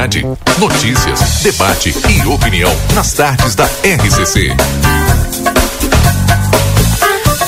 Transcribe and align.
cidade. 0.00 0.24
Notícias, 0.58 1.20
debate 1.42 1.94
e 2.08 2.26
opinião 2.26 2.70
nas 2.94 3.12
tardes 3.12 3.54
da 3.54 3.64
RCC. 3.64 4.54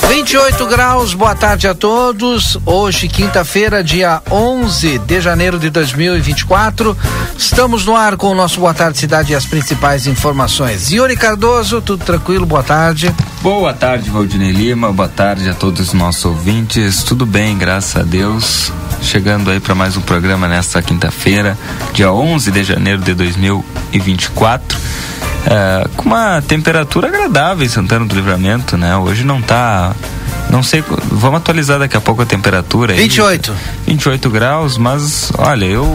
28 0.09 0.67
graus, 0.67 1.13
boa 1.13 1.35
tarde 1.35 1.67
a 1.67 1.73
todos. 1.73 2.57
Hoje, 2.65 3.07
quinta-feira, 3.07 3.83
dia 3.83 4.21
11 4.29 4.99
de 4.99 5.19
janeiro 5.19 5.57
de 5.57 5.69
2024. 5.71 6.95
Estamos 7.35 7.85
no 7.85 7.95
ar 7.95 8.17
com 8.17 8.27
o 8.27 8.35
nosso 8.35 8.59
Boa 8.59 8.73
Tarde 8.73 8.99
Cidade 8.99 9.33
e 9.33 9.35
as 9.35 9.45
principais 9.45 10.05
informações. 10.05 10.91
Yuri 10.91 11.17
Cardoso, 11.17 11.81
tudo 11.81 12.05
tranquilo? 12.05 12.45
Boa 12.45 12.63
tarde. 12.63 13.13
Boa 13.41 13.73
tarde, 13.73 14.09
Valdinei 14.09 14.51
Lima. 14.51 14.91
Boa 14.91 15.09
tarde 15.09 15.49
a 15.49 15.53
todos 15.55 15.87
os 15.87 15.93
nossos 15.93 16.25
ouvintes. 16.25 17.01
Tudo 17.01 17.25
bem, 17.25 17.57
graças 17.57 17.95
a 17.95 18.03
Deus. 18.03 18.71
Chegando 19.03 19.51
aí 19.51 19.59
para 19.59 19.75
mais 19.75 19.97
um 19.97 20.01
programa 20.01 20.47
nesta 20.47 20.81
quinta-feira, 20.81 21.57
dia 21.93 22.11
11 22.11 22.49
de 22.51 22.63
janeiro 22.63 23.01
de 23.01 23.13
2024. 23.13 24.79
É, 25.45 25.87
com 25.97 26.05
uma 26.05 26.41
temperatura 26.41 27.09
agradável 27.09 27.65
em 27.65 27.69
Santana 27.69 28.05
do 28.05 28.15
Livramento, 28.15 28.77
né? 28.77 28.95
Hoje 28.95 29.23
não 29.25 29.41
tá. 29.41 29.93
Não 30.49 30.63
sei, 30.63 30.83
vamos 31.11 31.41
atualizar 31.41 31.77
daqui 31.79 31.97
a 31.97 32.01
pouco 32.01 32.21
a 32.21 32.25
temperatura. 32.25 32.93
28. 32.93 33.51
Aí, 33.51 33.57
28 33.87 34.29
graus, 34.29 34.77
mas 34.77 35.31
olha, 35.37 35.65
eu. 35.65 35.85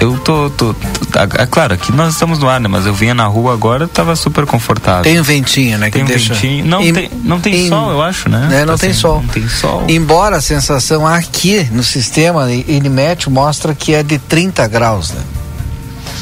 Eu 0.00 0.18
tô, 0.18 0.50
tô, 0.50 0.74
tô 0.74 0.84
é 1.18 1.46
claro, 1.46 1.74
aqui 1.74 1.92
nós 1.92 2.12
estamos 2.12 2.38
no 2.38 2.48
ar, 2.48 2.60
né? 2.60 2.68
Mas 2.68 2.84
eu 2.84 2.92
vinha 2.92 3.14
na 3.14 3.26
rua 3.26 3.52
agora, 3.52 3.86
tava 3.86 4.14
super 4.16 4.44
confortável. 4.44 5.04
Tem 5.04 5.18
um 5.18 5.22
ventinho, 5.22 5.78
né? 5.78 5.86
Que 5.86 5.92
tem 5.92 6.02
um 6.02 6.06
deixa... 6.06 6.34
ventinho. 6.34 6.66
Não, 6.66 6.82
em, 6.82 6.92
tem, 6.92 7.10
não 7.22 7.40
tem 7.40 7.66
em, 7.66 7.68
sol, 7.68 7.90
eu 7.90 8.02
acho, 8.02 8.28
né? 8.28 8.48
né? 8.50 8.64
Não, 8.64 8.74
tá 8.74 8.80
tem 8.80 8.90
assim, 8.90 9.00
sol. 9.00 9.22
não 9.22 9.28
tem 9.28 9.48
sol. 9.48 9.84
Embora 9.88 10.36
a 10.36 10.40
sensação 10.40 11.06
aqui 11.06 11.68
no 11.70 11.82
sistema, 11.82 12.50
ele 12.50 12.88
mete, 12.88 13.30
mostra 13.30 13.74
que 13.74 13.94
é 13.94 14.02
de 14.02 14.18
30 14.18 14.66
graus, 14.66 15.12
né? 15.12 15.20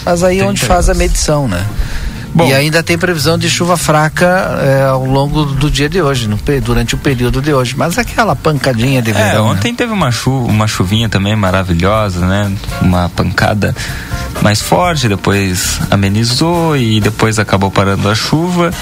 Mas 0.05 0.22
aí 0.22 0.42
onde 0.42 0.64
faz 0.64 0.88
a 0.88 0.94
medição, 0.94 1.48
né? 1.48 1.64
Bom, 2.34 2.47
e 2.47 2.55
ainda 2.55 2.83
tem 2.83 2.97
previsão 2.97 3.36
de 3.36 3.48
chuva 3.50 3.77
fraca 3.77 4.58
é, 4.62 4.84
ao 4.84 5.05
longo 5.05 5.44
do 5.44 5.70
dia 5.70 5.88
de 5.88 6.00
hoje, 6.00 6.28
no, 6.28 6.38
durante 6.62 6.94
o 6.94 6.98
período 6.98 7.42
de 7.42 7.52
hoje. 7.52 7.75
Mas 7.77 7.98
aquela 7.98 8.34
pancadinha 8.34 9.02
de 9.02 9.11
é, 9.11 9.14
verão. 9.14 9.48
É, 9.48 9.52
ontem 9.52 9.72
né? 9.72 9.77
teve 9.77 9.92
uma 9.92 10.11
chuva, 10.11 10.50
uma 10.50 10.66
chuvinha 10.66 11.08
também 11.08 11.36
maravilhosa, 11.36 12.27
né? 12.27 12.50
Uma 12.80 13.10
pancada 13.10 13.75
mais 14.41 14.62
forte, 14.62 15.08
depois 15.08 15.78
amenizou 15.91 16.77
e 16.77 17.00
depois 17.00 17.38
acabou 17.38 17.70
parando 17.70 18.08
a 18.08 18.14
chuva. 18.14 18.72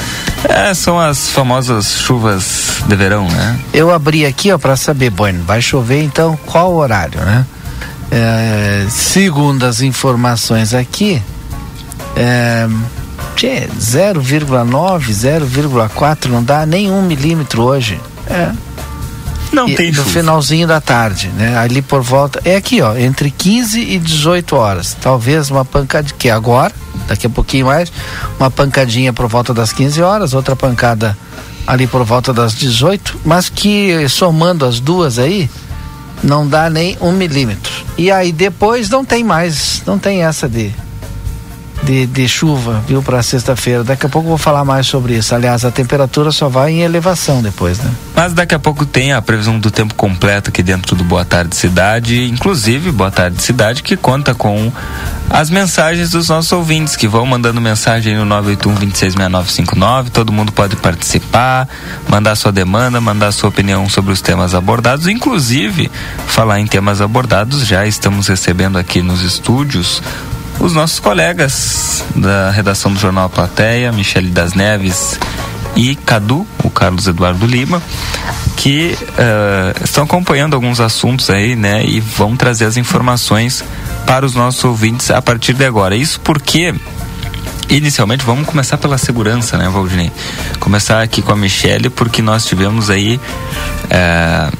É, 0.48 0.72
são 0.72 0.98
as 0.98 1.28
famosas 1.30 1.98
chuvas 1.98 2.82
de 2.86 2.94
verão, 2.94 3.28
né? 3.28 3.58
Eu 3.72 3.92
abri 3.92 4.24
aqui, 4.24 4.52
ó, 4.52 4.58
para 4.58 4.76
saber, 4.76 5.10
bueno, 5.10 5.42
vai 5.44 5.60
chover 5.60 6.02
então 6.02 6.38
qual 6.46 6.72
horário, 6.74 7.20
né? 7.20 7.44
É, 8.12 8.86
segundo 8.88 9.64
as 9.64 9.80
informações 9.80 10.74
aqui, 10.74 11.22
é, 12.16 12.68
0,9, 13.46 15.10
0,4, 15.10 16.26
não 16.26 16.42
dá 16.42 16.64
nem 16.66 16.90
um 16.90 17.02
milímetro 17.02 17.62
hoje. 17.62 18.00
É. 18.28 18.52
Não 19.52 19.68
e, 19.68 19.74
tem 19.74 19.90
No 19.90 19.96
chuva. 19.96 20.10
finalzinho 20.10 20.66
da 20.66 20.80
tarde, 20.80 21.28
né? 21.36 21.56
Ali 21.58 21.82
por 21.82 22.02
volta. 22.02 22.40
É 22.44 22.56
aqui, 22.56 22.80
ó, 22.80 22.96
entre 22.96 23.30
15 23.30 23.80
e 23.80 23.98
18 23.98 24.54
horas. 24.54 24.96
Talvez 25.00 25.50
uma 25.50 25.64
pancada 25.64 26.08
que 26.16 26.30
agora, 26.30 26.72
daqui 27.08 27.26
a 27.26 27.30
pouquinho 27.30 27.66
mais, 27.66 27.92
uma 28.38 28.50
pancadinha 28.50 29.12
por 29.12 29.26
volta 29.26 29.52
das 29.52 29.72
15 29.72 30.02
horas, 30.02 30.34
outra 30.34 30.54
pancada 30.54 31.16
ali 31.66 31.86
por 31.86 32.04
volta 32.04 32.32
das 32.32 32.54
18, 32.54 33.20
mas 33.24 33.48
que 33.48 34.08
somando 34.08 34.64
as 34.64 34.80
duas 34.80 35.18
aí, 35.18 35.50
não 36.22 36.46
dá 36.46 36.70
nem 36.70 36.96
um 37.00 37.12
milímetro. 37.12 37.72
E 37.98 38.10
aí 38.10 38.32
depois 38.32 38.88
não 38.88 39.04
tem 39.04 39.24
mais, 39.24 39.82
não 39.86 39.98
tem 39.98 40.22
essa 40.22 40.48
de 40.48 40.72
de, 41.82 42.06
de 42.06 42.28
chuva, 42.28 42.82
viu, 42.86 43.02
para 43.02 43.22
sexta-feira. 43.22 43.82
Daqui 43.82 44.06
a 44.06 44.08
pouco 44.08 44.26
eu 44.26 44.30
vou 44.30 44.38
falar 44.38 44.64
mais 44.64 44.86
sobre 44.86 45.16
isso. 45.16 45.34
Aliás, 45.34 45.64
a 45.64 45.70
temperatura 45.70 46.30
só 46.30 46.48
vai 46.48 46.72
em 46.72 46.80
elevação 46.80 47.42
depois, 47.42 47.78
né? 47.78 47.90
Mas 48.14 48.32
daqui 48.32 48.54
a 48.54 48.58
pouco 48.58 48.84
tem 48.84 49.12
a 49.12 49.22
previsão 49.22 49.58
do 49.58 49.70
tempo 49.70 49.94
completo 49.94 50.50
aqui 50.50 50.62
dentro 50.62 50.94
do 50.94 51.02
Boa 51.02 51.24
Tarde 51.24 51.56
Cidade, 51.56 52.28
inclusive 52.28 52.92
Boa 52.92 53.10
Tarde 53.10 53.42
Cidade, 53.42 53.82
que 53.82 53.96
conta 53.96 54.34
com 54.34 54.70
as 55.30 55.48
mensagens 55.48 56.10
dos 56.10 56.28
nossos 56.28 56.50
ouvintes 56.52 56.96
que 56.96 57.08
vão 57.08 57.24
mandando 57.24 57.60
mensagem 57.60 58.16
no 58.16 58.24
981 58.24 58.74
266959. 58.74 60.10
Todo 60.10 60.32
mundo 60.32 60.52
pode 60.52 60.76
participar, 60.76 61.68
mandar 62.08 62.34
sua 62.36 62.52
demanda, 62.52 63.00
mandar 63.00 63.32
sua 63.32 63.48
opinião 63.48 63.88
sobre 63.88 64.12
os 64.12 64.20
temas 64.20 64.54
abordados. 64.54 65.06
Inclusive, 65.06 65.90
falar 66.26 66.60
em 66.60 66.66
temas 66.66 67.00
abordados, 67.00 67.66
já 67.66 67.86
estamos 67.86 68.28
recebendo 68.28 68.76
aqui 68.76 69.00
nos 69.02 69.22
estúdios 69.22 70.02
os 70.60 70.74
nossos 70.74 71.00
colegas 71.00 72.04
da 72.14 72.50
redação 72.50 72.92
do 72.92 73.00
Jornal 73.00 73.30
Plateia, 73.30 73.90
Michele 73.90 74.28
das 74.28 74.52
Neves 74.52 75.18
e 75.74 75.96
Cadu, 75.96 76.46
o 76.62 76.68
Carlos 76.68 77.06
Eduardo 77.06 77.46
Lima, 77.46 77.82
que 78.56 78.96
uh, 79.02 79.82
estão 79.84 80.04
acompanhando 80.04 80.54
alguns 80.54 80.78
assuntos 80.78 81.30
aí, 81.30 81.56
né, 81.56 81.82
e 81.84 81.98
vão 81.98 82.36
trazer 82.36 82.66
as 82.66 82.76
informações 82.76 83.64
para 84.06 84.26
os 84.26 84.34
nossos 84.34 84.62
ouvintes 84.62 85.10
a 85.10 85.22
partir 85.22 85.54
de 85.54 85.64
agora. 85.64 85.96
Isso 85.96 86.20
porque 86.20 86.74
inicialmente 87.70 88.24
vamos 88.24 88.46
começar 88.46 88.76
pela 88.76 88.98
segurança, 88.98 89.56
né, 89.56 89.66
Valdinei? 89.68 90.12
Começar 90.58 91.00
aqui 91.00 91.22
com 91.22 91.32
a 91.32 91.36
Michele, 91.36 91.88
porque 91.88 92.20
nós 92.20 92.44
tivemos 92.44 92.90
aí 92.90 93.18
uh, 93.86 94.56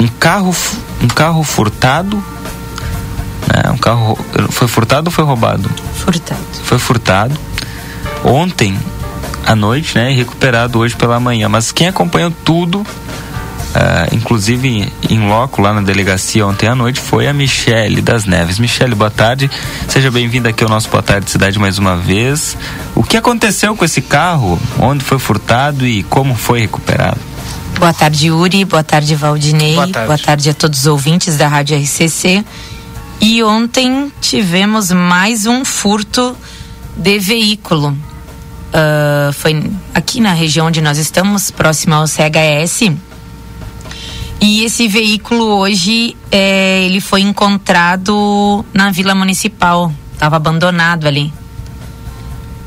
um 0.00 0.06
carro 0.06 0.54
um 1.00 1.08
carro 1.08 1.42
furtado 1.44 2.22
é, 3.52 3.70
um 3.70 3.78
carro 3.78 4.18
foi 4.50 4.68
furtado 4.68 5.08
ou 5.08 5.12
foi 5.12 5.24
roubado? 5.24 5.70
Furtado. 5.94 6.40
Foi 6.64 6.78
furtado. 6.78 7.34
Ontem 8.24 8.78
à 9.46 9.56
noite, 9.56 9.96
né? 9.96 10.12
E 10.12 10.14
recuperado 10.14 10.78
hoje 10.78 10.94
pela 10.94 11.18
manhã. 11.18 11.48
Mas 11.48 11.72
quem 11.72 11.88
acompanhou 11.88 12.30
tudo, 12.44 12.80
uh, 12.80 14.14
inclusive 14.14 14.92
em 15.08 15.28
loco 15.28 15.62
lá 15.62 15.72
na 15.72 15.80
delegacia 15.80 16.46
ontem 16.46 16.68
à 16.68 16.74
noite, 16.74 17.00
foi 17.00 17.26
a 17.26 17.32
Michele 17.32 18.02
das 18.02 18.26
Neves. 18.26 18.58
Michele, 18.58 18.94
boa 18.94 19.10
tarde. 19.10 19.50
Seja 19.88 20.10
bem-vinda 20.10 20.50
aqui 20.50 20.62
ao 20.62 20.70
nosso 20.70 20.88
Boa 20.90 21.02
Tarde 21.02 21.30
Cidade 21.30 21.58
mais 21.58 21.78
uma 21.78 21.96
vez. 21.96 22.56
O 22.94 23.02
que 23.02 23.16
aconteceu 23.16 23.74
com 23.74 23.84
esse 23.84 24.02
carro? 24.02 24.60
Onde 24.78 25.02
foi 25.02 25.18
furtado 25.18 25.86
e 25.86 26.02
como 26.02 26.34
foi 26.34 26.60
recuperado? 26.60 27.18
Boa 27.78 27.94
tarde, 27.94 28.26
Yuri. 28.26 28.64
Boa 28.64 28.82
tarde, 28.82 29.14
Valdinei. 29.14 29.74
Boa 29.74 29.88
tarde, 29.88 30.06
Boa 30.06 30.18
tarde 30.18 30.50
a 30.50 30.54
todos 30.54 30.80
os 30.80 30.86
ouvintes 30.86 31.36
da 31.36 31.46
Rádio 31.46 31.78
RCC. 31.78 32.44
E 33.20 33.42
ontem 33.42 34.12
tivemos 34.20 34.92
mais 34.92 35.46
um 35.46 35.64
furto 35.64 36.36
de 36.96 37.18
veículo. 37.18 37.96
Uh, 38.68 39.32
foi 39.32 39.70
aqui 39.94 40.20
na 40.20 40.32
região 40.32 40.66
onde 40.66 40.80
nós 40.80 40.98
estamos, 40.98 41.50
próximo 41.50 41.94
ao 41.94 42.06
CHS. 42.06 42.92
E 44.40 44.62
esse 44.62 44.86
veículo 44.86 45.44
hoje 45.58 46.16
é, 46.30 46.84
ele 46.84 47.00
foi 47.00 47.22
encontrado 47.22 48.64
na 48.72 48.90
Vila 48.90 49.14
Municipal. 49.14 49.92
Estava 50.12 50.36
abandonado 50.36 51.06
ali. 51.06 51.32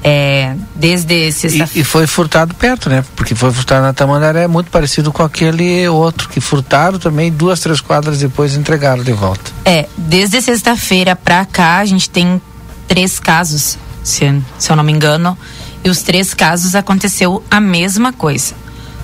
É, 0.04 0.56
desde 0.74 1.32
sexta 1.32 1.70
e, 1.76 1.82
e 1.82 1.84
foi 1.84 2.08
furtado 2.08 2.56
perto, 2.56 2.90
né? 2.90 3.06
Porque 3.16 3.36
foi 3.36 3.52
furtado 3.52 3.84
na 3.84 3.94
Tamandaré, 3.94 4.48
muito 4.48 4.72
parecido 4.72 5.12
com 5.12 5.22
aquele 5.22 5.88
outro 5.88 6.28
que 6.28 6.42
furtaram 6.42 6.98
também, 6.98 7.32
duas, 7.32 7.60
três 7.60 7.80
quadras 7.82 8.20
depois 8.20 8.56
entregaram 8.56 9.04
de 9.04 9.14
volta. 9.14 9.52
É, 9.64 9.88
desde 9.96 10.42
sexta-feira 10.42 11.16
pra 11.16 11.46
cá 11.46 11.78
a 11.78 11.86
gente 11.86 12.10
tem 12.10 12.42
três 12.88 13.20
casos, 13.20 13.78
se, 14.04 14.42
se 14.58 14.72
eu 14.72 14.76
não 14.76 14.84
me 14.84 14.92
engano, 14.92 15.38
e 15.84 15.90
os 15.90 16.02
três 16.02 16.34
casos 16.34 16.74
aconteceu 16.74 17.44
a 17.50 17.60
mesma 17.60 18.12
coisa. 18.12 18.56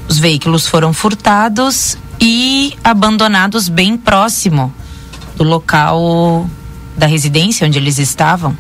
Os 0.07 0.17
veículos 0.17 0.65
foram 0.65 0.93
furtados 0.93 1.95
e 2.19 2.75
abandonados 2.83 3.69
bem 3.69 3.97
próximo 3.97 4.73
do 5.35 5.43
local 5.43 6.49
da 6.97 7.05
residência 7.05 7.67
onde 7.67 7.77
eles 7.77 7.99
estavam. 7.99 8.57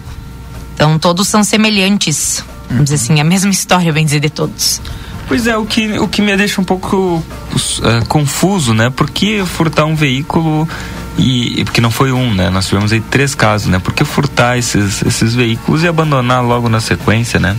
Então 0.77 0.99
todos 0.99 1.27
são 1.27 1.43
semelhantes. 1.43 2.45
Vamos 2.69 2.83
dizer 2.83 2.95
assim, 2.95 3.19
a 3.19 3.23
mesma 3.23 3.49
história, 3.49 3.91
bem 3.91 4.05
dizer, 4.05 4.19
de 4.19 4.29
todos. 4.29 4.79
Pois 5.27 5.47
é, 5.47 5.57
o 5.57 5.65
que, 5.65 5.97
o 5.97 6.07
que 6.07 6.21
me 6.21 6.37
deixa 6.37 6.61
um 6.61 6.63
pouco 6.63 7.17
uh, 7.17 8.05
confuso, 8.07 8.75
né? 8.75 8.91
Por 8.91 9.09
que 9.09 9.43
furtar 9.43 9.85
um 9.85 9.95
veículo 9.95 10.69
e 11.17 11.63
porque 11.65 11.81
não 11.81 11.89
foi 11.89 12.11
um, 12.11 12.31
né? 12.31 12.51
Nós 12.51 12.67
tivemos 12.67 12.93
aí 12.93 13.01
três 13.01 13.33
casos, 13.33 13.67
né? 13.67 13.79
Por 13.79 13.91
que 13.91 14.05
furtar 14.05 14.55
esses, 14.59 15.01
esses 15.01 15.33
veículos 15.33 15.81
e 15.81 15.87
abandonar 15.87 16.43
logo 16.43 16.69
na 16.69 16.79
sequência, 16.79 17.39
né? 17.39 17.57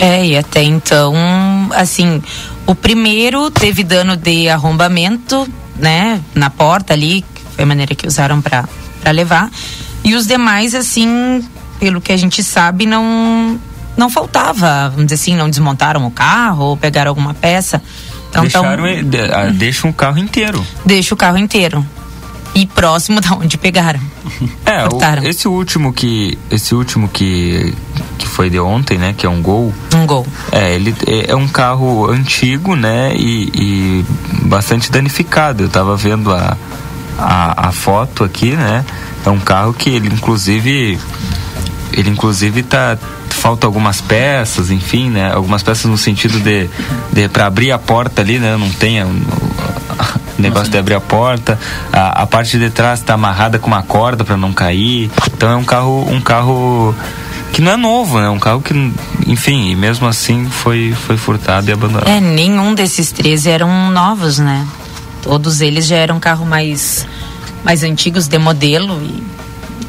É, 0.00 0.26
e 0.26 0.36
até 0.36 0.64
então, 0.64 1.14
assim, 1.72 2.20
o 2.66 2.74
primeiro 2.74 3.52
teve 3.52 3.84
dano 3.84 4.16
de 4.16 4.48
arrombamento, 4.48 5.48
né? 5.76 6.20
Na 6.34 6.50
porta 6.50 6.92
ali, 6.92 7.24
foi 7.54 7.62
a 7.62 7.66
maneira 7.66 7.94
que 7.94 8.08
usaram 8.08 8.42
para 8.42 8.66
levar. 9.12 9.48
E 10.02 10.16
os 10.16 10.26
demais, 10.26 10.74
assim, 10.74 11.44
pelo 11.78 12.00
que 12.00 12.12
a 12.12 12.16
gente 12.16 12.42
sabe, 12.42 12.86
não 12.86 13.58
não 13.96 14.08
faltava, 14.08 14.88
vamos 14.90 15.06
dizer 15.06 15.16
assim, 15.16 15.36
não 15.36 15.50
desmontaram 15.50 16.06
o 16.06 16.10
carro 16.10 16.66
ou 16.66 16.76
pegaram 16.76 17.10
alguma 17.10 17.34
peça. 17.34 17.82
Então, 18.30 18.42
Deixaram, 18.42 18.84
tão... 18.84 19.52
deixa 19.54 19.88
um 19.88 19.92
carro 19.92 20.18
inteiro. 20.18 20.64
Deixa 20.84 21.14
o 21.14 21.16
carro 21.16 21.38
inteiro. 21.38 21.84
e 22.54 22.66
próximo 22.66 23.20
da 23.22 23.32
onde 23.34 23.58
pegaram. 23.58 24.00
É, 24.64 24.84
o, 24.86 25.26
esse 25.26 25.48
último 25.48 25.92
que 25.92 26.38
esse 26.50 26.74
último 26.74 27.08
que 27.08 27.74
que 28.18 28.26
foi 28.26 28.50
de 28.50 28.58
ontem, 28.60 28.98
né, 28.98 29.14
que 29.16 29.26
é 29.26 29.28
um 29.28 29.40
Gol. 29.42 29.72
Um 29.94 30.06
Gol. 30.06 30.26
É, 30.52 30.74
ele 30.74 30.94
é, 31.06 31.30
é 31.30 31.36
um 31.36 31.48
carro 31.48 32.10
antigo, 32.10 32.74
né, 32.74 33.12
e, 33.14 33.50
e, 33.54 34.04
bastante 34.44 34.90
danificado. 34.90 35.62
Eu 35.62 35.68
tava 35.68 35.96
vendo 35.96 36.32
a, 36.32 36.56
a, 37.18 37.68
a 37.68 37.72
foto 37.72 38.24
aqui, 38.24 38.52
né? 38.52 38.84
É 39.24 39.30
um 39.30 39.40
carro 39.40 39.72
que 39.72 39.90
ele 39.90 40.08
inclusive 40.08 40.98
ele 41.98 42.10
inclusive 42.10 42.62
tá 42.62 42.96
falta 43.28 43.66
algumas 43.66 44.00
peças, 44.00 44.70
enfim, 44.70 45.10
né? 45.10 45.32
Algumas 45.32 45.62
peças 45.64 45.84
no 45.86 45.98
sentido 45.98 46.38
de, 46.38 46.70
de 47.12 47.28
para 47.28 47.46
abrir 47.46 47.72
a 47.72 47.78
porta 47.78 48.22
ali, 48.22 48.38
né? 48.38 48.56
Não 48.56 48.70
tem 48.70 49.02
o 49.02 49.22
negócio 50.38 50.70
de 50.70 50.78
abrir 50.78 50.94
a 50.94 51.00
porta. 51.00 51.58
A, 51.92 52.22
a 52.22 52.26
parte 52.26 52.56
de 52.56 52.70
trás 52.70 53.00
está 53.00 53.14
amarrada 53.14 53.58
com 53.58 53.66
uma 53.66 53.82
corda 53.82 54.24
para 54.24 54.36
não 54.36 54.52
cair. 54.52 55.10
Então 55.32 55.50
é 55.50 55.56
um 55.56 55.64
carro, 55.64 56.06
um 56.08 56.20
carro 56.20 56.94
que 57.52 57.60
não 57.60 57.72
é 57.72 57.76
novo, 57.76 58.20
né? 58.20 58.28
Um 58.28 58.38
carro 58.38 58.60
que, 58.60 58.74
enfim, 59.26 59.74
mesmo 59.74 60.06
assim 60.06 60.48
foi 60.48 60.94
foi 61.06 61.16
furtado 61.16 61.68
e 61.68 61.72
abandonado. 61.72 62.08
É, 62.08 62.20
nenhum 62.20 62.74
desses 62.74 63.10
três 63.10 63.44
eram 63.44 63.90
novos, 63.90 64.38
né? 64.38 64.64
Todos 65.20 65.60
eles 65.60 65.84
já 65.84 65.96
eram 65.96 66.20
carro 66.20 66.46
mais 66.46 67.06
mais 67.64 67.82
antigos 67.82 68.28
de 68.28 68.38
modelo 68.38 69.02
e 69.02 69.37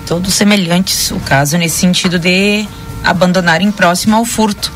todos 0.09 0.33
semelhantes. 0.33 1.11
O 1.11 1.19
caso 1.19 1.55
nesse 1.55 1.77
sentido 1.77 2.17
de 2.17 2.67
abandonarem 3.03 3.71
próximo 3.71 4.15
ao 4.15 4.25
furto. 4.25 4.73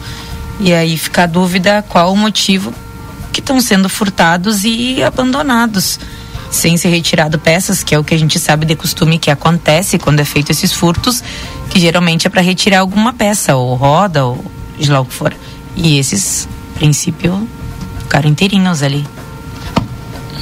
E 0.60 0.72
aí 0.72 0.96
fica 0.96 1.24
a 1.24 1.26
dúvida 1.26 1.84
qual 1.90 2.14
o 2.14 2.16
motivo 2.16 2.72
que 3.32 3.40
estão 3.40 3.60
sendo 3.60 3.90
furtados 3.90 4.64
e 4.64 5.02
abandonados 5.02 6.00
sem 6.52 6.78
ser 6.78 6.90
retirado 6.90 7.40
peças, 7.40 7.84
que 7.84 7.96
é 7.96 8.00
o 8.00 8.04
que 8.04 8.14
a 8.14 8.20
gente 8.20 8.38
sabe 8.38 8.64
de 8.64 8.76
costume 8.76 9.18
que 9.18 9.32
acontece 9.32 9.98
quando 9.98 10.20
é 10.20 10.24
feito 10.24 10.52
esses 10.52 10.72
furtos, 10.72 11.24
que 11.72 11.80
geralmente 11.80 12.28
é 12.28 12.30
para 12.30 12.44
retirar 12.44 12.82
alguma 12.82 13.12
peça, 13.12 13.56
ou 13.56 13.74
roda, 13.74 14.24
ou 14.24 14.46
de 14.78 14.92
lá 14.92 15.00
o 15.00 15.06
que 15.06 15.16
for. 15.16 15.34
E 15.76 15.98
esses, 15.98 16.48
princípio, 16.76 17.50
ficaram 18.02 18.30
inteirinhos 18.30 18.84
ali. 18.84 19.04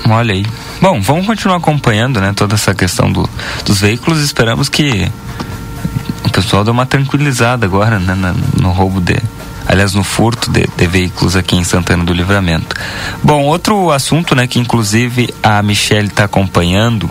Olha 0.10 0.34
aí. 0.34 0.46
Bom, 0.82 1.00
vamos 1.00 1.28
continuar 1.28 1.58
acompanhando, 1.58 2.20
né, 2.20 2.34
toda 2.36 2.56
essa 2.56 2.74
questão 2.74 3.12
do, 3.12 3.30
dos 3.64 3.80
veículos. 3.80 4.20
Esperamos 4.20 4.68
que 4.68 5.08
o 6.26 6.30
pessoal 6.32 6.64
dê 6.64 6.72
uma 6.72 6.88
tranquilizada 6.88 7.68
agora 7.68 8.00
né, 8.00 8.34
no 8.60 8.72
roubo 8.72 9.00
de, 9.00 9.16
aliás, 9.68 9.94
no 9.94 10.04
furto 10.04 10.50
de, 10.50 10.68
de, 10.76 10.88
veículos 10.88 11.36
aqui 11.36 11.56
em 11.56 11.64
Santana 11.64 12.04
do 12.04 12.12
Livramento. 12.12 12.76
Bom, 13.22 13.44
outro 13.44 13.92
assunto, 13.92 14.34
né, 14.34 14.48
que 14.48 14.58
inclusive 14.58 15.32
a 15.44 15.62
Michelle 15.62 16.08
está 16.08 16.24
acompanhando 16.24 17.08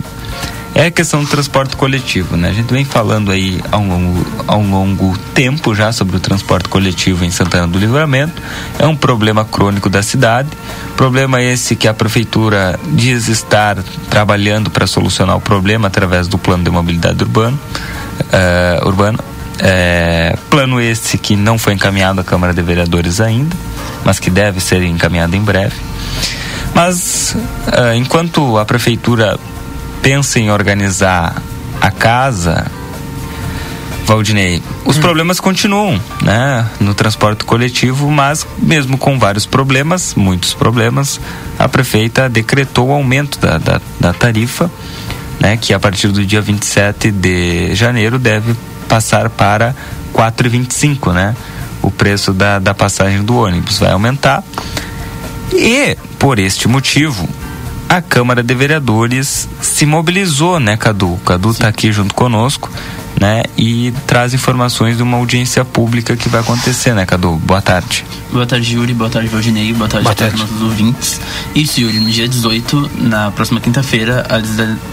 é 0.73 0.85
a 0.85 0.91
questão 0.91 1.21
do 1.21 1.29
transporte 1.29 1.75
coletivo, 1.75 2.37
né? 2.37 2.49
A 2.49 2.53
gente 2.53 2.71
vem 2.73 2.85
falando 2.85 3.29
aí 3.29 3.61
há 3.71 3.77
um, 3.77 3.89
longo, 3.89 4.27
há 4.47 4.55
um 4.55 4.71
longo 4.71 5.17
tempo 5.33 5.75
já 5.75 5.91
sobre 5.91 6.15
o 6.15 6.19
transporte 6.19 6.69
coletivo 6.69 7.25
em 7.25 7.31
Santana 7.31 7.67
do 7.67 7.77
Livramento. 7.77 8.41
É 8.79 8.87
um 8.87 8.95
problema 8.95 9.43
crônico 9.43 9.89
da 9.89 10.01
cidade. 10.01 10.49
Problema 10.95 11.41
esse 11.41 11.75
que 11.75 11.87
a 11.87 11.93
prefeitura 11.93 12.79
diz 12.93 13.27
estar 13.27 13.83
trabalhando 14.09 14.71
para 14.71 14.87
solucionar 14.87 15.35
o 15.35 15.41
problema 15.41 15.87
através 15.87 16.27
do 16.27 16.37
plano 16.37 16.63
de 16.63 16.69
mobilidade 16.69 17.21
urbano, 17.21 17.59
uh, 18.21 18.87
urbana. 18.87 19.19
É, 19.59 20.35
plano 20.49 20.81
esse 20.81 21.17
que 21.17 21.35
não 21.35 21.57
foi 21.57 21.73
encaminhado 21.73 22.21
à 22.21 22.23
Câmara 22.23 22.53
de 22.53 22.61
Vereadores 22.63 23.21
ainda, 23.21 23.55
mas 24.03 24.19
que 24.19 24.29
deve 24.29 24.59
ser 24.59 24.81
encaminhado 24.83 25.35
em 25.35 25.41
breve. 25.41 25.75
Mas 26.73 27.35
uh, 27.67 27.93
enquanto 27.93 28.57
a 28.57 28.65
prefeitura 28.65 29.37
pensa 30.01 30.39
em 30.39 30.51
organizar 30.51 31.41
a 31.79 31.91
casa, 31.91 32.65
Valdinei, 34.05 34.61
os 34.83 34.97
hum. 34.97 35.01
problemas 35.01 35.39
continuam, 35.39 35.99
né, 36.21 36.67
no 36.79 36.93
transporte 36.93 37.45
coletivo, 37.45 38.09
mas 38.09 38.45
mesmo 38.57 38.97
com 38.97 39.17
vários 39.17 39.45
problemas, 39.45 40.15
muitos 40.15 40.53
problemas, 40.53 41.19
a 41.57 41.69
prefeita 41.69 42.27
decretou 42.27 42.89
o 42.89 42.91
aumento 42.91 43.39
da, 43.39 43.57
da, 43.57 43.81
da 43.99 44.13
tarifa, 44.13 44.69
né, 45.39 45.55
que 45.55 45.73
a 45.73 45.79
partir 45.79 46.09
do 46.09 46.25
dia 46.25 46.41
27 46.41 47.09
de 47.09 47.73
janeiro 47.73 48.19
deve 48.19 48.55
passar 48.87 49.29
para 49.29 49.73
4,25, 50.13 51.13
né? 51.13 51.35
O 51.81 51.89
preço 51.89 52.33
da, 52.33 52.59
da 52.59 52.73
passagem 52.73 53.23
do 53.23 53.37
ônibus 53.37 53.79
vai 53.79 53.91
aumentar. 53.91 54.43
E, 55.53 55.97
por 56.19 56.37
este 56.37 56.67
motivo, 56.67 57.27
a 57.91 58.01
Câmara 58.01 58.41
de 58.41 58.55
Vereadores 58.55 59.49
se 59.61 59.85
mobilizou, 59.85 60.61
né, 60.61 60.77
Cadu? 60.77 61.19
Cadu 61.25 61.51
está 61.51 61.67
aqui 61.67 61.91
junto 61.91 62.15
conosco, 62.15 62.71
né? 63.19 63.43
E 63.57 63.93
traz 64.07 64.33
informações 64.33 64.95
de 64.95 65.03
uma 65.03 65.17
audiência 65.17 65.65
pública 65.65 66.15
que 66.15 66.29
vai 66.29 66.39
acontecer, 66.39 66.93
né, 66.93 67.05
Cadu? 67.05 67.33
Boa 67.43 67.61
tarde. 67.61 68.05
Boa 68.31 68.45
tarde, 68.45 68.75
Yuri. 68.75 68.93
Boa 68.93 69.09
tarde, 69.09 69.27
Valdinei. 69.27 69.73
Boa 69.73 69.89
tarde 69.89 70.05
boa 70.05 70.13
a 70.13 70.15
todos 70.15 70.33
os 70.35 70.39
nossos 70.39 70.61
ouvintes. 70.61 71.19
Isso, 71.53 71.81
Yuri, 71.81 71.99
no 71.99 72.09
dia 72.09 72.29
18, 72.29 72.91
na 72.95 73.29
próxima 73.31 73.59
quinta-feira, 73.59 74.25
às, 74.29 74.47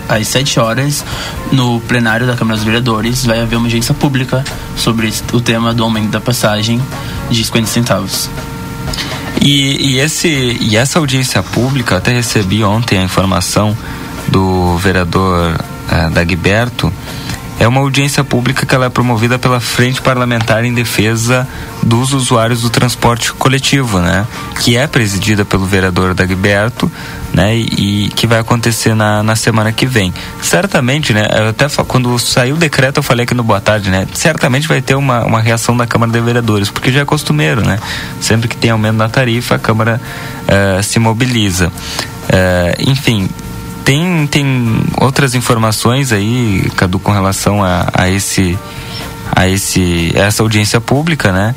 às 0.09 0.27
7 0.27 0.59
horas, 0.59 1.05
no 1.53 1.79
plenário 1.83 2.27
da 2.27 2.35
Câmara 2.35 2.57
dos 2.57 2.65
Vereadores, 2.65 3.25
vai 3.25 3.41
haver 3.41 3.55
uma 3.55 3.67
audiência 3.67 3.95
pública 3.95 4.43
sobre 4.75 5.15
o 5.33 5.41
tema 5.41 5.73
do 5.73 5.85
aumento 5.85 6.11
da 6.11 6.21
passagem 6.21 6.83
de 7.31 7.45
50 7.45 7.69
centavos. 7.69 8.29
E, 9.41 9.95
e, 9.95 9.99
esse, 10.01 10.29
e 10.61 10.77
essa 10.77 10.99
audiência 10.99 11.43
pública, 11.43 11.97
até 11.97 12.13
recebi 12.13 12.63
ontem 12.65 12.99
a 12.99 13.03
informação 13.03 13.77
do 14.29 14.77
vereador 14.79 15.57
eh, 15.91 16.11
Dagberto, 16.11 16.93
é 17.61 17.67
uma 17.67 17.81
audiência 17.81 18.23
pública 18.23 18.65
que 18.65 18.75
ela 18.75 18.87
é 18.87 18.89
promovida 18.89 19.39
pela 19.39 19.59
Frente 19.59 20.01
Parlamentar 20.01 20.65
em 20.65 20.73
Defesa 20.73 21.47
dos 21.83 22.13
Usuários 22.13 22.63
do 22.63 22.71
Transporte 22.71 23.33
Coletivo, 23.33 23.99
né? 23.99 24.27
Que 24.61 24.77
é 24.77 24.87
presidida 24.87 25.45
pelo 25.45 25.67
vereador 25.67 26.15
Dagberto, 26.15 26.91
né? 27.33 27.57
E, 27.57 28.07
e, 28.07 28.09
que 28.09 28.27
vai 28.27 28.39
acontecer 28.39 28.95
na, 28.95 29.23
na 29.23 29.37
semana 29.37 29.73
que 29.73 29.87
vem. 29.87 30.13
Certamente, 30.43 31.13
né? 31.13 31.27
Até 31.49 31.69
quando 31.85 32.19
saiu 32.19 32.57
o 32.57 32.59
decreto 32.59 32.99
eu 32.99 33.03
falei 33.03 33.25
aqui 33.25 33.35
no 33.35 33.45
Boa 33.45 33.61
Tarde, 33.61 33.91
né? 33.91 34.07
Certamente 34.15 34.67
vai 34.67 34.81
ter 34.81 34.95
uma, 34.95 35.25
uma 35.25 35.41
reação 35.41 35.77
da 35.77 35.87
Câmara 35.87 36.11
de 36.11 36.21
Vereadores, 36.21 36.71
porque 36.71 36.91
já 36.91 37.01
é 37.01 37.05
costumeiro, 37.05 37.65
né? 37.65 37.79
Sempre 38.21 38.49
que 38.49 38.57
tem 38.57 38.71
aumento 38.71 38.97
na 38.97 39.09
tarifa, 39.09 39.55
a 39.55 39.59
Câmara 39.59 40.01
uh, 40.45 40.83
se 40.83 40.99
mobiliza. 40.99 41.69
Uh, 41.69 42.91
enfim, 42.91 43.29
tem, 43.85 44.27
tem 44.27 44.83
outras 45.01 45.35
informações 45.35 46.13
aí, 46.13 46.71
Cadu, 46.77 46.99
com 46.99 47.13
relação 47.13 47.63
a, 47.65 47.89
a 47.93 48.11
esse 48.11 48.59
a 49.35 49.47
esse 49.47 50.13
essa 50.15 50.43
audiência 50.43 50.81
pública, 50.81 51.33
né? 51.33 51.55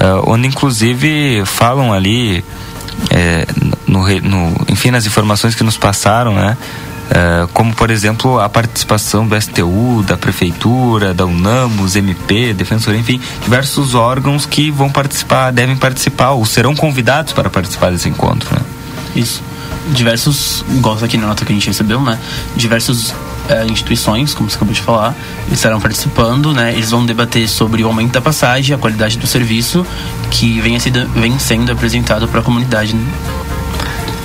Uh, 0.00 0.30
onde 0.30 0.46
inclusive 0.48 1.42
falam 1.44 1.92
ali 1.92 2.44
é, 3.10 3.46
no, 3.86 4.06
no, 4.20 4.66
enfim 4.68 4.90
nas 4.90 5.06
informações 5.06 5.54
que 5.54 5.62
nos 5.62 5.76
passaram, 5.76 6.34
né? 6.34 6.56
Uh, 7.02 7.46
como 7.48 7.74
por 7.74 7.90
exemplo 7.90 8.40
a 8.40 8.48
participação 8.48 9.26
do 9.26 9.38
STU, 9.38 10.02
da 10.06 10.16
prefeitura, 10.16 11.12
da 11.12 11.26
UNAMOS, 11.26 11.94
MP, 11.94 12.54
Defensoria, 12.54 13.00
enfim, 13.00 13.20
diversos 13.42 13.94
órgãos 13.94 14.46
que 14.46 14.70
vão 14.70 14.88
participar, 14.88 15.50
devem 15.50 15.76
participar 15.76 16.30
ou 16.30 16.46
serão 16.46 16.74
convidados 16.74 17.34
para 17.34 17.50
participar 17.50 17.90
desse 17.90 18.08
encontro. 18.08 18.48
Né? 18.54 18.62
Isso 19.14 19.42
diversos, 19.92 20.64
igual 20.70 20.96
aqui 21.02 21.16
na 21.16 21.26
nota 21.26 21.44
que 21.44 21.52
a 21.52 21.54
gente 21.54 21.66
recebeu, 21.66 22.00
né? 22.00 22.18
Diversas 22.56 23.14
é, 23.48 23.64
instituições, 23.66 24.34
como 24.34 24.48
você 24.48 24.56
acabou 24.56 24.74
de 24.74 24.80
falar, 24.80 25.14
estarão 25.50 25.80
participando, 25.80 26.52
né? 26.52 26.72
Eles 26.72 26.90
vão 26.90 27.04
debater 27.04 27.48
sobre 27.48 27.82
o 27.82 27.86
aumento 27.86 28.12
da 28.12 28.20
passagem, 28.20 28.74
a 28.74 28.78
qualidade 28.78 29.18
do 29.18 29.26
serviço 29.26 29.86
que 30.30 30.60
vem, 30.60 30.78
sendo, 30.78 31.06
vem 31.08 31.38
sendo 31.38 31.72
apresentado 31.72 32.28
para 32.28 32.40
a 32.40 32.42
comunidade. 32.42 32.94
Né? 32.94 33.06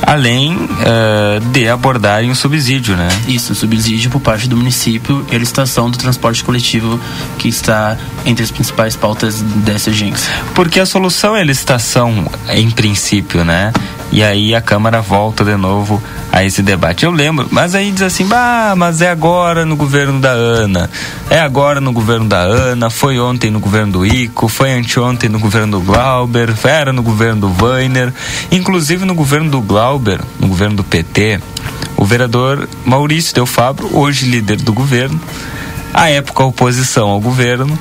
além 0.07 0.55
uh, 0.55 1.39
de 1.51 1.67
abordarem 1.67 2.31
o 2.31 2.35
subsídio, 2.35 2.95
né? 2.95 3.09
Isso, 3.27 3.53
subsídio 3.53 4.09
por 4.09 4.21
parte 4.21 4.47
do 4.47 4.55
município 4.55 5.25
e 5.29 5.35
a 5.35 5.39
licitação 5.39 5.91
do 5.91 5.97
transporte 5.97 6.43
coletivo 6.45 6.97
que 7.37 7.49
está 7.49 7.97
entre 8.25 8.41
as 8.41 8.49
principais 8.49 8.95
pautas 8.95 9.41
dessa 9.41 9.89
agência. 9.89 10.31
Porque 10.55 10.79
a 10.79 10.85
solução 10.85 11.35
é 11.35 11.41
a 11.41 11.43
licitação, 11.43 12.25
em 12.49 12.71
princípio, 12.71 13.43
né? 13.43 13.73
E 14.17 14.23
aí 14.23 14.55
a 14.55 14.61
Câmara 14.61 14.99
volta 14.99 15.45
de 15.45 15.55
novo 15.55 16.01
a 16.31 16.43
esse 16.43 16.63
debate. 16.63 17.05
Eu 17.05 17.11
lembro, 17.11 17.47
mas 17.51 17.75
aí 17.75 17.91
diz 17.91 18.01
assim, 18.01 18.25
bah, 18.25 18.73
mas 18.75 18.99
é 18.99 19.11
agora 19.11 19.63
no 19.63 19.75
governo 19.75 20.19
da 20.19 20.31
Ana, 20.31 20.89
é 21.29 21.39
agora 21.39 21.79
no 21.79 21.91
governo 21.91 22.27
da 22.27 22.39
Ana, 22.39 22.89
foi 22.89 23.19
ontem 23.19 23.51
no 23.51 23.59
governo 23.59 23.91
do 23.91 24.05
Ico, 24.07 24.47
foi 24.47 24.71
anteontem 24.71 25.29
no 25.29 25.37
governo 25.37 25.77
do 25.77 25.85
Glauber, 25.85 26.51
era 26.63 26.91
no 26.91 27.03
governo 27.03 27.41
do 27.41 27.63
Weiner, 27.63 28.11
inclusive 28.51 29.05
no 29.05 29.13
governo 29.13 29.51
do 29.51 29.61
Glauber, 29.61 30.19
no 30.39 30.47
governo 30.47 30.77
do 30.77 30.83
PT, 30.83 31.39
o 31.95 32.03
vereador 32.03 32.67
Maurício 32.83 33.35
Del 33.35 33.45
Fabro, 33.45 33.87
hoje 33.95 34.25
líder 34.25 34.57
do 34.57 34.73
governo, 34.73 35.21
à 35.93 36.09
época 36.09 36.43
oposição 36.43 37.09
ao 37.09 37.21
governo, 37.21 37.77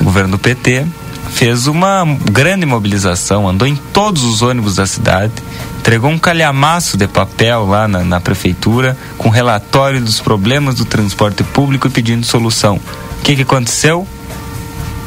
governo 0.00 0.30
do 0.30 0.38
PT, 0.38 0.86
fez 1.30 1.66
uma 1.66 2.04
grande 2.30 2.64
mobilização, 2.66 3.48
andou 3.48 3.66
em 3.66 3.76
todos 3.76 4.24
os 4.24 4.42
ônibus 4.42 4.76
da 4.76 4.86
cidade, 4.86 5.32
entregou 5.78 6.10
um 6.10 6.18
calhamaço 6.18 6.96
de 6.96 7.06
papel 7.06 7.66
lá 7.66 7.86
na, 7.86 8.04
na 8.04 8.20
prefeitura 8.20 8.96
com 9.18 9.28
relatório 9.28 10.00
dos 10.00 10.20
problemas 10.20 10.76
do 10.76 10.84
transporte 10.84 11.42
público 11.42 11.86
e 11.86 11.90
pedindo 11.90 12.24
solução. 12.24 12.80
O 13.20 13.22
que, 13.22 13.36
que 13.36 13.42
aconteceu? 13.42 14.06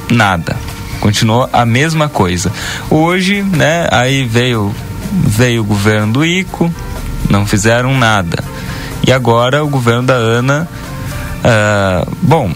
Nada. 0.09 0.55
Continuou 0.99 1.49
a 1.51 1.65
mesma 1.65 2.09
coisa. 2.09 2.51
Hoje, 2.89 3.41
né, 3.41 3.87
aí 3.91 4.25
veio 4.25 4.73
veio 5.11 5.61
o 5.61 5.65
governo 5.65 6.13
do 6.13 6.25
Ico, 6.25 6.71
não 7.29 7.45
fizeram 7.45 7.97
nada. 7.97 8.43
E 9.05 9.11
agora 9.11 9.63
o 9.63 9.67
governo 9.67 10.03
da 10.03 10.13
Ana, 10.13 10.67
uh, 11.39 12.15
bom, 12.21 12.51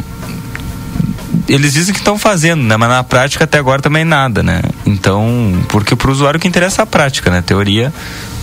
eles 1.47 1.73
dizem 1.73 1.93
que 1.93 2.00
estão 2.00 2.17
fazendo, 2.17 2.63
né? 2.63 2.77
Mas 2.77 2.89
na 2.89 3.03
prática 3.03 3.43
até 3.43 3.57
agora 3.57 3.81
também 3.81 4.05
nada, 4.05 4.41
né? 4.41 4.62
Então, 4.85 5.62
porque 5.69 5.95
para 5.95 6.09
o 6.09 6.12
usuário 6.12 6.39
que 6.39 6.47
interessa 6.47 6.81
é 6.81 6.83
a 6.83 6.85
prática, 6.85 7.29
né? 7.29 7.41
Teoria 7.41 7.93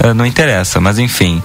uh, 0.04 0.14
não 0.14 0.26
interessa, 0.26 0.80
mas 0.80 0.98
enfim. 0.98 1.42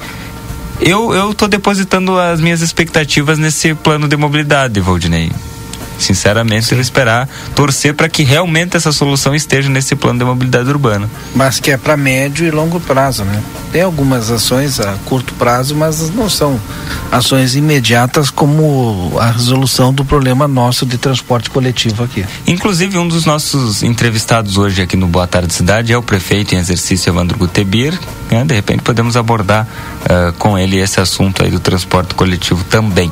Eu, 0.82 1.14
eu 1.14 1.34
tô 1.34 1.48
depositando 1.48 2.20
as 2.20 2.42
minhas 2.42 2.62
expectativas 2.62 3.40
nesse 3.40 3.74
plano 3.74 4.08
de 4.08 4.18
mobilidade, 4.18 4.82
Valdinei. 4.82 5.32
Sinceramente, 5.98 6.74
eu 6.74 6.80
esperar, 6.80 7.28
torcer 7.56 7.94
para 7.94 8.10
que 8.10 8.24
realmente 8.24 8.76
essa 8.76 8.92
solução 8.92 9.34
esteja 9.34 9.70
nesse 9.70 9.96
plano 9.96 10.20
de 10.20 10.26
mobilidade 10.26 10.70
urbana. 10.70 11.10
Mas 11.34 11.60
que 11.60 11.72
é 11.72 11.78
para 11.78 11.96
médio 11.98 12.46
e 12.46 12.52
longo 12.52 12.80
prazo, 12.80 13.24
né? 13.24 13.42
Tem 13.72 13.82
algumas 13.82 14.32
ações 14.32 14.80
a 14.80 14.94
curto 15.06 15.34
prazo, 15.34 15.76
mas 15.76 16.10
não 16.10 16.30
são 16.30 16.60
ações 17.12 17.56
imediatas 17.56 18.30
como 18.30 19.18
a 19.20 19.32
resolução 19.32 19.94
do 19.94 20.06
problema 20.06 20.48
nosso 20.48 20.86
de 20.86 20.98
transporte 20.98 21.50
coletivo 21.50 22.04
aqui. 22.04 22.26
Inclusive, 22.48 22.98
um 22.98 23.08
dos 23.08 23.26
nossos 23.26 23.84
entrevistados 23.84 24.58
hoje 24.58 24.82
aqui 24.82 24.96
no 24.96 25.08
Boa 25.08 25.28
Tarde 25.28 25.54
Cidade 25.54 25.92
é 25.92 25.98
o 25.98 26.04
prefeito 26.04 26.56
em 26.56 26.58
exercício 26.58 27.10
Evandro 27.10 27.38
Gutebir. 27.38 27.98
Né? 28.30 28.44
De 28.44 28.54
repente, 28.54 28.82
podemos 28.82 29.18
abordar 29.18 29.68
uh, 30.04 30.34
com 30.34 30.58
ele 30.58 30.78
esse 30.78 31.00
assunto 31.00 31.44
aí 31.44 31.52
do 31.52 31.60
transporte 31.60 32.16
coletivo 32.16 32.64
também. 32.66 33.12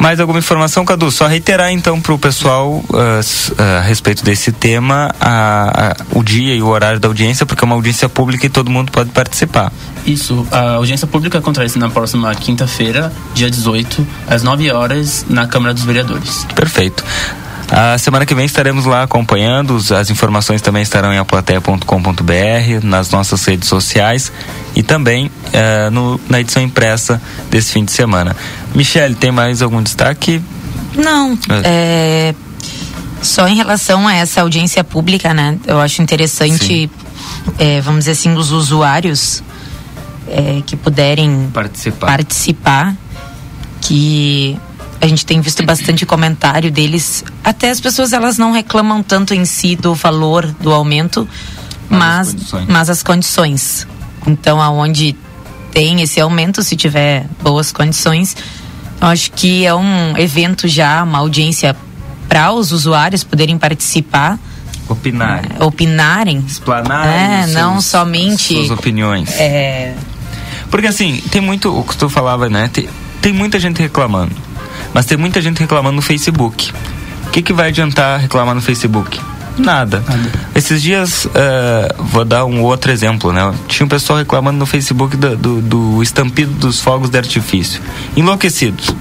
Mais 0.00 0.18
alguma 0.18 0.38
informação, 0.38 0.82
Cadu? 0.82 1.10
Só 1.10 1.26
reiterar 1.26 1.70
então 1.70 2.00
para 2.00 2.14
o 2.14 2.18
pessoal 2.18 2.70
uh, 2.70 2.82
uh, 2.94 3.62
a 3.78 3.80
respeito 3.82 4.24
desse 4.24 4.50
tema 4.50 5.14
a, 5.20 5.90
a, 5.90 6.18
o 6.18 6.22
dia 6.22 6.54
e 6.54 6.62
o 6.62 6.68
horário 6.68 6.98
da 6.98 7.06
audiência, 7.06 7.44
porque 7.44 7.62
é 7.62 7.66
uma 7.66 7.74
audiência 7.74 8.08
pública 8.08 8.46
e 8.46 8.48
todo 8.48 8.70
mundo 8.70 8.90
pode 8.90 9.10
participar. 9.10 9.70
Isso, 10.06 10.46
a 10.50 10.76
audiência 10.76 11.06
pública 11.06 11.36
acontece 11.36 11.78
na 11.78 11.90
próxima 11.90 12.34
quinta-feira, 12.34 13.12
dia 13.34 13.50
18, 13.50 14.06
às 14.26 14.42
9 14.42 14.72
horas, 14.72 15.26
na 15.28 15.46
Câmara 15.46 15.74
dos 15.74 15.84
Vereadores. 15.84 16.46
Perfeito. 16.54 17.04
A 17.70 17.96
semana 17.98 18.26
que 18.26 18.34
vem 18.34 18.44
estaremos 18.44 18.84
lá 18.84 19.04
acompanhando, 19.04 19.76
as 19.96 20.10
informações 20.10 20.60
também 20.60 20.82
estarão 20.82 21.12
em 21.12 21.18
aplateia.com.br, 21.18 21.84
nas 22.82 23.10
nossas 23.10 23.44
redes 23.44 23.68
sociais 23.68 24.32
e 24.74 24.82
também 24.82 25.26
uh, 25.26 25.90
no, 25.92 26.20
na 26.28 26.40
edição 26.40 26.60
impressa 26.60 27.22
desse 27.48 27.72
fim 27.72 27.84
de 27.84 27.92
semana. 27.92 28.36
Michele, 28.74 29.14
tem 29.14 29.30
mais 29.30 29.62
algum 29.62 29.80
destaque? 29.80 30.42
Não, 30.96 31.38
é, 31.62 32.34
só 33.22 33.46
em 33.46 33.54
relação 33.54 34.08
a 34.08 34.14
essa 34.14 34.40
audiência 34.40 34.82
pública, 34.82 35.32
né? 35.32 35.56
Eu 35.64 35.80
acho 35.80 36.02
interessante, 36.02 36.90
é, 37.56 37.80
vamos 37.80 38.00
dizer 38.00 38.12
assim, 38.12 38.34
os 38.34 38.50
usuários 38.50 39.44
que 40.64 40.76
puderem 40.76 41.50
participar. 41.52 42.06
participar, 42.06 42.94
que 43.80 44.56
a 45.00 45.06
gente 45.06 45.24
tem 45.24 45.40
visto 45.40 45.64
bastante 45.64 46.04
comentário 46.04 46.70
deles. 46.70 47.24
Até 47.42 47.70
as 47.70 47.80
pessoas 47.80 48.12
elas 48.12 48.36
não 48.36 48.52
reclamam 48.52 49.02
tanto 49.02 49.32
em 49.32 49.44
si 49.44 49.74
do 49.74 49.94
valor 49.94 50.46
do 50.60 50.70
aumento, 50.70 51.26
mas, 51.88 52.34
mas, 52.52 52.66
mas 52.68 52.90
as 52.90 53.02
condições. 53.02 53.86
Então, 54.26 54.60
aonde 54.60 55.16
tem 55.72 56.02
esse 56.02 56.20
aumento, 56.20 56.62
se 56.62 56.76
tiver 56.76 57.26
boas 57.42 57.72
condições, 57.72 58.36
eu 59.00 59.08
acho 59.08 59.32
que 59.32 59.64
é 59.64 59.74
um 59.74 60.16
evento 60.18 60.68
já, 60.68 61.02
uma 61.02 61.18
audiência 61.18 61.74
para 62.28 62.52
os 62.52 62.70
usuários 62.70 63.24
poderem 63.24 63.56
participar. 63.56 64.38
Opinarem. 64.86 65.50
É, 65.58 65.64
opinarem. 65.64 66.44
Explanarem. 66.46 67.12
É, 67.12 67.42
seus, 67.44 67.54
não 67.54 67.80
somente. 67.80 68.54
Suas 68.54 68.70
opiniões. 68.70 69.30
É... 69.38 69.94
Porque 70.70 70.86
assim, 70.86 71.22
tem 71.30 71.40
muito, 71.40 71.74
o 71.76 71.82
que 71.82 71.96
tu 71.96 72.08
falava, 72.08 72.48
né? 72.50 72.68
Tem, 72.72 72.88
tem 73.22 73.32
muita 73.32 73.58
gente 73.58 73.80
reclamando 73.80 74.49
mas 74.92 75.06
tem 75.06 75.16
muita 75.16 75.40
gente 75.40 75.58
reclamando 75.58 75.96
no 75.96 76.02
Facebook. 76.02 76.72
O 77.26 77.30
que, 77.30 77.42
que 77.42 77.52
vai 77.52 77.68
adiantar 77.68 78.20
reclamar 78.20 78.54
no 78.54 78.60
Facebook? 78.60 79.20
Nada. 79.56 80.02
Nada. 80.06 80.30
Esses 80.54 80.82
dias, 80.82 81.26
uh, 81.26 82.02
vou 82.04 82.24
dar 82.24 82.44
um 82.44 82.62
outro 82.62 82.90
exemplo, 82.90 83.32
né? 83.32 83.52
Tinha 83.68 83.84
um 83.84 83.88
pessoal 83.88 84.18
reclamando 84.18 84.58
no 84.58 84.66
Facebook 84.66 85.16
do, 85.16 85.36
do, 85.36 85.60
do 85.60 86.02
estampido 86.02 86.52
dos 86.52 86.80
fogos 86.80 87.10
de 87.10 87.18
artifício. 87.18 87.80
Enlouquecidos 88.16 88.94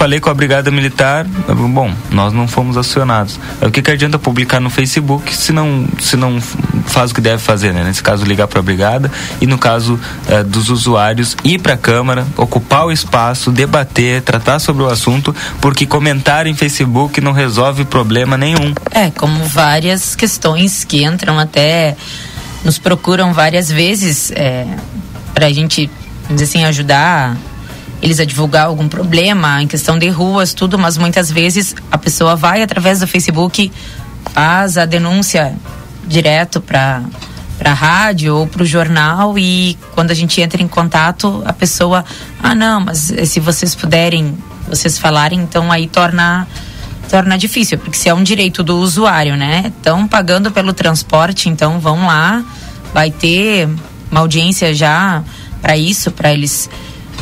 falei 0.00 0.18
com 0.18 0.30
a 0.30 0.34
Brigada 0.34 0.70
Militar, 0.70 1.26
bom, 1.26 1.92
nós 2.10 2.32
não 2.32 2.48
fomos 2.48 2.78
acionados. 2.78 3.38
O 3.60 3.70
que, 3.70 3.82
que 3.82 3.90
adianta 3.90 4.18
publicar 4.18 4.58
no 4.58 4.70
Facebook 4.70 5.36
se 5.36 5.52
não, 5.52 5.86
se 5.98 6.16
não 6.16 6.40
faz 6.86 7.10
o 7.10 7.14
que 7.14 7.20
deve 7.20 7.36
fazer, 7.36 7.74
né? 7.74 7.84
Nesse 7.84 8.02
caso, 8.02 8.24
ligar 8.24 8.48
para 8.48 8.60
a 8.60 8.62
Brigada 8.62 9.12
e 9.42 9.46
no 9.46 9.58
caso 9.58 10.00
eh, 10.26 10.42
dos 10.42 10.70
usuários, 10.70 11.36
ir 11.44 11.60
para 11.60 11.74
a 11.74 11.76
Câmara, 11.76 12.26
ocupar 12.38 12.86
o 12.86 12.90
espaço, 12.90 13.52
debater, 13.52 14.22
tratar 14.22 14.58
sobre 14.58 14.82
o 14.82 14.86
assunto, 14.88 15.36
porque 15.60 15.84
comentar 15.84 16.46
em 16.46 16.54
Facebook 16.54 17.20
não 17.20 17.32
resolve 17.32 17.84
problema 17.84 18.38
nenhum. 18.38 18.72
É, 18.92 19.10
como 19.10 19.44
várias 19.44 20.16
questões 20.16 20.82
que 20.82 21.04
entram 21.04 21.38
até, 21.38 21.94
nos 22.64 22.78
procuram 22.78 23.34
várias 23.34 23.70
vezes 23.70 24.30
é, 24.30 24.66
para 25.34 25.44
a 25.44 25.52
gente, 25.52 25.90
dizer 26.30 26.44
assim, 26.44 26.64
ajudar 26.64 27.36
eles 28.02 28.18
a 28.18 28.24
divulgar 28.24 28.66
algum 28.66 28.88
problema 28.88 29.62
em 29.62 29.66
questão 29.66 29.98
de 29.98 30.08
ruas, 30.08 30.54
tudo, 30.54 30.78
mas 30.78 30.96
muitas 30.96 31.30
vezes 31.30 31.74
a 31.90 31.98
pessoa 31.98 32.34
vai 32.34 32.62
através 32.62 33.00
do 33.00 33.06
Facebook, 33.06 33.70
faz 34.32 34.78
a 34.78 34.84
denúncia 34.84 35.54
direto 36.06 36.60
para 36.60 37.02
para 37.58 37.72
a 37.72 37.74
rádio 37.74 38.34
ou 38.36 38.46
para 38.46 38.62
o 38.62 38.66
jornal 38.66 39.38
e 39.38 39.76
quando 39.94 40.10
a 40.10 40.14
gente 40.14 40.40
entra 40.40 40.62
em 40.62 40.66
contato 40.66 41.42
a 41.44 41.52
pessoa 41.52 42.02
ah 42.42 42.54
não 42.54 42.80
mas 42.80 43.12
se 43.26 43.38
vocês 43.38 43.74
puderem 43.74 44.34
vocês 44.66 44.96
falarem 44.96 45.40
então 45.40 45.70
aí 45.70 45.86
torna 45.86 46.48
torna 47.10 47.36
difícil 47.36 47.76
porque 47.76 47.98
se 47.98 48.08
é 48.08 48.14
um 48.14 48.22
direito 48.22 48.62
do 48.62 48.78
usuário 48.78 49.36
né? 49.36 49.70
Estão 49.76 50.08
pagando 50.08 50.50
pelo 50.50 50.72
transporte 50.72 51.50
então 51.50 51.78
vão 51.78 52.06
lá 52.06 52.42
vai 52.94 53.10
ter 53.10 53.68
uma 54.10 54.20
audiência 54.20 54.72
já 54.72 55.22
para 55.60 55.76
isso 55.76 56.10
para 56.10 56.32
eles 56.32 56.70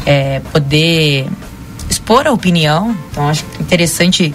é, 0.06 0.40
poder 0.52 1.26
expor 1.88 2.26
a 2.26 2.32
opinião. 2.32 2.96
Então, 3.10 3.28
acho 3.28 3.44
interessante 3.60 4.34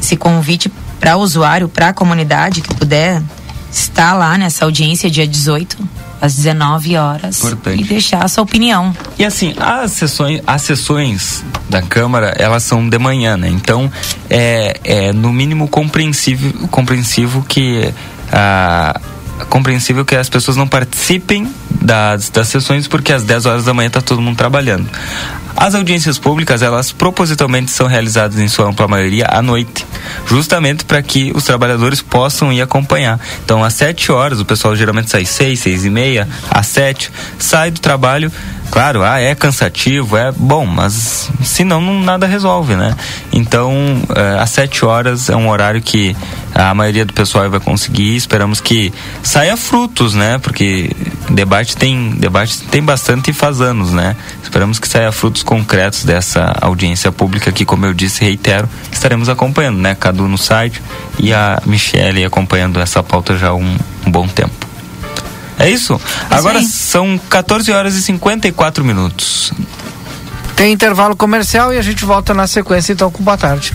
esse 0.00 0.16
convite 0.16 0.70
para 1.00 1.16
o 1.16 1.20
usuário, 1.20 1.68
para 1.68 1.88
a 1.88 1.92
comunidade 1.92 2.60
que 2.60 2.74
puder 2.74 3.22
estar 3.70 4.14
lá 4.14 4.36
nessa 4.38 4.64
audiência 4.64 5.10
dia 5.10 5.26
18 5.26 5.76
às 6.20 6.34
19 6.34 6.96
horas 6.96 7.38
Importante. 7.44 7.80
e 7.80 7.84
deixar 7.84 8.24
a 8.24 8.28
sua 8.28 8.42
opinião. 8.42 8.94
E 9.18 9.24
assim, 9.24 9.54
as 9.58 9.92
sessões, 9.92 10.42
as 10.46 10.62
sessões 10.62 11.44
da 11.68 11.80
Câmara, 11.82 12.34
elas 12.38 12.62
são 12.64 12.88
de 12.88 12.98
manhã, 12.98 13.36
né? 13.36 13.48
Então, 13.48 13.90
é, 14.28 14.80
é 14.82 15.12
no 15.12 15.32
mínimo 15.32 15.68
compreensível, 15.68 16.68
compreensivo 16.68 17.44
que 17.48 17.92
a 18.32 19.00
compreensível 19.46 20.04
que 20.04 20.16
as 20.16 20.28
pessoas 20.28 20.56
não 20.56 20.66
participem 20.66 21.52
das, 21.80 22.28
das 22.28 22.48
sessões 22.48 22.88
porque 22.88 23.12
às 23.12 23.24
10 23.24 23.46
horas 23.46 23.64
da 23.64 23.74
manhã 23.74 23.88
está 23.88 24.00
todo 24.00 24.20
mundo 24.20 24.36
trabalhando. 24.36 24.88
As 25.56 25.74
audiências 25.74 26.18
públicas, 26.18 26.62
elas 26.62 26.92
propositalmente 26.92 27.72
são 27.72 27.88
realizadas 27.88 28.38
em 28.38 28.46
sua 28.46 28.68
ampla 28.68 28.86
maioria 28.86 29.26
à 29.28 29.42
noite, 29.42 29.84
justamente 30.26 30.84
para 30.84 31.02
que 31.02 31.32
os 31.34 31.42
trabalhadores 31.42 32.00
possam 32.00 32.52
ir 32.52 32.62
acompanhar. 32.62 33.18
Então, 33.44 33.64
às 33.64 33.74
7 33.74 34.12
horas, 34.12 34.40
o 34.40 34.44
pessoal 34.44 34.76
geralmente 34.76 35.10
sai 35.10 35.24
6, 35.24 35.58
6 35.58 35.84
e 35.84 35.90
meia, 35.90 36.28
às 36.48 36.68
7, 36.68 37.10
sai 37.38 37.72
do 37.72 37.80
trabalho 37.80 38.30
Claro, 38.70 39.02
ah, 39.02 39.18
é 39.18 39.34
cansativo, 39.34 40.16
é 40.16 40.30
bom, 40.30 40.66
mas 40.66 41.30
senão 41.42 41.80
não 41.80 42.02
nada 42.02 42.26
resolve, 42.26 42.76
né? 42.76 42.94
Então, 43.32 43.72
é, 44.14 44.40
às 44.40 44.50
sete 44.50 44.84
horas 44.84 45.30
é 45.30 45.36
um 45.36 45.48
horário 45.48 45.80
que 45.80 46.14
a 46.58 46.74
maioria 46.74 47.04
do 47.04 47.12
pessoal 47.12 47.48
vai 47.48 47.60
conseguir. 47.60 48.16
Esperamos 48.16 48.60
que 48.60 48.92
saia 49.22 49.56
frutos, 49.56 50.14
né? 50.14 50.38
Porque 50.38 50.90
debate 51.30 51.76
tem 51.76 52.10
debate 52.16 52.62
tem 52.64 52.82
bastante 52.82 53.30
e 53.30 53.32
faz 53.32 53.60
anos, 53.60 53.92
né? 53.92 54.16
Esperamos 54.42 54.80
que 54.80 54.88
saia 54.88 55.12
frutos 55.12 55.44
concretos 55.44 56.04
dessa 56.04 56.52
audiência 56.60 57.12
pública 57.12 57.52
que, 57.52 57.64
como 57.64 57.86
eu 57.86 57.94
disse, 57.94 58.24
reitero, 58.24 58.68
estaremos 58.90 59.28
acompanhando, 59.28 59.78
né? 59.78 59.94
Cadu 59.94 60.26
no 60.26 60.36
site 60.36 60.82
e 61.20 61.32
a 61.32 61.62
Michelle 61.64 62.24
acompanhando 62.24 62.80
essa 62.80 63.04
pauta 63.04 63.38
já 63.38 63.48
há 63.48 63.54
um, 63.54 63.76
um 64.04 64.10
bom 64.10 64.26
tempo. 64.26 64.66
É 65.60 65.70
isso? 65.70 66.00
Agora 66.28 66.60
são 66.62 67.20
14 67.28 67.70
horas 67.70 67.94
e 67.94 68.02
54 68.02 68.84
minutos. 68.84 69.52
Tem 70.56 70.72
intervalo 70.72 71.14
comercial 71.14 71.72
e 71.72 71.78
a 71.78 71.82
gente 71.82 72.04
volta 72.04 72.34
na 72.34 72.48
sequência 72.48 72.92
então 72.92 73.12
com 73.12 73.22
boa 73.22 73.36
tarde. 73.36 73.74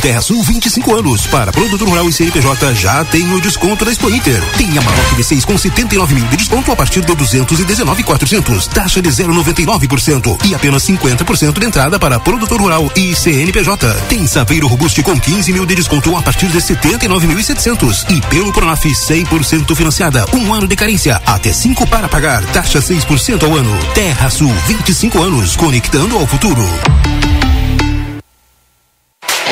Terra 0.00 0.20
Sul 0.20 0.42
25 0.42 0.94
anos. 0.94 1.26
Para 1.26 1.52
produtor 1.52 1.88
rural 1.88 2.08
e 2.08 2.12
CNPJ 2.12 2.74
já 2.74 3.04
tem 3.04 3.32
o 3.32 3.40
desconto 3.40 3.84
da 3.84 3.92
Expo 3.92 4.10
Inter. 4.10 4.42
Tem 4.56 4.68
a 4.76 4.80
Maroc 4.80 5.12
V6 5.16 5.44
com 5.44 5.56
79 5.56 6.14
mil 6.14 6.26
de 6.26 6.36
desconto 6.36 6.72
a 6.72 6.76
partir 6.76 7.04
de 7.04 7.14
219,400. 7.14 8.66
Taxa 8.68 9.02
de 9.02 9.08
0,99% 9.10 10.44
e 10.44 10.54
apenas 10.54 10.82
50% 10.84 11.58
de 11.58 11.66
entrada 11.66 11.98
para 11.98 12.20
produtor 12.20 12.60
rural 12.60 12.90
e 12.96 13.14
CNPJ. 13.14 13.92
Tem 14.08 14.26
Saveiro 14.26 14.66
Robuste 14.66 15.02
com 15.02 15.18
15 15.18 15.52
mil 15.52 15.66
de 15.66 15.74
desconto 15.74 16.16
a 16.16 16.22
partir 16.22 16.48
de 16.48 16.58
79.700 16.58 18.10
e 18.10 18.20
pelo 18.28 18.52
Pronaf 18.52 18.84
100% 18.84 19.74
financiada. 19.74 20.26
Um 20.32 20.52
ano 20.52 20.66
de 20.66 20.76
carência, 20.76 21.20
até 21.26 21.52
5 21.52 21.86
para 21.86 22.08
pagar. 22.08 22.44
Taxa 22.46 22.80
6% 22.80 23.42
ao 23.44 23.54
ano. 23.54 23.76
Terra 23.94 24.30
Sul 24.30 24.52
25 24.66 25.22
anos, 25.22 25.56
conectando 25.56 26.16
ao 26.16 26.26
futuro. 26.26 26.66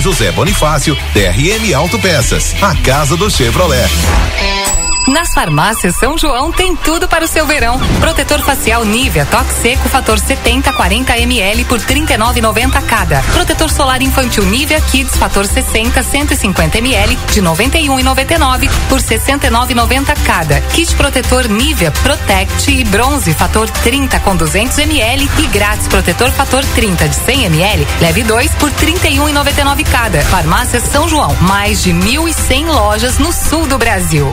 José 0.00 0.32
Bonifácio, 0.32 0.96
DRM 1.12 1.74
Autopeças, 1.74 2.54
a 2.62 2.74
casa 2.76 3.16
do 3.16 3.30
Chevrolet. 3.30 3.88
Nas 5.06 5.34
farmácias 5.34 5.96
São 5.96 6.16
João 6.16 6.50
tem 6.50 6.74
tudo 6.74 7.06
para 7.06 7.24
o 7.24 7.28
seu 7.28 7.46
verão. 7.46 7.78
Protetor 8.00 8.40
facial 8.40 8.84
Nivea 8.84 9.26
Toque 9.26 9.52
Seco 9.52 9.88
fator 9.88 10.18
70 10.18 10.72
40 10.72 11.18
ml 11.18 11.64
por 11.64 11.78
39,90 11.78 12.82
cada. 12.86 13.20
Protetor 13.32 13.70
solar 13.70 14.00
infantil 14.00 14.44
Nivea 14.44 14.80
Kids 14.80 15.16
fator 15.16 15.46
60 15.46 16.02
150 16.02 16.78
ml 16.78 17.16
de 17.32 17.42
91,99 17.42 18.70
por 18.88 19.00
69,90 19.00 20.16
cada. 20.24 20.60
Kit 20.60 20.94
protetor 20.94 21.48
Nivea 21.48 21.90
Protect 21.90 22.70
e 22.70 22.84
bronze 22.84 23.34
fator 23.34 23.68
30 23.68 24.18
com 24.20 24.34
200 24.34 24.78
ml 24.78 25.30
e 25.38 25.46
grátis 25.48 25.86
protetor 25.86 26.30
fator 26.30 26.64
30 26.74 27.08
de 27.08 27.16
100 27.16 27.44
ml 27.44 27.86
leve 28.00 28.22
2 28.22 28.54
por 28.54 28.70
31,99 28.70 29.84
cada. 29.90 30.22
Farmácia 30.22 30.80
São 30.80 31.06
João, 31.08 31.36
mais 31.42 31.82
de 31.82 31.92
1.100 31.92 32.66
lojas 32.66 33.18
no 33.18 33.32
sul 33.32 33.66
do 33.66 33.76
Brasil. 33.76 34.32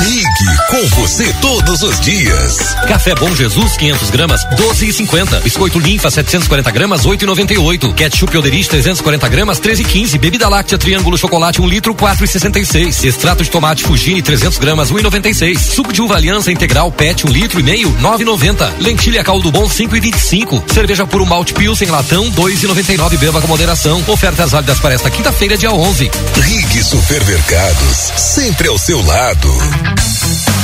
Ligue 0.00 0.56
com 0.68 0.88
você 1.00 1.32
todos 1.40 1.82
os 1.82 2.00
dias. 2.00 2.74
Café 2.88 3.14
Bom 3.14 3.34
Jesus 3.34 3.76
500 3.76 4.10
gramas 4.10 4.44
12 4.56 4.88
e 4.88 4.92
50. 4.92 5.40
Biscoito 5.40 5.78
Linfa 5.78 6.10
740 6.10 6.70
gramas 6.70 7.04
8 7.04 7.22
e 7.22 7.26
98. 7.26 7.92
Ketchup 7.92 8.38
Oderich 8.38 8.68
340 8.68 9.28
gramas 9.28 9.58
13 9.58 9.82
e 9.82 9.84
15. 9.84 10.18
Bebida 10.18 10.48
láctea 10.48 10.78
Triângulo 10.78 11.18
Chocolate 11.18 11.60
1 11.60 11.64
um 11.64 11.68
litro 11.68 11.94
4 11.94 12.24
e 12.24 12.28
66. 12.28 13.04
Extrato 13.04 13.44
de 13.44 13.50
tomate 13.50 13.84
Fugini 13.84 14.22
300 14.22 14.58
gramas 14.58 14.90
1 14.90 14.98
e 14.98 15.02
96. 15.02 15.60
Suco 15.60 15.92
de 15.92 16.00
uva 16.00 16.16
Aliança 16.16 16.50
Integral 16.50 16.90
PET 16.90 17.26
1 17.26 17.28
um 17.28 17.32
litro 17.32 17.60
e 17.60 17.62
meio 17.62 17.90
9 18.00 18.22
e 18.22 18.26
90. 18.26 18.74
Lentilha 18.80 19.22
Caldo 19.22 19.52
Bom 19.52 19.68
5 19.68 19.94
e 19.94 20.00
25. 20.00 20.64
Cerveja 20.72 21.06
Puro 21.06 21.26
Malte 21.26 21.52
Pilsen 21.52 21.90
Latão 21.90 22.28
2 22.30 22.62
e 22.62 22.66
99. 22.66 23.16
Beba 23.18 23.40
com 23.40 23.48
moderação. 23.48 24.02
Ofertas 24.08 24.50
válidas 24.52 24.80
para 24.80 24.94
esta 24.94 25.10
quinta-feira 25.10 25.56
dia 25.56 25.70
11. 25.70 26.10
Rig 26.40 26.82
Supermercados 26.82 28.12
sempre 28.16 28.68
ao 28.68 28.78
seu 28.78 29.04
lado. 29.04 29.81
Thank 29.84 30.46
you. 30.46 30.51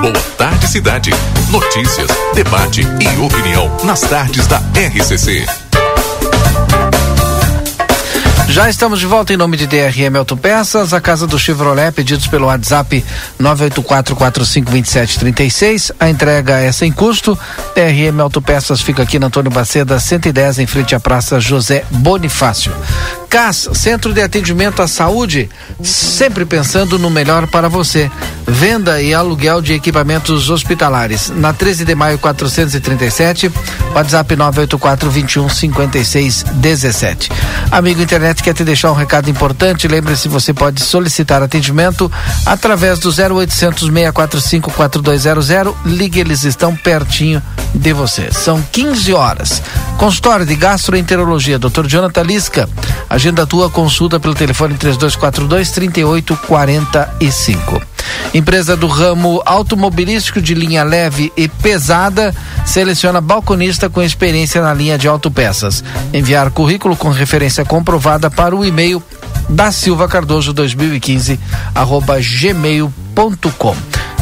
Boa 0.00 0.12
tarde, 0.36 0.68
cidade. 0.68 1.10
Notícias, 1.50 2.08
debate 2.34 2.82
e 2.82 3.18
opinião 3.18 3.74
nas 3.84 4.02
tardes 4.02 4.46
da 4.46 4.60
RCC. 4.74 5.46
Já 8.48 8.70
estamos 8.70 9.00
de 9.00 9.06
volta 9.06 9.32
em 9.32 9.36
nome 9.36 9.56
de 9.56 9.66
DRM 9.66 10.16
Autopeças, 10.16 10.94
a 10.94 11.00
casa 11.00 11.26
do 11.26 11.36
Chevrolet, 11.38 11.92
pedidos 11.92 12.26
pelo 12.26 12.46
WhatsApp 12.46 13.04
984452736. 13.40 15.92
A 15.98 16.08
entrega 16.08 16.60
é 16.60 16.70
sem 16.72 16.92
custo. 16.92 17.38
DRM 17.74 18.20
Autopeças 18.20 18.80
fica 18.80 19.02
aqui 19.02 19.18
na 19.18 19.26
Antônio 19.26 19.50
Baceda 19.50 19.98
110, 19.98 20.60
em 20.60 20.66
frente 20.66 20.94
à 20.94 21.00
Praça 21.00 21.40
José 21.40 21.84
Bonifácio. 21.90 22.72
CAS, 23.28 23.68
Centro 23.74 24.12
de 24.12 24.22
Atendimento 24.22 24.80
à 24.80 24.88
Saúde, 24.88 25.50
sempre 25.82 26.44
pensando 26.44 26.98
no 26.98 27.10
melhor 27.10 27.46
para 27.46 27.68
você. 27.68 28.10
Venda 28.46 29.02
e 29.02 29.12
aluguel 29.12 29.60
de 29.60 29.74
equipamentos 29.74 30.48
hospitalares. 30.48 31.30
Na 31.30 31.52
13 31.52 31.84
de 31.84 31.94
maio 31.94 32.18
437, 32.18 33.50
WhatsApp 33.94 34.36
984 34.36 35.10
21 35.10 35.48
56 35.48 36.44
17. 36.54 37.30
Amigo 37.70 38.00
internet 38.00 38.42
quer 38.42 38.54
te 38.54 38.64
deixar 38.64 38.92
um 38.92 38.94
recado 38.94 39.28
importante. 39.28 39.88
Lembre-se, 39.88 40.28
você 40.28 40.54
pode 40.54 40.80
solicitar 40.80 41.42
atendimento 41.42 42.10
através 42.44 43.00
do 43.00 43.08
0800 43.08 43.88
645 43.88 44.70
4200. 44.70 45.74
Ligue, 45.84 46.20
eles 46.20 46.44
estão 46.44 46.74
pertinho 46.76 47.42
de 47.74 47.92
você. 47.92 48.30
São 48.32 48.62
15 48.72 49.12
horas. 49.12 49.62
Consultório 49.98 50.46
de 50.46 50.54
Gastroenterologia, 50.54 51.58
Dr. 51.58 51.86
Jonathan 51.86 52.22
Lisca. 52.22 52.68
Agenda 53.16 53.46
tua 53.46 53.70
consulta 53.70 54.20
pelo 54.20 54.34
telefone 54.34 54.74
3242 54.74 55.70
3845. 55.70 57.80
Empresa 58.34 58.76
do 58.76 58.86
ramo 58.86 59.40
automobilístico 59.46 60.38
de 60.38 60.52
linha 60.52 60.84
leve 60.84 61.32
e 61.34 61.48
pesada 61.48 62.34
seleciona 62.66 63.22
balconista 63.22 63.88
com 63.88 64.02
experiência 64.02 64.60
na 64.60 64.74
linha 64.74 64.98
de 64.98 65.08
autopeças. 65.08 65.82
Enviar 66.12 66.50
currículo 66.50 66.94
com 66.94 67.08
referência 67.08 67.64
comprovada 67.64 68.30
para 68.30 68.54
o 68.54 68.62
e-mail 68.62 69.02
da 69.48 69.72
Silva 69.72 70.06
Cardoso 70.06 70.52
2015 70.52 71.40
arroba 71.74 72.18
gmail.com. 72.20 73.76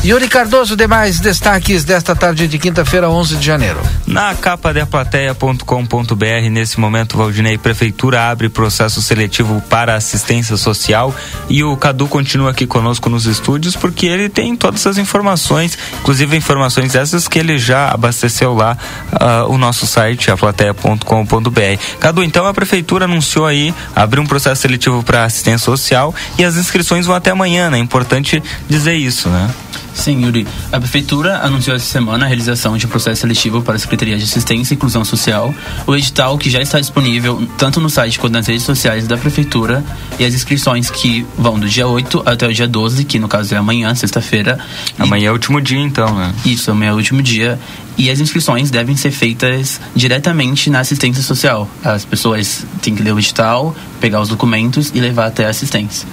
Yuri 0.04 0.28
Cardoso, 0.28 0.76
demais 0.76 1.18
destaques 1.18 1.82
desta 1.82 2.14
tarde 2.14 2.46
de 2.46 2.58
quinta-feira, 2.58 3.08
11 3.08 3.36
de 3.36 3.46
janeiro. 3.46 3.80
Na 4.06 4.34
capa 4.34 4.70
de 4.70 4.78
aplateia.com.br, 4.80 6.50
nesse 6.50 6.78
momento, 6.78 7.16
Valdinei, 7.16 7.56
Prefeitura 7.56 8.28
abre 8.28 8.50
processo 8.50 9.00
seletivo 9.00 9.62
para 9.62 9.94
assistência 9.94 10.58
social 10.58 11.14
e 11.48 11.64
o 11.64 11.74
Cadu 11.78 12.06
continua 12.06 12.50
aqui 12.50 12.66
conosco 12.66 13.08
nos 13.08 13.24
estúdios 13.24 13.76
porque 13.76 14.04
ele 14.04 14.28
tem 14.28 14.54
todas 14.54 14.86
as 14.86 14.98
informações, 14.98 15.78
inclusive 15.98 16.36
informações 16.36 16.94
essas 16.94 17.26
que 17.26 17.38
ele 17.38 17.56
já 17.56 17.88
abasteceu 17.88 18.52
lá 18.52 18.76
uh, 19.10 19.50
o 19.50 19.56
nosso 19.56 19.86
site, 19.86 20.30
aplateia.com.br. 20.30 21.80
Cadu, 21.98 22.22
então 22.22 22.46
a 22.46 22.52
Prefeitura 22.52 23.06
anunciou 23.06 23.46
aí, 23.46 23.74
abriu 23.96 24.22
um 24.22 24.26
processo 24.26 24.60
seletivo 24.60 25.02
para 25.02 25.24
assistência 25.24 25.64
social 25.64 26.14
e 26.38 26.44
as 26.44 26.56
inscrições 26.56 27.06
vão 27.06 27.16
até 27.16 27.30
amanhã, 27.30 27.70
né? 27.70 27.78
É 27.78 27.80
importante 27.80 28.42
dizer 28.68 28.96
isso, 28.96 29.30
né? 29.30 29.48
Sim, 29.94 30.24
Yuri. 30.24 30.46
A 30.72 30.78
Prefeitura 30.78 31.38
anunciou 31.38 31.76
essa 31.76 31.86
semana 31.86 32.24
a 32.24 32.28
realização 32.28 32.76
de 32.76 32.84
um 32.84 32.88
processo 32.88 33.22
seletivo 33.22 33.62
para 33.62 33.76
a 33.76 33.78
Secretaria 33.78 34.18
de 34.18 34.24
Assistência 34.24 34.74
e 34.74 34.76
Inclusão 34.76 35.04
Social. 35.04 35.54
O 35.86 35.94
edital 35.94 36.36
que 36.36 36.50
já 36.50 36.60
está 36.60 36.80
disponível 36.80 37.46
tanto 37.56 37.80
no 37.80 37.88
site 37.88 38.18
quanto 38.18 38.32
nas 38.32 38.46
redes 38.46 38.64
sociais 38.64 39.06
da 39.06 39.16
Prefeitura 39.16 39.84
e 40.18 40.24
as 40.24 40.34
inscrições 40.34 40.90
que 40.90 41.24
vão 41.38 41.58
do 41.58 41.68
dia 41.68 41.86
8 41.86 42.22
até 42.26 42.46
o 42.46 42.52
dia 42.52 42.66
12, 42.66 43.04
que 43.04 43.18
no 43.18 43.28
caso 43.28 43.54
é 43.54 43.56
amanhã, 43.56 43.94
sexta-feira. 43.94 44.58
Amanhã 44.98 45.22
e... 45.22 45.26
é 45.26 45.30
o 45.30 45.34
último 45.34 45.60
dia, 45.60 45.80
então, 45.80 46.14
né? 46.14 46.34
Isso, 46.44 46.70
amanhã 46.70 46.90
é 46.90 46.92
o 46.92 46.96
último 46.96 47.22
dia. 47.22 47.58
E 47.96 48.10
as 48.10 48.18
inscrições 48.18 48.70
devem 48.70 48.96
ser 48.96 49.10
feitas 49.10 49.80
diretamente 49.94 50.68
na 50.68 50.80
assistência 50.80 51.22
social. 51.22 51.68
As 51.82 52.04
pessoas 52.04 52.66
têm 52.82 52.94
que 52.94 53.02
ler 53.02 53.12
o 53.12 53.18
edital, 53.18 53.74
pegar 54.00 54.20
os 54.20 54.28
documentos 54.28 54.90
e 54.94 55.00
levar 55.00 55.26
até 55.26 55.46
a 55.46 55.50
assistência. 55.50 56.08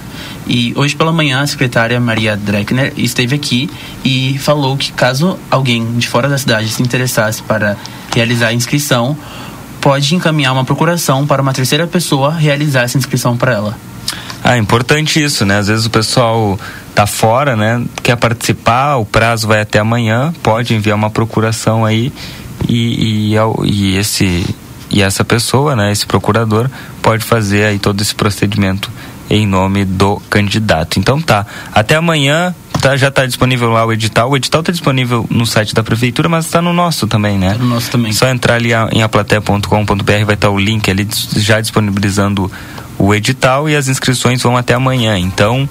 E 0.46 0.72
hoje 0.76 0.94
pela 0.94 1.12
manhã 1.12 1.40
a 1.40 1.46
secretária 1.46 1.98
Maria 1.98 2.36
Dreckner 2.36 2.92
esteve 2.96 3.34
aqui 3.34 3.68
e 4.04 4.38
falou 4.38 4.76
que 4.76 4.92
caso 4.92 5.38
alguém 5.50 5.98
de 5.98 6.08
fora 6.08 6.28
da 6.28 6.38
cidade 6.38 6.68
se 6.68 6.82
interessasse 6.82 7.42
para 7.42 7.76
realizar 8.14 8.48
a 8.48 8.52
inscrição, 8.52 9.16
pode 9.80 10.14
encaminhar 10.14 10.52
uma 10.52 10.64
procuração 10.64 11.26
para 11.26 11.42
uma 11.42 11.52
terceira 11.52 11.86
pessoa 11.86 12.32
realizar 12.32 12.82
essa 12.82 12.96
inscrição 12.96 13.36
para 13.36 13.52
ela. 13.52 13.78
Ah, 14.44 14.58
importante 14.58 15.22
isso, 15.22 15.44
né? 15.44 15.58
Às 15.58 15.68
vezes 15.68 15.86
o 15.86 15.90
pessoal 15.90 16.58
tá 16.94 17.06
fora, 17.06 17.56
né? 17.56 17.82
Quer 18.02 18.16
participar, 18.16 18.96
o 18.96 19.04
prazo 19.04 19.48
vai 19.48 19.60
até 19.60 19.78
amanhã, 19.78 20.32
pode 20.42 20.74
enviar 20.74 20.96
uma 20.96 21.10
procuração 21.10 21.84
aí 21.84 22.12
e, 22.68 23.32
e, 23.32 23.36
e 23.64 23.96
esse 23.96 24.44
e 24.90 25.00
essa 25.00 25.24
pessoa, 25.24 25.74
né? 25.74 25.90
Esse 25.90 26.06
procurador 26.06 26.68
pode 27.00 27.24
fazer 27.24 27.64
aí 27.64 27.78
todo 27.78 28.00
esse 28.02 28.14
procedimento 28.14 28.90
em 29.30 29.46
nome 29.46 29.84
do 29.84 30.20
candidato. 30.28 30.98
Então 30.98 31.20
tá, 31.20 31.46
até 31.72 31.96
amanhã 31.96 32.54
tá, 32.80 32.96
já 32.96 33.08
está 33.08 33.24
disponível 33.24 33.70
lá 33.70 33.86
o 33.86 33.92
edital. 33.92 34.30
O 34.30 34.36
edital 34.36 34.60
está 34.60 34.70
disponível 34.70 35.26
no 35.30 35.46
site 35.46 35.74
da 35.74 35.82
prefeitura, 35.82 36.28
mas 36.28 36.44
está 36.44 36.60
no 36.60 36.74
nosso 36.74 37.06
também, 37.06 37.38
né? 37.38 37.52
Tá 37.52 37.58
no 37.58 37.68
nosso 37.68 37.90
também. 37.90 38.12
Só 38.12 38.28
entrar 38.28 38.56
ali 38.56 38.72
em 38.92 39.02
aplateia.com.br 39.02 40.04
vai 40.04 40.18
estar 40.20 40.36
tá 40.36 40.50
o 40.50 40.58
link 40.58 40.90
ali 40.90 41.08
já 41.36 41.60
disponibilizando 41.60 42.52
o 42.98 43.14
edital 43.14 43.70
e 43.70 43.74
as 43.74 43.88
inscrições 43.88 44.42
vão 44.42 44.56
até 44.56 44.74
amanhã. 44.74 45.18
Então, 45.18 45.66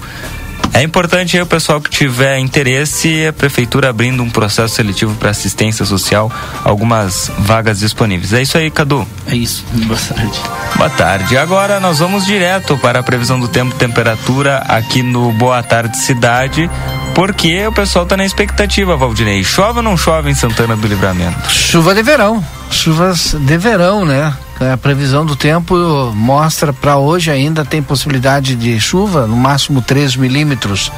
é 0.74 0.82
importante 0.82 1.36
aí 1.36 1.42
o 1.42 1.46
pessoal 1.46 1.80
que 1.80 1.90
tiver 1.90 2.38
interesse, 2.38 3.26
a 3.26 3.32
prefeitura 3.32 3.90
abrindo 3.90 4.22
um 4.22 4.30
processo 4.30 4.74
seletivo 4.74 5.14
para 5.16 5.30
assistência 5.30 5.84
social, 5.84 6.32
algumas 6.64 7.30
vagas 7.38 7.80
disponíveis. 7.80 8.32
É 8.32 8.42
isso 8.42 8.56
aí, 8.56 8.70
Cadu. 8.70 9.06
É 9.26 9.34
isso. 9.34 9.64
Boa 9.86 9.98
tarde. 9.98 10.40
Boa 10.76 10.90
tarde. 10.90 11.36
Agora 11.36 11.78
nós 11.78 11.98
vamos 11.98 12.24
direto 12.24 12.78
para 12.78 13.00
a 13.00 13.02
previsão 13.02 13.38
do 13.38 13.48
tempo 13.48 13.74
temperatura 13.74 14.58
aqui 14.68 15.02
no 15.02 15.32
Boa 15.32 15.62
Tarde 15.62 15.98
Cidade, 15.98 16.70
porque 17.14 17.66
o 17.66 17.72
pessoal 17.72 18.04
está 18.04 18.16
na 18.16 18.24
expectativa, 18.24 18.96
Valdinei. 18.96 19.44
Chove 19.44 19.78
ou 19.78 19.82
não 19.82 19.96
chove 19.96 20.30
em 20.30 20.34
Santana 20.34 20.74
do 20.74 20.86
Livramento? 20.86 21.50
Chuva 21.50 21.94
de 21.94 22.02
verão. 22.02 22.44
Chuvas 22.70 23.34
de 23.38 23.58
verão, 23.58 24.06
né? 24.06 24.32
A 24.70 24.76
previsão 24.76 25.24
do 25.24 25.34
tempo 25.34 25.74
mostra 26.14 26.72
para 26.72 26.96
hoje 26.96 27.30
ainda 27.30 27.64
tem 27.64 27.82
possibilidade 27.82 28.54
de 28.54 28.78
chuva, 28.80 29.26
no 29.26 29.36
máximo 29.36 29.82
3 29.82 30.16
milímetros. 30.16 30.92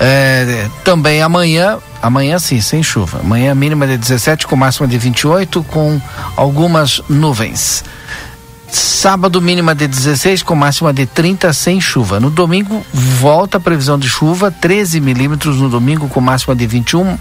É, 0.00 0.66
também 0.82 1.22
amanhã, 1.22 1.78
amanhã 2.02 2.38
sim, 2.38 2.60
sem 2.60 2.82
chuva. 2.82 3.20
Amanhã 3.20 3.54
mínima 3.54 3.86
de 3.86 3.96
17 3.96 4.46
com 4.46 4.56
máxima 4.56 4.88
de 4.88 4.98
28, 4.98 5.62
com 5.64 6.00
algumas 6.36 7.02
nuvens. 7.08 7.84
Sábado 8.70 9.40
mínima 9.40 9.74
de 9.74 9.86
16 9.86 10.42
com 10.42 10.54
máxima 10.54 10.92
de 10.92 11.06
30 11.06 11.52
sem 11.52 11.80
chuva. 11.80 12.18
No 12.18 12.30
domingo 12.30 12.84
volta 12.92 13.58
a 13.58 13.60
previsão 13.60 13.98
de 13.98 14.08
chuva, 14.08 14.50
13 14.50 15.00
milímetros 15.00 15.58
no 15.58 15.68
domingo 15.68 16.08
com 16.08 16.20
máxima 16.20 16.54
de 16.54 16.66
21 16.66 17.16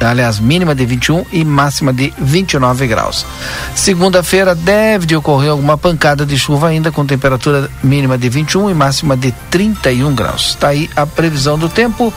aliás, 0.00 0.38
mínima 0.38 0.74
de 0.74 0.86
21 0.86 1.26
e 1.32 1.44
máxima 1.44 1.92
de 1.92 2.12
29 2.18 2.86
graus. 2.86 3.26
Segunda-feira 3.74 4.54
deve 4.54 5.06
de 5.06 5.16
ocorrer 5.16 5.50
alguma 5.50 5.76
pancada 5.76 6.24
de 6.24 6.38
chuva 6.38 6.68
ainda 6.68 6.90
com 6.90 7.04
temperatura 7.04 7.70
mínima 7.82 8.16
de 8.16 8.28
21 8.28 8.70
e 8.70 8.74
máxima 8.74 9.16
de 9.16 9.32
31 9.50 10.14
graus. 10.14 10.50
Está 10.50 10.68
aí 10.68 10.88
a 10.96 11.06
previsão 11.06 11.58
do 11.58 11.68
tempo. 11.68 12.12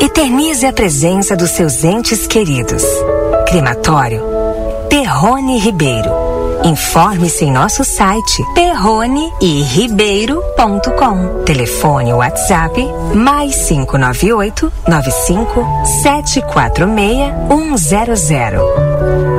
Eternize 0.00 0.66
a 0.66 0.72
presença 0.72 1.36
dos 1.36 1.50
seus 1.50 1.84
entes 1.84 2.26
queridos. 2.26 2.82
Crematório 3.48 4.22
Perrone 4.88 5.58
Ribeiro. 5.58 6.10
Informe-se 6.64 7.44
em 7.44 7.50
nosso 7.50 7.84
site 7.84 8.40
perrone-ribeiro.com. 8.54 11.42
Telefone 11.44 12.12
WhatsApp 12.12 12.80
mais 13.14 13.56
598 13.66 14.72
95 14.86 15.66
746 16.02 18.20
100. 18.20 19.31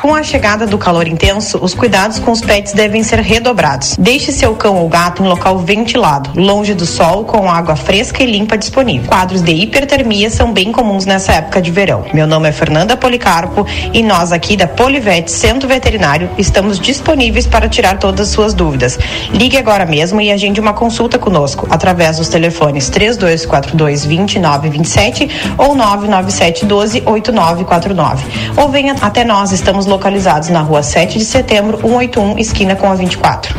Com 0.04 0.14
a 0.14 0.22
chegada 0.22 0.68
do 0.68 0.78
calor 0.78 1.08
intenso, 1.08 1.58
os 1.62 1.74
cuidados 1.74 2.20
com 2.20 2.30
os 2.32 2.42
pets 2.42 2.74
devem 2.74 3.02
ser 3.04 3.20
redobrados. 3.20 3.96
Deixe 3.98 4.34
seu 4.34 4.54
cão 4.54 4.76
ou 4.76 4.90
gato 4.90 5.24
em 5.24 5.28
local 5.30 5.58
ventilado, 5.60 6.30
longe 6.36 6.74
do 6.74 6.86
sol, 6.86 7.24
com 7.24 7.50
água 7.50 7.78
fresca 7.78 8.22
e 8.22 8.26
limpa 8.26 8.58
disponível. 8.58 9.08
Quadros 9.08 9.42
de 9.42 9.54
hipertermia 9.54 10.30
são 10.30 10.52
bem 10.52 10.74
comuns 10.74 11.06
nessa 11.06 11.32
época 11.32 11.62
de 11.62 11.72
verão. 11.72 12.04
Meu 12.14 12.28
nome 12.28 12.50
é 12.50 12.52
Fernanda 12.52 12.98
Policarpo 12.98 13.66
e 13.94 14.04
nós 14.04 14.34
aqui 14.34 14.58
da 14.58 14.68
Polivete 14.68 15.32
Centro 15.32 15.70
Veterinário 15.70 16.30
estamos 16.38 16.82
disponíveis 16.82 17.48
para 17.48 17.70
tirar 17.70 17.98
todas 17.98 18.28
as 18.28 18.34
suas 18.34 18.54
dúvidas. 18.54 19.00
Ligue 19.32 19.56
agora 19.56 19.86
mesmo 19.86 20.20
e 20.20 20.34
agende 20.34 20.60
uma 20.60 20.74
consulta 20.74 21.18
conosco 21.18 21.66
através 21.70 22.18
dos 22.18 22.28
telefones 22.28 22.90
3242 22.90 24.02
2927 24.02 25.30
ou 25.58 25.74
997 25.74 26.66
12 26.66 27.04
8949. 27.06 28.26
Ou 28.58 28.68
venha 28.68 28.98
até 29.00 29.24
nós, 29.24 29.54
estamos 29.54 29.93
localizados 29.94 30.50
na 30.50 30.62
rua 30.62 30.82
7 30.82 31.20
de 31.20 31.26
setembro, 31.26 31.78
181, 31.78 32.40
esquina 32.40 32.76
com 32.76 32.92
a 32.92 32.96
24. 32.96 33.56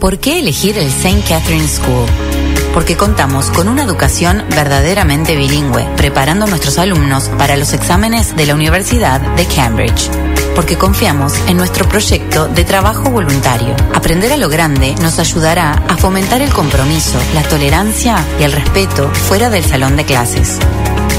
¿Por 0.00 0.18
qué 0.18 0.40
elegir 0.40 0.76
el 0.78 0.88
St. 0.88 1.22
Catherine 1.28 1.68
School? 1.68 2.06
Porque 2.74 2.96
contamos 2.96 3.50
con 3.50 3.68
una 3.68 3.82
educación 3.82 4.44
verdaderamente 4.50 5.36
bilingüe, 5.36 5.86
preparando 5.96 6.44
a 6.44 6.48
nuestros 6.48 6.78
alumnos 6.78 7.28
para 7.38 7.56
los 7.56 7.72
exámenes 7.72 8.36
de 8.36 8.46
la 8.46 8.54
Universidad 8.54 9.20
de 9.20 9.46
Cambridge. 9.46 10.10
Porque 10.54 10.76
confiamos 10.76 11.34
en 11.48 11.56
nuestro 11.56 11.88
proyecto 11.88 12.48
de 12.48 12.64
trabajo 12.64 13.10
voluntario. 13.10 13.74
Aprender 13.94 14.32
a 14.32 14.36
lo 14.36 14.48
grande 14.48 14.94
nos 15.00 15.18
ayudará 15.18 15.72
a 15.88 15.96
fomentar 15.96 16.42
el 16.42 16.52
compromiso, 16.52 17.18
la 17.34 17.42
tolerancia 17.42 18.16
y 18.40 18.42
el 18.42 18.52
respeto 18.52 19.08
fuera 19.10 19.50
del 19.50 19.64
salón 19.64 19.96
de 19.96 20.04
clases 20.04 20.58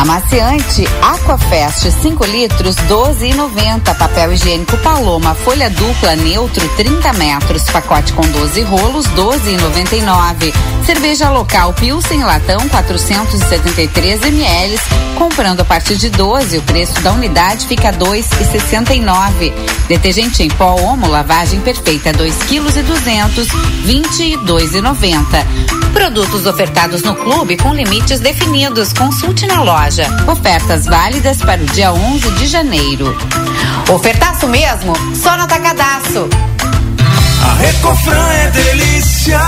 Amaciante 0.00 0.88
Aquafest 1.02 1.90
5 1.90 2.24
litros 2.24 2.74
12,90. 2.88 3.94
Papel 3.98 4.32
higiênico 4.32 4.74
Paloma 4.78 5.34
folha 5.34 5.68
dupla 5.68 6.16
neutro 6.16 6.66
30 6.70 7.12
metros. 7.12 7.64
Pacote 7.64 8.14
com 8.14 8.22
12 8.22 8.62
rolos 8.62 9.04
12,99. 9.08 10.54
Cerveja 10.86 11.28
local 11.28 11.74
Pilsen 11.74 12.24
latão 12.24 12.66
473 12.70 14.22
ml. 14.22 14.80
Comprando 15.18 15.60
a 15.60 15.64
partir 15.66 15.96
de 15.96 16.08
12, 16.08 16.56
o 16.56 16.62
preço 16.62 16.98
da 17.02 17.12
unidade 17.12 17.66
fica 17.66 17.92
2,69. 17.92 19.52
Detergente 19.86 20.42
em 20.42 20.48
pó 20.48 20.76
Omo 20.76 21.08
lavagem 21.08 21.60
perfeita 21.60 22.10
2 22.10 22.34
kg 22.44 22.78
e 22.78 22.82
200 22.82 23.48
22,90. 23.84 25.92
Produtos 25.92 26.46
ofertados 26.46 27.02
no 27.02 27.14
clube 27.14 27.58
com 27.58 27.74
limites 27.74 28.18
definidos. 28.18 28.94
Consulte 28.94 29.46
na 29.46 29.62
loja. 29.62 29.89
Ofertas 30.28 30.86
válidas 30.86 31.38
para 31.38 31.60
o 31.60 31.66
dia 31.66 31.92
11 31.92 32.30
de 32.34 32.46
janeiro. 32.46 33.12
Ofertaço 33.92 34.46
mesmo? 34.46 34.92
Só 35.16 35.36
no 35.36 35.42
Atacadaço. 35.42 36.28
A 37.42 37.54
Recofran 37.54 38.28
é 38.32 38.50
delícia. 38.50 39.40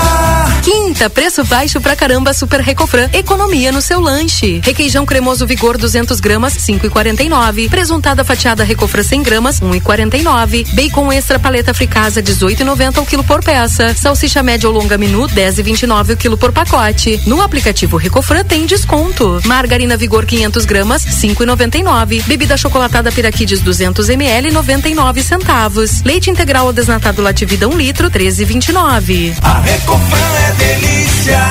Quinta, 0.63 1.11
preço 1.11 1.45
baixo 1.45 1.81
pra 1.81 1.95
caramba 1.95 2.33
Super 2.33 2.61
Recofran. 2.61 3.11
Economia 3.13 3.71
no 3.71 3.83
seu 3.83 4.01
lanche. 4.01 4.61
Requeijão 4.65 5.05
cremoso 5.05 5.47
Vigor 5.47 5.77
200 5.77 6.19
gramas, 6.21 6.55
5,49. 6.55 7.69
Presuntada 7.69 8.25
fatiada 8.25 8.65
Recofran 8.65 9.03
100 9.03 9.23
gramas, 9.23 9.61
1,49. 9.61 10.73
Bacon 10.73 11.13
extra 11.13 11.39
paleta 11.39 11.75
fricasa 11.75 12.23
18,90 12.23 13.03
o 13.03 13.07
quilo 13.07 13.25
por 13.25 13.43
peça. 13.45 13.95
Salsicha 13.95 14.43
média 14.43 14.69
ou 14.69 14.75
longa 14.75 14.97
menu 14.97 15.27
10,29 15.29 16.15
o 16.15 16.17
quilo 16.17 16.39
por 16.39 16.53
pacote. 16.53 17.21
No 17.27 17.43
aplicativo 17.43 17.99
Recofran 17.99 18.45
tem 18.45 18.65
desconto. 18.65 19.41
Margarina 19.45 19.97
Vigor 19.99 20.25
500 20.25 20.65
gramas, 20.65 21.05
5,99. 21.05 22.23
Bebida 22.25 22.57
chocolatada 22.57 23.13
Piraquides 23.13 23.61
200 23.61 24.09
ml, 24.09 24.51
99 24.51 25.23
centavos. 25.23 26.03
Leite 26.03 26.31
integral 26.31 26.67
ou 26.67 26.73
desnatado 26.73 27.21
Lativida 27.21 27.69
1 27.69 27.82
litro, 27.83 28.09
13,29. 28.09 29.35
A 29.43 29.59
Recofran 29.59 30.33
é 30.49 30.53
delícia. 30.53 31.51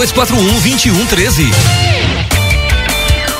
2241 0.07 0.89
2113. 0.89 2.20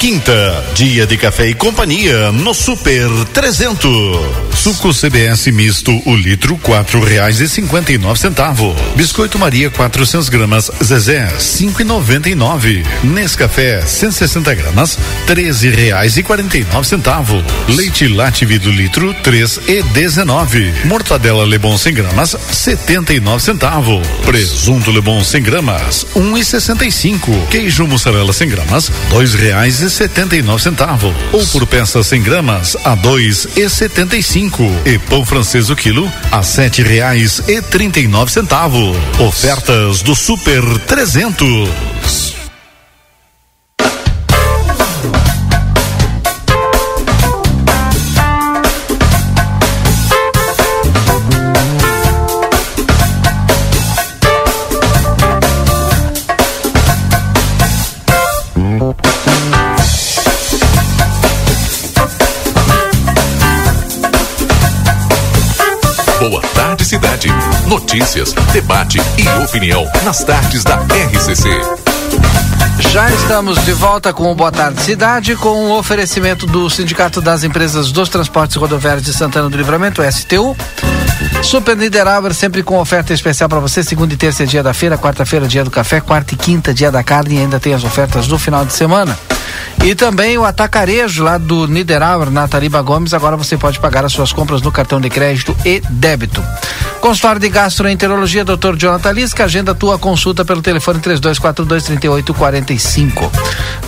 Quinta, 0.02 0.66
dia 0.74 1.06
de 1.06 1.16
café 1.16 1.48
e 1.50 1.54
companhia 1.54 2.32
no 2.32 2.56
Super 2.56 3.08
300. 3.34 4.52
Suco 4.52 4.92
CBS 4.92 5.46
misto, 5.48 5.92
o 6.08 6.16
litro 6.16 6.58
quatro 6.58 7.04
reais 7.04 7.40
e 7.40 7.48
cinquenta 7.48 7.92
e 7.94 8.00
nove 8.00 8.20
centavos. 8.20 8.76
Biscoito 8.96 9.38
Maria 9.38 9.70
400 9.70 10.28
gramas 10.30 10.72
Zezé 10.84 11.32
cinco 11.38 11.84
e 11.84 11.86
noventa 11.86 12.28
e 12.28 12.34
nove. 12.34 12.84
Nescafé 13.04 13.86
160 13.86 14.52
gramas 14.56 14.98
treze 15.28 15.70
reais 15.70 16.18
e 16.18 16.24
quarenta 16.24 16.58
e 16.58 16.66
nove 16.74 16.88
centavos. 16.88 17.44
Leite 17.68 18.08
Lativi 18.08 18.58
do 18.58 18.72
litro 18.72 19.14
três 19.22 19.60
e 19.68 19.84
dezenove. 19.84 20.74
Mortadela 20.86 21.46
Lebon 21.46 21.78
100 21.78 21.94
gramas 21.94 22.36
setenta 22.52 23.14
e 23.14 23.20
nove 23.20 23.44
centavos. 23.44 24.06
Presunto 24.26 24.90
Lebon 24.90 25.24
100 25.24 25.44
gramas 25.44 26.08
um 26.16 26.36
e 26.36 26.44
sessenta 26.44 26.88
e 26.88 26.92
cinco. 26.92 27.32
Queijo 27.52 27.86
mussarela 27.86 28.34
100 28.34 28.50
gramas 28.50 28.92
dois 29.12 29.36
reais 29.36 29.80
e 29.82 29.91
setenta 29.92 30.36
e 30.36 30.42
nove 30.42 30.64
centavos. 30.64 31.14
Ou 31.32 31.46
por 31.48 31.68
peça 31.68 32.02
100 32.02 32.22
gramas 32.24 32.78
a 32.84 32.96
dois 32.96 33.48
e 33.56 33.70
setenta 33.70 34.16
e. 34.16 34.22
E 34.86 34.98
pão 34.98 35.26
francês 35.26 35.70
o 35.70 35.76
quilo 35.76 36.12
a 36.32 36.42
sete 36.42 36.82
reais 36.82 37.42
e 37.48 37.62
trinta 37.62 38.00
e 38.00 38.08
nove 38.08 38.32
centavos. 38.32 38.98
Ofertas 39.20 40.02
do 40.02 40.16
Super 40.16 40.64
300. 40.80 42.41
Notícias, 67.72 68.34
debate 68.52 69.00
e 69.18 69.44
opinião 69.46 69.90
nas 70.04 70.26
tardes 70.26 70.62
da 70.62 70.76
RCC. 70.76 71.50
Já 72.92 73.10
estamos 73.10 73.64
de 73.64 73.72
volta 73.72 74.12
com 74.12 74.30
o 74.30 74.36
Boa 74.36 74.52
Tarde 74.52 74.82
Cidade, 74.82 75.38
com 75.38 75.68
o 75.68 75.78
oferecimento 75.78 76.46
do 76.46 76.70
Sindicato 76.70 77.22
das 77.22 77.46
Empresas 77.46 77.94
dos 77.94 78.10
Transportes 78.10 78.58
Rodoviários 78.58 79.06
de 79.06 79.14
Santana 79.14 79.50
do 79.50 79.56
Livramento, 79.56 80.02
STU. 80.12 80.54
Super 81.42 81.78
Niederauer, 81.78 82.34
sempre 82.34 82.62
com 82.62 82.78
oferta 82.78 83.14
especial 83.14 83.48
para 83.48 83.62
você. 83.62 83.82
Segunda 83.82 84.14
e 84.14 84.18
terça 84.18 84.44
é 84.44 84.46
dia 84.46 84.62
da 84.62 84.74
feira, 84.74 84.98
quarta-feira 84.98 85.48
dia 85.48 85.64
do 85.64 85.72
café, 85.72 86.02
quarta 86.02 86.34
e 86.34 86.38
quinta 86.38 86.74
dia 86.74 86.92
da 86.92 87.02
carne 87.02 87.36
e 87.36 87.40
ainda 87.40 87.58
tem 87.58 87.74
as 87.74 87.86
ofertas 87.86 88.28
do 88.28 88.38
final 88.38 88.66
de 88.66 88.74
semana. 88.74 89.18
E 89.84 89.96
também 89.96 90.38
o 90.38 90.46
atacarejo 90.46 91.24
lá 91.24 91.38
do 91.38 91.68
Niederauer, 91.68 92.30
na 92.30 92.48
Tariba 92.48 92.82
Gomes. 92.82 93.14
Agora 93.14 93.36
você 93.36 93.58
pode 93.58 93.80
pagar 93.80 94.06
as 94.06 94.14
suas 94.14 94.32
compras 94.32 94.62
no 94.62 94.72
cartão 94.72 95.02
de 95.02 95.10
crédito 95.10 95.56
e 95.66 95.82
débito. 95.90 96.42
Consultório 97.02 97.42
de 97.42 97.50
Gastroenterologia, 97.50 98.46
Dr. 98.46 98.76
Jonathan 98.78 99.12
Lisca. 99.12 99.46
Agenda 99.46 99.74
tua 99.74 99.98
consulta 99.98 100.46
pelo 100.46 100.62
telefone 100.62 101.00
3242-3845. 101.00 103.28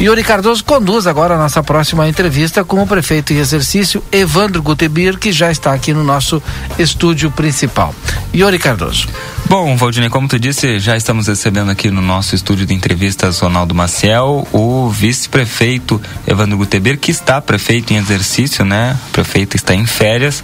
Yuri 0.01 0.23
Cardoso 0.23 0.65
conduz 0.65 1.05
agora 1.05 1.35
a 1.35 1.37
nossa 1.37 1.61
próxima 1.61 2.09
entrevista 2.09 2.63
com 2.63 2.81
o 2.81 2.87
prefeito 2.87 3.31
em 3.31 3.37
exercício, 3.37 4.03
Evandro 4.11 4.63
Gutebir, 4.63 5.19
que 5.19 5.31
já 5.31 5.51
está 5.51 5.73
aqui 5.73 5.93
no 5.93 6.03
nosso 6.03 6.41
estúdio 6.79 7.29
principal. 7.29 7.93
Yuri 8.33 8.57
Cardoso. 8.57 9.07
Bom, 9.49 9.75
Valdinei, 9.77 10.09
como 10.09 10.27
tu 10.27 10.39
disse, 10.39 10.79
já 10.79 10.97
estamos 10.97 11.27
recebendo 11.27 11.69
aqui 11.69 11.91
no 11.91 12.01
nosso 12.01 12.33
estúdio 12.33 12.65
de 12.65 12.73
entrevistas 12.73 13.39
Ronaldo 13.39 13.75
Maciel, 13.75 14.47
o 14.51 14.89
vice-prefeito 14.89 16.01
Evandro 16.25 16.57
Guteber, 16.57 16.97
que 16.97 17.11
está 17.11 17.39
prefeito 17.39 17.93
em 17.93 17.97
exercício, 17.97 18.65
né? 18.65 18.97
O 19.09 19.11
prefeito 19.11 19.55
está 19.55 19.75
em 19.75 19.85
férias 19.85 20.43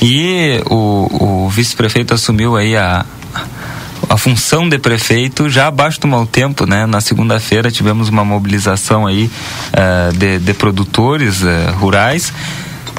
e 0.00 0.60
o, 0.66 1.44
o 1.46 1.48
vice-prefeito 1.48 2.14
assumiu 2.14 2.56
aí 2.56 2.76
a, 2.76 3.04
a 4.08 4.16
função 4.16 4.68
de 4.68 4.78
prefeito 4.78 5.50
já 5.50 5.66
abaixo 5.66 6.00
do 6.00 6.06
mau 6.06 6.26
tempo, 6.26 6.64
né? 6.64 6.86
Na 6.86 7.00
segunda-feira 7.00 7.70
tivemos 7.72 8.08
uma 8.08 8.24
mobilização 8.24 9.06
aí 9.06 9.28
uh, 9.72 10.16
de, 10.16 10.38
de, 10.38 10.54
produtores 10.54 11.42
uh, 11.42 11.72
rurais, 11.76 12.32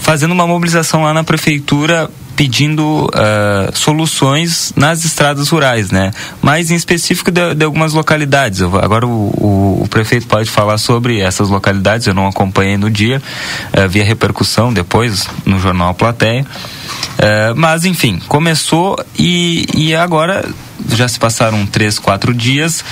fazendo 0.02 0.34
uma 0.34 0.46
mobilização 0.46 1.04
lá 1.04 1.14
na 1.14 1.24
prefeitura 1.24 2.10
pedindo 2.36 3.06
uh, 3.06 3.76
soluções 3.76 4.74
nas 4.76 5.06
estradas 5.06 5.50
rurais, 5.50 5.90
né? 5.90 6.12
Mas 6.42 6.70
em 6.70 6.76
específico 6.76 7.32
de, 7.32 7.56
de 7.56 7.66
algumas 7.66 7.94
localidades. 7.94 8.60
Eu, 8.60 8.78
agora 8.78 9.06
o, 9.06 9.10
o, 9.10 9.84
o, 9.84 9.88
prefeito 9.88 10.28
pode 10.28 10.50
falar 10.50 10.78
sobre 10.78 11.20
essas 11.20 11.50
localidades. 11.50 12.08
Eu 12.08 12.14
não 12.14 12.28
acompanhei 12.28 12.78
no 12.78 12.90
dia, 12.90 13.22
uh, 13.74 13.88
vi 13.88 14.02
a 14.02 14.04
repercussão 14.04 14.74
depois 14.74 15.28
no 15.46 15.60
jornal 15.60 15.94
Plateia. 15.94 16.46
Uh, 16.46 17.56
mas 17.56 17.86
enfim, 17.86 18.22
começou 18.28 19.00
e, 19.18 19.66
e 19.74 19.96
agora 19.96 20.46
já 20.90 21.08
se 21.08 21.20
passaram 21.20 21.66
três, 21.66 22.00
quatro 22.00 22.34
dias. 22.34 22.84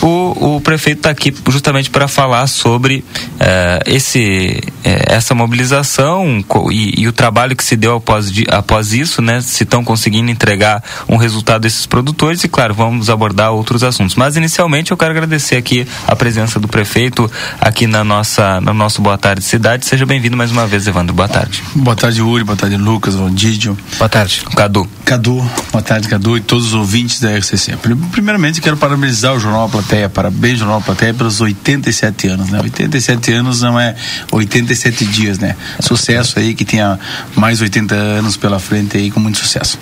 O, 0.00 0.56
o 0.56 0.60
prefeito 0.60 0.98
está 0.98 1.10
aqui 1.10 1.34
justamente 1.48 1.90
para 1.90 2.08
falar 2.08 2.46
sobre 2.46 3.04
uh, 3.34 3.82
esse, 3.86 4.60
uh, 4.66 5.12
essa 5.12 5.34
mobilização 5.34 6.44
e, 6.70 7.02
e, 7.02 7.08
o 7.08 7.12
trabalho 7.12 7.56
que 7.56 7.64
se 7.64 7.76
deu 7.76 7.96
após, 7.96 8.30
após 8.48 8.92
isso, 8.92 9.22
né? 9.22 9.40
Se 9.40 9.64
estão 9.64 9.84
conseguindo 9.84 10.30
entregar 10.30 10.82
um 11.08 11.16
resultado 11.16 11.62
desses 11.62 11.86
produtores 11.86 12.42
e, 12.44 12.48
claro, 12.48 12.74
vamos 12.74 13.10
abordar 13.10 13.52
outros 13.52 13.82
assuntos. 13.82 14.14
Mas 14.14 14.36
inicialmente 14.36 14.90
eu 14.90 14.96
quero 14.96 15.10
agradecer 15.10 15.56
aqui 15.56 15.86
a 16.06 16.16
presença 16.16 16.58
do 16.58 16.68
prefeito 16.68 17.30
aqui 17.60 17.86
na 17.86 18.04
nossa, 18.04 18.60
no 18.60 18.74
nosso 18.74 19.02
Boa 19.02 19.18
Tarde 19.18 19.44
Cidade. 19.44 19.86
Seja 19.86 20.06
bem-vindo 20.06 20.36
mais 20.36 20.50
uma 20.50 20.66
vez, 20.66 20.86
Evandro. 20.86 21.14
Boa 21.14 21.28
tarde. 21.28 21.62
Boa 21.74 21.96
tarde, 21.96 22.22
Uri. 22.22 22.44
Boa 22.44 22.56
tarde, 22.56 22.76
Lucas, 22.76 23.14
Vandídio. 23.14 23.76
Boa 23.98 24.08
tarde. 24.08 24.42
Cadu. 24.56 24.88
Cadu. 25.04 25.44
Boa 25.72 25.82
tarde, 25.82 26.08
Cadu 26.08 26.36
e 26.36 26.40
todos 26.40 26.66
os 26.68 26.74
ouvintes 26.74 27.20
da 27.20 27.33
RCC. 27.36 27.76
Primeiramente, 28.12 28.60
quero 28.60 28.76
parabenizar 28.76 29.34
o 29.34 29.40
Jornal 29.40 29.68
Plateia, 29.68 30.08
parabéns, 30.08 30.58
Jornal 30.58 30.80
Plateia, 30.80 31.14
pelos 31.14 31.40
87 31.40 32.28
anos, 32.28 32.50
né? 32.50 32.60
87 32.60 33.32
anos 33.32 33.62
não 33.62 33.78
é 33.78 33.94
87 34.30 35.04
dias, 35.06 35.38
né? 35.38 35.56
Sucesso 35.80 36.38
aí, 36.38 36.54
que 36.54 36.64
tenha 36.64 36.98
mais 37.36 37.60
80 37.60 37.94
anos 37.94 38.36
pela 38.36 38.58
frente 38.58 38.96
aí, 38.96 39.10
com 39.10 39.20
muito 39.20 39.38
sucesso. 39.38 39.78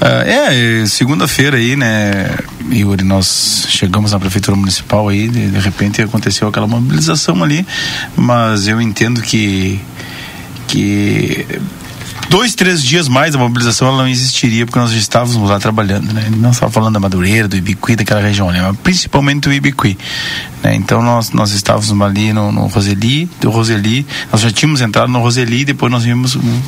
Uh, 0.00 0.82
é, 0.82 0.86
segunda-feira 0.86 1.56
aí, 1.56 1.76
né, 1.76 2.30
Yuri, 2.70 3.04
nós 3.04 3.66
chegamos 3.68 4.12
na 4.12 4.18
Prefeitura 4.18 4.56
Municipal 4.56 5.08
aí, 5.08 5.28
de, 5.28 5.50
de 5.50 5.58
repente 5.58 6.02
aconteceu 6.02 6.48
aquela 6.48 6.66
mobilização 6.66 7.42
ali, 7.42 7.66
mas 8.16 8.66
eu 8.66 8.80
entendo 8.80 9.20
que 9.22 9.80
que 10.66 11.46
dois, 12.28 12.54
três 12.54 12.82
dias 12.82 13.08
mais 13.08 13.34
a 13.34 13.38
mobilização 13.38 13.88
ela 13.88 13.98
não 13.98 14.08
existiria 14.08 14.66
porque 14.66 14.78
nós 14.78 14.90
já 14.90 14.98
estávamos 14.98 15.48
lá 15.48 15.58
trabalhando, 15.58 16.12
né? 16.12 16.30
Não 16.36 16.52
só 16.52 16.70
falando 16.70 16.94
da 16.94 17.00
Madureira, 17.00 17.48
do 17.48 17.56
Ibiqui, 17.56 17.96
daquela 17.96 18.20
região, 18.20 18.50
né? 18.50 18.62
Mas 18.62 18.76
principalmente 18.78 19.42
do 19.42 19.52
Ibiqui, 19.52 19.96
né? 20.62 20.74
Então 20.74 21.02
nós, 21.02 21.30
nós 21.30 21.52
estávamos 21.52 21.90
ali 22.00 22.32
no, 22.32 22.50
no 22.52 22.66
Roseli, 22.66 23.28
do 23.40 23.50
Roseli, 23.50 24.06
nós 24.32 24.40
já 24.40 24.50
tínhamos 24.50 24.80
entrado 24.80 25.10
no 25.10 25.20
Roseli 25.20 25.60
e 25.60 25.64
depois 25.64 25.90
nós 25.90 26.04
vimos 26.04 26.36
um, 26.36 26.60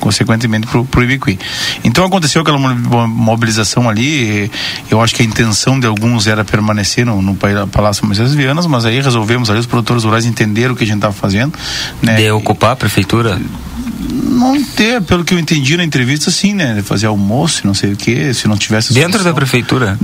consequentemente 0.00 0.66
pro, 0.66 0.84
pro 0.84 1.02
Ibiqui. 1.02 1.38
Então 1.84 2.04
aconteceu 2.04 2.42
aquela 2.42 2.58
mobilização 2.58 3.88
ali, 3.88 4.50
eu 4.90 5.00
acho 5.00 5.14
que 5.14 5.22
a 5.22 5.24
intenção 5.24 5.78
de 5.78 5.86
alguns 5.86 6.26
era 6.26 6.44
permanecer 6.44 7.04
no, 7.04 7.20
no 7.20 7.36
Palácio 7.70 8.06
Moisés 8.06 8.34
Vianas, 8.34 8.66
mas 8.66 8.84
aí 8.84 9.00
resolvemos 9.00 9.50
ali, 9.50 9.58
os 9.58 9.66
produtores 9.66 10.04
rurais 10.04 10.24
entenderam 10.24 10.74
o 10.74 10.76
que 10.76 10.84
a 10.84 10.86
gente 10.86 10.96
estava 10.96 11.14
fazendo, 11.14 11.52
né? 12.00 12.16
De 12.16 12.30
ocupar 12.30 12.72
a 12.72 12.76
prefeitura? 12.76 13.40
Não 14.10 14.62
ter, 14.62 15.00
pelo 15.02 15.24
que 15.24 15.34
eu 15.34 15.38
entendi 15.38 15.76
na 15.76 15.84
entrevista, 15.84 16.30
sim, 16.30 16.54
né? 16.54 16.82
Fazer 16.82 17.06
almoço, 17.06 17.66
não 17.66 17.74
sei 17.74 17.92
o 17.92 17.96
que, 17.96 18.34
se 18.34 18.48
não 18.48 18.56
tivesse. 18.56 18.92
Dentro 18.92 19.12
solução. 19.12 19.32
da 19.32 19.34
prefeitura? 19.34 19.98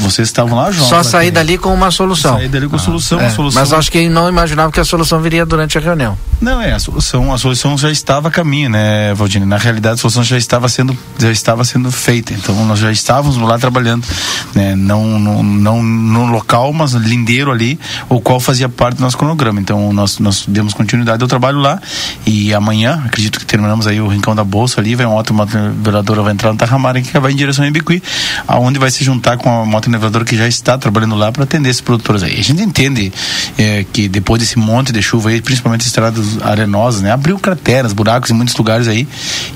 Vocês 0.00 0.28
estavam 0.28 0.56
lá, 0.56 0.70
João? 0.70 0.88
Só 0.88 1.02
sair 1.02 1.30
dali 1.30 1.58
com 1.58 1.72
uma 1.74 1.90
solução. 1.90 2.36
Sair 2.36 2.48
dali 2.48 2.68
com 2.68 2.76
ah, 2.76 2.78
solução, 2.78 3.20
é. 3.20 3.30
solução. 3.30 3.60
Mas 3.60 3.72
acho 3.72 3.90
que 3.90 4.08
não 4.08 4.28
imaginava 4.28 4.72
que 4.72 4.80
a 4.80 4.84
solução 4.84 5.20
viria 5.20 5.44
durante 5.44 5.76
a 5.76 5.80
reunião. 5.80 6.16
Não, 6.40 6.60
é, 6.60 6.72
a 6.72 6.78
solução, 6.78 7.32
a 7.32 7.38
solução 7.38 7.76
já 7.76 7.90
estava 7.90 8.28
a 8.28 8.30
caminho, 8.30 8.70
né, 8.70 9.12
Valdine? 9.14 9.44
Na 9.44 9.58
realidade, 9.58 9.94
a 9.94 9.98
solução 9.98 10.24
já 10.24 10.38
estava 10.38 10.68
sendo, 10.68 10.96
já 11.18 11.30
estava 11.30 11.64
sendo 11.64 11.90
feita. 11.92 12.32
Então, 12.32 12.64
nós 12.64 12.78
já 12.78 12.90
estávamos 12.90 13.36
lá 13.36 13.58
trabalhando, 13.58 14.06
né? 14.54 14.74
Não, 14.74 15.18
não, 15.18 15.42
não 15.42 15.82
no 15.82 16.26
local, 16.26 16.72
mas 16.72 16.92
lindeiro 16.92 17.50
ali, 17.50 17.78
o 18.08 18.20
qual 18.20 18.40
fazia 18.40 18.68
parte 18.68 18.96
do 18.96 19.02
nosso 19.02 19.18
cronograma. 19.18 19.60
Então, 19.60 19.92
nós, 19.92 20.18
nós 20.18 20.44
demos 20.46 20.72
continuidade 20.72 21.22
ao 21.22 21.28
trabalho 21.28 21.58
lá 21.58 21.80
e 22.24 22.54
amanhã, 22.54 23.04
acredito 23.10 23.40
que 23.40 23.44
terminamos 23.44 23.88
aí 23.88 24.00
o 24.00 24.06
Rincão 24.06 24.34
da 24.34 24.44
Bolsa 24.44 24.80
ali, 24.80 24.94
vai 24.94 25.04
uma 25.04 25.16
moto 25.16 25.34
niveladora 25.34 26.22
vai 26.22 26.32
entrar 26.32 26.52
no 26.52 26.56
Tarramara 26.56 27.02
que 27.02 27.18
vai 27.18 27.32
em 27.32 27.36
direção 27.36 27.64
a 27.64 27.68
Ibiqui, 27.68 28.00
aonde 28.46 28.78
vai 28.78 28.90
se 28.90 29.02
juntar 29.02 29.36
com 29.36 29.62
a 29.62 29.66
moto 29.66 29.90
niveladora 29.90 30.24
que 30.24 30.36
já 30.36 30.46
está 30.46 30.78
trabalhando 30.78 31.16
lá 31.16 31.32
para 31.32 31.42
atender 31.42 31.68
esses 31.68 31.82
produtores 31.82 32.22
aí. 32.22 32.38
A 32.38 32.42
gente 32.42 32.62
entende 32.62 33.12
é, 33.58 33.84
que 33.92 34.08
depois 34.08 34.40
desse 34.40 34.58
monte 34.58 34.92
de 34.92 35.02
chuva 35.02 35.30
aí, 35.30 35.42
principalmente 35.42 35.86
estradas 35.86 36.40
arenosas, 36.42 37.02
né, 37.02 37.10
abriu 37.10 37.38
crateras, 37.38 37.92
buracos 37.92 38.30
em 38.30 38.34
muitos 38.34 38.54
lugares 38.56 38.86
aí, 38.86 39.06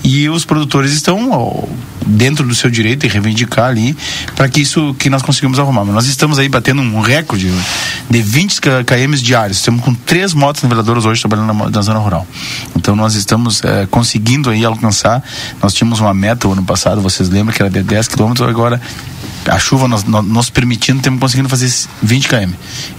e 0.02 0.28
os 0.28 0.44
produtores 0.44 0.92
estão 0.92 1.30
ó, 1.30 1.64
dentro 2.04 2.46
do 2.46 2.54
seu 2.54 2.70
direito 2.70 3.02
de 3.02 3.08
reivindicar 3.08 3.66
ali 3.66 3.96
para 4.34 4.48
que 4.48 4.60
isso 4.60 4.94
que 4.98 5.08
nós 5.08 5.22
conseguimos 5.22 5.58
arrumar. 5.58 5.84
Mas 5.84 5.94
nós 5.94 6.06
estamos 6.06 6.38
aí 6.38 6.48
batendo 6.48 6.82
um 6.82 7.00
recorde 7.00 7.52
de 8.10 8.22
20 8.22 8.60
km 8.60 9.14
diários. 9.16 9.58
Estamos 9.58 9.82
com 9.82 9.94
três 9.94 10.34
motos 10.34 10.62
niveladoras 10.62 11.04
hoje 11.04 11.20
trabalhando 11.20 11.54
na, 11.54 11.70
na 11.70 11.82
zona 11.82 11.98
rural. 11.98 12.26
Então 12.76 12.96
nós 12.96 13.14
estamos 13.14 13.43
é, 13.64 13.86
conseguindo 13.86 14.50
aí 14.50 14.64
alcançar. 14.64 15.22
Nós 15.62 15.74
tínhamos 15.74 16.00
uma 16.00 16.14
meta 16.14 16.48
o 16.48 16.52
ano 16.52 16.64
passado, 16.64 17.00
vocês 17.00 17.28
lembram 17.28 17.54
que 17.54 17.62
era 17.62 17.70
de 17.70 17.82
10 17.82 18.08
quilômetros, 18.08 18.48
agora 18.48 18.80
a 19.46 19.58
chuva 19.58 19.86
nos, 19.86 20.04
nos 20.04 20.50
permitindo, 20.50 21.02
temos 21.02 21.20
conseguindo 21.20 21.48
fazer 21.48 21.70
20 22.02 22.28
km. 22.28 22.52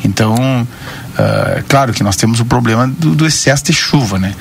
Então, 0.04 0.68
Uh, 1.16 1.64
claro 1.70 1.94
que 1.94 2.04
nós 2.04 2.18
temos 2.18 2.42
o 2.42 2.46
problema 2.46 2.86
do, 2.88 3.16
do, 3.16 3.26
excesso 3.26 3.64
de 3.64 3.72
chuva, 3.72 4.20
né? 4.20 4.36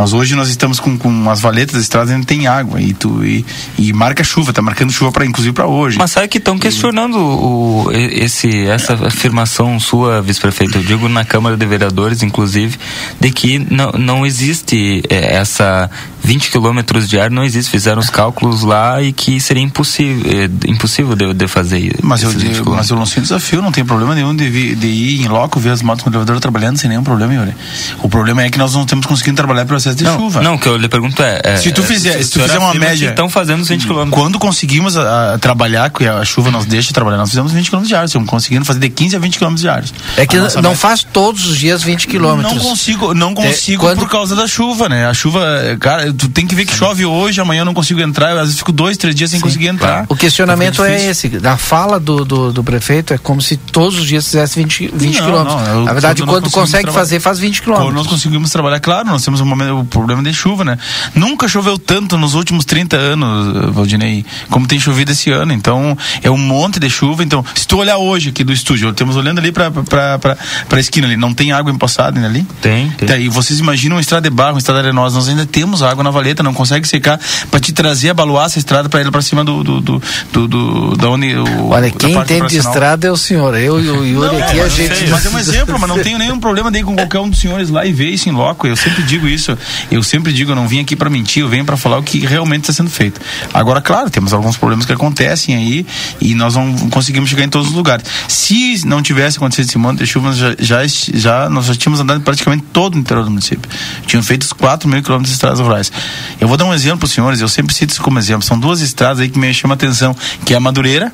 Nós 0.00 0.14
hoje 0.14 0.34
nós 0.34 0.48
estamos 0.48 0.80
com, 0.80 0.96
com 0.96 1.30
as 1.30 1.42
valetas 1.42 1.74
das 1.74 1.82
estradas 1.82 2.10
não 2.10 2.22
tem 2.22 2.46
água 2.46 2.80
e, 2.80 2.94
tu, 2.94 3.22
e, 3.22 3.44
e 3.76 3.92
marca 3.92 4.24
chuva, 4.24 4.50
tá 4.50 4.62
marcando 4.62 4.90
chuva 4.90 5.12
para 5.12 5.26
inclusive 5.26 5.52
para 5.52 5.66
hoje. 5.66 5.98
Mas 5.98 6.12
sabe 6.12 6.26
que 6.26 6.38
estão 6.38 6.58
questionando 6.58 7.18
o, 7.18 7.90
esse, 7.92 8.66
essa 8.66 8.94
afirmação 8.94 9.78
sua, 9.78 10.22
vice-prefeito, 10.22 10.78
eu 10.78 10.82
digo 10.82 11.06
na 11.06 11.22
Câmara 11.22 11.54
de 11.54 11.66
Vereadores, 11.66 12.22
inclusive, 12.22 12.78
de 13.20 13.30
que 13.30 13.58
não, 13.58 13.92
não 13.92 14.24
existe 14.24 15.02
é, 15.10 15.34
essa 15.34 15.90
20 16.22 16.50
quilômetros 16.50 17.08
de 17.08 17.18
ar, 17.18 17.30
não 17.30 17.44
existe, 17.44 17.70
fizeram 17.70 18.00
os 18.00 18.08
cálculos 18.08 18.62
lá 18.62 19.02
e 19.02 19.12
que 19.12 19.40
seria 19.40 19.62
impossível, 19.62 20.30
é, 20.30 20.70
impossível 20.70 21.14
de, 21.14 21.34
de 21.34 21.46
fazer. 21.46 21.96
Mas 22.02 22.22
eu, 22.22 22.30
mas 22.66 22.88
eu 22.88 22.96
lancei 22.96 23.20
um 23.20 23.22
desafio, 23.22 23.60
não 23.60 23.72
tem 23.72 23.84
problema 23.84 24.14
nenhum 24.14 24.34
de, 24.34 24.74
de 24.74 24.86
ir 24.86 25.20
em 25.22 25.28
loco, 25.28 25.58
ver 25.58 25.70
as 25.70 25.82
motos 25.82 26.06
elevador 26.06 26.40
trabalhando 26.40 26.78
sem 26.78 26.88
nenhum 26.88 27.02
problema, 27.04 27.34
Yuri. 27.34 27.54
O 28.02 28.08
problema 28.08 28.42
é 28.42 28.50
que 28.50 28.58
nós 28.58 28.74
não 28.74 28.86
temos 28.86 29.06
conseguindo 29.06 29.36
trabalhar 29.36 29.66
de 29.94 30.04
não, 30.04 30.18
chuva. 30.18 30.40
Não, 30.40 30.54
o 30.54 30.58
que 30.58 30.68
eu 30.68 30.76
lhe 30.76 30.88
pergunto 30.88 31.22
é. 31.22 31.40
é 31.44 31.56
se 31.56 31.72
tu 31.72 31.82
fizer, 31.82 32.22
se 32.22 32.30
tu 32.30 32.40
fizer 32.40 32.58
uma 32.58 32.74
média. 32.74 33.10
Estão 33.10 33.28
fazendo 33.28 33.64
20 33.64 33.86
km. 33.86 34.10
Quando 34.10 34.38
conseguimos 34.38 34.96
a, 34.96 35.34
a, 35.34 35.38
trabalhar, 35.38 35.90
que 35.90 36.06
a 36.06 36.24
chuva 36.24 36.50
nos 36.50 36.66
deixa 36.66 36.92
trabalhar, 36.92 37.16
nós 37.16 37.30
fizemos 37.30 37.52
20 37.52 37.70
km 37.70 37.82
diários. 37.82 38.10
Estamos 38.10 38.28
conseguindo 38.28 38.64
fazer 38.64 38.80
de 38.80 38.88
15 38.88 39.16
a 39.16 39.18
20 39.18 39.38
km 39.38 39.54
diários. 39.54 39.94
É 40.16 40.26
que 40.26 40.36
não 40.36 40.44
meta... 40.44 40.76
faz 40.76 41.02
todos 41.02 41.46
os 41.46 41.58
dias 41.58 41.82
20 41.82 42.06
km. 42.06 42.42
Não 42.42 42.58
consigo, 42.58 43.14
não 43.14 43.30
é, 43.32 43.34
consigo 43.34 43.84
é, 43.84 43.88
quando... 43.90 43.98
por 44.00 44.08
causa 44.08 44.34
da 44.34 44.46
chuva, 44.46 44.88
né? 44.88 45.06
A 45.06 45.14
chuva, 45.14 45.46
cara, 45.78 46.12
tu 46.12 46.28
tem 46.28 46.46
que 46.46 46.54
ver 46.54 46.64
que 46.64 46.74
chove 46.74 47.04
hoje, 47.04 47.40
amanhã 47.40 47.62
eu 47.62 47.64
não 47.64 47.74
consigo 47.74 48.00
entrar. 48.00 48.30
Eu, 48.32 48.38
às 48.38 48.44
vezes 48.44 48.58
fico 48.58 48.72
dois, 48.72 48.96
três 48.96 49.14
dias 49.14 49.30
sem 49.30 49.38
Sim, 49.38 49.44
conseguir 49.44 49.68
entrar. 49.68 49.88
Claro. 49.88 50.06
O 50.08 50.16
questionamento 50.16 50.82
é 50.84 51.06
esse. 51.06 51.28
Da 51.28 51.56
fala 51.56 51.98
do, 51.98 52.24
do, 52.24 52.52
do, 52.52 52.64
prefeito 52.64 53.14
é 53.14 53.18
como 53.18 53.40
se 53.40 53.56
todos 53.56 53.98
os 53.98 54.06
dias 54.06 54.24
fizesse 54.24 54.60
20, 54.60 54.90
20 54.94 55.20
não, 55.20 55.26
km. 55.26 55.44
Não, 55.44 55.84
Na 55.84 55.92
verdade, 55.92 56.22
quando 56.22 56.50
consegue 56.50 56.92
fazer, 56.92 57.20
faz 57.20 57.38
20 57.38 57.62
quilômetros. 57.62 57.94
Nós 57.94 58.06
conseguimos 58.06 58.50
trabalhar, 58.50 58.80
claro, 58.80 59.08
nós 59.08 59.24
temos 59.24 59.40
um 59.40 59.46
momento, 59.46 59.79
o 59.80 59.84
problema 59.84 60.22
de 60.22 60.32
chuva, 60.32 60.64
né? 60.64 60.78
Nunca 61.14 61.48
choveu 61.48 61.78
tanto 61.78 62.16
nos 62.16 62.34
últimos 62.34 62.64
30 62.64 62.96
anos, 62.96 63.74
Valdinei, 63.74 64.24
como 64.50 64.66
tem 64.66 64.78
chovido 64.78 65.12
esse 65.12 65.30
ano. 65.30 65.52
Então, 65.52 65.96
é 66.22 66.30
um 66.30 66.38
monte 66.38 66.78
de 66.78 66.88
chuva. 66.88 67.22
Então, 67.22 67.44
se 67.54 67.66
tu 67.66 67.78
olhar 67.78 67.98
hoje 67.98 68.30
aqui 68.30 68.44
do 68.44 68.52
estúdio, 68.52 68.92
temos 68.92 69.16
olhando 69.16 69.38
ali 69.38 69.52
pra, 69.52 69.70
pra 69.70 70.80
esquina 70.80 71.06
ali, 71.06 71.16
não 71.16 71.34
tem 71.34 71.52
água 71.52 71.72
empoçada 71.72 72.18
ainda 72.18 72.28
ali? 72.28 72.46
Tem, 72.60 72.90
tem. 72.90 73.22
E 73.22 73.28
vocês 73.28 73.58
imaginam 73.58 73.96
uma 73.96 74.00
estrada 74.00 74.28
de 74.28 74.34
barro, 74.34 74.54
uma 74.54 74.58
estrada 74.58 74.80
arenosa, 74.80 75.16
nós 75.16 75.28
ainda 75.28 75.46
temos 75.46 75.82
água 75.82 76.02
na 76.02 76.10
valeta, 76.10 76.42
não 76.42 76.54
consegue 76.54 76.86
secar 76.86 77.18
para 77.50 77.60
te 77.60 77.72
trazer, 77.72 78.10
abaluar 78.10 78.46
essa 78.46 78.58
estrada 78.58 78.88
para 78.88 79.00
ir 79.00 79.10
para 79.10 79.22
cima 79.22 79.44
do, 79.44 79.62
do, 79.62 79.80
do, 79.80 80.02
do, 80.32 80.48
do, 80.48 80.96
da 80.96 81.10
onde 81.10 81.34
o, 81.34 81.68
Olha, 81.68 81.90
quem 81.90 82.14
entende 82.14 82.48
de 82.48 82.58
estrada 82.58 83.06
é 83.06 83.10
o 83.10 83.16
senhor. 83.16 83.56
Eu 83.56 83.80
e 83.80 83.88
o 83.88 84.04
Yuri 84.04 84.42
aqui, 84.42 84.60
a 84.60 84.68
gente. 84.68 85.08
Mas 85.08 85.26
é 85.26 85.30
um 85.30 85.38
exemplo, 85.38 85.78
mas 85.78 85.88
não 85.88 85.98
tenho 85.98 86.18
nenhum 86.18 86.38
problema 86.38 86.70
nem 86.70 86.84
com 86.84 86.94
qualquer 86.94 87.18
um 87.18 87.28
dos 87.28 87.40
senhores 87.40 87.70
lá 87.70 87.84
e 87.86 87.92
ver 87.92 88.10
isso 88.10 88.28
em 88.28 88.32
loco. 88.32 88.66
Eu 88.66 88.76
sempre 88.76 89.02
digo 89.02 89.28
isso. 89.28 89.56
Eu 89.90 90.02
sempre 90.02 90.32
digo, 90.32 90.52
eu 90.52 90.56
não 90.56 90.68
vim 90.68 90.80
aqui 90.80 90.96
para 90.96 91.10
mentir, 91.10 91.42
eu 91.42 91.48
venho 91.48 91.64
para 91.64 91.76
falar 91.76 91.98
o 91.98 92.02
que 92.02 92.18
realmente 92.18 92.62
está 92.62 92.72
sendo 92.72 92.90
feito. 92.90 93.20
Agora, 93.52 93.80
claro, 93.80 94.10
temos 94.10 94.32
alguns 94.32 94.56
problemas 94.56 94.86
que 94.86 94.92
acontecem 94.92 95.54
aí 95.54 95.86
e 96.20 96.34
nós 96.34 96.54
não 96.54 96.90
conseguimos 96.90 97.28
chegar 97.30 97.44
em 97.44 97.48
todos 97.48 97.68
os 97.68 97.74
lugares. 97.74 98.04
Se 98.28 98.86
não 98.86 99.02
tivesse 99.02 99.36
acontecido 99.36 99.68
esse 99.68 99.78
monte 99.78 99.98
de 99.98 100.06
chuva, 100.06 100.32
já, 100.32 100.54
já, 100.58 100.80
já, 101.14 101.48
nós 101.48 101.66
já 101.66 101.74
tínhamos 101.74 102.00
andado 102.00 102.20
praticamente 102.20 102.64
todo 102.72 102.94
o 102.94 102.98
interior 102.98 103.24
do 103.24 103.30
município. 103.30 103.70
Tínhamos 104.06 104.26
feito 104.26 104.42
os 104.42 104.52
4 104.52 104.88
mil 104.88 105.02
quilômetros 105.02 105.30
de 105.30 105.34
estradas 105.34 105.60
rurais. 105.60 105.92
Eu 106.40 106.48
vou 106.48 106.56
dar 106.56 106.64
um 106.64 106.74
exemplo 106.74 106.98
para 106.98 107.06
os 107.06 107.12
senhores, 107.12 107.40
eu 107.40 107.48
sempre 107.48 107.74
cito 107.74 107.92
isso 107.92 108.02
como 108.02 108.18
exemplo. 108.18 108.42
São 108.42 108.58
duas 108.58 108.80
estradas 108.80 109.20
aí 109.20 109.28
que 109.28 109.38
me 109.38 109.52
chamam 109.52 109.72
a 109.72 109.76
atenção, 109.76 110.16
que 110.44 110.54
é 110.54 110.56
a 110.56 110.60
Madureira, 110.60 111.12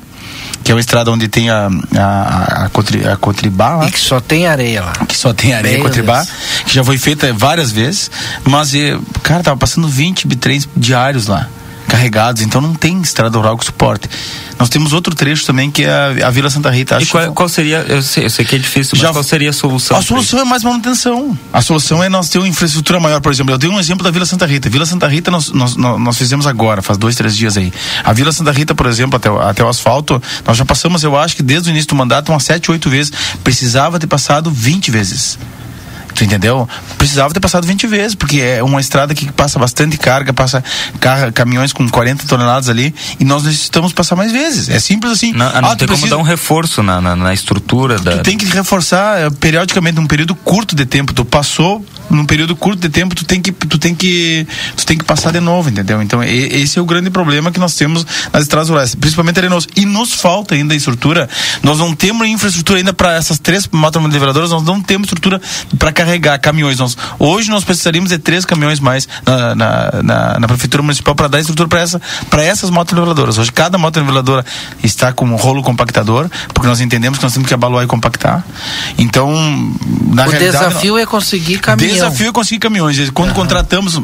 que 0.63 0.71
é 0.71 0.75
uma 0.75 0.81
estrada 0.81 1.11
onde 1.11 1.27
tem 1.27 1.49
a, 1.49 1.69
a, 1.95 2.65
a, 2.65 2.69
Cotri, 2.69 3.07
a 3.07 3.15
Cotribá 3.15 3.77
lá. 3.77 3.87
E 3.87 3.91
que 3.91 3.99
só 3.99 4.19
tem 4.19 4.47
areia 4.47 4.83
lá. 4.83 4.93
Que 5.07 5.15
só 5.15 5.33
tem 5.33 5.53
areia, 5.53 5.75
Meu 5.75 5.85
Cotribá, 5.85 6.23
Deus. 6.23 6.29
que 6.65 6.73
já 6.73 6.83
foi 6.83 6.97
feita 6.97 7.31
várias 7.33 7.71
vezes, 7.71 8.11
mas, 8.45 8.71
cara, 9.23 9.43
tava 9.43 9.57
passando 9.57 9.87
20 9.87 10.27
bitrens 10.27 10.67
diários 10.75 11.27
lá 11.27 11.49
carregados, 11.87 12.41
então 12.41 12.59
não 12.59 12.73
tem 12.73 13.01
estrada 13.01 13.35
rural 13.37 13.57
que 13.57 13.65
suporte. 13.65 14.09
Nós 14.59 14.69
temos 14.69 14.91
outro 14.91 15.15
trecho 15.15 15.45
também 15.45 15.71
que 15.71 15.83
é 15.83 15.89
a, 15.89 16.27
a 16.27 16.29
Vila 16.29 16.49
Santa 16.49 16.69
Rita. 16.69 17.01
e 17.01 17.05
qual, 17.05 17.31
qual, 17.31 17.49
seria, 17.49 17.77
eu 17.87 18.01
sei, 18.01 18.25
eu 18.25 18.29
sei, 18.29 18.43
que 18.43 18.55
é 18.55 18.59
difícil, 18.59 18.97
mas 19.01 19.11
qual 19.11 19.23
seria 19.23 19.51
a 19.51 19.53
solução? 19.53 19.97
A 19.97 20.01
solução 20.01 20.39
é 20.39 20.43
mais 20.43 20.63
manutenção. 20.63 21.37
A 21.53 21.61
solução 21.61 22.03
é 22.03 22.09
nós 22.09 22.29
ter 22.29 22.39
uma 22.39 22.47
infraestrutura 22.47 22.99
maior, 22.99 23.21
por 23.21 23.31
exemplo. 23.31 23.53
Eu 23.53 23.57
dei 23.57 23.69
um 23.69 23.79
exemplo 23.79 24.03
da 24.03 24.11
Vila 24.11 24.25
Santa 24.25 24.45
Rita. 24.45 24.69
Vila 24.69 24.85
Santa 24.85 25.07
Rita 25.07 25.31
nós, 25.31 25.51
nós, 25.51 25.75
nós 25.75 26.17
fizemos 26.17 26.45
agora, 26.45 26.81
faz 26.81 26.97
dois, 26.97 27.15
três 27.15 27.35
dias 27.35 27.55
aí. 27.55 27.71
A 28.03 28.11
Vila 28.13 28.31
Santa 28.31 28.51
Rita, 28.51 28.75
por 28.75 28.87
exemplo, 28.87 29.15
até, 29.15 29.29
até 29.29 29.63
o 29.63 29.69
asfalto, 29.69 30.21
nós 30.45 30.57
já 30.57 30.65
passamos, 30.65 31.03
eu 31.03 31.17
acho 31.17 31.35
que 31.35 31.43
desde 31.43 31.69
o 31.69 31.71
início 31.71 31.89
do 31.89 31.95
mandato, 31.95 32.31
umas 32.31 32.43
sete, 32.43 32.69
oito 32.71 32.89
vezes. 32.89 33.11
Precisava 33.43 33.99
ter 33.99 34.07
passado 34.07 34.51
20 34.51 34.91
vezes. 34.91 35.37
Tu 36.17 36.23
entendeu? 36.23 36.67
Precisava 36.97 37.31
ter 37.31 37.39
passado 37.39 37.67
20 37.67 37.85
vezes, 37.85 38.15
porque 38.15 38.41
é 38.41 38.63
uma 38.63 38.81
estrada 38.81 39.13
que 39.13 39.31
passa 39.31 39.59
bastante 39.59 39.97
carga, 39.97 40.33
passa 40.33 40.63
caminhões 41.31 41.71
com 41.71 41.87
40 41.87 42.25
toneladas 42.25 42.69
ali, 42.69 42.93
e 43.19 43.23
nós 43.23 43.43
necessitamos 43.43 43.93
passar 43.93 44.15
mais 44.15 44.31
vezes. 44.31 44.67
É 44.67 44.79
simples 44.79 45.11
assim. 45.11 45.31
Não, 45.31 45.45
não 45.61 45.69
ah, 45.69 45.75
tem 45.75 45.87
precisa... 45.87 46.07
como 46.07 46.09
dar 46.09 46.17
um 46.17 46.27
reforço 46.27 46.81
na, 46.81 46.99
na, 46.99 47.15
na 47.15 47.35
estrutura 47.35 47.99
da. 47.99 48.17
Tu 48.17 48.23
tem 48.23 48.35
que 48.35 48.47
reforçar 48.47 49.19
eh, 49.19 49.29
periodicamente, 49.29 49.97
num 49.97 50.07
período 50.07 50.33
curto 50.33 50.75
de 50.75 50.87
tempo. 50.87 51.13
Tu 51.13 51.23
passou, 51.23 51.85
num 52.09 52.25
período 52.25 52.55
curto 52.55 52.79
de 52.79 52.89
tempo, 52.89 53.13
tu 53.13 53.23
tem 53.23 53.39
que, 53.39 53.51
tu 53.51 53.77
tem 53.77 53.93
que, 53.93 54.47
tu 54.75 54.87
tem 54.87 54.97
que 54.97 55.05
passar 55.05 55.31
de 55.31 55.39
novo, 55.39 55.69
entendeu? 55.69 56.01
Então, 56.01 56.23
e, 56.23 56.63
esse 56.63 56.79
é 56.79 56.81
o 56.81 56.85
grande 56.85 57.11
problema 57.11 57.51
que 57.51 57.59
nós 57.59 57.75
temos 57.75 58.03
nas 58.33 58.41
estradas 58.41 58.69
rurais, 58.69 58.95
principalmente 58.95 59.37
arenoso. 59.37 59.67
E 59.75 59.85
nos 59.85 60.13
falta 60.13 60.55
ainda 60.55 60.73
a 60.73 60.77
estrutura. 60.77 61.29
Nós 61.61 61.77
não 61.77 61.93
temos 61.93 62.27
infraestrutura 62.27 62.79
ainda 62.79 62.91
para 62.91 63.13
essas 63.13 63.37
três 63.37 63.69
motos 63.71 64.01
niveladoras, 64.01 64.49
nós 64.49 64.63
não 64.63 64.81
temos 64.81 65.05
estrutura 65.05 65.39
para 65.77 65.91
carregar 65.91 66.06
carregar 66.07 66.39
caminhões. 66.39 66.79
Nós, 66.79 66.97
hoje 67.19 67.49
nós 67.49 67.63
precisaríamos 67.63 68.09
de 68.09 68.17
três 68.17 68.45
caminhões 68.45 68.79
mais 68.79 69.07
na, 69.25 69.55
na, 69.55 70.03
na, 70.03 70.39
na 70.39 70.47
Prefeitura 70.47 70.81
Municipal 70.81 71.13
para 71.13 71.27
dar 71.27 71.39
estrutura 71.39 71.67
para 71.67 71.81
essa, 71.81 72.01
essas 72.39 72.69
motoniveladoras. 72.69 73.37
Hoje 73.37 73.51
cada 73.51 73.77
motoniveladora 73.77 74.45
está 74.83 75.11
com 75.11 75.25
um 75.25 75.35
rolo 75.35 75.61
compactador, 75.61 76.29
porque 76.53 76.67
nós 76.67 76.79
entendemos 76.79 77.19
que 77.19 77.25
nós 77.25 77.33
temos 77.33 77.47
que 77.47 77.53
abaluar 77.53 77.83
e 77.83 77.87
compactar. 77.87 78.43
Então, 78.97 79.31
na 80.13 80.25
o 80.25 80.29
realidade. 80.29 80.65
O 80.65 80.69
desafio 80.69 80.97
é 80.97 81.05
conseguir 81.05 81.59
caminhões. 81.59 81.93
Desafio 81.93 82.29
é 82.29 82.31
conseguir 82.31 82.59
caminhões. 82.59 83.09
Quando 83.09 83.29
uhum. 83.29 83.35
contratamos 83.35 84.01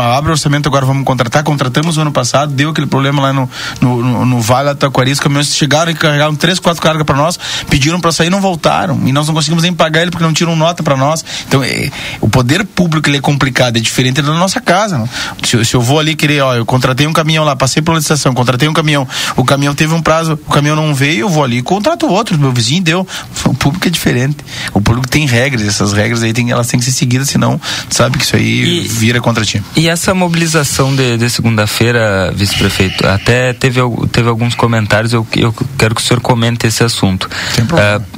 abre 0.00 0.30
o 0.30 0.32
orçamento 0.32 0.68
agora, 0.68 0.84
vamos 0.86 1.04
contratar. 1.04 1.42
Contratamos 1.42 1.96
o 1.96 2.00
ano 2.00 2.12
passado, 2.12 2.52
deu 2.52 2.70
aquele 2.70 2.86
problema 2.86 3.22
lá 3.22 3.32
no, 3.32 3.48
no, 3.80 4.02
no, 4.02 4.26
no 4.26 4.40
Vale 4.40 4.68
da 4.68 4.74
Taquari. 4.74 5.12
Os 5.12 5.20
caminhões 5.20 5.54
chegaram 5.54 5.90
e 5.90 5.94
carregaram 5.94 6.34
três, 6.34 6.58
quatro 6.58 6.82
cargas 6.82 7.04
para 7.04 7.16
nós, 7.16 7.38
pediram 7.68 8.00
para 8.00 8.12
sair 8.12 8.26
e 8.28 8.30
não 8.30 8.40
voltaram. 8.40 9.00
E 9.06 9.12
nós 9.12 9.26
não 9.26 9.34
conseguimos 9.34 9.62
nem 9.62 9.72
pagar 9.72 10.02
ele 10.02 10.10
porque 10.10 10.24
não 10.24 10.32
tiram 10.32 10.56
nota 10.56 10.82
para 10.82 10.96
nós. 10.96 11.24
Então, 11.46 11.62
é, 11.62 11.90
o 12.20 12.28
poder 12.28 12.64
público 12.64 13.08
ele 13.08 13.18
é 13.18 13.20
complicado, 13.20 13.76
é 13.76 13.80
diferente 13.80 14.20
da 14.22 14.32
nossa 14.32 14.60
casa. 14.60 14.98
Não? 14.98 15.08
Se, 15.44 15.64
se 15.64 15.74
eu 15.74 15.80
vou 15.80 15.98
ali 15.98 16.14
querer, 16.14 16.42
ó, 16.42 16.54
eu 16.54 16.64
contratei 16.66 17.06
um 17.06 17.12
caminhão 17.12 17.44
lá, 17.44 17.54
passei 17.56 17.82
pela 17.82 17.96
licitação, 17.96 18.34
contratei 18.34 18.68
um 18.68 18.72
caminhão, 18.72 19.06
o 19.36 19.44
caminhão 19.44 19.74
teve 19.74 19.92
um 19.94 20.02
prazo, 20.02 20.34
o 20.46 20.50
caminhão 20.52 20.76
não 20.76 20.94
veio, 20.94 21.20
eu 21.20 21.28
vou 21.28 21.44
ali 21.44 21.58
e 21.58 21.62
contrato 21.62 22.06
outro. 22.08 22.38
Meu 22.38 22.52
vizinho 22.52 22.82
deu. 22.82 23.06
O 23.44 23.54
público 23.54 23.86
é 23.86 23.90
diferente. 23.90 24.36
O 24.72 24.80
público 24.80 25.08
tem 25.08 25.26
regras, 25.26 25.66
essas 25.66 25.92
regras 25.92 26.22
aí 26.22 26.32
tem, 26.32 26.50
elas 26.50 26.66
têm 26.66 26.78
que 26.80 26.86
ser 26.86 26.92
seguidas, 26.92 27.28
senão 27.28 27.60
sabe 27.90 28.18
que 28.18 28.24
isso 28.24 28.36
aí 28.36 28.82
E- 28.84 28.88
vira 28.88 29.20
contra 29.20 29.44
E 29.76 29.88
essa 29.88 30.14
mobilização 30.14 30.94
de, 30.94 31.16
de 31.16 31.28
segunda-feira, 31.30 32.32
vice-prefeito, 32.34 33.06
até 33.06 33.52
teve, 33.52 33.80
teve 34.10 34.28
alguns 34.28 34.54
comentários, 34.54 35.12
eu, 35.12 35.26
eu 35.36 35.54
quero 35.78 35.94
que 35.94 36.00
o 36.00 36.04
senhor 36.04 36.20
comente 36.20 36.66
esse 36.66 36.82
assunto. 36.84 37.28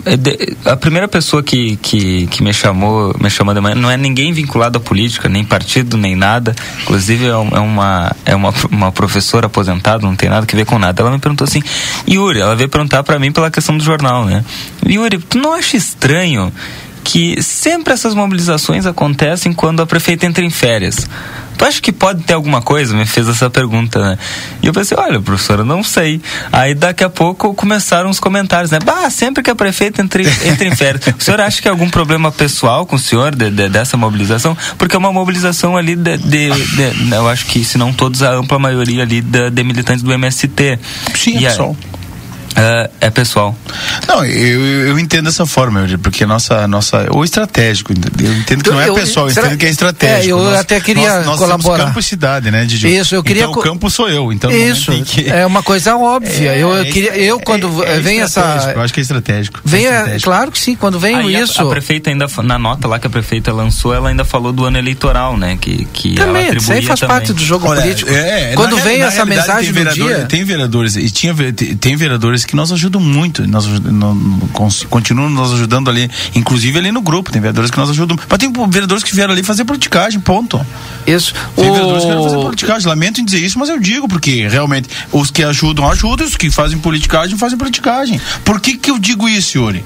É 0.04 0.16
de- 0.16 0.56
a 0.64 0.76
primeira 0.76 1.08
pessoa 1.08 1.42
que, 1.42 1.76
que, 1.76 2.26
que 2.26 2.42
me 2.42 2.52
chamou, 2.52 3.14
me 3.20 3.30
chamou 3.30 3.54
de 3.54 3.60
manhã, 3.60 3.74
não 3.74 3.90
é 3.90 3.96
ninguém 3.96 4.32
vinculado 4.32 4.78
à 4.78 4.80
política, 4.80 5.28
nem 5.28 5.44
partido, 5.44 5.96
nem 5.96 6.14
nada. 6.14 6.54
Inclusive 6.82 7.24
é, 7.26 7.28
é 7.30 7.34
uma, 7.34 8.12
é 8.24 8.34
uma, 8.34 8.52
uma 8.70 8.92
professora 8.92 9.46
aposentada, 9.46 10.04
não 10.06 10.14
tem 10.16 10.28
nada 10.28 10.46
que 10.46 10.54
ver 10.56 10.66
com 10.66 10.78
nada. 10.78 11.02
Ela 11.02 11.10
me 11.10 11.18
perguntou 11.18 11.44
assim, 11.46 11.62
Yuri, 12.08 12.40
ela 12.40 12.54
veio 12.54 12.68
perguntar 12.68 13.02
pra 13.02 13.18
mim 13.18 13.32
pela 13.32 13.50
questão 13.50 13.76
do 13.76 13.82
jornal, 13.84 14.24
né? 14.24 14.44
Yuri, 14.86 15.18
tu 15.18 15.38
não 15.38 15.54
acha 15.54 15.76
estranho 15.76 16.52
que 17.04 17.40
sempre 17.42 17.92
essas 17.92 18.14
mobilizações 18.14 18.86
acontecem 18.86 19.52
quando 19.52 19.82
a 19.82 19.86
prefeita 19.86 20.24
entra 20.26 20.42
em 20.42 20.50
férias. 20.50 21.06
Tu 21.56 21.64
acha 21.64 21.80
que 21.80 21.92
pode 21.92 22.24
ter 22.24 22.32
alguma 22.32 22.60
coisa? 22.60 22.96
Me 22.96 23.06
fez 23.06 23.28
essa 23.28 23.48
pergunta, 23.48 24.00
né? 24.00 24.18
E 24.60 24.66
eu 24.66 24.72
pensei, 24.72 24.96
olha, 24.98 25.20
professora, 25.20 25.62
não 25.64 25.84
sei. 25.84 26.20
Aí 26.50 26.74
daqui 26.74 27.04
a 27.04 27.08
pouco 27.08 27.54
começaram 27.54 28.10
os 28.10 28.18
comentários, 28.18 28.72
né? 28.72 28.80
Bah, 28.84 29.08
sempre 29.08 29.40
que 29.40 29.50
a 29.50 29.54
prefeita 29.54 30.02
entra, 30.02 30.20
entra 30.22 30.66
em 30.66 30.74
férias. 30.74 31.04
O 31.16 31.22
senhor 31.22 31.40
acha 31.40 31.62
que 31.62 31.68
é 31.68 31.70
algum 31.70 31.88
problema 31.88 32.32
pessoal 32.32 32.84
com 32.84 32.96
o 32.96 32.98
senhor 32.98 33.36
de- 33.36 33.50
de- 33.50 33.68
dessa 33.68 33.96
mobilização? 33.96 34.56
Porque 34.76 34.96
é 34.96 34.98
uma 34.98 35.12
mobilização 35.12 35.76
ali 35.76 35.94
de, 35.94 36.16
de- 36.18 36.50
eu 37.12 37.28
acho 37.28 37.46
que, 37.46 37.62
se 37.64 37.78
não 37.78 37.92
todos, 37.92 38.22
a 38.24 38.32
ampla 38.32 38.58
maioria 38.58 39.02
ali 39.04 39.20
de, 39.20 39.62
militantes 39.62 40.02
do 40.02 40.12
MST. 40.12 40.78
Sim, 41.14 41.36
é 41.36 41.40
E 41.40 41.46
a- 41.46 41.50
pessoal. 41.50 41.76
É, 42.56 42.90
é 43.00 43.10
pessoal. 43.10 43.56
Não, 44.06 44.24
eu, 44.24 44.60
eu, 44.88 44.98
entendo 44.98 45.24
dessa 45.24 45.44
forma, 45.44 45.80
Eugênio, 45.80 45.98
porque 45.98 46.24
a 46.24 46.26
nossa, 46.26 46.66
nossa. 46.68 47.06
Ou 47.10 47.24
estratégico, 47.24 47.92
eu 47.92 48.32
entendo 48.34 48.62
que 48.62 48.70
não 48.70 48.80
é 48.80 48.88
Eu- 48.88 48.94
pessoal, 48.94 49.28
eu 49.28 49.34
será- 49.34 49.46
entendo 49.48 49.58
que 49.58 49.66
é 49.66 49.70
estratégico. 49.70 50.22
É, 50.28 50.32
eu 50.32 50.38
Nós- 50.38 50.58
até 50.60 50.78
queria 50.80 51.16
nós, 51.16 51.26
nós 51.26 51.38
colaborar. 51.38 51.76
Temos 51.76 51.86
campo 51.88 52.00
e 52.00 52.02
cidade, 52.02 52.50
né, 52.50 52.64
Didi? 52.64 52.94
Isso, 52.96 53.14
eu 53.14 53.22
queria 53.22 53.42
Então, 53.44 53.52
o 53.52 53.62
campo 53.62 53.90
sou 53.90 54.08
eu, 54.08 54.32
então 54.32 54.50
no 54.50 54.56
Isso, 54.56 54.92
que- 55.04 55.28
é 55.28 55.44
uma 55.44 55.62
coisa 55.62 55.96
óbvia. 55.96 56.54
eu, 56.56 56.70
eu 56.70 56.82
É, 56.82 56.84
queria, 56.84 57.16
eu 57.16 57.40
quando 57.40 57.84
é 57.84 57.98
vem 58.00 58.20
essa. 58.20 58.72
Eu 58.74 58.82
acho 58.82 58.94
que 58.94 59.00
é 59.00 59.02
estratégico. 59.02 59.60
Vem, 59.64 59.84
é 59.86 59.88
a- 59.88 59.92
estratégico. 59.92 60.30
claro 60.30 60.52
que 60.52 60.58
sim, 60.58 60.74
quando 60.76 60.98
vem 61.00 61.16
Aí 61.16 61.36
a- 61.36 61.40
isso. 61.42 61.60
A, 61.60 61.68
prefeita 61.68 62.10
ainda, 62.10 62.26
na 62.42 62.58
nota 62.58 62.86
lá 62.86 62.98
que 62.98 63.06
a 63.06 63.10
prefeita 63.10 63.52
lançou, 63.52 63.92
ela 63.94 64.08
ainda 64.10 64.24
falou 64.24 64.52
do 64.52 64.64
ano 64.64 64.78
eleitoral, 64.78 65.36
né? 65.36 65.58
Que, 65.60 65.86
que 65.92 66.14
ela 66.18 66.26
Também, 66.26 66.56
isso 66.56 66.72
aí 66.72 66.82
faz 66.82 67.00
também. 67.00 67.16
parte 67.16 67.32
do 67.32 67.42
jogo 67.44 67.66
Olha, 67.66 67.80
político. 67.82 68.10
é, 68.12 68.52
quando 68.54 68.76
na 68.76 68.82
vem 68.82 68.98
na 68.98 69.06
essa 69.06 69.24
mensagem 69.24 69.72
tem 69.72 69.84
vereador- 69.84 70.08
dia. 70.16 70.26
Tem 70.26 70.44
vereadores, 70.44 70.96
e 70.96 71.10
tinha, 71.10 71.34
tem 71.52 71.76
tem 71.76 71.96
que 72.46 72.54
nos 72.56 72.72
ajudam 72.72 73.00
muito, 73.00 73.46
nós 73.48 73.66
cons- 74.52 74.84
continuam 74.88 75.28
nos 75.30 75.52
ajudando 75.52 75.88
ali, 75.90 76.10
inclusive 76.34 76.78
ali 76.78 76.90
no 76.92 77.00
grupo, 77.02 77.30
tem 77.32 77.40
vereadores 77.40 77.70
que 77.70 77.78
nos 77.78 77.90
ajudam, 77.90 78.16
mas 78.28 78.38
tem 78.38 78.52
vereadores 78.68 79.02
que 79.04 79.14
vieram 79.14 79.32
ali 79.32 79.42
fazer 79.42 79.64
politicagem, 79.64 80.20
ponto. 80.20 80.64
Isso. 81.06 81.32
Tem 81.56 81.68
O- 81.68 81.72
vereadores 81.72 82.02
que 82.02 82.06
vieram 82.08 82.24
fazer 82.24 82.36
politicagem, 82.36 82.88
lamento 82.88 83.20
em 83.20 83.24
dizer 83.24 83.38
isso, 83.44 83.58
mas 83.58 83.68
eu 83.68 83.78
digo, 83.80 84.08
porque 84.08 84.46
realmente 84.48 84.88
os 85.12 85.30
que 85.30 85.42
ajudam, 85.42 85.88
ajudam, 85.90 86.26
os 86.26 86.36
que 86.36 86.50
fazem 86.50 86.78
politicagem, 86.78 87.36
fazem 87.38 87.58
politicagem. 87.58 88.20
Por 88.44 88.60
que 88.60 88.76
que 88.76 88.90
eu 88.90 88.98
digo 88.98 89.28
isso, 89.28 89.58
Yuri? 89.58 89.84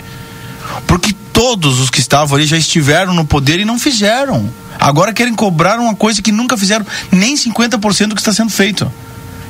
Porque 0.86 1.14
todos 1.32 1.78
os 1.80 1.88
que 1.90 2.00
estavam 2.00 2.36
ali 2.36 2.46
já 2.46 2.56
estiveram 2.56 3.14
no 3.14 3.24
poder 3.24 3.58
e 3.60 3.64
não 3.64 3.78
fizeram. 3.78 4.48
Agora 4.78 5.12
querem 5.12 5.34
cobrar 5.34 5.78
uma 5.80 5.94
coisa 5.94 6.22
que 6.22 6.30
nunca 6.30 6.56
fizeram 6.56 6.86
nem 7.10 7.36
50% 7.36 8.08
do 8.08 8.14
que 8.14 8.20
está 8.20 8.32
sendo 8.32 8.50
feito. 8.50 8.90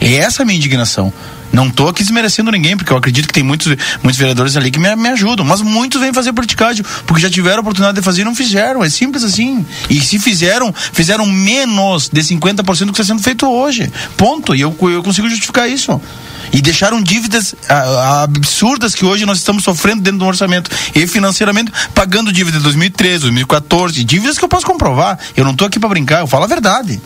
É 0.01 0.15
essa 0.17 0.43
a 0.43 0.47
minha 0.47 0.57
indignação. 0.57 1.13
Não 1.53 1.69
estou 1.69 1.89
aqui 1.89 2.03
desmerecendo 2.03 2.51
ninguém, 2.51 2.77
porque 2.77 2.93
eu 2.93 2.97
acredito 2.97 3.27
que 3.27 3.33
tem 3.33 3.43
muitos, 3.43 3.67
muitos 4.03 4.19
vereadores 4.19 4.57
ali 4.57 4.71
que 4.71 4.79
me, 4.79 4.95
me 4.97 5.09
ajudam, 5.09 5.45
mas 5.45 5.61
muitos 5.61 6.01
vêm 6.01 6.13
fazer 6.13 6.33
politicagem, 6.33 6.85
porque 7.07 7.23
já 7.23 7.31
tiveram 7.31 7.61
oportunidade 7.61 7.99
de 7.99 8.05
fazer 8.05 8.23
e 8.23 8.25
não 8.25 8.35
fizeram. 8.35 8.85
É 8.85 8.91
simples 8.91 9.25
assim. 9.25 9.65
E 9.89 10.01
se 10.01 10.19
fizeram, 10.19 10.75
fizeram 10.93 11.27
menos 11.27 12.09
de 12.09 12.21
50% 12.21 12.63
do 12.85 12.93
que 12.93 13.01
está 13.01 13.05
sendo 13.05 13.23
feito 13.23 13.47
hoje. 13.47 13.91
Ponto. 14.17 14.55
E 14.55 14.61
eu, 14.61 14.77
eu 14.83 15.03
consigo 15.03 15.29
justificar 15.29 15.69
isso. 15.69 16.01
E 16.53 16.61
deixaram 16.61 17.03
dívidas 17.03 17.55
absurdas 17.69 18.95
que 18.95 19.05
hoje 19.05 19.27
nós 19.27 19.39
estamos 19.39 19.65
sofrendo 19.65 20.03
dentro 20.03 20.21
do 20.21 20.27
orçamento 20.27 20.71
e 20.95 21.07
financeiramente 21.07 21.73
pagando 21.95 22.33
dívida 22.33 22.59
de 22.59 22.65
2013, 22.65 23.21
2014, 23.21 24.05
dívidas 24.05 24.39
que 24.39 24.45
eu 24.45 24.49
posso 24.49 24.67
comprovar. 24.67 25.19
Eu 25.37 25.45
não 25.45 25.53
estou 25.53 25.67
aqui 25.67 25.79
para 25.79 25.89
brincar, 25.89 26.21
eu 26.21 26.27
falo 26.27 26.45
a 26.45 26.47
verdade. 26.47 27.01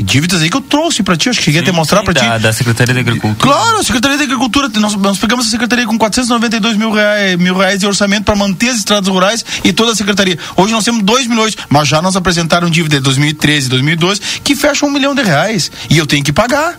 E 0.00 0.02
dívidas 0.02 0.40
aí 0.40 0.48
que 0.48 0.56
eu 0.56 0.62
trouxe 0.62 1.02
para 1.02 1.14
ti, 1.14 1.28
acho 1.28 1.40
que 1.40 1.44
cheguei 1.44 1.60
a 1.60 1.64
te 1.64 1.70
mostrar 1.72 2.02
para 2.02 2.14
ti. 2.14 2.24
Da, 2.24 2.38
da 2.38 2.52
Secretaria 2.54 2.94
da 2.94 3.00
Agricultura. 3.00 3.52
Claro, 3.52 3.76
a 3.76 3.84
Secretaria 3.84 4.16
da 4.16 4.24
Agricultura, 4.24 4.66
nós, 4.76 4.94
nós 4.94 5.18
pegamos 5.18 5.46
a 5.46 5.50
Secretaria 5.50 5.86
com 5.86 5.98
492 5.98 6.78
mil 6.78 6.90
reais, 6.90 7.38
mil 7.38 7.54
reais 7.54 7.80
de 7.80 7.86
orçamento 7.86 8.24
para 8.24 8.34
manter 8.34 8.70
as 8.70 8.78
estradas 8.78 9.06
rurais 9.10 9.44
e 9.62 9.74
toda 9.74 9.92
a 9.92 9.94
Secretaria. 9.94 10.38
Hoje 10.56 10.72
nós 10.72 10.86
temos 10.86 11.02
2 11.02 11.26
milhões, 11.26 11.54
mas 11.68 11.86
já 11.86 12.00
nos 12.00 12.16
apresentaram 12.16 12.70
dívida 12.70 12.96
de 12.96 13.02
2013 13.02 13.68
2012 13.68 14.20
que 14.42 14.56
fecha 14.56 14.86
um 14.86 14.90
milhão 14.90 15.14
de 15.14 15.22
reais. 15.22 15.70
E 15.90 15.98
eu 15.98 16.06
tenho 16.06 16.24
que 16.24 16.32
pagar. 16.32 16.78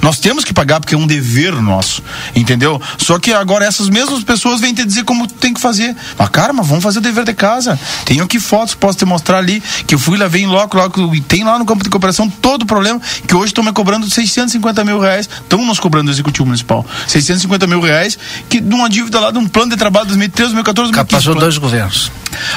Nós 0.00 0.18
temos 0.18 0.44
que 0.44 0.52
pagar 0.52 0.80
porque 0.80 0.94
é 0.94 0.98
um 0.98 1.06
dever 1.06 1.52
nosso, 1.60 2.02
entendeu? 2.34 2.80
Só 2.98 3.18
que 3.18 3.32
agora 3.32 3.64
essas 3.64 3.88
mesmas 3.88 4.22
pessoas 4.22 4.60
vêm 4.60 4.74
te 4.74 4.84
dizer 4.84 5.04
como 5.04 5.26
tem 5.26 5.52
que 5.52 5.60
fazer. 5.60 5.94
Mas 6.18 6.28
cara, 6.28 6.52
mas 6.52 6.66
vamos 6.66 6.82
fazer 6.82 6.98
o 6.98 7.02
dever 7.02 7.24
de 7.24 7.34
casa. 7.34 7.78
Tenho 8.04 8.24
aqui 8.24 8.38
fotos, 8.38 8.74
posso 8.74 8.98
te 8.98 9.04
mostrar 9.04 9.38
ali, 9.38 9.62
que 9.86 9.94
eu 9.94 9.98
fui 9.98 10.18
lá, 10.18 10.28
vem 10.28 10.46
logo, 10.46 10.76
logo, 10.76 11.14
e 11.14 11.20
tem 11.20 11.44
lá 11.44 11.58
no 11.58 11.64
campo 11.64 11.82
de 11.82 11.90
cooperação 11.90 12.28
todo 12.28 12.62
o 12.62 12.66
problema, 12.66 13.00
que 13.26 13.34
hoje 13.34 13.46
estão 13.46 13.64
me 13.64 13.72
cobrando 13.72 14.08
650 14.08 14.84
mil 14.84 14.98
reais, 14.98 15.28
estão 15.42 15.64
nos 15.64 15.80
cobrando 15.80 16.06
do 16.06 16.12
Executivo 16.12 16.46
Municipal. 16.46 16.84
650 17.06 17.66
mil 17.66 17.80
reais, 17.80 18.18
que 18.48 18.60
de 18.60 18.74
uma 18.74 18.88
dívida 18.88 19.20
lá, 19.20 19.30
de 19.30 19.38
um 19.38 19.46
plano 19.46 19.70
de 19.70 19.76
trabalho 19.76 20.06
de 20.06 20.12
2013, 20.12 20.52
2014, 20.54 20.92
2015. 20.92 21.26
Passou 21.26 21.34
dois 21.40 21.58
governos. 21.58 22.10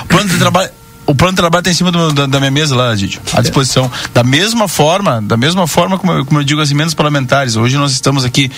o 0.03 0.05
plano 0.05 0.29
de 0.29 0.37
trabalho. 0.37 0.80
O 1.05 1.15
plano 1.15 1.33
de 1.33 1.37
trabalho 1.37 1.61
está 1.61 1.71
em 1.71 1.73
cima 1.73 1.91
do- 1.91 2.13
da, 2.13 2.25
da 2.25 2.39
minha 2.39 2.51
mesa 2.51 2.75
lá, 2.75 2.93
Didi, 2.95 3.19
à 3.33 3.41
disposição. 3.41 3.91
Da 4.13 4.23
mesma 4.23 4.67
forma, 4.67 5.21
da 5.21 5.35
mesma 5.35 5.67
forma 5.67 5.97
como 5.97 6.11
eu, 6.13 6.25
como 6.25 6.39
eu 6.39 6.43
digo 6.43 6.61
as 6.61 6.71
emendas 6.71 6.93
parlamentares. 6.93 7.55
Hoje 7.55 7.77
nós 7.77 7.91
estamos 7.91 8.23
aqui. 8.23 8.49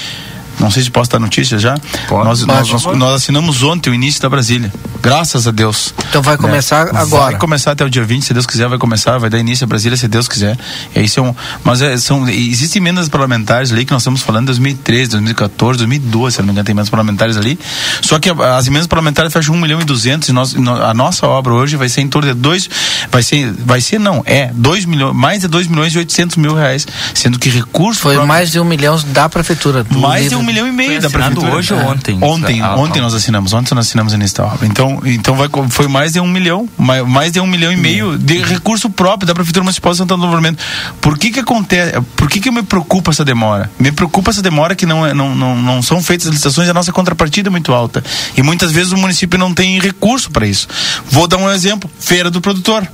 Não 0.60 0.70
sei 0.72 0.84
se 0.84 0.92
posso 0.92 1.10
dar 1.10 1.20
notícia 1.20 1.58
já. 1.58 1.76
Nós, 2.10 2.46
nós, 2.46 2.70
nós, 2.70 2.86
nós 2.98 3.16
assinamos 3.16 3.64
ontem 3.64 3.90
o 3.90 3.94
início 3.94 4.22
da 4.22 4.30
Brasília. 4.30 4.72
Graças 5.02 5.48
a 5.48 5.52
Deus. 5.52 5.94
Então 6.10 6.22
vai 6.22 6.38
começar 6.38 6.88
agora. 6.96 7.32
Vai 7.32 7.38
começar 7.38 7.72
até 7.72 7.84
o 7.84 7.90
dia 7.90 8.04
20, 8.04 8.24
se 8.24 8.34
Deus 8.34 8.46
quiser, 8.46 8.70
vai 8.70 8.78
começar, 8.78 9.18
vai 9.18 9.30
dar 9.30 9.38
início 9.38 9.66
a 9.66 9.68
Brasília, 9.68 9.98
se 9.98 10.08
Deus 10.08 10.28
quiser. 10.28 10.58
E 10.96 11.00
aí 11.00 11.10
são, 11.10 11.36
mas 11.64 11.82
é, 11.82 11.98
são, 11.98 12.28
existem 12.30 12.82
emendas 12.82 13.10
parlamentares 13.10 13.72
ali 13.72 13.84
que 13.84 13.92
nós 13.92 14.02
estamos 14.02 14.22
falando 14.22 14.44
em 14.44 14.46
2013, 14.46 15.12
2014, 15.12 15.80
2012, 15.80 16.36
se 16.36 16.42
não 16.42 16.46
me 16.46 16.52
engano, 16.52 16.66
tem 16.66 16.74
emendas 16.74 16.90
parlamentares 16.90 17.36
ali. 17.36 17.60
Só 18.02 18.20
que 18.20 18.30
as 18.30 18.68
emendas 18.68 18.88
parlamentares 18.88 19.34
fecham 19.34 19.56
1 19.56 19.60
milhão 19.60 19.82
e 19.82 19.84
200 19.84 20.30
e 20.30 20.32
nós, 20.32 20.56
a 20.56 20.94
nossa 20.94 21.28
obra 21.28 21.54
hoje 21.54 21.76
vai 21.76 21.90
ser 21.90 22.02
em 22.02 22.08
torno 22.08 22.34
de 22.34 22.40
2, 22.40 22.70
vai 23.12 23.24
ser, 23.24 23.52
vai 23.66 23.82
ser 23.82 24.00
não, 24.00 24.24
é 24.26 24.52
2 24.54 24.86
milhões, 24.86 25.16
mais 25.16 25.42
de 25.42 25.48
2 25.48 25.68
milhões 25.68 25.94
e 25.94 25.98
800 25.98 26.38
mil 26.38 26.56
reais, 26.56 26.88
sendo 27.14 27.38
que 27.38 27.50
recurso 27.50 28.02
Foi 28.02 28.18
mais 28.26 28.52
de 28.52 28.60
um 28.60 28.66
milhão 28.66 28.98
da 29.08 29.28
prefeitura. 29.28 29.86
mais 29.90 30.24
de 30.24 30.30
livro. 30.30 30.43
Um 30.44 30.46
milhão 30.46 30.68
e 30.68 30.72
meio 30.72 31.02
da 31.02 31.10
prefeitura. 31.10 31.54
hoje 31.56 31.74
ou 31.74 31.80
É. 31.80 31.86
ontem? 31.86 32.18
Ontem, 32.22 32.62
Ah, 32.62 32.76
ontem 32.76 33.00
ah. 33.00 33.04
nós 33.04 33.14
assinamos, 33.14 33.54
ontem 33.54 33.74
nós 33.74 33.88
assinamos 33.88 34.14
a 34.14 34.16
início. 34.16 34.34
Então, 34.64 35.02
então 35.06 35.36
vai, 35.36 35.48
foi 35.70 35.88
mais 35.88 36.14
de 36.14 36.20
um 36.20 36.28
milhão, 36.28 36.68
mais, 36.78 37.06
mais 37.08 37.32
de 37.32 37.40
um 37.40 37.48
milhão 37.48 37.72
e 37.72 37.78
meio 37.78 38.18
de 38.18 38.38
recurso 38.40 38.90
próprio 38.90 39.28
da 39.28 39.34
prefeitura 39.34 39.64
municipal 39.64 39.92
de 39.92 40.00
Santana 40.00 40.22
do 40.22 40.26
Livramento. 40.28 40.64
Por 41.02 41.18
que 41.18 41.32
que 41.32 41.40
acontece? 41.40 42.00
Por 42.16 42.30
que 42.30 42.40
que 42.40 42.52
me 42.52 42.64
preocupa 42.64 43.12
essa 43.12 43.24
demora? 43.24 43.70
Me 43.80 43.92
preocupa 43.92 44.32
essa 44.32 44.42
demora 44.42 44.76
que 44.76 44.86
não, 44.86 45.06
é, 45.06 45.14
não, 45.14 45.36
não, 45.36 45.56
não 45.56 45.82
são 45.82 46.02
feitas 46.02 46.28
licitações, 46.28 46.70
a 46.70 46.74
nossa 46.74 46.92
contrapartida 46.92 47.50
é 47.50 47.52
muito 47.52 47.74
alta 47.74 48.04
e 48.36 48.42
muitas 48.42 48.72
vezes 48.72 48.92
o 48.92 48.98
município 48.98 49.38
não 49.40 49.54
tem 49.54 49.80
recurso 49.80 50.32
para 50.32 50.46
isso. 50.46 50.68
Vou 51.10 51.28
dar 51.28 51.38
um 51.38 51.50
exemplo: 51.50 51.90
feira 52.00 52.30
do 52.30 52.42
produtor. 52.42 52.88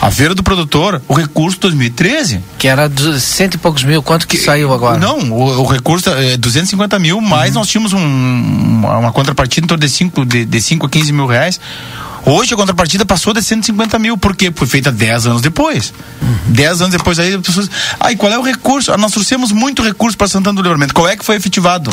A 0.00 0.10
feira 0.10 0.34
do 0.34 0.42
produtor, 0.42 1.00
o 1.08 1.14
recurso 1.14 1.58
2013 1.60 2.40
Que 2.58 2.68
era 2.68 2.90
cento 3.18 3.54
e 3.54 3.58
poucos 3.58 3.82
mil. 3.84 4.02
Quanto 4.02 4.26
que, 4.26 4.36
saiu 4.36 4.72
agora? 4.72 4.98
não, 4.98 5.18
o, 5.32 5.62
o 5.62 5.66
recurso 5.66 6.08
é 6.10 6.36
250 6.36 6.98
mil, 6.98 7.20
mas 7.20 7.54
nós 7.54 7.68
tínhamos 7.68 7.92
um- 7.92 7.98
uma, 7.98 9.12
contrapartida 9.12 9.64
em 9.64 9.68
torno 9.68 9.80
de 9.84 9.88
5 9.90 10.24
de, 10.24 10.44
de 10.44 10.62
cinco 10.62 10.86
a 10.86 10.88
15 10.90 11.12
mil 11.12 11.26
reais. 11.26 11.60
Hoje 12.26 12.52
a 12.52 12.56
contrapartida 12.56 13.06
passou 13.06 13.32
de 13.32 13.42
150 13.42 13.98
mil, 13.98 14.18
por 14.18 14.36
quê? 14.36 14.52
Foi 14.54 14.66
feita 14.66 14.92
10 14.92 15.26
anos 15.26 15.40
depois. 15.42 15.94
10 16.46 16.80
anos 16.82 16.92
depois 16.92 17.18
aí 17.18 17.32
as 17.34 17.40
pessoas. 17.40 17.70
Ah, 17.98 18.12
e 18.12 18.16
qual 18.16 18.30
é 18.32 18.38
o 18.38 18.42
recurso? 18.42 18.92
Ah, 18.92 18.98
nós 18.98 19.12
trouxemos 19.12 19.50
muito 19.52 19.82
recurso 19.82 20.16
para 20.18 20.28
Santana 20.28 20.54
do 20.56 20.62
Livramento. 20.62 20.92
Qual 20.92 21.08
é 21.08 21.16
que 21.16 21.24
foi 21.24 21.36
efetivado? 21.36 21.90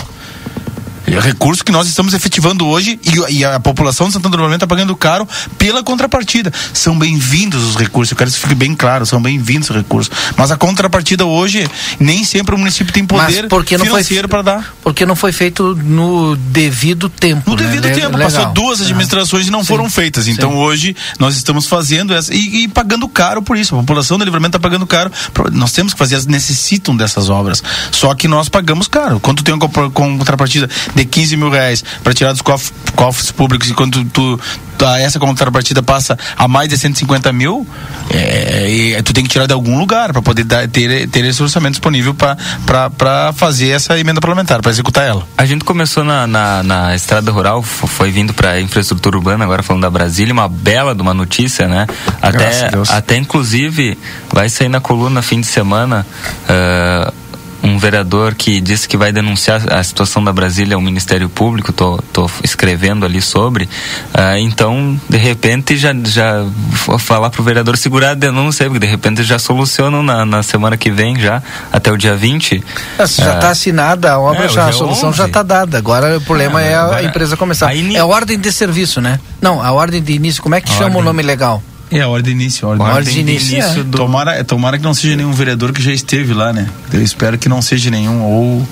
É 1.07 1.19
recurso 1.19 1.63
que 1.63 1.71
nós 1.71 1.87
estamos 1.87 2.13
efetivando 2.13 2.65
hoje 2.65 2.99
e, 3.03 3.37
e 3.37 3.45
a 3.45 3.59
população 3.59 4.07
de 4.07 4.13
Santana 4.13 4.31
do 4.31 4.37
Livramento 4.37 4.65
está 4.65 4.67
pagando 4.67 4.95
caro 4.95 5.27
pela 5.57 5.83
contrapartida. 5.83 6.51
São 6.73 6.97
bem-vindos 6.97 7.63
os 7.63 7.75
recursos, 7.75 8.11
eu 8.11 8.17
quero 8.17 8.29
que 8.29 8.35
isso 8.37 8.41
fique 8.41 8.55
bem 8.55 8.75
claro, 8.75 9.05
são 9.05 9.21
bem-vindos 9.21 9.69
os 9.69 9.75
recursos. 9.75 10.11
Mas 10.35 10.51
a 10.51 10.57
contrapartida 10.57 11.25
hoje, 11.25 11.69
nem 11.99 12.23
sempre 12.23 12.55
o 12.55 12.57
município 12.57 12.91
tem 12.91 13.05
poder 13.05 13.41
Mas 13.41 13.49
porque 13.49 13.77
não 13.77 13.85
foi 13.85 14.03
financeiro 14.03 14.27
para 14.27 14.41
dar. 14.41 14.75
Porque 14.83 15.05
não 15.05 15.15
foi 15.15 15.31
feito 15.31 15.75
no 15.75 16.35
devido 16.35 17.07
tempo. 17.07 17.51
No 17.51 17.55
né? 17.55 17.63
devido 17.63 17.85
Le- 17.85 17.93
tempo, 17.93 18.17
legal. 18.17 18.31
passou 18.31 18.53
duas 18.53 18.81
administrações 18.81 19.47
e 19.47 19.51
não 19.51 19.61
Sim. 19.61 19.67
foram 19.67 19.89
feitas. 19.89 20.27
Então 20.27 20.51
Sim. 20.51 20.57
hoje 20.57 20.95
nós 21.19 21.35
estamos 21.35 21.67
fazendo 21.67 22.13
essa 22.13 22.33
e, 22.33 22.63
e 22.63 22.67
pagando 22.67 23.07
caro 23.07 23.41
por 23.41 23.57
isso. 23.57 23.75
A 23.75 23.79
população 23.79 24.17
do 24.17 24.25
livramento 24.25 24.57
está 24.57 24.59
pagando 24.59 24.87
caro. 24.87 25.11
Nós 25.51 25.71
temos 25.71 25.93
que 25.93 25.99
fazer, 25.99 26.15
elas 26.15 26.25
necessitam 26.25 26.95
dessas 26.95 27.29
obras. 27.29 27.63
Só 27.91 28.13
que 28.15 28.27
nós 28.27 28.49
pagamos 28.49 28.87
caro. 28.87 29.19
Quando 29.19 29.43
tem 29.43 29.53
uma 29.53 29.69
contrapartida 29.91 30.67
de 30.95 31.05
15 31.05 31.37
mil 31.37 31.49
reais 31.49 31.83
para 32.03 32.13
tirar 32.13 32.31
dos 32.31 32.41
cof- 32.41 32.71
cofres 32.95 33.31
públicos 33.31 33.69
e 33.69 33.73
quando 33.73 34.03
tu, 34.05 34.39
tá, 34.77 34.99
essa 34.99 35.19
contrapartida 35.19 35.83
passa 35.83 36.17
a 36.37 36.47
mais 36.47 36.69
de 36.69 36.77
150 36.77 37.31
mil, 37.33 37.67
é, 38.09 38.69
e 38.97 39.03
tu 39.03 39.13
tem 39.13 39.23
que 39.23 39.29
tirar 39.29 39.45
de 39.45 39.53
algum 39.53 39.77
lugar 39.77 40.13
para 40.13 40.21
poder 40.21 40.43
dar- 40.45 40.67
ter, 40.67 41.07
ter 41.09 41.25
esse 41.25 41.41
orçamento 41.43 41.73
disponível 41.73 42.13
para 42.15 43.33
fazer 43.33 43.69
essa 43.69 43.97
emenda 43.99 44.21
parlamentar, 44.21 44.61
para 44.61 44.71
executar 44.71 45.05
ela. 45.05 45.27
A 45.37 45.45
gente 45.45 45.63
começou 45.65 46.03
na, 46.03 46.25
na, 46.25 46.63
na 46.63 46.95
estrada 46.95 47.31
rural, 47.31 47.61
foi 47.61 48.11
vindo 48.11 48.33
para 48.33 48.59
infraestrutura 48.61 49.17
urbana, 49.17 49.43
agora 49.43 49.61
falando 49.63 49.81
da 49.83 49.89
Brasília, 49.89 50.33
uma 50.33 50.47
bela 50.47 50.95
de 50.95 51.01
uma 51.01 51.13
notícia, 51.13 51.67
né? 51.67 51.87
Até, 52.21 52.69
Deus. 52.69 52.89
até 52.89 53.17
inclusive 53.17 53.97
vai 54.31 54.49
sair 54.49 54.69
na 54.69 54.79
coluna 54.79 55.21
fim 55.21 55.41
de 55.41 55.47
semana. 55.47 56.05
ah, 56.47 57.13
um 57.65 57.77
vereador 57.79 58.35
que 58.35 58.61
disse 58.61 58.87
que 58.87 58.95
vai 58.95 59.11
denunciar 59.11 59.73
a 59.73 59.83
situação 59.83 60.23
da 60.23 60.31
Brasília 60.31 60.75
ao 60.75 60.81
Ministério 60.81 61.27
Público, 61.27 61.73
tô, 61.73 61.97
tô 62.13 62.29
escrevendo 62.43 63.05
ali 63.05 63.21
sobre. 63.21 63.67
Ah, 64.13 64.39
então, 64.39 64.99
de 65.09 65.17
repente, 65.17 65.75
já, 65.75 65.91
já 66.05 66.45
vou 66.85 66.99
falar 66.99 67.29
pro 67.31 67.41
vereador 67.43 67.75
segurar 67.77 68.11
a 68.11 68.13
denúncia, 68.13 68.65
porque 68.65 68.79
de 68.79 68.85
repente 68.85 69.23
já 69.23 69.39
solucionam 69.39 70.03
na, 70.03 70.23
na 70.25 70.43
semana 70.43 70.77
que 70.77 70.91
vem, 70.91 71.19
já, 71.19 71.41
até 71.73 71.91
o 71.91 71.97
dia 71.97 72.15
20. 72.15 72.63
É, 72.99 73.07
já 73.07 73.31
Ah, 73.31 73.35
está 73.35 73.49
assinada 73.49 74.11
a 74.13 74.19
obra, 74.19 74.45
É, 74.45 74.49
já, 74.49 74.67
a 74.67 74.71
solução 74.71 75.09
11. 75.09 75.17
já 75.17 75.25
está 75.25 75.41
dada. 75.41 75.77
Agora 75.77 76.17
o 76.17 76.21
problema 76.21 76.61
É, 76.61 76.71
é, 76.71 76.75
a 76.75 76.83
agora- 76.83 77.03
empresa 77.03 77.35
começar. 77.35 77.75
É 77.75 77.97
a 77.99 78.05
ordem 78.05 78.37
de 78.39 78.51
serviço, 78.51 79.01
né? 79.01 79.19
Não, 79.41 79.61
a 79.61 79.71
ordem 79.71 80.01
de 80.03 80.13
início. 80.13 80.43
Como 80.43 80.53
é 80.53 80.61
que 80.61 80.69
A 80.69 80.73
chama 80.73 80.85
o 80.85 80.97
ordem- 80.97 81.03
nome 81.05 81.23
legal? 81.23 81.63
É, 81.91 82.01
a 82.01 82.07
ordem 82.07 82.35
de 82.35 82.41
início. 82.43 82.67
A 82.67 82.71
ordem, 82.71 82.87
Ordem 82.87 83.13
de 83.13 83.19
início, 83.19 83.57
é. 83.57 83.83
Tomara, 83.91 84.43
tomara 84.43 84.77
que 84.77 84.83
não 84.83 84.93
seja 84.93 85.15
nenhum 85.15 85.31
vereador 85.31 85.71
que 85.71 85.81
já 85.81 85.91
esteve 85.91 86.33
lá, 86.33 86.51
né? 86.51 86.67
Eu 86.91 87.01
espero 87.01 87.37
que 87.37 87.47
não 87.47 87.61
seja 87.61 87.89
nenhum, 87.91 88.21
ou 88.23 88.67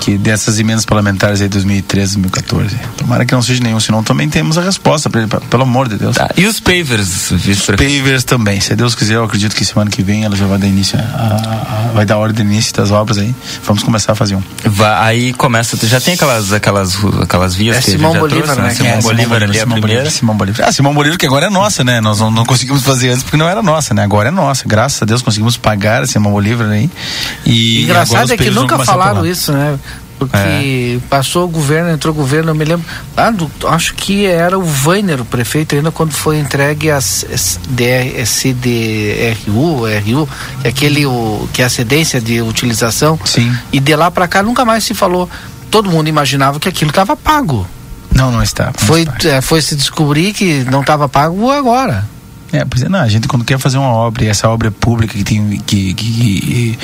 que 0.00 0.16
dessas 0.16 0.58
emendas 0.58 0.84
parlamentares 0.84 1.40
aí 1.40 1.48
2013, 1.48 2.14
2014. 2.18 2.76
Tomara 2.96 3.24
que 3.26 3.34
não 3.34 3.42
seja 3.42 3.62
nenhum, 3.62 3.78
senão 3.80 4.02
também 4.02 4.28
temos 4.28 4.56
a 4.56 4.62
resposta 4.62 5.10
pra 5.10 5.20
ele, 5.20 5.28
pra- 5.28 5.40
pelo 5.40 5.62
amor 5.64 5.88
de 5.88 5.96
Deus. 5.96 6.16
Tá, 6.16 6.30
E 6.36 6.46
os 6.46 6.58
pavers, 6.60 7.30
vice-prefeito? 7.32 7.76
Pavers 8.02 8.24
também, 8.24 8.60
se 8.60 8.74
Deus 8.74 8.94
quiser, 8.94 9.14
eu 9.16 9.24
acredito 9.24 9.54
que 9.54 9.64
semana 9.64 9.90
que 9.90 10.02
vem 10.02 10.24
ela 10.24 10.34
já 10.36 10.46
vai 10.46 10.58
dar 10.58 10.66
início, 10.66 10.98
a- 10.98 11.02
a- 11.02 11.88
a- 11.88 11.92
vai 11.92 12.06
dar 12.06 12.16
ordem 12.18 12.44
de 12.46 12.52
início 12.52 12.74
das 12.74 12.90
obras 12.90 13.18
aí. 13.18 13.34
Vamos 13.64 13.82
começar 13.82 14.12
a 14.12 14.14
fazer 14.14 14.34
um. 14.36 14.42
Va- 14.64 15.04
aí 15.04 15.32
começa, 15.34 15.76
já 15.86 16.00
tem 16.00 16.14
aquelas, 16.14 16.52
aquelas, 16.52 16.96
aquelas 17.20 17.54
vias 17.54 17.76
É 17.76 17.80
que 17.82 17.90
Simão 17.92 18.12
já 18.14 18.20
Bolívar, 18.20 18.42
trouxe, 18.44 18.60
né? 18.62 18.70
Simão 18.74 18.90
É, 18.90 19.00
Simão 19.00 19.02
Bolívar 19.14 19.42
ali 19.42 19.52
é 19.56 19.60
a 19.60 19.62
Simão 19.64 19.72
primeira. 19.78 20.02
Bolívar, 20.02 20.18
Simão 20.18 20.36
Bolívar. 20.36 20.68
Ah, 20.68 20.72
Simão 20.72 20.94
Bolívar 20.94 21.18
que 21.18 21.26
agora 21.26 21.46
é 21.46 21.50
nossa, 21.50 21.84
né? 21.84 22.00
Nós 22.00 22.18
não, 22.20 22.30
não 22.30 22.45
conseguimos 22.46 22.82
fazer 22.82 23.10
antes 23.10 23.22
porque 23.22 23.36
não 23.36 23.48
era 23.48 23.62
nossa, 23.62 23.92
né? 23.94 24.02
Agora 24.02 24.28
é 24.28 24.32
nossa. 24.32 24.64
Graças 24.66 25.02
a 25.02 25.04
Deus 25.06 25.22
conseguimos 25.22 25.56
pagar 25.56 26.02
a 26.02 26.06
Simão 26.06 26.32
Bolívar 26.32 26.68
aí. 26.68 26.90
E 27.44 27.82
Engraçado 27.84 28.32
é 28.32 28.36
que 28.36 28.50
nunca 28.50 28.78
falaram 28.78 29.24
isso, 29.26 29.52
né? 29.52 29.78
Porque 30.18 30.34
É. 30.34 30.98
passou 31.10 31.44
o 31.44 31.48
governo, 31.48 31.90
entrou 31.90 32.14
o 32.14 32.16
governo, 32.16 32.50
eu 32.50 32.54
me 32.54 32.64
lembro. 32.64 32.86
Ah, 33.14 33.30
do- 33.30 33.50
acho 33.68 33.92
que 33.94 34.24
era 34.24 34.58
o 34.58 34.64
Weiner, 34.86 35.20
o 35.20 35.26
prefeito, 35.26 35.74
ainda 35.74 35.90
quando 35.90 36.12
foi 36.14 36.38
entregue 36.38 36.90
a 36.90 36.98
CDRU, 38.24 39.84
RU, 39.86 40.28
é 40.64 40.68
aquele 40.68 41.04
o, 41.06 41.46
que 41.52 41.60
é 41.62 41.64
a 41.66 41.68
cedência 41.68 42.20
de 42.20 42.40
utilização. 42.40 43.18
Sim. 43.24 43.54
E 43.72 43.78
de 43.80 43.94
lá 43.94 44.10
para 44.10 44.26
cá 44.26 44.42
nunca 44.42 44.64
mais 44.64 44.84
se 44.84 44.94
falou. 44.94 45.28
Todo 45.70 45.90
mundo 45.90 46.08
imaginava 46.08 46.58
que 46.58 46.68
aquilo 46.68 46.90
estava 46.90 47.16
pago. 47.16 47.66
Não, 48.14 48.30
não 48.32 48.42
está. 48.42 48.66
não 48.66 48.72
Foi, 48.86 49.02
está. 49.02 49.28
é, 49.28 49.40
foi 49.42 49.60
se 49.60 49.74
descobrir 49.76 50.32
que 50.32 50.64
não 50.70 50.80
estava 50.80 51.08
pago 51.08 51.50
agora. 51.50 52.08
É, 52.52 52.64
pois 52.64 52.82
é, 52.82 52.88
não, 52.88 53.00
a 53.00 53.08
gente 53.08 53.26
quando 53.26 53.44
quer 53.44 53.58
fazer 53.58 53.76
uma 53.78 53.88
obra 53.88 54.24
e 54.24 54.28
essa 54.28 54.48
obra 54.48 54.68
é 54.68 54.70
pública 54.70 55.14
que 55.14 55.24
tem 55.24 55.58
que, 55.66 55.94
que, 55.94 56.78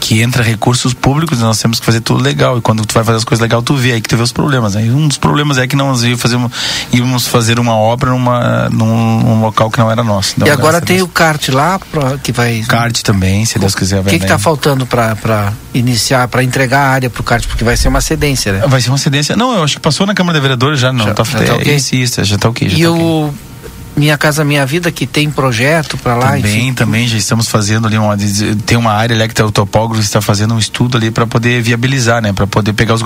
que, 0.00 0.22
entra 0.22 0.42
recursos 0.42 0.94
públicos, 0.94 1.40
nós 1.40 1.60
temos 1.60 1.80
que 1.80 1.86
fazer 1.86 2.00
tudo 2.00 2.22
legal. 2.22 2.58
E 2.58 2.60
quando 2.60 2.84
tu 2.86 2.94
vai 2.94 3.02
fazer 3.02 3.18
as 3.18 3.24
coisas 3.24 3.42
legal, 3.42 3.62
tu 3.62 3.74
vê 3.74 3.92
aí 3.92 4.00
que 4.00 4.08
tu 4.08 4.16
vê 4.16 4.22
os 4.22 4.32
problemas. 4.32 4.76
Aí 4.76 4.90
um 4.90 5.08
dos 5.08 5.18
problemas 5.18 5.58
é 5.58 5.66
que 5.66 5.74
nós 5.74 6.02
íamos 6.02 6.20
fazer 6.20 6.36
uma, 6.36 6.50
íamos 6.92 7.26
fazer 7.26 7.58
uma 7.58 7.74
obra 7.74 8.10
numa, 8.10 8.68
num, 8.70 9.20
num 9.20 9.40
local 9.40 9.70
que 9.70 9.78
não 9.78 9.90
era 9.90 10.04
nosso. 10.04 10.34
Então, 10.36 10.46
e 10.46 10.50
agora 10.50 10.80
tem 10.80 11.02
o 11.02 11.08
kart 11.08 11.48
lá 11.48 11.78
pra, 11.78 12.18
que 12.18 12.30
vai. 12.30 12.62
kart 12.68 13.00
também, 13.02 13.44
se 13.44 13.58
Deus 13.58 13.74
quiser 13.74 14.00
O 14.00 14.04
que 14.04 14.16
está 14.16 14.38
faltando 14.38 14.86
para 14.86 15.52
iniciar, 15.74 16.28
para 16.28 16.42
entregar 16.42 16.80
a 16.80 16.90
área 16.90 17.10
para 17.10 17.20
o 17.20 17.24
kart? 17.24 17.44
Porque 17.46 17.64
vai 17.64 17.76
ser 17.76 17.88
uma 17.88 18.00
cedência, 18.00 18.52
né? 18.52 18.66
Vai 18.66 18.80
ser 18.80 18.90
uma 18.90 18.98
cedência. 18.98 19.36
Não, 19.36 19.54
eu 19.54 19.64
acho 19.64 19.76
que 19.76 19.80
passou 19.80 20.06
na 20.06 20.14
Câmara 20.14 20.38
de 20.38 20.42
Vereadores 20.42 20.78
já, 20.78 20.92
não. 20.92 21.06
Já- 21.06 21.14
tá, 21.14 21.24
já 21.24 21.38
tá 21.38 21.44
é, 21.44 21.52
ok? 21.52 21.74
Isso, 21.74 21.94
isso, 21.96 22.24
já 22.24 22.38
tá 22.38 22.48
ok. 22.48 22.68
Já 22.68 22.76
E 22.78 22.82
tá 22.82 22.90
o 22.90 23.26
ok. 23.28 23.47
Minha 23.98 24.16
Casa 24.16 24.44
Minha 24.44 24.64
Vida, 24.64 24.90
que 24.92 25.06
tem 25.06 25.30
projeto 25.30 25.96
para 25.98 26.14
lá, 26.14 26.32
Também, 26.32 26.68
enfim. 26.68 26.74
também 26.74 27.08
já 27.08 27.16
estamos 27.18 27.48
fazendo 27.48 27.86
ali 27.86 27.98
uma 27.98 28.16
tem 28.64 28.76
uma 28.76 28.92
área 28.92 29.16
ali 29.16 29.28
que 29.28 29.34
tá, 29.34 29.44
o 29.44 29.50
topógrafo 29.52 30.02
está 30.02 30.20
fazendo 30.20 30.54
um 30.54 30.58
estudo 30.58 30.96
ali 30.96 31.10
para 31.10 31.26
poder 31.26 31.60
viabilizar, 31.62 32.22
né, 32.22 32.32
para 32.32 32.46
poder 32.46 32.72
pegar 32.72 32.94
os 32.94 33.02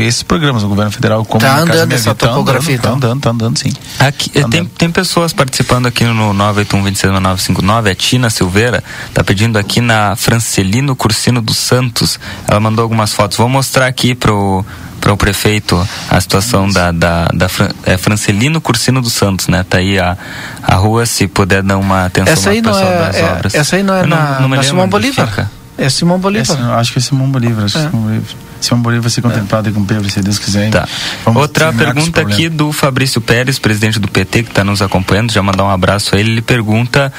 esses 0.00 0.22
programas 0.22 0.62
do 0.62 0.68
governo 0.68 0.90
federal 0.90 1.24
como 1.24 1.40
Tá 1.40 1.54
Minha 1.54 1.66
Casa 1.66 1.72
andando 1.72 1.86
Minha 1.88 1.96
essa 1.96 2.10
Vida, 2.10 2.14
tá 2.14 2.28
topografia, 2.28 2.74
andando, 2.76 2.82
tá 2.82 2.88
então? 2.88 3.08
andando, 3.08 3.20
tá 3.20 3.30
andando 3.30 3.58
sim. 3.58 3.72
Aqui, 3.98 4.30
eh, 4.34 4.44
tem, 4.48 4.64
tem 4.64 4.90
pessoas 4.90 5.32
participando 5.32 5.86
aqui 5.86 6.04
no 6.04 6.32
981-26-959. 6.34 7.90
A 7.90 7.94
Tina 7.94 8.30
Silveira 8.30 8.82
tá 9.12 9.22
pedindo 9.24 9.58
aqui 9.58 9.80
na 9.80 10.16
Francelino 10.16 10.94
Cursino 10.94 11.40
dos 11.42 11.56
Santos. 11.56 12.18
Ela 12.46 12.60
mandou 12.60 12.82
algumas 12.82 13.12
fotos. 13.12 13.36
Vou 13.36 13.48
mostrar 13.48 13.86
aqui 13.86 14.14
pro 14.14 14.64
para 15.06 15.12
o 15.12 15.16
prefeito 15.16 15.88
a 16.10 16.20
situação 16.20 16.68
da, 16.68 16.90
da, 16.90 17.26
da 17.32 17.48
Fran- 17.48 17.70
é, 17.84 17.96
Francelino 17.96 18.60
Cursino 18.60 19.00
dos 19.00 19.12
Santos, 19.12 19.46
né? 19.46 19.64
Tá 19.68 19.78
aí 19.78 20.00
a, 20.00 20.16
a 20.60 20.74
rua, 20.74 21.06
se 21.06 21.28
puder 21.28 21.62
dar 21.62 21.78
uma 21.78 22.06
atenção 22.06 22.32
Essa 22.32 22.50
aí 22.50 22.60
não 22.60 22.72
pessoal 22.72 22.92
é, 22.92 22.98
das 23.06 23.14
é- 23.16 23.24
obras. 23.24 23.54
essa 23.54 23.76
aí 23.76 23.84
não 23.84 23.94
é 23.94 24.00
Eu 24.02 24.06
na, 24.08 24.16
me 24.16 24.40
na 24.40 24.46
lembro 24.48 24.64
Simão 24.64 24.88
Bolívar. 24.88 25.28
fica. 25.28 25.50
É 25.78 25.88
Simão 25.88 26.18
Bolívar. 26.18 26.56
Essa, 26.58 26.74
acho 26.74 26.92
que 26.92 26.98
é 26.98 27.02
Simão 27.02 27.30
Bolívar, 27.30 27.66
acho 27.66 27.74
que 27.78 27.84
É. 27.84 27.88
Simão 27.88 28.02
Bolívar. 28.02 28.26
Simão 28.66 28.82
Bolívar 28.82 29.02
vai 29.02 29.10
ser 29.10 29.22
contemplado 29.22 29.68
aí 29.68 29.74
com 29.74 29.84
Pedro, 29.84 30.10
se 30.10 30.20
Deus 30.20 30.38
quiser. 30.38 30.70
Tá. 30.70 30.88
Outra 31.34 31.72
pergunta 31.72 32.20
aqui 32.20 32.48
do 32.48 32.72
Fabrício 32.72 33.20
Pérez, 33.20 33.58
presidente 33.58 34.00
do 34.00 34.08
PT, 34.08 34.42
que 34.42 34.50
está 34.50 34.64
nos 34.64 34.82
acompanhando, 34.82 35.32
já 35.32 35.42
mandar 35.42 35.64
um 35.64 35.70
abraço 35.70 36.14
a 36.14 36.18
ele. 36.18 36.32
Ele 36.32 36.42
pergunta, 36.42 37.12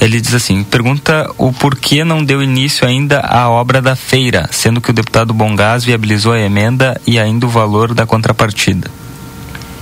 ele 0.00 0.20
diz 0.20 0.32
assim: 0.34 0.62
pergunta 0.62 1.28
o 1.36 1.52
porquê 1.52 2.04
não 2.04 2.24
deu 2.24 2.42
início 2.42 2.86
ainda 2.86 3.20
à 3.20 3.50
obra 3.50 3.82
da 3.82 3.96
feira, 3.96 4.48
sendo 4.52 4.80
que 4.80 4.90
o 4.90 4.92
deputado 4.92 5.34
Bongás 5.34 5.84
viabilizou 5.84 6.32
a 6.32 6.40
emenda 6.40 7.00
e 7.06 7.18
ainda 7.18 7.46
o 7.46 7.48
valor 7.48 7.92
da 7.92 8.06
contrapartida. 8.06 8.90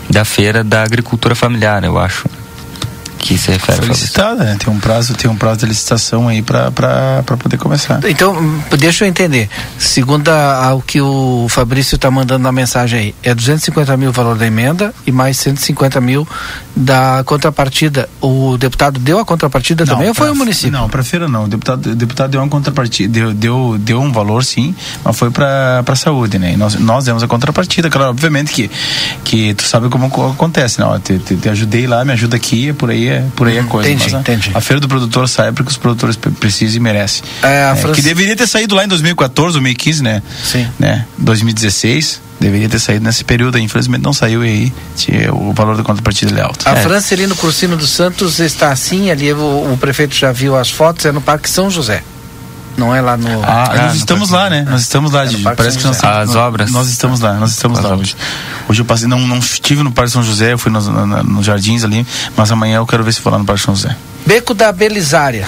Da 0.09 0.25
feira 0.25 0.65
da 0.65 0.83
agricultura 0.83 1.35
familiar, 1.35 1.85
eu 1.85 1.99
acho. 1.99 2.29
Que 3.21 3.37
se 3.37 3.51
refere, 3.53 3.79
Foi 3.79 3.89
licitada, 3.89 4.43
né? 4.45 4.57
Tem 4.59 4.73
um 4.73 4.81
prazo, 4.81 5.15
tem 5.15 5.31
um 5.31 5.37
prazo 5.37 5.61
de 5.61 5.67
licitação 5.67 6.27
aí 6.27 6.41
para 6.43 7.23
poder 7.39 7.59
começar. 7.59 8.01
Então, 8.09 8.35
deixa 8.79 9.05
eu 9.05 9.09
entender. 9.09 9.49
Segundo 9.79 10.29
a- 10.31 10.65
ao 10.67 10.81
que 10.81 11.01
o 11.01 11.47
Fabrício 11.49 11.97
está 11.97 12.11
mandando 12.11 12.43
na 12.43 12.51
mensagem 12.51 12.99
aí, 12.99 13.15
é 13.23 13.35
250 13.35 13.97
mil 13.97 14.09
o 14.11 14.13
valor 14.13 14.37
da 14.39 14.47
emenda 14.47 14.93
e 15.07 15.13
mais 15.13 15.37
150 15.37 16.01
mil 16.01 16.27
da 16.75 17.23
contrapartida. 17.27 18.09
O 18.23 18.57
deputado 18.59 18.99
deu 18.99 19.19
a 19.19 19.25
contrapartida 19.25 19.85
também 19.85 20.09
ou 20.09 20.15
foi 20.15 20.27
pra- 20.29 20.35
o 20.35 20.37
município? 20.37 20.73
Não, 20.73 20.89
para 20.89 21.05
feira 21.05 21.29
não. 21.29 21.45
O 21.45 21.49
deputado, 21.49 21.91
o 21.91 21.95
deputado 21.95 22.31
deu 22.31 22.41
uma 22.41 22.49
contrapartida, 22.49 23.13
deu, 23.13 23.35
deu, 23.35 23.77
deu 23.79 24.01
um 24.01 24.11
valor 24.11 24.45
sim, 24.45 24.75
mas 25.05 25.17
foi 25.17 25.31
para 25.31 25.83
para 25.85 25.95
saúde, 25.95 26.39
né? 26.39 26.53
E 26.55 26.57
nós, 26.57 26.75
nós 26.77 27.05
demos 27.05 27.23
a 27.23 27.29
contrapartida, 27.29 27.91
claro, 27.91 28.11
obviamente 28.11 28.51
que 28.53 28.71
que 29.25 29.53
tu 29.55 29.63
sabe 29.63 29.89
como 29.91 30.09
co- 30.11 30.31
acontece, 30.31 30.81
né? 30.81 30.87
Ó, 30.87 30.99
te, 30.99 31.19
te, 31.19 31.37
te 31.37 31.49
ajudei 31.49 31.87
lá, 31.87 32.05
me 32.05 32.13
ajuda 32.13 32.37
aqui, 32.37 32.71
é 32.71 32.73
por 32.73 32.91
aí 32.91 33.10
é 33.11 33.25
por 33.37 33.47
aí 33.49 33.59
a 33.59 33.65
coisa. 33.65 33.91
entendi, 33.91 34.15
a, 34.15 34.21
entendi. 34.21 34.51
a 34.55 34.61
feira 34.61 34.81
do 34.81 34.89
produtor 34.89 35.29
sai 35.29 35.53
porque 35.53 35.71
os 35.71 35.77
produtores 35.77 36.17
pre- 36.17 36.31
precisam 36.33 36.77
e 36.77 36.81
merecem. 36.81 37.23
É, 37.43 37.65
a 37.65 37.77
É, 37.77 37.93
Que 37.93 38.03
deveria 38.03 38.37
ter 38.37 38.47
saído 38.47 38.75
lá 38.75 38.85
em 38.85 38.89
2014, 38.89 39.53
2015, 39.55 40.03
né? 40.03 40.23
Sim. 40.45 40.67
Né? 40.79 41.05
2016 41.19 42.21
deveria 42.41 42.69
ter 42.69 42.79
saído 42.79 43.05
nesse 43.05 43.23
período, 43.23 43.57
aí, 43.57 43.63
infelizmente 43.63 44.03
não 44.03 44.15
saiu 44.15 44.43
e 44.45 44.49
aí 44.49 44.73
o 45.31 45.53
valor 45.53 45.77
da 45.77 45.83
contrapartida 45.83 46.39
é 46.39 46.43
alto. 46.43 46.67
A 46.67 46.75
Francelino 46.77 47.37
Cursino 47.37 47.77
dos 47.77 47.91
Santos 47.91 48.41
está 48.41 48.73
assim, 48.73 49.11
ali 49.11 49.31
o, 49.33 49.37
o 49.73 49.79
prefeito 49.79 50.15
já 50.15 50.33
viu 50.33 50.57
as 50.57 50.71
fotos, 50.71 51.05
é 51.05 51.13
no 51.13 51.21
Parque 51.21 51.51
São 51.51 51.71
José. 51.71 52.03
Não 52.77 52.95
é 52.95 53.01
lá 53.01 53.17
no. 53.17 53.43
Ah, 53.45 53.73
nós 53.77 53.97
estamos 53.97 54.31
lá, 54.31 54.49
né? 54.49 54.63
Nós 54.69 54.81
estamos 54.83 55.13
lá, 55.13 55.25
É 55.25 55.55
Parece 55.57 55.79
que 55.79 55.85
nós 55.85 55.97
estamos, 55.97 56.17
As 56.19 56.27
nós- 56.29 56.37
obras. 56.37 56.71
Nós 56.71 56.89
estamos 56.89 57.21
lá, 57.21 57.35
nós 57.35 57.51
estamos 57.51 57.81
lá 57.81 57.95
hoje. 57.95 58.17
Hoje 58.69 58.81
eu 58.81 58.85
passei, 58.85 59.07
não, 59.09 59.19
não 59.19 59.39
estive 59.39 59.83
no 59.83 59.93
Parque 59.93 60.13
São 60.13 60.23
José, 60.23 60.53
eu 60.53 60.59
fui 60.59 60.71
nos, 60.73 60.87
na- 60.89 61.23
nos 61.23 61.45
jardins 61.45 61.85
ali, 61.85 62.07
mas 62.37 62.51
amanhã 62.51 62.77
eu 62.77 62.87
quero 62.87 63.03
ver 63.05 63.13
se 63.13 63.21
vou 63.21 63.33
lá 63.33 63.39
no 63.39 63.45
Parque 63.45 63.63
São 63.63 63.75
José. 63.75 63.95
Beco 64.25 64.55
da 64.55 64.71
Belisária. 64.73 65.47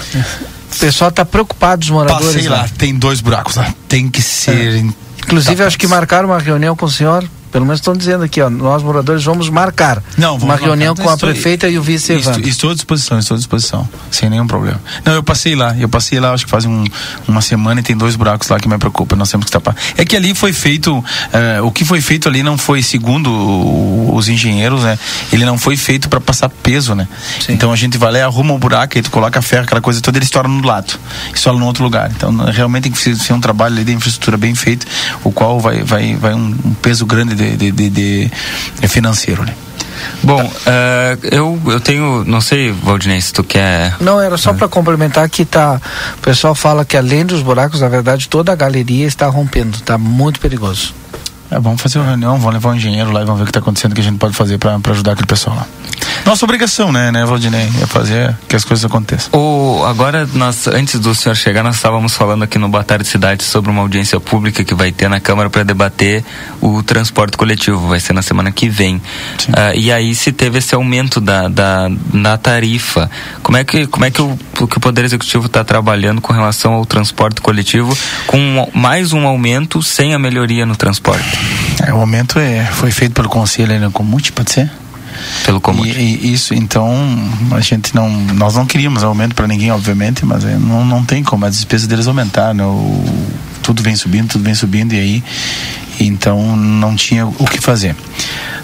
O 0.74 0.78
pessoal 0.78 1.10
está 1.10 1.24
preocupado, 1.24 1.82
os 1.82 1.90
moradores. 1.90 2.26
Passei 2.34 2.48
lá, 2.48 2.62
lá. 2.62 2.68
tem 2.76 2.94
dois 2.94 3.20
buracos 3.20 3.56
lá, 3.56 3.72
tem 3.88 4.08
que 4.10 4.20
ser. 4.22 4.84
Inclusive, 5.24 5.62
acho 5.62 5.78
que 5.78 5.86
marcaram 5.86 6.28
uma 6.30 6.38
reunião 6.38 6.74
com 6.74 6.86
o 6.86 6.90
senhor 6.90 7.24
Pelo 7.52 7.64
menos 7.66 7.80
estão 7.80 7.94
dizendo 7.94 8.24
aqui, 8.24 8.40
ó, 8.40 8.48
nós 8.50 8.82
moradores 8.82 9.22
vamos 9.22 9.48
marcar 9.50 10.02
Não, 10.16 10.38
vamos 10.38 10.44
uma 10.44 10.56
reunião 10.56 10.94
marcar. 10.94 11.02
com 11.04 11.10
a 11.10 11.14
Estou- 11.14 11.28
prefeita 11.30 11.68
e 11.68 11.78
o 11.78 11.82
vice 11.82 12.12
Estou, 12.14 12.32
Evandro. 12.32 12.48
estou 12.48 12.70
à 12.70 12.74
disposição, 12.74 13.18
estou 13.18 13.34
à 13.34 13.38
disposição, 13.38 13.88
sem 14.10 14.30
nenhum 14.30 14.46
problema. 14.46 14.80
Não, 15.04 15.12
eu 15.12 15.22
passei 15.22 15.54
lá, 15.54 15.76
eu 15.78 15.88
passei 15.88 16.18
lá, 16.18 16.32
acho 16.32 16.46
que 16.46 16.50
faz 16.50 16.64
um- 16.64 16.84
uma 17.28 17.42
semana 17.42 17.80
e 17.80 17.82
tem 17.82 17.94
dois 17.96 18.16
buracos 18.16 18.48
lá 18.48 18.58
que 18.58 18.66
me 18.68 18.78
preocupa, 18.78 19.14
nós 19.14 19.30
temos 19.30 19.44
que 19.46 19.52
tapar. 19.52 19.76
É 19.98 20.04
que 20.04 20.16
ali 20.16 20.34
foi 20.34 20.52
feito, 20.52 21.04
eh, 21.32 21.60
o 21.60 21.70
que 21.70 21.84
foi 21.84 22.00
feito 22.00 22.26
ali 22.28 22.42
não 22.42 22.56
foi, 22.56 22.82
segundo 22.82 23.30
o- 23.30 24.14
os 24.16 24.28
engenheiros, 24.28 24.82
né? 24.82 24.98
Ele 25.32 25.44
não 25.44 25.58
foi 25.58 25.76
feito 25.76 26.08
para 26.08 26.20
passar 26.20 26.48
peso, 26.48 26.94
né? 26.94 27.06
Então 27.48 27.70
a 27.72 27.76
gente 27.76 27.98
vai 27.98 28.12
lá, 28.12 28.18
e 28.18 28.22
arruma 28.22 28.54
um 28.54 28.58
buraco, 28.58 28.96
aí 28.96 29.02
tu 29.02 29.10
coloca 29.10 29.42
ferro, 29.42 29.64
aquela 29.64 29.80
coisa 29.80 30.00
toda, 30.00 30.16
ele 30.16 30.24
estoura 30.24 30.48
no 30.48 30.64
lado, 30.66 30.98
estoura 31.34 31.58
no 31.58 31.66
outro 31.66 31.84
lugar. 31.84 32.10
Então 32.16 32.34
realmente 32.46 32.84
tem 32.84 32.92
que 32.92 32.98
ser, 32.98 33.14
ser 33.16 33.32
um 33.34 33.40
trabalho 33.40 33.74
ali 33.74 33.84
de 33.84 33.92
infraestrutura 33.92 34.36
bem 34.36 34.54
feito, 34.54 34.86
o 35.22 35.30
qual 35.30 35.60
vai, 35.60 35.82
vai, 35.82 36.16
vai 36.16 36.32
um, 36.34 36.56
um 36.64 36.74
peso 36.80 37.04
grande 37.04 37.34
de, 37.34 37.41
de, 37.50 37.70
de- 37.72 37.90
de- 37.90 38.30
de 38.80 38.88
financeiro, 38.88 39.44
né? 39.44 39.54
Bom, 40.22 40.52
eh, 40.66 41.18
eu, 41.30 41.60
eu 41.66 41.80
tenho, 41.80 42.24
não 42.24 42.40
sei, 42.40 42.72
Valdinei, 42.72 43.20
se 43.20 43.32
tu 43.32 43.44
quer. 43.44 43.94
Não, 44.00 44.20
era 44.20 44.36
só 44.36 44.52
para 44.52 44.66
complementar 44.68 45.28
que 45.28 45.44
tá. 45.44 45.80
O 46.16 46.20
pessoal 46.20 46.54
fala 46.54 46.84
que 46.84 46.96
além 46.96 47.24
dos 47.26 47.42
buracos, 47.42 47.80
na 47.80 47.88
verdade, 47.88 48.28
toda 48.28 48.50
a 48.52 48.54
galeria 48.56 49.06
está 49.06 49.26
rompendo. 49.26 49.76
Está 49.76 49.98
muito 49.98 50.40
perigoso. 50.40 50.94
É, 51.52 51.60
vamos 51.60 51.82
fazer 51.82 51.98
uma 51.98 52.06
reunião, 52.08 52.38
vamos 52.38 52.54
levar 52.54 52.70
um 52.70 52.74
engenheiro 52.74 53.12
lá 53.12 53.20
e 53.20 53.24
vamos 53.24 53.38
ver 53.38 53.42
o 53.42 53.46
que 53.46 53.50
está 53.50 53.60
acontecendo, 53.60 53.92
o 53.92 53.94
que 53.94 54.00
a 54.00 54.04
gente 54.04 54.18
pode 54.18 54.34
fazer 54.34 54.56
para 54.56 54.80
ajudar 54.90 55.12
aquele 55.12 55.26
pessoal 55.26 55.56
lá. 55.56 55.66
Nossa 56.24 56.44
obrigação, 56.44 56.92
né, 56.92 57.10
né, 57.10 57.24
Valdinei? 57.24 57.68
É 57.82 57.86
fazer 57.86 58.34
que 58.48 58.54
as 58.54 58.64
coisas 58.64 58.84
aconteçam. 58.84 59.28
O, 59.38 59.84
agora, 59.84 60.26
nós, 60.34 60.66
antes 60.68 60.98
do 60.98 61.14
senhor 61.14 61.34
chegar, 61.34 61.62
nós 61.62 61.76
estávamos 61.76 62.14
falando 62.14 62.44
aqui 62.44 62.58
no 62.58 62.68
Boa 62.68 62.84
Tarde 62.84 63.06
Cidade 63.06 63.42
sobre 63.42 63.70
uma 63.70 63.82
audiência 63.82 64.18
pública 64.20 64.64
que 64.64 64.74
vai 64.74 64.92
ter 64.92 65.08
na 65.08 65.20
Câmara 65.20 65.50
para 65.50 65.62
debater 65.62 66.24
o 66.60 66.82
transporte 66.82 67.36
coletivo. 67.36 67.88
Vai 67.88 68.00
ser 68.00 68.12
na 68.12 68.22
semana 68.22 68.52
que 68.52 68.68
vem. 68.68 69.02
Ah, 69.54 69.74
e 69.74 69.90
aí 69.90 70.14
se 70.14 70.32
teve 70.32 70.58
esse 70.58 70.74
aumento 70.74 71.20
da, 71.20 71.48
da, 71.48 71.88
da 71.88 72.38
tarifa. 72.38 73.10
Como 73.42 73.58
é 73.58 73.64
que, 73.64 73.86
como 73.88 74.04
é 74.04 74.10
que 74.10 74.22
o, 74.22 74.38
que 74.68 74.78
o 74.78 74.80
Poder 74.80 75.04
Executivo 75.04 75.46
está 75.46 75.64
trabalhando 75.64 76.20
com 76.20 76.32
relação 76.32 76.74
ao 76.74 76.86
transporte 76.86 77.40
coletivo 77.40 77.96
com 78.26 78.70
mais 78.72 79.12
um 79.12 79.26
aumento 79.26 79.82
sem 79.82 80.14
a 80.14 80.18
melhoria 80.18 80.64
no 80.64 80.76
transporte? 80.76 81.38
É, 81.86 81.92
o 81.92 81.98
aumento 81.98 82.38
é, 82.38 82.64
foi 82.64 82.90
feito 82.90 83.12
pelo 83.12 83.28
conselho 83.28 83.72
aí 83.72 83.78
no 83.78 83.90
Comute, 83.90 84.32
pode 84.32 84.52
ser? 84.52 84.70
Pelo 85.44 85.60
Comute. 85.60 85.90
E, 85.90 86.26
e 86.26 86.32
isso, 86.32 86.54
então, 86.54 86.90
a 87.52 87.60
gente 87.60 87.94
não, 87.94 88.08
nós 88.10 88.54
não 88.54 88.64
queríamos 88.66 89.02
aumento 89.04 89.34
para 89.34 89.46
ninguém, 89.46 89.70
obviamente, 89.70 90.24
mas 90.24 90.44
é, 90.44 90.56
não, 90.56 90.84
não 90.84 91.04
tem 91.04 91.22
como, 91.22 91.44
as 91.44 91.54
despesas 91.56 91.86
deles 91.86 92.06
aumentaram, 92.06 92.54
né? 92.54 92.64
O- 92.64 93.30
tudo 93.62 93.80
vem 93.82 93.94
subindo, 93.94 94.28
tudo 94.28 94.42
vem 94.42 94.54
subindo 94.54 94.92
e 94.92 94.98
aí, 94.98 95.24
então 96.00 96.56
não 96.56 96.96
tinha 96.96 97.26
o 97.26 97.46
que 97.46 97.60
fazer. 97.60 97.94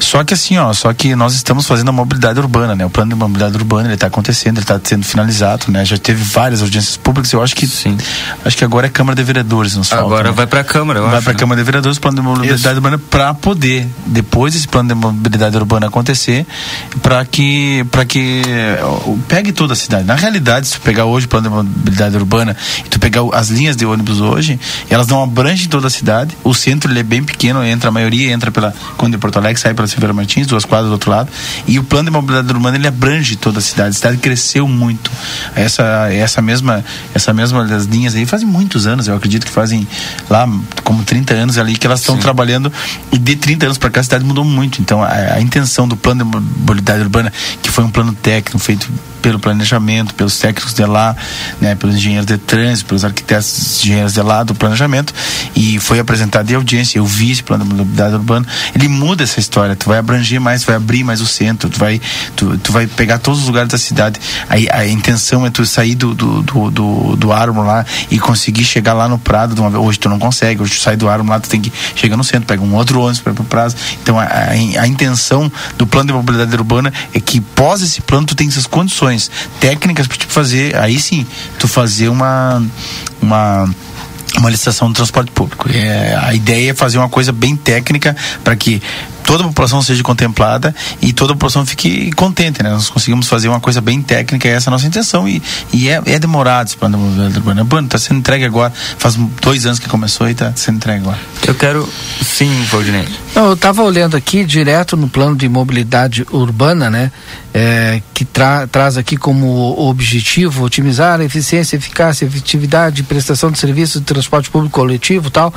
Só 0.01 0.23
que 0.23 0.35
assim, 0.35 0.57
ó, 0.59 0.73
só 0.73 0.93
que 0.93 1.15
nós 1.15 1.35
estamos 1.35 1.67
fazendo 1.67 1.89
a 1.89 1.93
mobilidade 1.93 2.39
urbana, 2.39 2.75
né? 2.75 2.87
O 2.87 2.91
plano 2.91 3.11
de 3.11 3.17
mobilidade 3.17 3.57
urbana, 3.57 3.89
ele 3.89 3.95
está 3.95 4.07
acontecendo, 4.07 4.57
ele 4.59 4.65
está 4.65 4.81
sendo 4.83 5.05
finalizado, 5.05 5.71
né? 5.71 5.85
Já 5.85 5.99
teve 5.99 6.23
várias 6.23 6.63
audiências 6.63 6.97
públicas, 6.97 7.33
eu 7.33 7.43
acho 7.43 7.55
que 7.55 7.67
sim. 7.67 7.97
Acho 8.45 8.57
que 8.57 8.65
agora 8.65 8.87
é 8.87 8.91
Câmara 8.91 9.17
de 9.17 9.23
Vereadores, 9.23 9.75
nos 9.77 9.89
falta, 9.89 10.05
Agora 10.05 10.29
né? 10.29 10.35
vai 10.35 10.47
para 10.47 10.61
a 10.61 10.65
Câmara, 10.65 11.01
Vai 11.03 11.21
para 11.21 11.31
a 11.31 11.35
né? 11.35 11.39
Câmara 11.39 11.61
de 11.61 11.65
Vereadores, 11.65 11.99
plano 11.99 12.17
de 12.17 12.23
mobilidade 12.23 12.77
urbana, 12.77 12.99
para 12.99 13.35
poder, 13.35 13.89
depois 14.07 14.55
desse 14.55 14.69
plano 14.69 14.89
de 14.89 14.95
mobilidade 14.95 15.57
urbana 15.57 15.87
acontecer, 15.87 16.47
para 17.03 17.25
que, 17.25 17.85
para 17.91 18.05
que 18.05 18.43
pegue 19.27 19.53
toda 19.53 19.73
a 19.73 19.77
cidade. 19.77 20.05
Na 20.05 20.15
realidade, 20.15 20.69
se 20.69 20.75
tu 20.75 20.81
pegar 20.81 21.05
hoje 21.05 21.27
o 21.27 21.29
plano 21.29 21.49
de 21.49 21.55
mobilidade 21.55 22.17
urbana 22.17 22.57
e 22.85 22.89
tu 22.89 22.99
pegar 22.99 23.23
as 23.33 23.49
linhas 23.49 23.77
de 23.77 23.85
ônibus 23.85 24.21
hoje, 24.21 24.59
elas 24.89 25.09
não 25.09 25.23
abrangem 25.23 25.69
toda 25.69 25.89
a 25.89 25.91
cidade. 25.91 26.37
O 26.45 26.55
centro 26.55 26.91
ele 26.91 27.01
é 27.01 27.03
bem 27.03 27.18
pequeno, 27.23 27.65
entra 27.65 27.89
a 27.89 27.93
maioria 27.93 28.33
entra 28.33 28.51
pela 28.51 28.75
Conde 28.97 29.13
de 29.13 29.19
Porto 29.19 29.39
Alegre, 29.39 29.61
sai 29.61 29.75
pela 29.75 29.87
Silveira 29.87 30.13
Martins, 30.13 30.47
duas 30.47 30.65
quadras 30.65 30.89
do 30.89 30.93
outro 30.93 31.11
lado. 31.11 31.31
E 31.67 31.79
o 31.79 31.85
plano 31.85 32.07
de 32.07 32.11
mobilidade 32.11 32.53
urbana 32.53 32.77
ele 32.77 32.87
abrange 32.87 33.37
toda 33.37 33.59
a 33.59 33.63
cidade. 33.63 33.91
A 33.91 33.93
cidade 33.93 34.17
cresceu 34.19 34.67
muito. 34.67 35.11
Essa 35.55 36.09
essa 36.13 36.41
mesma 36.43 36.85
essa 37.15 37.33
mesma 37.33 37.65
das 37.65 37.85
linhas 37.85 38.15
aí 38.15 38.27
fazem 38.27 38.47
muitos 38.47 38.87
anos, 38.87 39.09
eu 39.09 39.17
acredito 39.17 39.47
que 39.47 39.53
fazem 39.53 39.87
lá 40.29 40.49
como 40.85 41.03
30 41.05 41.35
anos 41.35 41.59
ali 41.59 41.77
que 41.77 41.87
elas 41.87 42.01
estão 42.01 42.17
trabalhando 42.19 42.73
e 43.13 43.19
de 43.19 43.37
30 43.37 43.67
anos 43.67 43.79
para 43.79 43.91
cá 43.91 44.01
a 44.01 44.03
cidade 44.03 44.25
mudou 44.25 44.45
muito. 44.45 44.81
Então 44.81 45.03
a, 45.03 45.35
a 45.35 45.41
intenção 45.41 45.87
do 45.87 45.97
plano 45.97 46.25
de 46.25 46.31
mobilidade 46.31 47.03
urbana, 47.03 47.33
que 47.63 47.71
foi 47.71 47.85
um 47.85 47.91
plano 47.91 48.13
técnico 48.13 48.59
feito 48.59 48.89
pelo 49.21 49.39
planejamento, 49.39 50.15
pelos 50.15 50.39
técnicos 50.39 50.75
de 50.75 50.85
lá, 50.85 51.17
né, 51.61 51.75
pelos 51.75 51.97
engenheiros 51.97 52.27
de 52.27 52.37
trânsito, 52.39 52.89
pelos 52.89 53.05
arquitetos 53.05 53.85
engenheiros 53.85 54.15
de 54.15 54.23
lá 54.23 54.43
do 54.43 54.55
planejamento 54.55 55.15
e 55.55 55.79
foi 55.79 55.99
apresentado 55.99 56.51
em 56.51 56.55
audiência. 56.55 56.99
Eu 56.99 57.07
vi 57.07 57.31
esse 57.31 57.43
plano 57.43 57.65
de 57.65 57.75
mobilidade 57.75 58.15
urbana. 58.15 58.47
Ele 58.75 58.89
muda 58.89 59.25
essa 59.25 59.41
história. 59.41 59.77
Tu 59.77 59.89
vai 59.89 59.99
abranger 59.99 60.41
mais, 60.41 60.65
vai 60.65 60.77
abrir 60.77 61.05
mais 61.05 61.21
o 61.21 61.27
centro, 61.27 61.69
tu 61.71 61.79
vai, 61.79 62.01
tu, 62.37 62.59
tu 62.59 62.73
vai 62.73 62.87
pegar 62.87 63.19
todos 63.19 63.41
os 63.41 63.47
lugares 63.47 63.69
da 63.69 63.79
cidade. 63.79 64.21
Aí 64.49 64.69
a 64.71 64.87
intenção 64.87 65.47
é 65.47 65.51
tu 65.51 65.65
sair 65.65 65.95
do 65.95 66.15
do, 66.15 66.43
do, 66.43 66.71
do, 66.71 67.17
do 67.17 67.33
Armo 67.33 67.63
lá 67.63 67.85
e 68.11 68.19
conseguir 68.19 68.65
chegar 68.65 68.93
lá 68.93 69.09
no 69.09 69.19
Prado 69.19 69.55
de 69.55 69.61
uma 69.61 69.71
vez. 69.71 69.83
Hoje 69.83 69.99
tu 69.99 70.09
não 70.09 70.19
consegue, 70.19 70.63
hoje 70.63 70.75
tu 70.75 70.81
sai 70.81 70.97
do 70.97 71.09
Armo 71.09 71.31
lá, 71.31 71.41
tu 71.41 71.49
tem 71.49 71.61
que 71.61 71.73
chegar 71.95 72.17
no 72.17 72.25
centro, 72.25 72.47
pega 72.47 72.63
um 72.63 72.75
outro 72.75 73.01
ônibus 73.01 73.21
para 73.21 73.33
ir 73.33 73.35
pro 73.35 73.45
Prazo. 73.45 73.77
Então 74.03 74.19
a, 74.19 74.25
a, 74.25 74.51
a 74.51 74.87
intenção 74.87 75.51
do 75.77 75.87
plano 75.87 76.09
de 76.09 76.13
mobilidade 76.13 76.55
urbana 76.55 76.93
é 77.15 77.21
que 77.21 77.41
pós 77.41 77.83
esse 77.83 78.01
plano 78.01 78.27
tu 78.27 78.35
tem 78.35 78.49
essas 78.49 78.67
condições 78.67 79.08
técnicas 79.61 80.07
para 80.07 80.17
tu 80.17 80.27
fazer, 80.27 80.77
aí 80.77 80.99
sim, 80.99 81.27
tu 81.59 81.69
fazer 81.69 82.09
uma 82.09 82.63
uma 83.21 83.69
uma 84.37 84.51
licitação 84.51 84.89
do 84.89 84.95
transporte 84.95 85.31
público. 85.31 85.69
É, 85.73 86.17
a 86.17 86.35
ideia 86.35 86.71
é 86.71 86.75
fazer 86.75 86.99
uma 86.99 87.09
coisa 87.09 87.33
bem 87.33 87.57
técnica 87.57 88.15
para 88.45 88.55
que 88.55 88.83
toda 89.29 89.45
a 89.45 89.47
população 89.47 89.83
seja 89.83 90.03
contemplada 90.03 90.75
e 91.03 91.13
toda 91.13 91.35
a 91.35 91.37
população 91.37 91.67
fique 91.67 92.11
contente, 92.13 92.63
né? 92.63 92.71
Nós 92.71 92.89
conseguimos 92.89 93.29
fazer 93.29 93.47
uma 93.47 93.61
coisa 93.61 93.79
bem 93.79 94.01
técnica, 94.01 94.49
essa 94.49 94.69
é 94.69 94.71
a 94.71 94.73
nossa 94.73 94.87
intenção 94.87 95.29
e, 95.29 95.43
e 95.71 95.87
é, 95.87 96.01
é 96.07 96.19
demorado 96.19 96.69
esse 96.69 96.77
plano 96.79 96.97
de 96.97 97.05
mobilidade 97.05 97.37
urbana. 97.37 97.63
Mano, 97.63 97.87
está 97.87 97.99
sendo 97.99 98.21
entregue 98.21 98.47
agora, 98.47 98.73
faz 98.97 99.17
dois 99.43 99.67
anos 99.67 99.79
que 99.79 99.87
começou 99.87 100.27
e 100.29 100.33
está 100.33 100.51
sendo 100.57 100.77
entregue 100.77 101.03
agora. 101.03 101.19
Eu 101.47 101.55
quero, 101.55 101.87
sim, 102.23 102.51
Valdinei. 102.71 103.07
Não, 103.35 103.49
eu 103.49 103.53
estava 103.53 103.83
olhando 103.83 104.17
aqui 104.17 104.47
direto 104.47 104.97
no 104.97 105.11
plano 105.11 105.37
de 105.37 105.47
mobilidade 105.47 106.27
urbana, 106.33 106.89
né? 106.89 107.13
é, 107.59 108.01
que 108.15 108.25
tra- 108.25 108.69
traz 108.69 108.97
aqui 108.97 109.17
como 109.17 109.75
objetivo 109.89 110.65
otimizar 110.65 111.21
a 111.21 111.25
eficiência, 111.25 111.77
eficácia, 111.77 112.25
efetividade, 112.25 113.03
prestação 113.03 113.51
de 113.51 113.59
serviços 113.59 114.01
de 114.01 114.07
transporte 114.07 114.49
público 114.49 114.75
coletivo, 114.79 115.27
e 115.27 115.31
tal. 115.31 115.53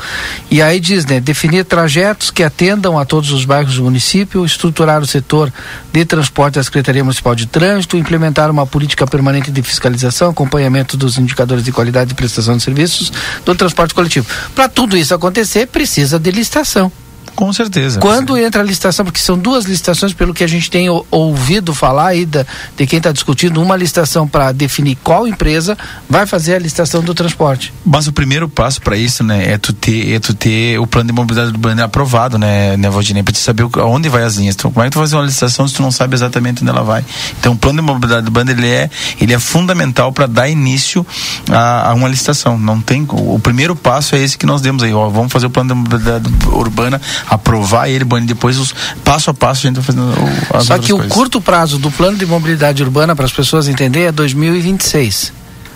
E 0.50 0.62
aí 0.62 0.80
diz, 0.80 1.06
né, 1.06 1.20
definir 1.20 1.64
trajetos 1.64 2.32
que 2.32 2.42
atendam 2.44 2.98
a 2.98 3.06
todos 3.06 3.32
os 3.32 3.46
bairros 3.46 3.61
do 3.70 3.84
município, 3.84 4.46
estruturar 4.46 5.02
o 5.02 5.06
setor 5.06 5.52
de 5.92 6.06
transporte 6.06 6.56
da 6.56 6.64
Secretaria 6.64 7.04
Municipal 7.04 7.36
de 7.36 7.46
Trânsito, 7.46 7.98
implementar 7.98 8.50
uma 8.50 8.66
política 8.66 9.06
permanente 9.06 9.52
de 9.52 9.62
fiscalização, 9.62 10.30
acompanhamento 10.30 10.98
dos 10.98 11.18
indicadores 11.18 11.64
de 11.64 11.72
qualidade 11.72 12.10
de 12.10 12.16
prestação 12.16 12.58
de 12.58 12.64
serviços 12.64 13.12
do 13.46 13.56
transporte 13.56 13.94
coletivo. 13.94 14.28
Para 14.56 14.68
tudo 14.68 14.98
isso 14.98 15.14
acontecer, 15.14 15.68
precisa 15.68 16.20
de 16.20 16.32
licitação. 16.32 16.92
Com 17.36 17.52
certeza. 17.54 18.00
Quando 18.00 18.38
entra 18.38 18.62
a 18.62 18.64
licitação, 18.64 19.06
porque 19.06 19.20
são 19.20 19.38
duas 19.38 19.66
licitações, 19.66 20.14
pelo 20.14 20.34
que 20.34 20.44
a 20.44 20.48
gente 20.48 20.70
tem 20.70 20.88
ouvido 21.10 21.74
falar 21.74 22.08
aí 22.08 22.26
da, 22.26 22.46
de 22.78 22.86
quem 22.86 22.98
está 22.98 23.12
discutindo, 23.12 23.62
uma 23.62 23.76
licitação 23.76 24.28
para 24.28 24.52
definir 24.52 24.98
qual 25.04 25.28
empresa 25.28 25.78
vai 26.10 26.26
fazer 26.26 26.56
a 26.56 26.60
licitação 26.60 27.02
do 27.02 27.14
transporte. 27.14 27.74
Mas 27.86 28.08
o 28.08 28.14
primeiro 28.14 28.48
passo 28.48 28.82
para 28.82 28.96
isso, 28.96 29.24
né, 29.24 29.54
é 29.54 29.58
tu 29.58 29.74
ter, 29.74 30.16
é 30.16 30.20
tu 30.20 30.34
ter 30.34 30.80
o 30.80 30.86
plano 30.86 31.08
de 31.08 31.14
mobilidade 31.14 31.52
urbana 31.52 31.86
aprovado, 31.86 32.38
né, 32.38 32.78
né, 32.78 32.90
Valdinei, 32.90 33.24
para 33.24 33.34
te 33.34 33.40
saber 33.40 33.68
aonde 33.80 34.10
vai 34.10 34.24
as 34.24 34.36
linhas. 34.36 34.56
Então, 34.56 34.72
como 34.72 34.84
é 34.84 34.90
que 34.90 34.94
tu 34.94 35.00
vai 35.00 35.08
fazer 35.08 35.16
uma 35.16 35.26
licitação 35.26 35.68
se 35.68 35.74
tu 35.74 35.82
não 35.82 35.92
sabe 35.92 36.16
exatamente 36.16 36.62
onde 36.62 36.70
ela 36.70 36.84
vai? 36.84 37.04
Então, 37.40 37.54
o 37.54 37.58
plano 37.58 37.82
de 37.82 37.88
mobilidade 37.88 38.26
urbana 38.26 38.52
ele 38.52 38.68
é, 38.68 38.90
ele 39.20 39.34
é 39.34 39.40
fundamental 39.40 40.12
para 40.12 40.28
dar 40.28 40.50
início 40.50 41.06
a, 41.50 41.90
a 41.90 41.94
uma 41.94 42.08
licitação. 42.08 42.58
Não 42.58 42.82
tem, 42.82 43.06
o, 43.10 43.36
o 43.36 43.40
primeiro 43.40 43.76
passo 43.76 44.16
é 44.16 44.20
esse 44.20 44.38
que 44.38 44.46
nós 44.46 44.62
demos 44.62 44.84
aí, 44.84 44.94
ó, 44.94 45.10
vamos 45.10 45.32
fazer 45.32 45.48
o 45.48 45.50
plano 45.50 45.70
de 45.70 45.76
mobilidade 45.76 46.30
urbana, 46.48 47.02
aprovar 47.28 47.90
ele, 47.90 48.06
e 48.06 48.22
depois 48.22 48.58
os 48.58 48.74
passo 49.04 49.30
a 49.30 49.34
passo 49.34 49.68
a 49.68 49.70
gente 49.70 49.76
vai 49.78 49.86
fazendo 49.86 50.12
o, 50.12 50.58
as 50.58 50.66
Só 50.66 50.74
outras 50.74 50.86
que 50.86 50.94
o 50.94 50.98
coisas. 50.98 51.14
curto 51.14 51.42
prazo 51.42 51.78
do 51.78 51.92
plano 51.92 52.18
de 52.18 52.26
mobilidade 52.26 52.84
urbana, 52.84 53.16
para 53.16 53.26
as 53.26 53.32
pessoas 53.32 53.68
entenderem, 53.68 54.08
é 54.08 54.12
2026. 54.12 55.34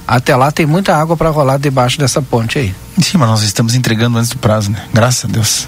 Até 0.08 0.36
lá 0.36 0.52
tem 0.52 0.68
muita 0.68 0.96
água 0.96 1.18
para 1.18 1.30
rolar 1.30 1.58
debaixo 1.58 1.98
dessa 1.98 2.22
ponte 2.22 2.60
aí. 2.60 2.76
Sim, 3.02 3.18
mas 3.18 3.28
nós 3.28 3.42
estamos 3.42 3.74
entregando 3.74 4.18
antes 4.20 4.30
do 4.30 4.38
prazo, 4.38 4.70
né? 4.70 4.84
Graças 4.94 5.26
a 5.26 5.28
Deus. 5.28 5.68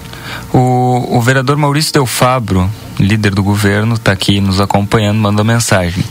O, 0.52 1.16
o 1.18 1.20
vereador 1.20 1.56
Maurício 1.56 1.92
Del 1.92 2.06
Fabro, 2.06 2.70
líder 3.00 3.34
do 3.34 3.42
governo, 3.42 3.96
está 3.96 4.12
aqui 4.12 4.40
nos 4.40 4.60
acompanhando, 4.60 5.18
mandou 5.18 5.44
mensagem 5.44 6.04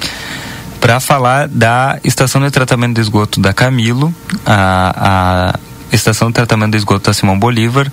para 0.79 0.99
falar 0.99 1.47
da 1.47 1.99
estação 2.03 2.41
de 2.41 2.51
tratamento 2.51 2.95
de 2.95 3.01
esgoto 3.01 3.39
da 3.39 3.53
Camilo, 3.53 4.13
a, 4.45 5.53
a 5.53 5.59
estação 5.91 6.27
de 6.27 6.33
tratamento 6.33 6.71
de 6.71 6.77
esgoto 6.77 7.07
da 7.07 7.13
Simão 7.13 7.37
Bolívar, 7.37 7.91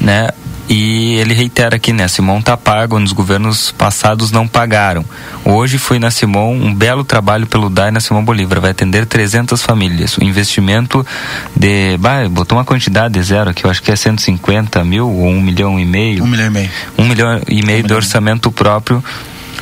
né? 0.00 0.28
E 0.74 1.16
ele 1.16 1.34
reitera 1.34 1.76
aqui, 1.76 1.92
né? 1.92 2.08
Simão 2.08 2.40
tá 2.40 2.56
pago, 2.56 2.98
nos 2.98 3.12
governos 3.12 3.70
passados 3.72 4.30
não 4.30 4.48
pagaram. 4.48 5.04
Hoje 5.44 5.76
foi 5.76 5.98
na 5.98 6.10
Simão 6.10 6.50
um 6.54 6.72
belo 6.72 7.04
trabalho 7.04 7.46
pelo 7.46 7.68
DAI 7.68 7.90
na 7.90 8.00
Simão 8.00 8.24
Bolívar. 8.24 8.58
Vai 8.58 8.70
atender 8.70 9.04
300 9.04 9.60
famílias. 9.60 10.16
O 10.16 10.24
investimento 10.24 11.06
de. 11.54 11.98
Bah, 11.98 12.26
botou 12.26 12.56
uma 12.56 12.64
quantidade 12.64 13.12
de 13.12 13.22
zero 13.22 13.50
aqui, 13.50 13.66
eu 13.66 13.70
acho 13.70 13.82
que 13.82 13.92
é 13.92 13.96
150 13.96 14.82
mil 14.82 15.10
ou 15.10 15.26
um 15.26 15.42
milhão 15.42 15.78
e 15.78 15.84
meio. 15.84 16.24
Um 16.24 16.26
milhão 16.26 16.46
e 16.46 16.50
meio. 16.50 16.70
Um 16.96 17.04
milhão 17.04 17.42
e 17.46 17.62
meio 17.62 17.84
um 17.84 17.86
de 17.86 17.92
orçamento 17.92 18.50
próprio 18.50 19.04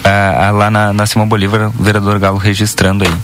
ah, 0.05 0.47
ah, 0.47 0.51
lá 0.53 0.71
na, 0.71 0.93
na 0.93 1.07
Simão 1.07 1.27
Bolívar, 1.27 1.73
o 1.77 1.83
vereador 1.83 2.21
Galo 2.21 2.39
registrando 2.39 3.05
aí. 3.05 3.15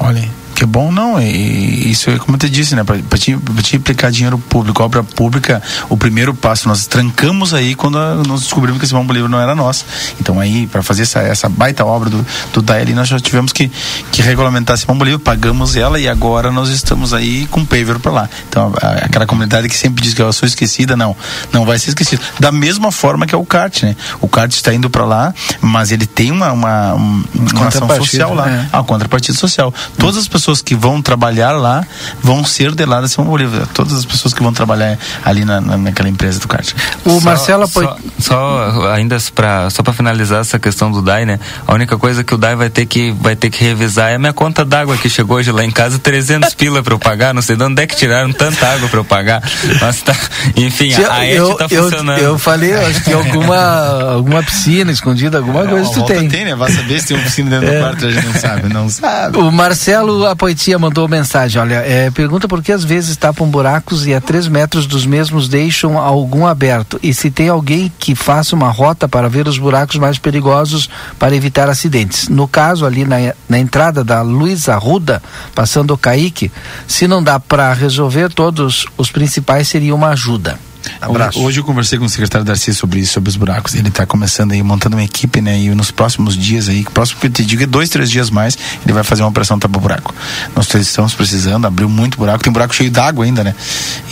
Olha 0.00 0.22
aí 0.22 0.41
que 0.62 0.64
é 0.64 0.66
bom 0.66 0.92
não 0.92 1.20
e 1.20 1.90
isso 1.90 2.08
é 2.08 2.18
como 2.18 2.36
eu 2.36 2.38
te 2.38 2.48
disse 2.48 2.76
né 2.76 2.84
para 2.84 3.18
te, 3.18 3.36
te 3.62 3.76
implicar 3.76 4.12
dinheiro 4.12 4.38
público 4.38 4.82
obra 4.82 5.02
pública 5.02 5.60
o 5.88 5.96
primeiro 5.96 6.32
passo 6.34 6.68
nós 6.68 6.86
trancamos 6.86 7.52
aí 7.52 7.74
quando 7.74 7.98
nós 8.26 8.42
descobrimos 8.42 8.78
que 8.78 8.84
esse 8.84 8.90
Simão 8.90 9.06
Bolívar 9.06 9.28
não 9.28 9.40
era 9.40 9.54
nosso. 9.54 9.84
Então 10.20 10.38
aí 10.38 10.66
para 10.66 10.82
fazer 10.82 11.02
essa, 11.02 11.20
essa 11.20 11.48
baita 11.48 11.84
obra 11.84 12.08
do, 12.10 12.24
do 12.52 12.62
DAE 12.62 12.92
nós 12.94 13.08
já 13.08 13.18
tivemos 13.18 13.52
que, 13.52 13.70
que 14.10 14.22
regulamentar 14.22 14.76
Simão 14.76 14.96
Bolívar 14.96 15.18
pagamos 15.20 15.76
ela 15.76 15.98
e 15.98 16.06
agora 16.06 16.50
nós 16.50 16.68
estamos 16.68 17.12
aí 17.12 17.46
com 17.46 17.64
paver 17.64 17.98
para 17.98 18.12
lá. 18.12 18.30
Então 18.48 18.72
a, 18.80 19.06
aquela 19.06 19.26
comunidade 19.26 19.68
que 19.68 19.74
sempre 19.74 20.02
diz 20.02 20.14
que 20.14 20.22
eu 20.22 20.32
sou 20.32 20.46
esquecida 20.46 20.96
não 20.96 21.16
não 21.52 21.64
vai 21.64 21.78
ser 21.78 21.90
esquecida. 21.90 22.22
Da 22.38 22.52
mesma 22.52 22.92
forma 22.92 23.26
que 23.26 23.34
é 23.34 23.38
o 23.38 23.44
CART 23.44 23.82
né 23.82 23.96
o 24.20 24.28
CART 24.28 24.52
está 24.52 24.72
indo 24.72 24.88
para 24.88 25.04
lá 25.04 25.34
mas 25.60 25.90
ele 25.90 26.06
tem 26.06 26.30
uma 26.30 26.52
uma, 26.52 26.94
uma, 26.94 27.24
uma 27.34 27.68
ação 27.68 27.88
social 27.88 28.34
lá 28.34 28.48
é. 28.48 28.68
ah, 28.72 28.82
contrapartida 28.82 29.36
social. 29.36 29.72
Todas 29.98 30.16
as 30.16 30.28
pessoas 30.28 30.51
pessoas 30.52 30.62
que 30.62 30.74
vão 30.74 31.00
trabalhar 31.00 31.52
lá 31.52 31.84
vão 32.22 32.44
ser 32.44 32.74
de 32.74 32.84
lá 32.84 33.00
da 33.00 33.08
Simão 33.08 33.28
Bolívar. 33.28 33.66
Todas 33.72 33.94
as 33.94 34.04
pessoas 34.04 34.34
que 34.34 34.42
vão 34.42 34.52
trabalhar 34.52 34.98
ali 35.24 35.44
na, 35.44 35.60
na 35.60 35.76
naquela 35.78 36.08
empresa 36.08 36.38
do 36.38 36.48
kart. 36.48 36.72
O 37.04 37.18
só, 37.18 37.20
Marcelo 37.20 37.64
apoio... 37.64 37.96
só, 38.18 38.72
só, 38.72 38.90
ainda 38.92 39.16
para 39.34 39.70
só 39.70 39.82
para 39.82 39.92
finalizar 39.92 40.40
essa 40.40 40.58
questão 40.58 40.90
do 40.90 41.00
DAI, 41.00 41.24
né? 41.24 41.40
A 41.66 41.72
única 41.74 41.96
coisa 41.96 42.22
que 42.22 42.34
o 42.34 42.38
DAI 42.38 42.54
vai 42.54 42.70
ter 42.70 42.86
que 42.86 43.12
vai 43.12 43.34
ter 43.34 43.50
que 43.50 43.64
revisar 43.64 44.10
é 44.10 44.16
a 44.16 44.18
minha 44.18 44.32
conta 44.32 44.64
d'água 44.64 44.96
que 44.96 45.08
chegou 45.08 45.38
hoje 45.38 45.50
lá 45.50 45.64
em 45.64 45.70
casa, 45.70 45.98
300 46.00 46.54
pila 46.54 46.82
para 46.82 46.94
eu 46.94 46.98
pagar, 46.98 47.32
não 47.32 47.42
sei 47.42 47.56
de 47.56 47.64
onde 47.64 47.82
é 47.82 47.86
que 47.86 47.96
tiraram 47.96 48.32
tanta 48.32 48.66
água 48.66 48.88
para 48.88 48.98
eu 48.98 49.04
pagar. 49.04 49.42
Mas 49.80 50.02
tá, 50.02 50.14
enfim, 50.56 50.92
a, 50.94 51.14
a 51.14 51.26
eu, 51.26 51.54
tá 51.54 51.66
eu, 51.70 51.84
funcionando. 51.84 52.18
Eu 52.18 52.38
falei, 52.38 52.74
acho 52.74 53.04
que 53.04 53.12
alguma 53.12 54.12
alguma 54.12 54.42
piscina 54.42 54.92
escondida, 54.92 55.38
alguma 55.38 55.66
coisa 55.66 55.90
tu 55.92 56.04
tem. 56.04 56.28
tem, 56.28 56.44
né? 56.44 56.54
Vai 56.54 56.70
saber 56.70 57.00
se 57.00 57.08
tem 57.08 57.16
uma 57.16 57.24
piscina 57.24 57.50
dentro 57.50 57.68
é. 57.68 57.78
do 57.78 57.80
quarto, 57.80 58.06
a 58.06 58.10
gente 58.10 58.26
não 58.26 58.34
sabe, 58.34 58.68
não 58.68 58.88
sabe. 58.88 59.38
O 59.38 59.50
Marcelo 59.50 60.26
Apoitia 60.42 60.76
mandou 60.76 61.06
mensagem, 61.06 61.62
olha, 61.62 61.76
é, 61.76 62.10
pergunta 62.10 62.48
por 62.48 62.60
que 62.60 62.72
às 62.72 62.82
vezes 62.82 63.16
tapam 63.16 63.48
buracos 63.48 64.08
e 64.08 64.12
a 64.12 64.20
três 64.20 64.48
metros 64.48 64.88
dos 64.88 65.06
mesmos 65.06 65.48
deixam 65.48 65.96
algum 65.96 66.48
aberto 66.48 66.98
e 67.00 67.14
se 67.14 67.30
tem 67.30 67.48
alguém 67.48 67.92
que 67.96 68.16
faça 68.16 68.56
uma 68.56 68.68
rota 68.68 69.08
para 69.08 69.28
ver 69.28 69.46
os 69.46 69.56
buracos 69.56 69.98
mais 69.98 70.18
perigosos 70.18 70.90
para 71.16 71.36
evitar 71.36 71.68
acidentes. 71.68 72.28
No 72.28 72.48
caso 72.48 72.84
ali 72.84 73.04
na, 73.04 73.34
na 73.48 73.56
entrada 73.56 74.02
da 74.02 74.20
Luiz 74.20 74.68
Arruda, 74.68 75.22
passando 75.54 75.94
o 75.94 75.96
Caique, 75.96 76.50
se 76.88 77.06
não 77.06 77.22
dá 77.22 77.38
para 77.38 77.72
resolver 77.72 78.32
todos 78.32 78.84
os 78.98 79.12
principais 79.12 79.68
seria 79.68 79.94
uma 79.94 80.08
ajuda. 80.08 80.58
Abraço. 81.00 81.40
Hoje 81.40 81.60
eu 81.60 81.64
conversei 81.64 81.98
com 81.98 82.04
o 82.04 82.08
secretário 82.08 82.44
Darcy 82.44 82.74
sobre 82.74 83.00
isso, 83.00 83.14
sobre 83.14 83.30
os 83.30 83.36
buracos. 83.36 83.74
Ele 83.74 83.88
está 83.88 84.06
começando 84.06 84.52
aí, 84.52 84.62
montando 84.62 84.96
uma 84.96 85.04
equipe, 85.04 85.40
né? 85.40 85.58
E 85.58 85.74
nos 85.74 85.90
próximos 85.90 86.36
dias 86.36 86.68
aí, 86.68 86.84
próximo 86.84 87.20
que 87.20 87.26
eu 87.26 87.30
te 87.30 87.44
digo 87.44 87.62
é 87.62 87.66
dois, 87.66 87.88
três 87.88 88.10
dias 88.10 88.30
mais, 88.30 88.58
ele 88.84 88.92
vai 88.92 89.04
fazer 89.04 89.22
uma 89.22 89.28
operação 89.28 89.58
tapa 89.58 89.78
buraco. 89.78 90.14
Nós 90.54 90.72
estamos 90.74 91.14
precisando, 91.14 91.66
abriu 91.66 91.88
muito 91.88 92.18
buraco, 92.18 92.42
tem 92.42 92.52
buraco 92.52 92.74
cheio 92.74 92.90
d'água 92.90 93.24
ainda, 93.24 93.44
né? 93.44 93.54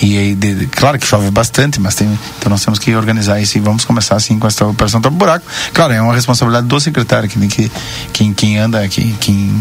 E 0.03 0.17
aí, 0.17 0.35
de, 0.35 0.67
claro 0.67 0.99
que 0.99 1.07
chove 1.07 1.31
bastante, 1.31 1.81
mas 1.81 1.95
tem, 1.95 2.19
então 2.39 2.51
nós 2.51 2.65
temos 2.65 2.79
que 2.79 2.95
organizar 2.95 3.41
isso 3.41 3.59
e 3.59 3.61
vamos 3.61 3.85
começar 3.85 4.17
assim 4.17 4.39
com 4.39 4.47
essa 4.47 4.65
operação 4.67 5.01
tapa 5.01 5.17
buraco. 5.17 5.47
Claro, 5.73 5.93
é 5.93 6.01
uma 6.01 6.15
responsabilidade 6.15 6.67
do 6.67 6.81
secretário, 6.81 7.29
que, 7.29 7.49
que 7.49 7.71
quem, 8.13 8.33
quem 8.33 8.59
anda, 8.59 8.87
que, 8.89 9.13
quem, 9.21 9.53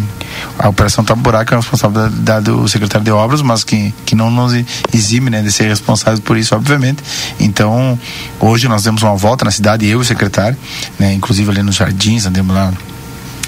a 0.57 0.69
operação 0.69 1.03
tapa 1.03 1.21
buraco 1.21 1.53
é 1.53 1.57
uma 1.57 1.61
responsabilidade 1.61 2.45
do 2.45 2.67
secretário 2.67 3.05
de 3.05 3.11
obras, 3.11 3.41
mas 3.41 3.63
que, 3.63 3.93
que 4.05 4.15
não 4.15 4.29
nos 4.29 4.53
exime, 4.93 5.29
né, 5.29 5.41
de 5.41 5.51
ser 5.51 5.67
responsável 5.67 6.21
por 6.21 6.37
isso, 6.37 6.55
obviamente 6.55 6.98
então, 7.39 7.99
hoje 8.39 8.67
nós 8.67 8.83
demos 8.83 9.01
uma 9.03 9.15
volta 9.15 9.45
na 9.45 9.51
cidade, 9.51 9.85
eu 9.85 9.99
e 9.99 10.01
o 10.01 10.05
secretário, 10.05 10.57
né, 10.97 11.13
inclusive 11.13 11.49
ali 11.49 11.63
nos 11.63 11.75
jardins, 11.75 12.25
andamos 12.25 12.55
lá 12.55 12.73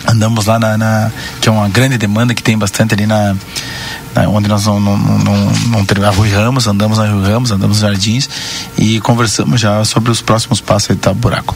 andamos 0.08 0.46
lá 0.48 0.58
na, 0.58 0.78
na, 0.78 1.12
que 1.40 1.48
é 1.48 1.52
uma 1.52 1.70
grande 1.70 1.98
demanda 1.98 2.34
que 2.34 2.42
tem 2.42 2.58
bastante 2.58 2.94
ali 2.94 3.06
na 3.06 3.36
né, 4.16 4.28
onde 4.28 4.48
nós 4.48 4.66
não, 4.66 4.80
não, 4.80 4.98
não, 4.98 5.52
não 5.68 5.86
temos 5.86 6.04
a 6.04 6.10
Rui 6.10 6.30
Ramos, 6.30 6.68
andamos 6.68 6.98
na 6.98 7.08
Rui 7.08 7.24
Ramos, 7.24 7.52
andamos 7.52 7.82
nos 7.82 7.90
jardins 7.90 8.30
e 8.78 9.00
conversamos 9.00 9.60
já 9.60 9.84
sobre 9.86 10.12
os 10.12 10.22
próximos 10.22 10.60
passos 10.60 10.92
aí 10.92 10.96
tá 10.96 11.14
buraco. 11.14 11.56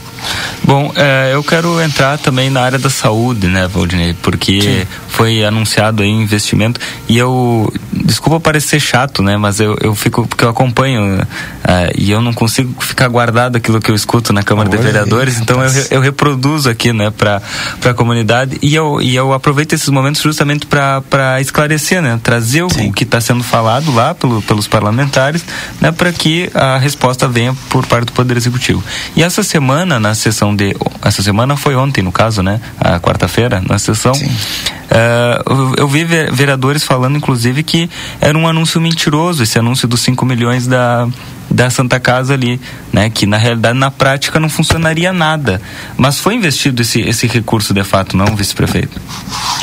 Bom, 0.64 0.92
é, 0.96 1.30
eu 1.34 1.42
quero 1.42 1.80
entrar 1.80 2.18
também 2.18 2.50
na 2.50 2.62
área 2.62 2.78
da 2.78 2.90
saúde, 2.90 3.46
né, 3.46 3.68
Valdinei, 3.68 4.14
porque 4.14 4.60
Sim. 4.60 4.86
foi 5.08 5.44
anunciado 5.44 6.02
aí 6.02 6.08
investimento 6.08 6.80
e 7.08 7.18
eu, 7.18 7.72
desculpa 7.92 8.40
parecer 8.40 8.80
chato, 8.80 9.22
né, 9.22 9.36
mas 9.36 9.60
eu, 9.60 9.76
eu 9.80 9.94
fico, 9.94 10.26
porque 10.26 10.44
eu 10.44 10.48
acompanho 10.48 11.26
é, 11.62 11.92
e 11.96 12.10
eu 12.10 12.20
não 12.20 12.32
consigo 12.32 12.74
ficar 12.82 13.08
guardado 13.08 13.56
aquilo 13.56 13.80
que 13.80 13.90
eu 13.90 13.94
escuto 13.94 14.32
na 14.32 14.42
Câmara 14.42 14.70
Oi, 14.70 14.76
de 14.76 14.82
Vereadores, 14.82 15.38
então 15.38 15.62
eu, 15.62 15.70
eu 15.90 16.00
reproduzo 16.00 16.70
aqui, 16.70 16.92
né, 16.92 17.10
para 17.10 17.42
a 17.84 17.94
comunidade 17.94 18.58
e 18.62 18.74
eu, 18.74 19.00
e 19.00 19.14
eu 19.14 19.32
aproveito 19.32 19.74
esses 19.74 19.88
momentos 19.88 20.22
justamente 20.22 20.66
para 20.66 21.40
esclarecer, 21.40 22.00
né, 22.00 22.18
trazer 22.22 22.45
trazer 22.46 22.62
o, 22.62 22.66
o 22.66 22.92
que 22.92 23.02
está 23.02 23.20
sendo 23.20 23.42
falado 23.42 23.92
lá 23.92 24.14
pelo, 24.14 24.40
pelos 24.42 24.68
parlamentares, 24.68 25.44
né, 25.80 25.90
para 25.90 26.12
que 26.12 26.48
a 26.54 26.78
resposta 26.78 27.26
venha 27.26 27.54
por 27.68 27.84
parte 27.86 28.06
do 28.06 28.12
Poder 28.12 28.36
Executivo. 28.36 28.82
E 29.16 29.22
essa 29.22 29.42
semana, 29.42 29.98
na 29.98 30.14
sessão 30.14 30.54
de. 30.54 30.76
Essa 31.02 31.22
semana 31.22 31.56
foi 31.56 31.74
ontem, 31.74 32.02
no 32.02 32.12
caso, 32.12 32.42
né? 32.42 32.60
A 32.78 33.00
quarta-feira, 33.00 33.62
na 33.68 33.78
sessão. 33.78 34.12
Uh, 34.12 35.74
eu 35.76 35.88
vi 35.88 36.04
vereadores 36.04 36.84
falando, 36.84 37.16
inclusive, 37.16 37.62
que 37.64 37.90
era 38.20 38.38
um 38.38 38.46
anúncio 38.46 38.80
mentiroso, 38.80 39.42
esse 39.42 39.58
anúncio 39.58 39.88
dos 39.88 40.00
5 40.00 40.24
milhões 40.24 40.66
da, 40.66 41.08
da 41.56 41.70
Santa 41.70 41.98
Casa 41.98 42.34
ali, 42.34 42.60
né? 42.92 43.08
Que 43.08 43.24
na 43.24 43.38
realidade, 43.38 43.78
na 43.78 43.90
prática, 43.90 44.38
não 44.38 44.48
funcionaria 44.48 45.12
nada. 45.12 45.60
Mas 45.96 46.18
foi 46.18 46.34
investido 46.34 46.82
esse, 46.82 47.00
esse 47.00 47.26
recurso 47.26 47.72
de 47.72 47.82
fato, 47.82 48.16
não, 48.16 48.36
vice-prefeito? 48.36 49.00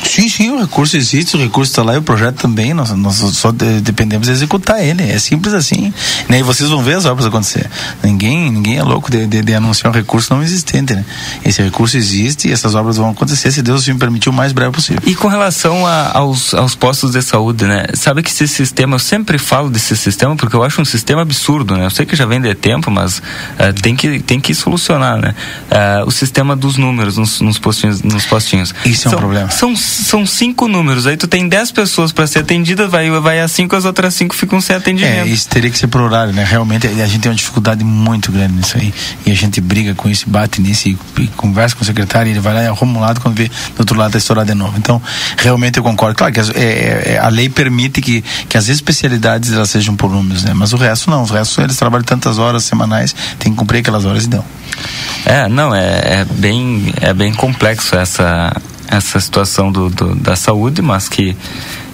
Sim, 0.03 0.27
sim, 0.27 0.49
o 0.49 0.59
recurso 0.59 0.97
existe, 0.97 1.37
o 1.37 1.39
recurso 1.39 1.71
está 1.71 1.83
lá 1.83 1.93
e 1.93 1.97
o 1.97 2.01
projeto 2.01 2.37
também, 2.37 2.73
nós, 2.73 2.91
nós 2.91 3.15
só 3.15 3.51
de, 3.51 3.79
dependemos 3.81 4.27
de 4.27 4.33
executar 4.33 4.83
ele. 4.83 5.03
É 5.03 5.19
simples 5.19 5.53
assim. 5.53 5.93
Né? 6.27 6.39
E 6.39 6.43
vocês 6.43 6.69
vão 6.69 6.81
ver 6.81 6.97
as 6.97 7.05
obras 7.05 7.27
acontecer. 7.27 7.69
Ninguém, 8.03 8.51
ninguém 8.51 8.77
é 8.77 8.83
louco 8.83 9.11
de, 9.11 9.27
de, 9.27 9.43
de 9.43 9.53
anunciar 9.53 9.91
um 9.91 9.95
recurso 9.95 10.33
não 10.33 10.41
existente, 10.41 10.95
né? 10.95 11.05
Esse 11.45 11.61
recurso 11.61 11.95
existe 11.95 12.47
e 12.47 12.51
essas 12.51 12.73
obras 12.73 12.97
vão 12.97 13.11
acontecer, 13.11 13.51
se 13.51 13.61
Deus 13.61 13.87
me 13.87 13.95
permitir, 13.95 14.29
o 14.29 14.33
mais 14.33 14.51
breve 14.51 14.71
possível. 14.71 15.01
E 15.05 15.13
com 15.13 15.27
relação 15.27 15.85
a, 15.85 16.17
aos, 16.17 16.53
aos 16.55 16.73
postos 16.73 17.11
de 17.11 17.21
saúde, 17.21 17.65
né? 17.65 17.85
Sabe 17.93 18.23
que 18.23 18.31
esse 18.31 18.47
sistema, 18.47 18.95
eu 18.95 18.99
sempre 18.99 19.37
falo 19.37 19.69
desse 19.69 19.95
sistema 19.95 20.35
porque 20.35 20.55
eu 20.55 20.63
acho 20.63 20.81
um 20.81 20.85
sistema 20.85 21.21
absurdo, 21.21 21.77
né? 21.77 21.82
Eu 21.83 21.91
sei 21.91 22.05
que 22.05 22.15
já 22.15 22.25
vem 22.25 22.41
de 22.41 22.53
tempo, 22.55 22.89
mas 22.89 23.19
uh, 23.19 23.73
tem, 23.81 23.95
que, 23.95 24.19
tem 24.19 24.39
que 24.39 24.53
solucionar, 24.53 25.17
né? 25.17 25.35
Uh, 25.69 26.07
o 26.07 26.11
sistema 26.11 26.55
dos 26.55 26.77
números 26.77 27.17
nos, 27.17 27.41
nos, 27.41 27.59
postinhos, 27.59 28.01
nos 28.01 28.25
postinhos. 28.25 28.73
Isso 28.85 29.03
são, 29.03 29.13
é 29.13 29.15
um 29.15 29.19
problema. 29.19 29.49
São, 29.51 29.75
são 29.75 30.25
cinco 30.25 30.67
números, 30.67 31.07
aí 31.07 31.17
tu 31.17 31.27
tem 31.27 31.47
dez 31.47 31.71
pessoas 31.71 32.11
para 32.11 32.25
ser 32.27 32.39
atendida, 32.39 32.87
vai, 32.87 33.09
vai 33.09 33.39
a 33.39 33.47
cinco, 33.47 33.75
as 33.75 33.85
outras 33.85 34.13
cinco 34.13 34.35
ficam 34.35 34.59
sem 34.61 34.75
atendimento. 34.75 35.27
É, 35.27 35.27
isso 35.27 35.47
teria 35.47 35.69
que 35.69 35.77
ser 35.77 35.87
por 35.87 36.01
horário, 36.01 36.33
né? 36.33 36.43
Realmente 36.43 36.87
a 36.87 37.07
gente 37.07 37.19
tem 37.19 37.31
uma 37.31 37.37
dificuldade 37.37 37.83
muito 37.83 38.31
grande 38.31 38.53
nisso 38.53 38.77
aí. 38.77 38.93
E 39.25 39.31
a 39.31 39.35
gente 39.35 39.59
briga 39.61 39.93
com 39.95 40.09
isso, 40.09 40.29
bate 40.29 40.61
nisso 40.61 40.89
e, 40.89 40.97
e 41.19 41.27
conversa 41.27 41.75
com 41.75 41.83
o 41.83 41.85
secretário, 41.85 42.29
e 42.29 42.31
ele 42.31 42.39
vai 42.39 42.53
lá 42.53 42.63
e 42.63 42.67
arruma 42.67 42.97
um 42.97 43.01
lado 43.01 43.19
quando 43.21 43.35
vê 43.35 43.47
do 43.47 43.79
outro 43.79 43.97
lado 43.97 44.09
está 44.09 44.17
estourado 44.17 44.47
de 44.47 44.53
novo. 44.53 44.77
Então, 44.77 45.01
realmente 45.37 45.77
eu 45.77 45.83
concordo. 45.83 46.15
Claro 46.15 46.33
que 46.33 46.39
é, 46.39 47.13
é, 47.13 47.19
a 47.19 47.29
lei 47.29 47.49
permite 47.49 48.01
que, 48.01 48.23
que 48.47 48.57
as 48.57 48.67
especialidades 48.67 49.51
elas 49.51 49.69
sejam 49.69 49.95
por 49.95 50.11
números, 50.11 50.43
né? 50.43 50.53
Mas 50.53 50.73
o 50.73 50.77
resto 50.77 51.09
não. 51.09 51.23
O 51.23 51.25
resto 51.25 51.61
eles 51.61 51.72
trabalham 51.77 52.03
tantas 52.03 52.37
horas 52.37 52.63
semanais, 52.63 53.15
tem 53.39 53.51
que 53.51 53.57
cumprir 53.57 53.79
aquelas 53.79 54.05
horas 54.05 54.25
e 54.25 54.29
não. 54.29 54.43
É, 55.25 55.47
não, 55.47 55.73
é, 55.73 56.21
é, 56.21 56.25
bem, 56.25 56.93
é 57.01 57.13
bem 57.13 57.33
complexo 57.33 57.95
essa, 57.95 58.55
essa 58.87 59.19
situação 59.19 59.71
do, 59.71 59.89
do, 59.89 60.15
da 60.15 60.35
saúde, 60.35 60.81
mas 60.81 61.07
que 61.07 61.35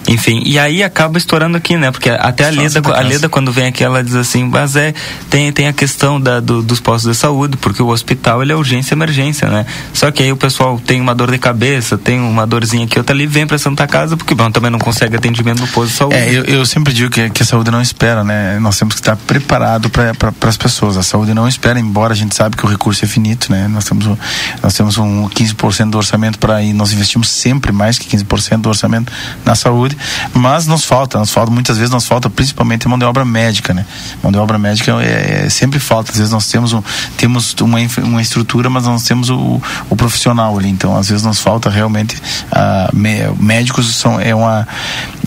enfim, 0.08 0.42
e 0.44 0.58
aí 0.58 0.82
acaba 0.82 1.18
estourando 1.18 1.56
aqui, 1.56 1.76
né? 1.76 1.90
Porque 1.90 2.08
até 2.08 2.46
a 2.46 2.50
Leda, 2.50 2.80
a 2.94 3.00
Leda 3.00 3.28
quando 3.28 3.52
vem 3.52 3.66
aqui, 3.66 3.84
ela 3.84 4.02
diz 4.02 4.14
assim, 4.14 4.44
mas 4.44 4.74
é, 4.74 4.94
tem, 5.28 5.52
tem 5.52 5.68
a 5.68 5.72
questão 5.72 6.20
da, 6.20 6.40
do, 6.40 6.62
dos 6.62 6.80
postos 6.80 7.12
de 7.12 7.16
saúde, 7.16 7.56
porque 7.58 7.82
o 7.82 7.88
hospital 7.88 8.42
ele 8.42 8.52
é 8.52 8.56
urgência 8.56 8.94
e 8.94 8.96
emergência, 8.96 9.48
né? 9.48 9.66
Só 9.92 10.10
que 10.10 10.22
aí 10.22 10.32
o 10.32 10.36
pessoal 10.36 10.80
tem 10.84 11.00
uma 11.00 11.14
dor 11.14 11.30
de 11.30 11.38
cabeça, 11.38 11.98
tem 11.98 12.18
uma 12.18 12.46
dorzinha 12.46 12.84
aqui, 12.84 12.98
outra 12.98 13.14
ali, 13.14 13.26
vem 13.26 13.46
pra 13.46 13.58
Santa 13.58 13.86
Casa, 13.86 14.16
porque 14.16 14.34
bom, 14.34 14.50
também 14.50 14.70
não 14.70 14.78
consegue 14.78 15.16
atendimento 15.16 15.60
no 15.60 15.68
posto 15.68 15.92
de 15.92 15.96
saúde. 15.96 16.16
É, 16.16 16.32
eu, 16.32 16.44
eu 16.44 16.66
sempre 16.66 16.92
digo 16.92 17.10
que, 17.10 17.28
que 17.30 17.42
a 17.42 17.46
saúde 17.46 17.70
não 17.70 17.82
espera, 17.82 18.24
né? 18.24 18.58
Nós 18.58 18.78
temos 18.78 18.94
que 18.94 19.00
estar 19.00 19.16
preparado 19.16 19.90
para 19.90 20.14
pra, 20.14 20.32
as 20.48 20.56
pessoas. 20.56 20.96
A 20.96 21.02
saúde 21.02 21.34
não 21.34 21.46
espera, 21.46 21.78
embora 21.78 22.14
a 22.14 22.16
gente 22.16 22.34
sabe 22.34 22.56
que 22.56 22.64
o 22.64 22.68
recurso 22.68 23.04
é 23.04 23.08
finito, 23.08 23.52
né? 23.52 23.68
Nós 23.68 23.84
temos, 23.84 24.18
nós 24.62 24.74
temos 24.74 24.98
um 24.98 25.28
15% 25.28 25.90
do 25.90 25.98
orçamento 25.98 26.38
para 26.38 26.62
ir, 26.62 26.72
nós 26.72 26.92
investimos 26.92 27.28
sempre 27.28 27.70
mais 27.70 27.98
que 27.98 28.16
15% 28.16 28.58
do 28.58 28.68
orçamento 28.68 29.12
na 29.44 29.54
saúde 29.54 29.89
mas 30.34 30.66
nos 30.66 30.84
falta, 30.84 31.18
nos 31.18 31.32
falta, 31.32 31.50
muitas 31.50 31.76
vezes 31.76 31.92
nos 31.92 32.06
falta 32.06 32.28
principalmente 32.28 32.88
mão 32.88 32.98
de 32.98 33.04
obra 33.04 33.24
médica, 33.24 33.72
né? 33.72 33.84
Mão 34.22 34.32
de 34.32 34.38
obra 34.38 34.58
médica 34.58 34.92
é, 35.02 35.44
é 35.46 35.50
sempre 35.50 35.78
falta, 35.78 36.10
às 36.10 36.18
vezes 36.18 36.32
nós 36.32 36.46
temos, 36.48 36.72
um, 36.72 36.82
temos 37.16 37.54
uma, 37.60 37.78
uma 38.02 38.22
estrutura, 38.22 38.68
mas 38.68 38.84
nós 38.84 39.04
temos 39.04 39.30
o, 39.30 39.60
o 39.88 39.96
profissional 39.96 40.58
ali, 40.58 40.68
então 40.68 40.96
às 40.96 41.08
vezes 41.08 41.24
nos 41.24 41.40
falta 41.40 41.70
realmente, 41.70 42.16
uh, 42.16 43.42
médicos 43.42 43.94
são, 43.96 44.20
é 44.20 44.34
uma, 44.34 44.66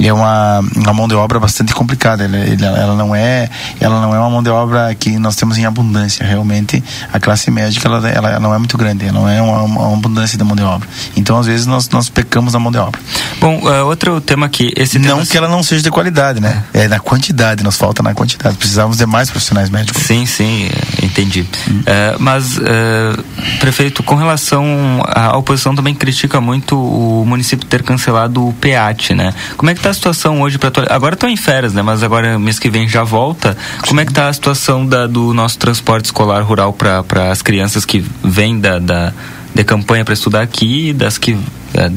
é 0.02 0.14
uma, 0.14 0.60
uma 0.76 0.94
mão 0.94 1.08
de 1.08 1.16
obra 1.16 1.40
bastante 1.40 1.74
complicada, 1.74 2.24
ela, 2.26 2.38
ela, 2.38 2.78
ela, 2.78 2.96
não 2.96 3.16
é, 3.16 3.50
ela 3.80 4.02
não 4.02 4.16
é 4.16 4.20
uma 4.20 4.30
mão 4.30 4.44
de 4.44 4.50
obra 4.50 4.94
que 4.96 5.18
nós 5.18 5.36
temos 5.36 5.58
em 5.58 5.66
abundância, 5.66 6.26
realmente 6.26 6.84
a 7.12 7.20
classe 7.20 7.50
médica 7.50 7.88
ela, 7.88 8.10
ela 8.10 8.40
não 8.40 8.54
é 8.54 8.58
muito 8.58 8.78
grande, 8.78 9.06
ela 9.06 9.20
não 9.20 9.30
é 9.30 9.42
uma, 9.42 9.64
uma 9.64 9.94
abundância 9.94 10.38
da 10.38 10.46
mão 10.46 10.56
de 10.56 10.64
obra, 10.64 10.88
então 11.16 11.38
às 11.38 11.48
vezes 11.48 11.66
nós, 11.66 11.90
nós 11.90 12.10
pecamos 12.10 12.54
na 12.54 12.60
mão 12.60 12.72
de 12.72 12.78
obra. 12.78 13.00
Bom, 13.40 13.60
uh, 13.60 13.86
outro 13.86 14.20
tema 14.22 14.46
que 14.54 14.72
esse 14.78 15.00
não 15.00 15.26
que 15.26 15.36
ela 15.36 15.48
não 15.48 15.64
seja 15.64 15.82
de 15.82 15.90
qualidade, 15.90 16.40
né? 16.40 16.64
É. 16.74 16.84
é 16.84 16.88
na 16.88 17.00
quantidade, 17.00 17.64
nos 17.64 17.76
falta 17.76 18.04
na 18.04 18.14
quantidade. 18.14 18.56
Precisamos 18.56 18.98
de 18.98 19.06
mais 19.08 19.30
profissionais 19.32 19.70
médicos. 19.70 20.04
Sim, 20.04 20.28
sim, 20.28 20.70
entendi. 21.02 21.44
Hum. 21.68 21.82
Mas, 22.20 22.58
uh, 22.58 23.24
prefeito, 23.60 24.04
com 24.04 24.14
relação 24.14 25.04
à 25.08 25.36
oposição 25.36 25.74
também 25.74 25.96
critica 25.96 26.40
muito 26.40 26.78
o 26.78 27.26
município 27.26 27.66
ter 27.66 27.82
cancelado 27.82 28.48
o 28.48 28.54
PEAT, 28.54 29.16
né? 29.16 29.34
Como 29.58 29.72
é 29.72 29.74
que 29.74 29.80
está 29.80 29.90
a 29.90 29.94
situação 29.94 30.42
hoje 30.42 30.60
para 30.60 30.72
agora 30.94 31.16
estão 31.16 31.28
em 31.28 31.38
férias, 31.38 31.74
né? 31.74 31.82
Mas 31.82 32.04
agora 32.04 32.38
mês 32.38 32.60
que 32.60 32.70
vem 32.70 32.88
já 32.88 33.04
volta. 33.04 33.58
Como 33.88 34.00
é 34.00 34.06
que 34.06 34.12
está 34.12 34.30
a 34.30 34.34
situação 34.34 34.86
da, 34.86 35.08
do 35.08 35.34
nosso 35.34 35.58
transporte 35.58 36.06
escolar 36.06 36.44
rural 36.44 36.74
para 36.74 37.32
as 37.32 37.42
crianças 37.42 37.86
que 37.86 38.06
vêm 38.24 38.60
da, 38.60 38.78
da 38.78 39.14
de 39.54 39.64
campanha 39.64 40.04
para 40.04 40.14
estudar 40.14 40.42
aqui 40.42 40.90
e 40.90 40.94
das 40.94 41.18
que 41.18 41.38
é, 41.74 41.90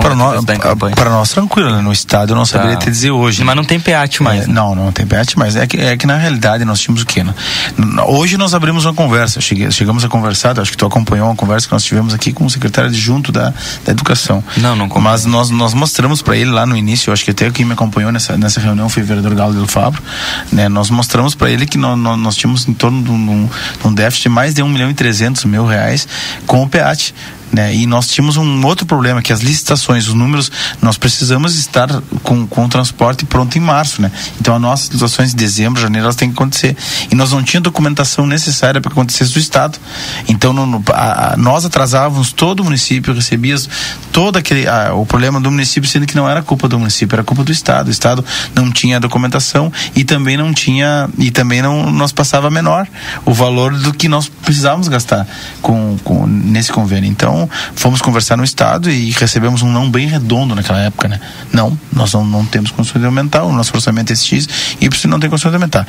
para 0.00 0.14
nós, 0.14 0.44
para 0.94 1.10
nós 1.10 1.30
tranquilo, 1.30 1.70
né? 1.70 1.82
no 1.82 1.92
estado 1.92 2.32
eu 2.32 2.36
não 2.36 2.44
saberia 2.44 2.76
tá. 2.76 2.84
te 2.84 2.90
dizer 2.90 3.10
hoje. 3.10 3.44
Mas 3.44 3.54
não 3.54 3.64
tem 3.64 3.78
PEAT 3.78 4.22
mais. 4.22 4.44
É, 4.44 4.46
né? 4.46 4.54
Não, 4.54 4.74
não 4.74 4.92
tem 4.92 5.06
PEAT 5.06 5.38
mais. 5.38 5.56
É 5.56 5.66
que, 5.66 5.76
é 5.78 5.96
que 5.96 6.06
na 6.06 6.16
realidade 6.16 6.64
nós 6.64 6.80
tínhamos 6.80 7.02
o 7.02 7.06
quê? 7.06 7.22
Né? 7.22 7.34
Hoje 8.06 8.36
nós 8.36 8.54
abrimos 8.54 8.84
uma 8.84 8.94
conversa, 8.94 9.40
cheguei, 9.40 9.70
chegamos 9.70 10.04
a 10.04 10.08
conversar, 10.08 10.58
acho 10.58 10.70
que 10.70 10.76
tu 10.76 10.86
acompanhou 10.86 11.28
uma 11.28 11.36
conversa 11.36 11.66
que 11.66 11.72
nós 11.72 11.84
tivemos 11.84 12.14
aqui 12.14 12.32
com 12.32 12.46
o 12.46 12.50
secretário 12.50 12.90
adjunto 12.90 13.30
da, 13.30 13.52
da 13.84 13.92
Educação. 13.92 14.42
Não, 14.56 14.74
não 14.74 14.86
acompanho. 14.86 15.04
Mas 15.04 15.24
nós, 15.26 15.50
nós 15.50 15.74
mostramos 15.74 16.22
para 16.22 16.36
ele 16.36 16.50
lá 16.50 16.64
no 16.64 16.76
início, 16.76 17.12
acho 17.12 17.24
que 17.24 17.30
até 17.30 17.50
quem 17.50 17.64
me 17.64 17.74
acompanhou 17.74 18.10
nessa, 18.10 18.36
nessa 18.36 18.60
reunião 18.60 18.88
foi 18.88 19.02
o 19.02 19.06
vereador 19.06 19.34
Galo 19.34 19.52
del 19.52 19.66
Fabro, 19.66 20.02
né? 20.50 20.68
Nós 20.68 20.90
mostramos 20.90 21.34
para 21.34 21.50
ele 21.50 21.66
que 21.66 21.76
nós, 21.76 21.98
nós, 21.98 22.18
nós, 22.18 22.36
tínhamos 22.36 22.66
em 22.66 22.72
torno 22.72 23.02
de 23.02 23.10
um, 23.10 23.46
de 23.80 23.86
um 23.86 23.92
déficit 23.92 24.24
de 24.24 24.28
mais 24.28 24.54
de 24.54 24.62
um 24.62 24.68
milhão 24.68 24.90
e 24.90 24.94
trezentos 24.94 25.44
mil 25.44 25.66
reais 25.66 26.08
com 26.46 26.62
o 26.62 26.68
PEAT. 26.68 27.14
Né? 27.52 27.74
E 27.74 27.86
nós 27.86 28.06
tínhamos 28.06 28.36
um 28.36 28.64
outro 28.64 28.86
problema, 28.86 29.20
que 29.22 29.32
as 29.32 29.40
licitações, 29.40 30.06
os 30.06 30.14
números, 30.14 30.50
nós 30.80 30.96
precisamos 30.96 31.56
estar 31.56 31.88
com, 32.22 32.46
com 32.46 32.64
o 32.64 32.68
transporte 32.68 33.24
pronto 33.24 33.58
em 33.58 33.60
março, 33.60 34.00
né? 34.00 34.12
Então 34.40 34.54
as 34.54 34.60
nossas 34.60 34.88
licitações 34.88 35.30
de 35.30 35.36
dezembro, 35.36 35.80
janeiro, 35.80 36.04
elas 36.04 36.16
têm 36.16 36.28
que 36.28 36.34
acontecer. 36.34 36.76
E 37.10 37.14
nós 37.14 37.32
não 37.32 37.42
tínhamos 37.42 37.64
documentação 37.64 38.26
necessária 38.26 38.80
para 38.80 38.90
que 38.90 38.94
acontecesse 38.94 39.32
do 39.32 39.38
Estado. 39.38 39.78
Então 40.28 40.52
no, 40.52 40.64
no, 40.64 40.84
a, 40.92 41.34
nós 41.36 41.64
atrasávamos 41.64 42.32
todo 42.32 42.60
o 42.60 42.64
município, 42.64 43.12
recebíamos 43.12 43.68
todo 44.12 44.36
aquele, 44.36 44.68
a, 44.68 44.94
o 44.94 45.04
problema 45.04 45.40
do 45.40 45.50
município, 45.50 45.88
sendo 45.88 46.06
que 46.06 46.14
não 46.14 46.28
era 46.28 46.42
culpa 46.42 46.68
do 46.68 46.78
município, 46.78 47.16
era 47.16 47.24
culpa 47.24 47.42
do 47.42 47.50
Estado. 47.50 47.88
O 47.88 47.90
Estado 47.90 48.24
não 48.54 48.70
tinha 48.70 49.00
documentação 49.00 49.72
e 49.94 50.04
também 50.04 50.36
não 50.36 50.52
tinha, 50.52 51.08
e 51.18 51.30
também 51.30 51.62
não 51.62 51.90
nós 51.90 52.12
passava 52.12 52.50
menor 52.50 52.86
o 53.24 53.32
valor 53.32 53.76
do 53.76 53.92
que 53.92 54.08
nós 54.08 54.28
precisávamos 54.28 54.88
gastar 54.88 55.26
com, 55.60 55.98
com 56.04 56.26
nesse 56.26 56.72
convênio. 56.72 57.10
Então 57.10 57.39
então, 57.40 57.48
fomos 57.74 58.02
conversar 58.02 58.36
no 58.36 58.44
Estado 58.44 58.90
e 58.90 59.10
recebemos 59.12 59.62
um 59.62 59.70
não 59.70 59.90
bem 59.90 60.06
redondo 60.06 60.54
naquela 60.54 60.80
época, 60.80 61.08
né? 61.08 61.20
Não, 61.52 61.78
nós 61.92 62.12
não, 62.12 62.24
não 62.24 62.44
temos 62.44 62.70
condições 62.70 63.00
de 63.00 63.06
aumentar, 63.06 63.44
o 63.44 63.52
nosso 63.52 63.74
orçamento 63.74 64.12
é 64.12 64.16
X 64.16 64.48
e 64.80 64.88
isso 64.88 65.08
não 65.08 65.18
tem 65.18 65.30
condições 65.30 65.50
de 65.50 65.56
aumentar. 65.56 65.86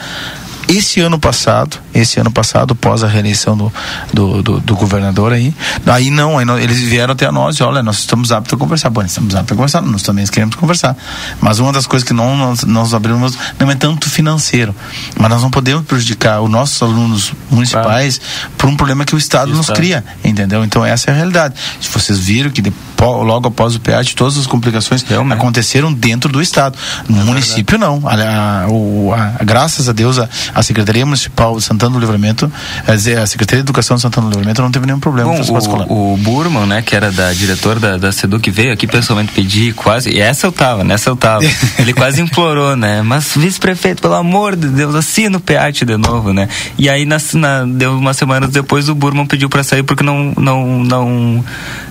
Esse 0.72 1.02
ano 1.02 1.20
passado, 1.20 1.78
esse 1.94 2.18
ano 2.18 2.32
passado, 2.32 2.74
pós 2.74 3.04
a 3.04 3.08
reeleição 3.08 3.58
do, 3.58 3.74
do, 4.14 4.42
do, 4.42 4.60
do 4.62 4.76
governador 4.78 5.34
aí, 5.34 5.54
aí 5.86 6.10
não, 6.10 6.38
aí 6.38 6.46
eles 6.64 6.80
vieram 6.80 7.12
até 7.12 7.30
nós 7.30 7.58
e 7.58 7.64
olha, 7.64 7.84
nós 7.84 8.00
estamos 8.00 8.32
aptos 8.32 8.54
a 8.54 8.58
conversar. 8.58 8.90
Bom, 8.90 9.02
estamos 9.02 9.36
aptos 9.36 9.52
a 9.52 9.56
conversar, 9.56 9.82
nós 9.82 10.02
também 10.02 10.26
queremos 10.28 10.56
conversar. 10.56 10.96
Mas 11.42 11.60
uma 11.60 11.74
das 11.74 11.86
coisas 11.86 12.08
que 12.08 12.14
não 12.14 12.38
nós, 12.38 12.64
nós 12.64 12.94
abrimos 12.94 13.38
não 13.60 13.70
é 13.70 13.76
tanto 13.76 14.10
financeiro, 14.10 14.74
mas 15.20 15.30
nós 15.30 15.42
não 15.42 15.52
podemos 15.52 15.86
prejudicar 15.86 16.40
os 16.40 16.50
nossos 16.50 16.82
alunos 16.82 17.34
municipais 17.50 18.18
claro. 18.20 18.52
por 18.58 18.70
um 18.70 18.78
problema 18.78 19.04
que 19.04 19.14
o 19.14 19.18
Estado 19.18 19.50
Isso, 19.50 19.58
nos 19.58 19.70
cria, 19.72 20.06
entendeu? 20.24 20.64
Então 20.64 20.86
essa 20.86 21.12
é 21.12 21.14
a 21.14 21.18
realidade. 21.18 21.54
Se 21.82 21.90
vocês 21.90 22.18
viram 22.18 22.50
que 22.50 22.62
depois, 22.62 22.82
logo 23.02 23.48
após 23.48 23.76
o 23.76 23.80
PEAT, 23.80 24.16
todas 24.16 24.38
as 24.38 24.46
complicações 24.46 25.02
Realmente. 25.02 25.38
aconteceram 25.38 25.92
dentro 25.92 26.32
do 26.32 26.42
Estado. 26.42 26.78
No 27.10 27.22
é 27.22 27.24
município 27.24 27.78
verdade. 27.78 28.00
não. 28.00 28.08
A, 28.08 29.16
a, 29.16 29.36
a, 29.42 29.44
graças 29.44 29.90
a 29.90 29.92
Deus 29.92 30.20
a, 30.20 30.30
a 30.62 30.64
Secretaria 30.64 31.06
Municipal 31.06 31.58
de 31.58 31.64
Santana 31.64 31.94
do 31.94 32.00
Livramento, 32.00 32.52
a 32.88 33.26
Secretaria 33.26 33.64
de 33.64 33.66
Educação 33.66 33.96
de 33.96 34.04
Santana 34.04 34.28
do 34.28 34.32
Livramento 34.32 34.62
não 34.62 34.72
teve 34.72 34.86
nenhum 34.86 35.00
problema 35.00 35.34
Bom, 35.34 35.86
o, 35.90 36.14
o 36.14 36.18
Burman, 36.18 36.68
né, 36.68 36.82
que 36.82 36.96
era 36.96 37.12
da 37.12 37.34
diretor 37.34 37.80
da, 37.80 37.98
da 37.98 38.12
SEDUC, 38.12 38.50
veio 38.52 38.72
aqui 38.72 38.86
pessoalmente 38.86 39.32
pedir 39.32 39.74
quase, 39.74 40.12
e 40.12 40.20
essa 40.20 40.48
eu 40.48 40.52
tava, 40.52 40.84
nessa 40.84 41.10
eu 41.10 41.16
tava. 41.16 41.44
Ele 41.80 41.94
quase 41.94 42.22
implorou, 42.22 42.76
né? 42.76 43.02
Mas 43.02 43.34
vice-prefeito, 43.36 44.02
pelo 44.02 44.14
amor 44.14 44.56
de 44.56 44.68
Deus, 44.68 44.94
assina 44.94 45.38
o 45.38 45.40
PEAT 45.40 45.86
de 45.86 45.98
novo, 45.98 46.32
né? 46.32 46.48
E 46.78 46.90
aí, 46.90 47.06
na, 47.06 47.18
na, 47.34 47.66
deu 47.66 47.98
umas 47.98 48.18
semanas 48.18 48.52
depois, 48.52 48.88
o 48.88 48.96
Burman 48.96 49.26
pediu 49.26 49.50
para 49.50 49.64
sair 49.64 49.84
porque 49.84 50.04
não, 50.04 50.34
não, 50.38 50.80
não 50.84 51.44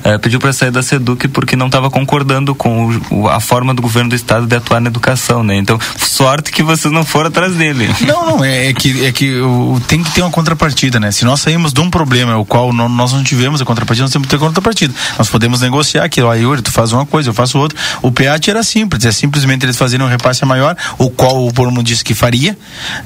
é, 0.05 0.17
pediu 0.19 0.39
para 0.39 0.53
sair 0.53 0.71
da 0.71 0.83
SEDUC 0.83 1.29
porque 1.29 1.57
não 1.57 1.67
estava 1.67 1.91
concordando 1.91 2.55
com 2.55 3.01
o, 3.11 3.29
a 3.29 3.41
forma 3.41 3.75
do 3.75 3.83
governo 3.83 4.11
do 4.11 4.17
estado 4.17 4.47
de 4.47 4.55
atuar 4.55 4.81
na 4.81 4.89
educação, 4.89 5.43
né? 5.43 5.57
Então, 5.57 5.79
sorte 5.99 6.53
que 6.53 6.63
vocês 6.63 6.93
não 6.93 7.05
foram 7.05 7.29
atrás 7.29 7.55
dele. 7.55 7.89
Não, 8.07 8.27
não, 8.27 8.45
é, 8.45 8.50
é 8.51 8.73
que, 8.73 9.07
é 9.07 9.13
que 9.13 9.41
o, 9.41 9.81
tem 9.87 10.03
que 10.03 10.11
ter 10.13 10.23
uma 10.23 10.31
contrapartida, 10.31 11.01
né? 11.01 11.11
Se 11.11 11.25
nós 11.25 11.41
saímos 11.41 11.73
de 11.73 11.81
um 11.81 11.91
problema, 11.91 12.37
o 12.37 12.45
qual 12.45 12.73
não, 12.73 12.89
nós 12.89 13.13
não 13.13 13.23
tivemos 13.23 13.61
a 13.61 13.65
contrapartida, 13.65 14.05
nós 14.05 14.13
temos 14.13 14.27
que 14.27 14.31
ter 14.31 14.39
contrapartida. 14.39 14.95
Nós 15.19 15.29
podemos 15.29 15.61
negociar 15.61 16.05
aquilo, 16.05 16.29
ó, 16.29 16.35
Yuri, 16.35 16.63
tu 16.63 16.73
faz 16.73 16.93
uma 16.93 17.07
coisa, 17.07 17.31
eu 17.31 17.35
faço 17.35 17.59
outra. 17.59 17.79
O 18.03 18.11
PEAT 18.11 18.51
era 18.51 18.63
simples, 18.63 19.05
é 19.05 19.13
simplesmente 19.13 19.65
eles 19.65 19.77
fazerem 19.77 20.05
um 20.05 20.09
repasse 20.09 20.45
maior, 20.45 20.77
o 20.99 21.11
qual 21.11 21.47
o 21.47 21.53
Pormo 21.53 21.83
disse 21.83 22.05
que 22.05 22.15
faria, 22.15 22.57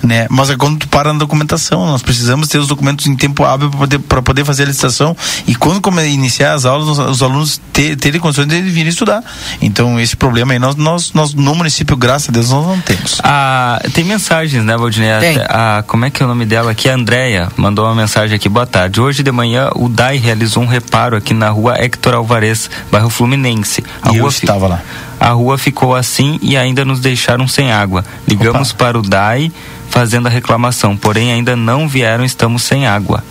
né? 0.03 0.27
Mas 0.31 0.51
é 0.51 0.57
quando 0.57 0.79
tu 0.79 0.89
para 0.89 1.13
na 1.13 1.19
documentação, 1.19 1.87
nós 1.87 2.03
precisamos 2.03 2.49
ter 2.49 2.59
os 2.59 2.67
documentos 2.67 3.07
em 3.07 3.17
tempo 3.17 3.45
hábil 3.45 3.71
para 3.71 3.79
poder, 3.79 3.99
poder 3.99 4.45
fazer 4.45 4.65
a 4.65 4.67
licitação 4.67 5.17
e 5.47 5.55
quando 5.55 5.81
iniciar 6.03 6.55
as 6.55 6.65
aulas, 6.65 6.89
os, 6.89 6.99
os 6.99 7.23
alunos 7.23 7.61
ter, 7.73 7.97
terem 7.97 8.21
condições 8.21 8.49
de 8.49 8.61
vir 8.63 8.87
estudar. 8.87 9.23
Então, 9.61 9.99
esse 10.01 10.17
problema 10.17 10.53
aí, 10.53 10.59
nós, 10.59 10.77
nós, 10.77 11.13
nós 11.13 11.35
no 11.35 11.55
município, 11.55 11.97
graças 11.97 12.29
a 12.29 12.33
Deus, 12.33 12.51
nós 12.51 12.67
não 12.67 12.81
temos. 12.81 13.21
Ah, 13.23 13.81
tem 13.93 14.05
mensagens, 14.05 14.65
né, 14.65 14.77
Valdinei? 14.77 15.11
A, 15.49 15.83
como 15.87 16.05
é 16.05 16.11
que 16.11 16.23
é 16.23 16.27
o 16.27 16.29
nome 16.29 16.45
dela 16.45 16.71
aqui? 16.71 16.89
A 16.89 16.95
Andréia 16.95 17.49
mandou 17.57 17.85
uma 17.85 17.95
mensagem 17.95 18.37
aqui. 18.37 18.49
Boa 18.49 18.67
tarde. 18.67 19.01
Hoje 19.01 19.23
de 19.23 19.33
manhã, 19.33 19.71
o 19.75 19.89
DAI 19.89 20.17
realizou 20.19 20.63
um 20.63 20.67
reparo 20.67 21.17
aqui 21.17 21.35
na 21.35 21.51
rua 21.51 21.75
Hector 21.77 22.15
Alvarez, 22.15 22.71
bairro 22.91 23.11
Fluminense. 23.11 23.85
A 24.03 24.11
e 24.13 24.19
rua 24.19 24.27
eu 24.27 24.29
estava 24.29 24.69
lá. 24.69 24.83
A 25.19 25.31
rua 25.31 25.59
ficou 25.59 25.95
assim 25.95 26.39
e 26.43 26.57
ainda 26.57 26.85
nos 26.85 27.01
deixaram 27.01 27.49
sem 27.49 27.73
água. 27.73 28.05
Ligamos 28.29 28.71
Opa. 28.71 28.85
para 28.85 28.99
o 28.99 29.03
DAI 29.03 29.53
fazendo 29.91 30.27
a 30.27 30.31
reclamação, 30.31 30.97
porém 30.97 31.33
ainda 31.33 31.55
não 31.55 31.89
vieram, 31.89 32.25
estamos 32.25 32.63
sem 32.63 32.87
água 32.87 33.23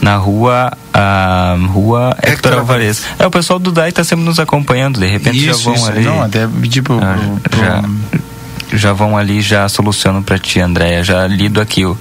na 0.00 0.16
rua 0.16 0.72
a 0.92 1.56
rua 1.70 2.10
Hector, 2.18 2.32
Hector 2.32 2.52
Alvarez. 2.54 3.02
É, 3.18 3.26
o 3.26 3.30
pessoal 3.30 3.58
do 3.58 3.70
DAI 3.70 3.90
está 3.90 4.02
sempre 4.02 4.24
nos 4.24 4.40
acompanhando, 4.40 4.98
de 4.98 5.06
repente 5.06 5.48
isso, 5.48 5.60
já 5.60 5.64
vão 5.64 5.74
isso. 5.74 5.90
ali. 5.90 6.04
Não, 6.04 6.22
até 6.22 6.48
tipo. 6.68 6.94
Ah, 6.94 7.16
já, 7.56 7.84
já 8.72 8.92
vão 8.92 9.16
ali 9.16 9.40
já 9.40 9.68
solucionam 9.68 10.22
para 10.22 10.38
ti, 10.38 10.60
Andréia. 10.60 11.02
Já 11.02 11.26
lido 11.26 11.60
aqui 11.60 11.84
o. 11.84 11.96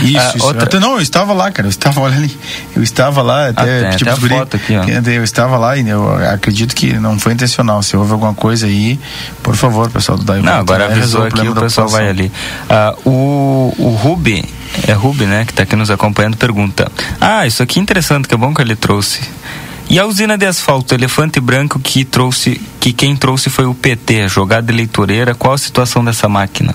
Isso, 0.00 0.18
ah, 0.18 0.32
isso. 0.36 0.46
Outra... 0.46 0.64
Até, 0.64 0.78
não, 0.78 0.94
eu 0.94 1.00
estava 1.00 1.32
lá, 1.32 1.50
cara. 1.50 1.66
Eu 1.66 1.70
estava 1.70 2.04
ali. 2.06 2.36
Eu 2.74 2.82
estava 2.82 3.22
lá 3.22 3.48
até. 3.48 3.88
Ah, 3.88 3.90
tipo, 3.96 4.10
até 4.10 4.26
a 4.26 4.38
foto 4.38 4.56
aqui, 4.56 4.74
ó. 4.76 5.10
Eu 5.10 5.24
estava 5.24 5.56
lá 5.56 5.76
e 5.76 5.88
eu 5.88 6.14
acredito 6.28 6.74
que 6.74 6.92
não 6.94 7.18
foi 7.18 7.32
intencional. 7.32 7.82
Se 7.82 7.96
houve 7.96 8.12
alguma 8.12 8.34
coisa 8.34 8.66
aí, 8.66 8.98
por 9.42 9.56
favor, 9.56 9.90
pessoal 9.90 10.18
do 10.18 10.24
DAI. 10.24 10.42
Não, 10.42 10.52
agora 10.52 10.86
avisou 10.86 11.24
aqui, 11.24 11.48
o 11.48 11.54
pessoal 11.54 11.88
vai 11.88 12.08
ali. 12.08 12.32
Ah, 12.68 12.94
o, 13.04 13.74
o 13.78 13.88
Rubi 13.90 14.44
é 14.86 14.92
Rubi, 14.92 15.26
né, 15.26 15.44
que 15.44 15.52
está 15.52 15.62
aqui 15.62 15.76
nos 15.76 15.90
acompanhando, 15.90 16.36
pergunta: 16.36 16.90
Ah, 17.20 17.46
isso 17.46 17.62
aqui 17.62 17.78
é 17.78 17.82
interessante, 17.82 18.28
que 18.28 18.34
é 18.34 18.36
bom 18.36 18.54
que 18.54 18.62
ele 18.62 18.76
trouxe. 18.76 19.20
E 19.88 19.98
a 19.98 20.06
usina 20.06 20.38
de 20.38 20.46
asfalto 20.46 20.94
Elefante 20.94 21.38
Branco 21.38 21.78
que 21.78 22.04
trouxe, 22.04 22.60
que 22.80 22.92
quem 22.92 23.14
trouxe 23.14 23.50
foi 23.50 23.66
o 23.66 23.74
PT, 23.74 24.28
jogada 24.28 24.72
eleitoreira, 24.72 25.34
qual 25.34 25.54
a 25.54 25.58
situação 25.58 26.04
dessa 26.04 26.28
máquina? 26.28 26.74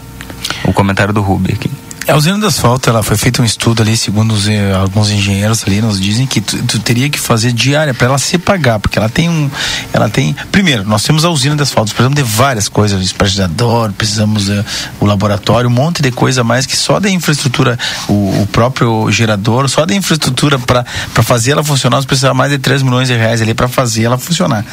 O 0.63 0.71
comentário 0.71 1.13
do 1.13 1.21
Rubi 1.21 1.53
aqui. 1.53 1.71
A 2.07 2.15
usina 2.15 2.39
de 2.39 2.45
asfalto, 2.45 2.89
ela 2.89 3.03
foi 3.03 3.17
feito 3.17 3.41
um 3.41 3.45
estudo 3.45 3.81
ali, 3.81 3.97
segundo 3.97 4.31
os, 4.31 4.47
eh, 4.47 4.73
alguns 4.73 5.09
engenheiros 5.09 5.61
ali, 5.67 5.81
nos 5.81 5.99
dizem 5.99 6.25
que 6.25 6.39
tu, 6.39 6.57
tu 6.63 6.79
teria 6.79 7.09
que 7.09 7.19
fazer 7.19 7.51
diária 7.51 7.93
para 7.93 8.07
ela 8.07 8.17
se 8.17 8.37
pagar, 8.37 8.79
porque 8.79 8.97
ela 8.97 9.09
tem 9.09 9.27
um, 9.27 9.51
ela 9.91 10.07
tem, 10.07 10.33
primeiro, 10.49 10.85
nós 10.85 11.03
temos 11.03 11.25
a 11.25 11.29
usina 11.29 11.57
de 11.57 11.63
asfalto, 11.63 11.91
precisamos 11.91 12.15
de 12.15 12.23
várias 12.23 12.69
coisas, 12.69 13.03
espargidador, 13.03 13.91
precisamos 13.91 14.47
uh, 14.47 14.63
o 15.01 15.05
laboratório, 15.05 15.69
um 15.69 15.73
monte 15.73 16.01
de 16.01 16.09
coisa 16.09 16.45
mais 16.45 16.65
que 16.65 16.77
só 16.77 16.97
da 16.97 17.09
infraestrutura, 17.09 17.77
o, 18.07 18.41
o 18.41 18.47
próprio 18.53 19.11
gerador, 19.11 19.67
só 19.67 19.85
da 19.85 19.93
infraestrutura 19.93 20.57
para 20.57 20.85
fazer 21.23 21.51
ela 21.51 21.63
funcionar, 21.63 21.97
nós 21.97 22.05
precisamos 22.05 22.37
mais 22.37 22.53
de 22.53 22.57
3 22.57 22.83
milhões 22.83 23.09
de 23.09 23.17
reais 23.17 23.41
ali 23.41 23.53
para 23.53 23.67
fazer 23.67 24.03
ela 24.03 24.17
funcionar. 24.17 24.63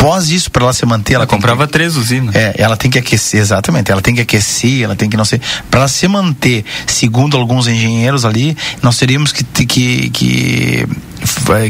Após 0.00 0.30
isso, 0.30 0.50
para 0.50 0.64
ela 0.64 0.72
se 0.72 0.86
manter, 0.86 1.12
ela, 1.12 1.24
ela 1.24 1.26
comprava 1.26 1.66
que, 1.66 1.74
três 1.74 1.94
usinas. 1.94 2.34
É, 2.34 2.54
ela 2.56 2.74
tem 2.74 2.90
que 2.90 2.98
aquecer, 2.98 3.38
exatamente. 3.38 3.92
Ela 3.92 4.00
tem 4.00 4.14
que 4.14 4.22
aquecer, 4.22 4.82
ela 4.82 4.96
tem 4.96 5.10
que 5.10 5.16
não 5.16 5.26
sei. 5.26 5.38
Para 5.70 5.80
ela 5.80 5.88
se 5.88 6.08
manter, 6.08 6.64
segundo 6.86 7.36
alguns 7.36 7.66
engenheiros 7.66 8.24
ali, 8.24 8.56
nós 8.82 8.96
teríamos 8.96 9.32
que, 9.32 9.44
que, 9.66 10.10
que 10.10 10.86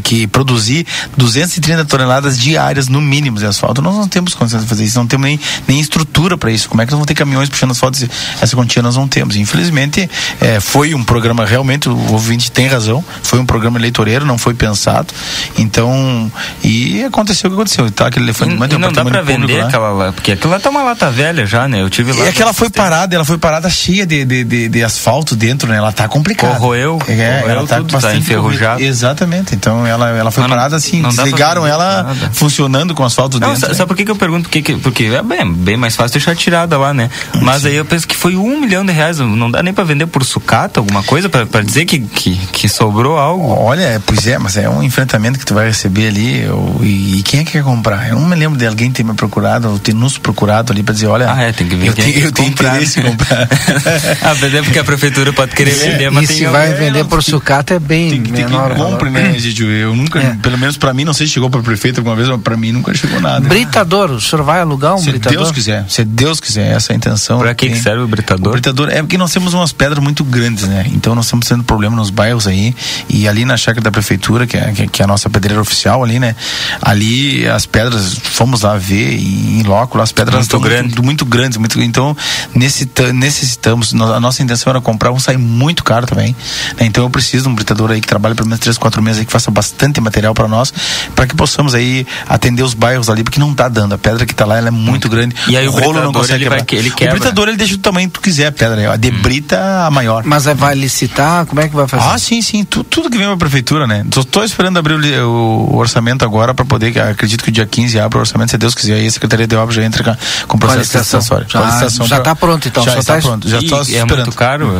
que 0.02 0.26
produzir 0.26 0.86
230 1.16 1.84
toneladas 1.84 2.38
diárias 2.38 2.88
no 2.88 3.00
mínimo 3.00 3.38
de 3.38 3.46
asfalto. 3.46 3.82
Nós 3.82 3.94
não 3.94 4.08
temos 4.08 4.34
condições 4.34 4.62
de 4.62 4.68
fazer 4.68 4.84
isso, 4.84 4.98
não 4.98 5.06
temos 5.06 5.26
nem, 5.26 5.40
nem 5.66 5.80
estrutura 5.80 6.36
para 6.36 6.50
isso. 6.50 6.68
Como 6.68 6.80
é 6.82 6.86
que 6.86 6.92
nós 6.92 6.98
vamos 6.98 7.06
ter 7.06 7.14
caminhões 7.14 7.48
puxando 7.48 7.72
asfalto? 7.72 7.98
Essa 8.40 8.56
quantia 8.56 8.82
nós 8.82 8.96
não 8.96 9.08
temos. 9.08 9.36
Infelizmente, 9.36 10.08
é, 10.40 10.60
foi 10.60 10.94
um 10.94 11.02
programa 11.02 11.44
realmente, 11.44 11.88
o 11.88 12.12
ouvinte 12.12 12.50
tem 12.50 12.66
razão, 12.66 13.04
foi 13.22 13.38
um 13.38 13.46
programa 13.46 13.78
eleitoreiro, 13.78 14.24
não 14.24 14.38
foi 14.38 14.54
pensado. 14.54 15.12
Então, 15.58 16.30
e 16.62 17.04
aconteceu 17.04 17.48
o 17.48 17.52
que 17.52 17.60
aconteceu. 17.60 17.90
Tá 17.90 18.06
aquele 18.06 18.26
elefante 18.26 18.52
e, 18.52 18.74
e 18.74 18.78
não 18.78 18.92
dá 18.92 19.04
para 19.04 19.22
vender 19.22 19.60
aquela 19.60 19.90
lá, 19.90 20.12
porque 20.12 20.32
aquela 20.32 20.60
tá 20.60 20.70
uma 20.70 20.82
lata 20.82 21.10
velha 21.10 21.46
já, 21.46 21.68
né? 21.68 21.80
Eu 21.80 21.90
tive 21.90 22.12
lá. 22.12 22.24
E 22.24 22.28
é 22.28 22.32
que 22.32 22.42
ela 22.42 22.52
foi 22.52 22.70
parada, 22.70 23.14
ela 23.14 23.24
foi 23.24 23.38
parada 23.38 23.68
cheia 23.68 24.06
de, 24.06 24.24
de, 24.24 24.44
de, 24.44 24.68
de 24.68 24.84
asfalto 24.84 25.34
dentro, 25.34 25.68
né? 25.68 25.76
Ela 25.76 25.92
tá 25.92 26.08
complicada. 26.08 26.54
Corroeu, 26.54 26.98
é, 27.08 27.40
corroeu 27.40 27.50
ela 27.50 27.66
tá 27.66 27.76
tudo, 27.76 27.98
tá 27.98 28.14
enferrujada. 28.14 28.82
Exatamente. 28.82 29.39
Então 29.52 29.86
ela, 29.86 30.08
ela 30.10 30.30
foi 30.30 30.46
parada 30.48 30.76
assim, 30.76 31.02
desligaram 31.02 31.66
ela 31.66 32.02
nada. 32.02 32.30
funcionando 32.32 32.94
com 32.94 33.04
asfalto 33.04 33.38
não, 33.38 33.52
dentro. 33.52 33.74
Sabe 33.74 33.88
por 33.88 33.96
que, 33.96 34.04
que 34.04 34.10
eu 34.10 34.16
pergunto? 34.16 34.48
Porque, 34.48 34.74
porque 34.74 35.04
é 35.04 35.22
bem, 35.22 35.52
bem 35.52 35.76
mais 35.76 35.96
fácil 35.96 36.12
deixar 36.12 36.34
tirada 36.36 36.78
lá, 36.78 36.92
né? 36.92 37.10
Mas 37.42 37.62
Sim. 37.62 37.68
aí 37.68 37.76
eu 37.76 37.84
penso 37.84 38.06
que 38.06 38.16
foi 38.16 38.36
um 38.36 38.60
milhão 38.60 38.84
de 38.84 38.92
reais, 38.92 39.18
não 39.18 39.50
dá 39.50 39.62
nem 39.62 39.72
para 39.72 39.84
vender 39.84 40.06
por 40.06 40.24
sucata 40.24 40.80
alguma 40.80 41.02
coisa, 41.02 41.28
para 41.28 41.62
dizer 41.62 41.84
que, 41.84 41.98
que, 41.98 42.36
que, 42.52 42.68
sobrou 42.68 43.18
algo. 43.18 43.48
Olha, 43.48 44.00
pois 44.04 44.26
é, 44.26 44.38
mas 44.38 44.56
é 44.56 44.68
um 44.68 44.82
enfrentamento 44.82 45.38
que 45.38 45.46
tu 45.46 45.54
vai 45.54 45.66
receber 45.66 46.08
ali. 46.08 46.42
Eu, 46.42 46.80
e, 46.82 47.18
e, 47.18 47.22
quem 47.22 47.40
é 47.40 47.44
que 47.44 47.52
quer 47.52 47.62
comprar? 47.62 48.08
Eu 48.08 48.18
não 48.18 48.28
me 48.28 48.36
lembro 48.36 48.58
de 48.58 48.66
alguém 48.66 48.90
ter 48.90 49.04
me 49.04 49.14
procurado, 49.14 49.70
ou 49.70 49.78
ter 49.78 49.94
nos 49.94 50.18
procurado 50.18 50.72
ali 50.72 50.82
para 50.82 50.94
dizer, 50.94 51.06
olha. 51.06 51.32
Ah, 51.32 51.42
é, 51.42 51.52
tem 51.52 51.66
que 51.66 51.76
ver. 51.76 51.88
Eu, 51.88 51.94
tenho, 51.94 52.18
eu 52.18 52.32
tenho 52.32 52.48
interesse 52.48 53.00
em 53.00 53.02
comprar. 53.02 53.48
ah, 54.22 54.36
mas 54.40 54.54
é 54.54 54.62
porque 54.62 54.78
a 54.78 54.84
prefeitura 54.84 55.32
pode 55.32 55.54
querer 55.54 55.72
é, 55.72 55.74
vender, 55.74 56.10
mas 56.10 56.30
e 56.30 56.34
se 56.34 56.46
vai 56.46 56.74
vender 56.74 57.04
por 57.04 57.22
sucata 57.22 57.74
é 57.74 57.78
bem 57.78 58.10
tem, 58.22 58.44
menor. 58.44 58.68
Tem 58.68 58.76
que 58.76 58.82
compre, 58.82 59.10
né, 59.10 59.29
Egidio? 59.36 59.70
Eu 59.70 59.94
nunca, 59.94 60.20
é. 60.20 60.34
pelo 60.36 60.58
menos 60.58 60.76
para 60.76 60.92
mim, 60.92 61.04
não 61.04 61.12
sei 61.12 61.26
se 61.26 61.32
chegou 61.32 61.50
para 61.50 61.62
prefeito 61.62 61.98
alguma 61.98 62.16
vez, 62.16 62.28
mas 62.28 62.40
para 62.40 62.56
mim 62.56 62.72
nunca 62.72 62.94
chegou 62.94 63.20
nada. 63.20 63.48
Britador, 63.48 64.10
o 64.10 64.20
senhor 64.20 64.44
vai 64.44 64.60
alugar 64.60 64.94
um 64.94 64.98
se 64.98 65.10
britador? 65.10 65.30
Se 65.30 65.36
Deus 65.36 65.52
quiser, 65.52 65.84
se 65.88 66.04
Deus 66.04 66.40
quiser, 66.40 66.72
essa 66.72 66.92
é 66.92 66.94
a 66.94 66.96
intenção. 66.96 67.38
Para 67.38 67.54
que, 67.54 67.70
que 67.70 67.78
serve 67.78 68.02
o 68.02 68.08
britador? 68.08 68.48
O 68.48 68.52
britador 68.52 68.88
é 68.90 69.00
porque 69.00 69.18
nós 69.18 69.32
temos 69.32 69.54
umas 69.54 69.72
pedras 69.72 70.02
muito 70.02 70.24
grandes, 70.24 70.66
né? 70.66 70.86
Então 70.92 71.14
nós 71.14 71.26
estamos 71.26 71.46
tendo 71.46 71.64
problema 71.64 71.96
nos 71.96 72.10
bairros 72.10 72.46
aí 72.46 72.74
e 73.08 73.28
ali 73.28 73.44
na 73.44 73.56
chácara 73.56 73.82
da 73.82 73.90
prefeitura, 73.90 74.46
que 74.46 74.56
é, 74.56 74.72
que 74.90 75.02
é 75.02 75.04
a 75.04 75.08
nossa 75.08 75.28
pedreira 75.28 75.60
oficial 75.60 76.02
ali, 76.02 76.18
né? 76.18 76.34
Ali 76.80 77.46
as 77.46 77.66
pedras, 77.66 78.14
fomos 78.22 78.62
lá 78.62 78.76
ver 78.76 79.18
em 79.18 79.62
loco, 79.62 80.00
as 80.00 80.12
pedras 80.12 80.36
muito 80.36 80.44
estão 80.44 80.60
grande. 80.60 80.82
muito, 80.88 81.02
muito 81.02 81.24
grandes, 81.26 81.58
muito, 81.58 81.80
então 81.80 82.16
necessitamos, 82.54 83.94
a 83.94 84.20
nossa 84.20 84.42
intenção 84.42 84.70
era 84.70 84.80
comprar, 84.80 85.10
vão 85.10 85.20
sair 85.20 85.38
muito 85.38 85.84
caro 85.84 86.06
também, 86.06 86.34
né? 86.78 86.86
Então 86.86 87.04
eu 87.04 87.10
preciso 87.10 87.44
de 87.44 87.48
um 87.48 87.54
britador 87.54 87.90
aí 87.90 88.00
que 88.00 88.08
trabalhe 88.08 88.34
pelo 88.34 88.48
menos 88.48 88.60
3, 88.60 88.76
4 88.78 89.02
meses 89.02 89.19
aí, 89.20 89.26
que 89.26 89.32
faça 89.32 89.50
bastante 89.50 90.00
material 90.00 90.34
para 90.34 90.48
nós, 90.48 90.72
para 91.14 91.26
que 91.26 91.34
possamos 91.34 91.74
aí 91.74 92.06
atender 92.28 92.62
os 92.62 92.74
bairros 92.74 93.08
ali, 93.08 93.22
porque 93.22 93.40
não 93.40 93.54
tá 93.54 93.68
dando, 93.68 93.94
a 93.94 93.98
pedra 93.98 94.26
que 94.26 94.34
tá 94.34 94.44
lá 94.44 94.58
ela 94.58 94.68
é 94.68 94.70
muito, 94.70 94.90
muito. 94.90 95.08
grande. 95.08 95.34
E 95.48 95.56
aí 95.56 95.68
o, 95.68 95.72
o 95.72 95.80
rolo 95.80 96.00
não 96.00 96.12
consegue 96.12 96.44
ele, 96.44 96.50
vai, 96.50 96.64
ele 96.72 96.90
quebra. 96.90 97.14
O 97.14 97.18
britador 97.18 97.48
ele 97.48 97.56
deixa 97.56 97.76
do 97.76 97.80
tamanho 97.80 98.08
que 98.08 98.14
tu 98.14 98.20
quiser 98.20 98.46
a 98.46 98.52
pedra, 98.52 98.92
a 98.92 98.96
debrita 98.96 99.56
hum. 99.56 99.86
a 99.86 99.90
maior. 99.90 100.24
Mas 100.24 100.44
vai 100.44 100.74
licitar, 100.74 101.46
como 101.46 101.60
é 101.60 101.68
que 101.68 101.74
vai 101.74 101.86
fazer? 101.86 102.04
Ah, 102.08 102.18
sim, 102.18 102.42
sim, 102.42 102.64
tu, 102.64 102.82
tudo 102.82 103.10
que 103.10 103.16
vem 103.16 103.26
pra 103.26 103.36
prefeitura, 103.36 103.86
né? 103.86 104.04
Tô, 104.10 104.24
tô 104.24 104.42
esperando 104.42 104.78
abrir 104.78 104.94
o, 105.20 105.68
o, 105.70 105.76
orçamento 105.76 106.24
agora 106.24 106.54
para 106.54 106.64
poder, 106.64 106.98
acredito 107.00 107.44
que 107.44 107.50
o 107.50 107.52
dia 107.52 107.66
15 107.66 107.98
abre 107.98 108.18
o 108.18 108.20
orçamento, 108.20 108.50
se 108.50 108.58
Deus 108.58 108.74
quiser, 108.74 108.94
aí 108.94 109.06
a 109.06 109.10
Secretaria 109.10 109.46
de 109.46 109.56
Obras 109.56 109.76
já 109.76 109.82
entra 109.82 110.02
com, 110.02 110.46
com 110.46 110.56
o 110.56 110.60
processo 110.60 110.98
licitatório. 110.98 111.46
Já, 111.48 111.88
já 112.06 112.20
tá 112.20 112.34
pronto 112.34 112.66
então, 112.66 112.82
já 112.82 112.98
está 112.98 113.16
tá 113.16 113.20
pronto, 113.20 113.48
já 113.48 113.58
estou 113.58 113.82
esperando. 113.82 114.12
É 114.12 114.16
muito 114.16 114.32
caro? 114.32 114.70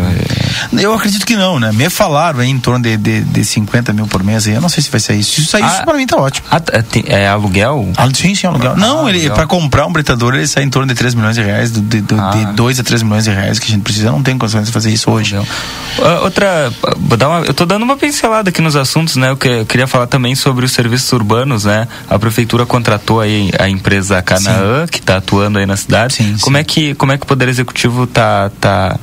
Eu 0.78 0.94
acredito 0.94 1.26
que 1.26 1.36
não, 1.36 1.58
né? 1.58 1.72
Me 1.72 1.88
falaram 1.90 2.40
aí 2.40 2.48
em 2.48 2.58
torno 2.58 2.82
de, 2.82 2.96
de, 2.96 3.22
de 3.22 3.44
50 3.44 3.92
mil 3.92 4.06
por 4.06 4.22
mês, 4.22 4.29
eu 4.32 4.60
não 4.60 4.68
sei 4.68 4.82
se 4.82 4.90
vai 4.90 5.00
ser 5.00 5.14
isso. 5.14 5.40
Se 5.40 5.46
sair 5.46 5.62
ah, 5.62 5.66
isso, 5.66 5.84
para 5.84 5.94
mim 5.94 6.06
tá 6.06 6.16
ótimo. 6.16 6.46
Ah, 6.50 6.60
é 7.06 7.28
aluguel? 7.28 7.88
Ah, 7.96 8.08
sim, 8.12 8.34
sim, 8.34 8.46
aluguel. 8.46 8.72
Ah, 8.72 8.76
não, 8.76 9.08
ele 9.08 9.28
para 9.30 9.46
comprar 9.46 9.86
um 9.86 9.92
britador 9.92 10.34
ele 10.34 10.46
sai 10.46 10.64
em 10.64 10.70
torno 10.70 10.88
de 10.88 10.94
3 10.94 11.14
milhões 11.14 11.34
de 11.34 11.42
reais, 11.42 11.70
de, 11.70 11.80
de, 11.80 12.14
ah. 12.14 12.30
de 12.30 12.52
2 12.52 12.80
a 12.80 12.82
3 12.82 13.02
milhões 13.02 13.24
de 13.24 13.30
reais 13.30 13.58
que 13.58 13.66
a 13.66 13.70
gente 13.70 13.82
precisa. 13.82 14.08
Eu 14.08 14.12
não 14.12 14.22
tem 14.22 14.36
condições 14.36 14.66
de 14.66 14.72
fazer 14.72 14.90
isso 14.90 15.10
hoje. 15.10 15.36
Uh, 15.36 15.44
outra, 16.22 16.72
vou 16.96 17.16
dar 17.16 17.28
uma, 17.28 17.40
eu 17.40 17.54
tô 17.54 17.66
dando 17.66 17.82
uma 17.82 17.96
pincelada 17.96 18.50
aqui 18.50 18.60
nos 18.60 18.76
assuntos, 18.76 19.16
né? 19.16 19.30
Eu, 19.30 19.36
que, 19.36 19.48
eu 19.48 19.66
queria 19.66 19.86
falar 19.86 20.06
também 20.06 20.34
sobre 20.34 20.64
os 20.64 20.72
serviços 20.72 21.10
urbanos, 21.12 21.64
né? 21.64 21.86
A 22.08 22.18
prefeitura 22.18 22.64
contratou 22.66 23.20
aí 23.20 23.50
a 23.58 23.68
empresa 23.68 24.22
Canaã, 24.22 24.86
sim. 24.86 24.92
que 24.92 24.98
está 24.98 25.16
atuando 25.16 25.58
aí 25.58 25.66
na 25.66 25.76
cidade. 25.76 26.14
Sim, 26.14 26.36
como 26.40 26.56
sim. 26.56 26.60
é 26.60 26.64
que 26.64 26.94
como 26.94 27.12
é 27.12 27.18
que 27.18 27.24
o 27.24 27.26
poder 27.26 27.48
executivo 27.48 28.06
tá 28.06 28.50
tá 28.60 28.98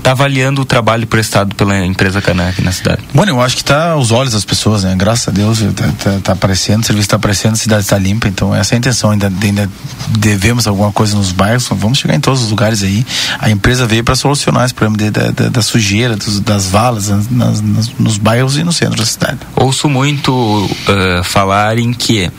está 0.00 0.12
avaliando 0.12 0.62
o 0.62 0.64
trabalho 0.64 1.06
prestado 1.06 1.54
pela 1.54 1.84
empresa 1.84 2.18
aqui 2.18 2.62
na 2.62 2.72
cidade? 2.72 3.02
Bom, 3.14 3.24
eu 3.24 3.40
acho 3.40 3.56
que 3.56 3.62
está 3.62 3.90
aos 3.92 4.10
olhos 4.10 4.32
das 4.32 4.44
pessoas, 4.44 4.84
né? 4.84 4.94
Graças 4.96 5.28
a 5.28 5.30
Deus 5.30 5.60
está 5.60 5.88
tá, 5.88 6.18
tá 6.22 6.32
aparecendo, 6.32 6.82
o 6.82 6.86
serviço 6.86 7.06
está 7.06 7.16
aparecendo, 7.16 7.52
a 7.52 7.56
cidade 7.56 7.82
está 7.82 7.98
limpa, 7.98 8.28
então 8.28 8.54
essa 8.54 8.74
é 8.74 8.76
a 8.76 8.78
intenção. 8.78 9.10
Ainda, 9.10 9.32
ainda 9.42 9.70
devemos 10.18 10.66
alguma 10.66 10.90
coisa 10.92 11.16
nos 11.16 11.32
bairros, 11.32 11.68
vamos 11.70 11.98
chegar 11.98 12.14
em 12.14 12.20
todos 12.20 12.42
os 12.42 12.50
lugares 12.50 12.82
aí. 12.82 13.06
A 13.38 13.50
empresa 13.50 13.86
veio 13.86 14.02
para 14.02 14.16
solucionar 14.16 14.64
esse 14.64 14.74
problema 14.74 14.96
de, 14.96 15.10
da, 15.10 15.30
da, 15.30 15.48
da, 15.48 15.62
sujeira, 15.62 16.16
dos, 16.16 16.40
das 16.40 16.66
valas 16.66 17.08
nas, 17.30 17.60
nas, 17.60 17.92
nos 17.98 18.16
bairros 18.18 18.56
e 18.56 18.64
no 18.64 18.72
centro 18.72 18.96
da 18.96 19.06
cidade. 19.06 19.38
Ouço 19.54 19.88
muito 19.88 20.32
uh, 20.32 21.22
falar 21.24 21.78
em 21.78 21.92
que 21.92 22.30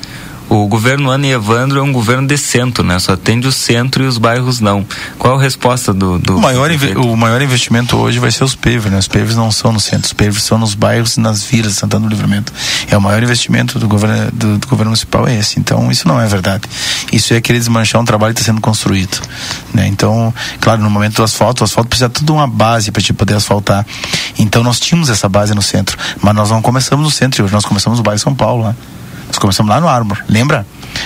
o 0.52 0.68
governo 0.68 1.10
Ana 1.10 1.28
e 1.28 1.32
Evandro 1.32 1.80
é 1.80 1.82
um 1.82 1.94
governo 1.94 2.28
de 2.28 2.38
centro, 2.38 2.84
né? 2.84 3.00
Só 3.00 3.14
atende 3.14 3.48
o 3.48 3.54
centro 3.54 4.04
e 4.04 4.08
os 4.08 4.18
bairros 4.18 4.60
não. 4.60 4.86
Qual 5.18 5.40
a 5.40 5.42
resposta 5.42 5.94
do. 5.94 6.20
do 6.20 6.36
o, 6.36 6.42
maior 6.42 6.70
o 6.98 7.16
maior 7.16 7.42
investimento 7.42 7.96
hoje 7.96 8.20
vai 8.20 8.32
ser 8.32 8.44
os 8.44 8.54
PEVs, 8.54 8.92
né? 8.92 8.98
Os 8.98 9.08
PEVs 9.08 9.38
não 9.38 9.50
são 9.50 9.72
no 9.72 9.80
centro, 9.80 10.08
os 10.08 10.12
PEVs 10.12 10.44
são 10.44 10.58
nos 10.58 10.74
bairros 10.74 11.16
e 11.16 11.22
nas 11.22 11.42
vilas, 11.42 11.76
Santana 11.76 12.06
do 12.06 12.10
Livramento. 12.10 12.52
É 12.90 12.98
o 12.98 13.02
maior 13.02 13.24
investimento 13.24 13.80
do 13.80 13.88
governo, 13.88 14.30
do, 14.34 14.58
do, 14.58 14.68
governo 14.68 14.90
municipal 14.90 15.26
é 15.26 15.38
esse. 15.38 15.58
Então, 15.58 15.90
isso 15.90 16.06
não 16.06 16.20
é 16.20 16.28
verdade. 16.28 16.64
Isso 17.14 17.34
é 17.34 17.40
querer 17.40 17.60
desmanchar 17.60 18.02
um 18.02 18.06
trabalho 18.06 18.34
que 18.34 18.42
está 18.42 18.52
sendo 18.52 18.60
construído. 18.60 19.22
Né? 19.74 19.88
Então, 19.88 20.34
claro, 20.60 20.82
no 20.82 20.90
momento 20.90 21.16
do 21.16 21.24
asfalto, 21.24 21.64
o 21.64 21.64
asfalto 21.64 21.88
precisa 21.88 22.10
de 22.10 22.16
toda 22.16 22.34
uma 22.34 22.48
base 22.48 22.92
para 22.92 23.02
te 23.02 23.14
poder 23.14 23.36
asfaltar. 23.36 23.86
Então, 24.38 24.64
nós 24.64 24.82
tínhamos 24.82 25.10
essa 25.10 25.30
base 25.30 25.56
no 25.56 25.62
centro, 25.62 25.98
mas 26.22 26.36
nós 26.36 26.50
não 26.50 26.62
começamos 26.62 27.06
no 27.06 27.12
centro 27.12 27.42
hoje, 27.42 27.54
nós 27.54 27.64
começamos 27.64 28.00
no 28.00 28.04
bairro 28.04 28.20
São 28.20 28.36
Paulo, 28.36 28.66
né? 28.66 28.76
Nós 29.32 29.40
começamos 29.40 29.70
lá 29.70 29.80
no 29.80 29.88
Armor, 29.88 30.18
lembra? 30.28 30.66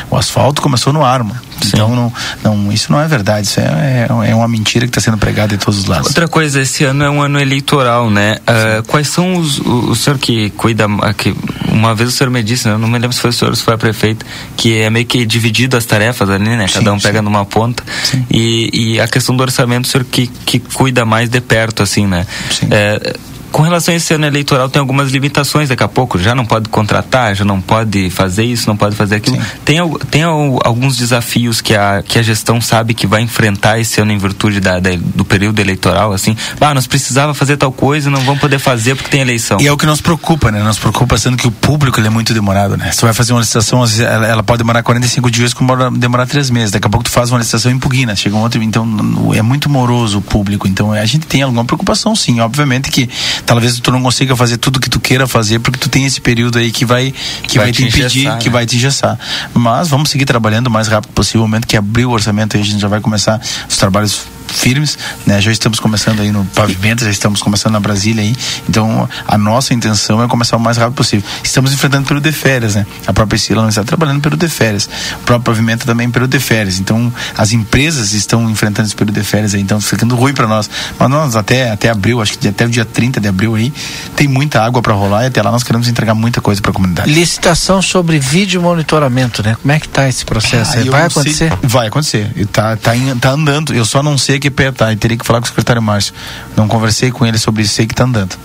O 0.10 0.18
asfalto 0.18 0.60
começou 0.60 0.92
no 0.92 1.06
Armor. 1.06 1.36
Sim. 1.62 1.70
Então, 1.76 1.96
não, 1.96 2.14
não, 2.44 2.72
isso 2.72 2.92
não 2.92 3.00
é 3.00 3.08
verdade, 3.08 3.46
isso 3.46 3.60
é, 3.60 4.08
é, 4.10 4.32
é 4.32 4.36
uma 4.36 4.48
mentira 4.48 4.88
que 4.88 4.90
está 4.90 5.00
sendo 5.00 5.16
pregada 5.20 5.56
de 5.56 5.64
todos 5.64 5.82
os 5.82 5.86
lados. 5.86 6.08
Outra 6.08 6.28
coisa, 6.28 6.60
esse 6.60 6.84
ano 6.84 7.04
é 7.04 7.10
um 7.10 7.22
ano 7.22 7.40
eleitoral, 7.40 8.10
né? 8.10 8.38
Uh, 8.42 8.84
quais 8.88 9.10
são 9.10 9.36
os. 9.36 9.60
O, 9.60 9.92
o, 9.92 9.96
senhor 9.96 10.18
que 10.18 10.50
cuida. 10.52 10.88
Que 11.16 11.36
uma 11.70 11.94
vez 11.94 12.10
o 12.10 12.12
senhor 12.12 12.32
me 12.32 12.42
disse, 12.42 12.68
né? 12.68 12.76
não 12.78 12.88
me 12.88 12.98
lembro 12.98 13.14
se 13.14 13.22
foi 13.22 13.30
o 13.30 13.34
senhor 13.34 13.52
ou 13.52 13.56
se 13.56 13.62
foi 13.62 13.76
a 13.76 13.78
prefeita, 13.78 14.26
que 14.58 14.80
é 14.80 14.90
meio 14.90 15.06
que 15.06 15.24
dividido 15.24 15.78
as 15.78 15.86
tarefas 15.86 16.28
ali, 16.32 16.44
né? 16.44 16.66
Cada 16.68 16.90
sim, 16.90 16.98
um 16.98 17.00
pega 17.00 17.20
sim. 17.20 17.26
numa 17.26 17.46
ponta. 17.46 17.84
E, 18.32 18.96
e 18.96 19.00
a 19.00 19.08
questão 19.08 19.38
do 19.38 19.42
orçamento, 19.42 19.86
o 19.86 19.88
senhor 19.88 20.04
que, 20.04 20.26
que 20.26 20.58
cuida 20.58 21.06
mais 21.06 21.30
de 21.30 21.40
perto, 21.42 21.84
assim, 21.84 22.08
né? 22.08 22.26
Sim. 22.50 22.70
É, 22.72 23.16
com 23.56 23.62
relação 23.62 23.94
a 23.94 23.96
esse 23.96 24.14
ano 24.14 24.26
eleitoral, 24.26 24.68
tem 24.68 24.82
algumas 24.82 25.12
limitações 25.12 25.70
daqui 25.70 25.82
a 25.82 25.88
pouco. 25.88 26.20
Já 26.20 26.36
não 26.36 26.46
pode 26.46 26.68
contratar, 26.68 27.34
já 27.34 27.46
não 27.46 27.62
pode 27.62 28.10
fazer 28.10 28.44
isso, 28.44 28.68
não 28.68 28.76
pode 28.76 28.98
fazer 28.98 29.16
aquilo. 29.16 29.38
Tem, 29.64 29.78
tem 30.12 30.24
alguns 30.24 30.98
desafios 30.98 31.62
que 31.62 31.74
a, 31.74 32.04
que 32.06 32.20
a 32.20 32.22
gestão 32.22 32.60
sabe 32.60 32.94
que 32.94 33.08
vai 33.08 33.22
enfrentar 33.22 33.80
esse 33.80 34.02
ano 34.02 34.12
em 34.12 34.18
virtude 34.18 34.60
da, 34.60 34.82
da, 34.82 34.90
do 34.98 35.24
período 35.24 35.62
eleitoral, 35.62 36.12
assim. 36.12 36.36
Ah, 36.60 36.74
nós 36.74 36.86
precisava 36.86 37.34
fazer 37.34 37.56
tal 37.56 37.72
coisa, 37.72 38.10
não 38.10 38.20
vamos 38.24 38.42
poder 38.42 38.60
fazer 38.60 38.94
porque 38.94 39.10
tem 39.10 39.22
eleição. 39.22 39.58
E 39.62 39.68
é 39.68 39.72
o 39.72 39.78
que 39.78 39.86
nos 39.86 40.02
preocupa, 40.02 40.52
né? 40.52 40.62
Nos 40.62 40.78
preocupa 40.78 41.18
sendo 41.18 41.38
que 41.38 41.48
o 41.48 41.52
público 41.52 42.02
é 42.02 42.10
muito 42.10 42.34
demorado, 42.34 42.76
né? 42.76 42.92
Você 42.92 43.06
vai 43.06 43.14
fazer 43.14 43.32
uma 43.32 43.40
licitação, 43.40 43.86
ela, 44.02 44.28
ela 44.28 44.44
pode 44.44 44.58
demorar 44.58 44.84
45 44.84 45.32
dias, 45.32 45.54
como 45.54 45.92
demorar 45.92 46.28
3 46.28 46.50
meses. 46.50 46.72
Daqui 46.72 46.88
a 46.88 46.90
pouco 46.90 47.06
tu 47.06 47.10
faz 47.10 47.32
uma 47.32 47.40
licitação 47.40 47.72
em 47.72 47.80
chega 48.18 48.36
um 48.36 48.42
outro. 48.42 48.62
Então, 48.62 48.86
é 49.34 49.42
muito 49.42 49.70
moroso 49.70 50.18
o 50.18 50.22
público. 50.22 50.68
Então, 50.68 50.92
a 50.92 51.06
gente 51.06 51.26
tem 51.26 51.42
alguma 51.42 51.64
preocupação, 51.64 52.14
sim. 52.18 52.42
Obviamente 52.42 52.92
que 52.92 53.10
talvez 53.46 53.80
tu 53.80 53.92
não 53.92 54.02
consiga 54.02 54.36
fazer 54.36 54.58
tudo 54.58 54.80
que 54.80 54.90
tu 54.90 55.00
queira 55.00 55.28
fazer, 55.28 55.60
porque 55.60 55.78
tu 55.78 55.90
tem 55.90 56.06
esse 56.06 56.20
período 56.20 56.58
aí 56.58 56.72
que 56.72 56.86
vai, 56.86 57.14
que 57.48 57.58
vai, 57.58 57.68
vai 57.68 57.72
te, 57.72 57.84
impedir, 57.84 58.20
engessar, 58.20 58.40
que 58.40 58.50
né? 58.50 58.54
vai 58.54 58.66
te 58.66 58.76
engessar. 58.76 59.20
Mas 59.54 59.90
vamos 59.90 60.10
seguir 60.10 60.26
trabalhando 60.26 60.68
o 60.68 60.72
mais 60.72 60.88
rápido 60.88 61.12
possível. 61.12 61.42
No 61.42 61.48
momento 61.48 61.68
que 61.68 61.78
abrir 61.78 62.06
o 62.06 62.12
orçamento, 62.12 62.58
a 62.58 62.62
gente 62.62 62.80
já 62.80 62.88
vai 62.88 63.00
começar 63.00 63.40
os 63.70 63.78
trabalhos 63.78 64.35
firmes, 64.54 64.98
né? 65.26 65.40
Já 65.42 65.52
estamos 65.52 65.80
começando 65.80 66.22
aí 66.22 66.32
no 66.32 66.46
pavimento, 66.46 67.04
já 67.04 67.12
estamos 67.12 67.42
começando 67.42 67.74
na 67.74 67.80
Brasília 67.80 68.24
aí. 68.24 68.36
Então, 68.68 69.08
a 69.28 69.38
nossa 69.38 69.74
intenção 69.74 70.24
é 70.24 70.28
começar 70.28 70.58
o 70.58 70.60
mais 70.60 70.78
rápido 70.78 70.96
possível. 70.96 71.28
Estamos 71.44 71.74
enfrentando 71.74 72.06
período 72.08 72.24
de 72.24 72.32
férias, 72.32 72.76
né? 72.76 72.86
A 73.08 73.14
própria 73.14 73.38
Sila 73.40 73.68
está 73.68 73.84
trabalhando 73.84 74.22
período 74.22 74.46
de 74.46 74.52
férias. 74.52 74.90
O 75.16 75.24
próprio 75.26 75.54
pavimento 75.54 75.86
também 75.86 76.10
período 76.10 76.32
de 76.32 76.40
férias. 76.40 76.80
Então, 76.80 77.12
as 77.38 77.52
empresas 77.52 78.14
estão 78.14 78.50
enfrentando 78.50 78.88
esse 78.88 78.96
período 78.96 79.16
de 79.20 79.24
férias 79.26 79.54
aí, 79.54 79.62
então 79.62 79.80
tá 79.80 79.86
ficando 79.86 80.16
ruim 80.16 80.34
para 80.34 80.48
nós. 80.48 80.70
Mas 80.98 81.10
nós 81.10 81.36
até 81.36 81.72
até 81.72 81.90
abril, 81.90 82.22
acho 82.22 82.38
que 82.38 82.48
até 82.48 82.66
o 82.66 82.70
dia 82.70 82.86
30 82.86 83.20
de 83.20 83.28
abril 83.28 83.56
aí, 83.56 83.74
tem 84.16 84.28
muita 84.28 84.62
água 84.64 84.82
para 84.82 84.94
rolar 84.94 85.24
e 85.24 85.28
até 85.28 85.42
lá 85.42 85.52
nós 85.52 85.64
queremos 85.64 85.88
entregar 85.88 86.14
muita 86.16 86.42
coisa 86.42 86.62
para 86.62 86.72
a 86.72 86.74
comunidade. 86.74 87.12
Licitação 87.12 87.82
sobre 87.82 88.20
vídeo 88.20 88.62
monitoramento, 88.62 89.44
né? 89.44 89.56
Como 89.62 89.72
é 89.72 89.80
que 89.80 89.88
tá 89.88 90.08
esse 90.08 90.26
processo? 90.26 90.72
Ah, 90.78 90.84
Vai 90.92 91.04
não 91.04 91.10
sei- 91.10 91.22
acontecer? 91.22 91.54
vai 91.64 91.88
acontecer. 91.88 92.48
Tá, 92.52 92.76
tá, 92.78 92.96
em- 92.96 93.18
tá 93.18 93.32
andando. 93.32 93.74
Eu 93.74 93.86
só 93.86 94.02
não 94.04 94.18
sei 94.18 94.40
que 94.40 94.45
pé 94.50 94.72
tá. 94.72 94.92
E 94.92 94.96
teria 94.96 95.18
que 95.18 95.26
falar 95.26 95.40
com 95.40 95.46
o 95.46 95.48
secretário 95.48 95.82
Márcio. 95.82 96.14
Não 96.56 96.68
conversei 96.68 97.12
com 97.12 97.26
ele 97.26 97.38
sobre 97.38 97.64
isso, 97.64 97.74
sei 97.74 97.86
que 97.86 97.96
tá 97.96 98.04
andando. 98.04 98.36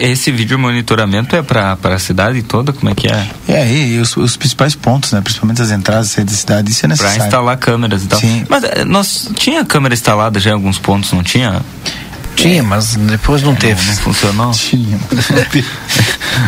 Esse 0.00 0.30
vídeo 0.30 0.58
monitoramento 0.58 1.34
é 1.34 1.42
para 1.42 1.78
a 1.82 1.98
cidade 1.98 2.42
toda? 2.42 2.74
Como 2.74 2.90
é 2.90 2.94
que 2.94 3.08
é? 3.08 3.26
É, 3.48 3.72
e, 3.72 3.98
os, 3.98 4.14
os 4.18 4.36
principais 4.36 4.74
pontos, 4.74 5.12
né? 5.12 5.22
Principalmente 5.22 5.62
as 5.62 5.70
entradas 5.70 6.08
e 6.08 6.10
saídas 6.10 6.34
da 6.34 6.40
cidade, 6.40 6.70
isso 6.70 6.80
é 6.80 6.88
Para 6.88 6.88
necessário. 6.88 7.24
instalar 7.24 7.56
câmeras 7.56 8.04
e 8.04 8.06
tal. 8.06 8.20
Sim. 8.20 8.44
Mas 8.50 8.64
eh, 8.64 8.84
nós 8.84 9.30
tinha 9.34 9.64
câmera 9.64 9.94
instalada 9.94 10.38
já 10.38 10.50
em 10.50 10.52
alguns 10.52 10.78
pontos, 10.78 11.10
não 11.12 11.22
tinha? 11.22 11.62
Tinha, 12.36 12.62
mas 12.62 12.96
depois 12.96 13.42
não 13.42 13.54
teve. 13.54 13.80
Não 13.86 13.96
funcionou? 13.96 14.50
Tinha. 14.52 14.98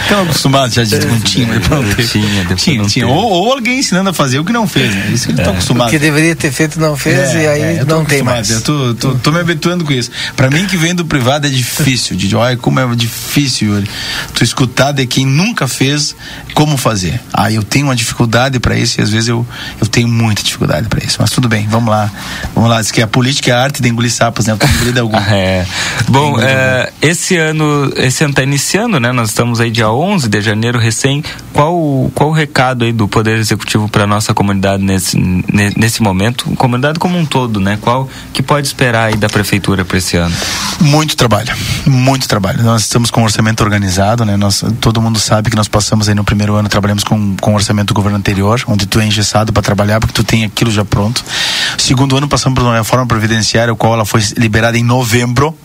Estão 0.03 0.23
acostumados 0.25 0.75
já 0.75 0.83
de 0.85 0.99
não 1.07 1.21
tinha, 1.21 1.47
mas 1.47 1.69
não 1.69 1.85
teve. 1.85 2.09
Tinha, 2.09 2.41
depois 2.43 2.63
Tinha, 2.63 2.79
não 2.79 2.87
tinha. 2.89 3.07
teve. 3.07 3.17
Ou, 3.19 3.31
ou 3.31 3.53
alguém 3.53 3.79
ensinando 3.79 4.11
a 4.11 4.15
fazer 4.15 4.39
o 4.39 4.45
que 4.45 4.53
não 4.53 4.67
fez, 4.67 4.93
né? 4.95 5.11
Isso 5.13 5.27
que 5.27 5.33
eles 5.33 5.39
estão 5.41 5.53
O 5.53 5.57
acostumados. 5.57 5.93
que 5.93 5.99
deveria 5.99 6.35
ter 6.35 6.51
feito 6.51 6.81
não 6.81 6.97
fez 6.97 7.33
e 7.35 7.47
aí 7.47 7.79
tô 7.85 7.97
não 7.97 8.05
tem 8.05 8.21
acostumado, 8.21 8.35
mais. 8.35 8.51
Eu 8.51 8.61
tô, 8.63 8.95
tô, 8.95 9.15
tô 9.17 9.31
me 9.33 9.41
habituando 9.41 9.85
com 9.85 9.93
isso. 9.93 10.11
Pra 10.35 10.51
mim 10.51 10.67
que 10.67 10.77
vem 10.77 10.95
do 10.95 11.05
privado 11.05 11.47
é 11.47 11.51
difícil, 11.51 12.17
de 12.17 12.35
olha 12.35 12.57
como 12.57 12.81
é 12.81 12.97
difícil, 12.97 13.75
Yuri. 13.75 13.89
Tu 14.35 14.43
escutar 14.43 14.93
de 14.93 15.07
quem 15.07 15.25
nunca 15.27 15.69
fez 15.69 16.17
como 16.55 16.77
fazer. 16.77 17.21
Ah, 17.33 17.53
eu 17.53 17.63
tenho 17.63 17.87
uma 17.87 17.95
dificuldade 17.97 18.59
pra 18.59 18.77
isso 18.77 19.01
e 19.01 19.03
às 19.03 19.11
vezes 19.11 19.29
eu, 19.29 19.47
eu 19.81 19.87
tenho 19.87 20.09
muita 20.09 20.43
dificuldade 20.43 20.89
pra 20.89 21.05
isso. 21.05 21.19
Mas 21.21 21.31
tudo 21.31 21.49
bem, 21.49 21.69
vamos 21.69 21.91
lá. 21.91 22.11
Vamos 22.55 22.69
lá. 22.71 22.81
Diz 22.81 22.91
que 22.91 23.01
a 23.03 23.07
política 23.07 23.51
é 23.51 23.55
a 23.55 23.63
arte 23.63 23.81
de 23.83 23.89
engolir 23.89 24.11
sapos, 24.11 24.47
né? 24.47 24.53
Eu 24.53 24.59
tenho 24.59 24.73
engolido 24.75 25.01
algum. 25.01 25.17
É. 25.19 25.67
Bom, 26.09 26.39
é, 26.41 26.93
esse 27.01 27.37
ano, 27.37 27.93
esse 27.97 28.25
ano 28.25 28.35
tá 28.35 28.43
iniciando, 28.43 29.01
né? 29.01 29.13
Nós 29.13 29.31
estamos 29.31 29.61
aí 29.61 29.71
dia 29.71 29.91
11 29.91 30.29
de 30.29 30.41
janeiro 30.41 30.79
recém. 30.79 31.23
Qual 31.53 32.11
qual 32.15 32.31
o 32.31 32.33
recado 32.33 32.85
aí 32.85 32.93
do 32.93 33.09
Poder 33.09 33.39
Executivo 33.39 33.89
para 33.89 34.07
nossa 34.07 34.35
comunidade 34.35 34.83
nesse 34.83 35.17
ne- 35.19 35.73
nesse 35.77 36.03
momento? 36.03 36.45
Comunidade 36.57 36.99
como 36.99 37.19
um 37.19 37.25
todo, 37.25 37.59
né? 37.61 37.79
Qual 37.81 38.09
que 38.33 38.43
pode 38.43 38.67
esperar 38.67 39.07
aí 39.07 39.17
da 39.17 39.29
prefeitura 39.29 39.85
para 39.85 39.99
esse 39.99 40.17
ano? 40.17 40.35
Muito 40.81 41.17
trabalho, 41.17 41.53
muito 41.87 42.29
trabalho. 42.29 42.63
Nós 42.63 42.83
estamos 42.83 43.11
com 43.11 43.21
um 43.23 43.25
orçamento 43.25 43.63
organizado, 43.63 44.25
né? 44.25 44.37
Nós, 44.37 44.63
todo 44.81 45.01
mundo 45.01 45.19
sabe 45.19 45.51
que 45.51 45.57
nós 45.57 45.69
passamos 45.69 46.09
aí 46.09 46.15
no 46.15 46.25
primeiro 46.25 46.55
ano, 46.55 46.69
trabalhamos 46.69 47.05
com, 47.05 47.37
com 47.41 47.53
o 47.53 47.55
orçamento 47.55 47.89
do 47.89 47.95
governo 47.95 48.19
anterior, 48.19 48.61
onde 48.67 48.87
tu 48.87 49.01
é 49.01 49.07
engessado 49.07 49.53
para 49.53 49.63
trabalhar, 49.63 50.01
porque 50.01 50.13
tu 50.15 50.25
tem 50.25 50.45
aquilo 50.45 50.71
já 50.71 50.85
pronto. 50.85 51.25
Segundo 51.79 52.17
ano, 52.17 52.29
passamos 52.29 52.59
por 52.59 52.65
uma 52.65 52.77
reforma 52.77 53.07
previdenciária, 53.07 53.73
o 53.73 53.77
qual 53.77 53.95
ela 53.95 54.05
foi 54.05 54.21
liberada 54.37 54.77
em 54.79 54.83
novembro. 54.85 55.57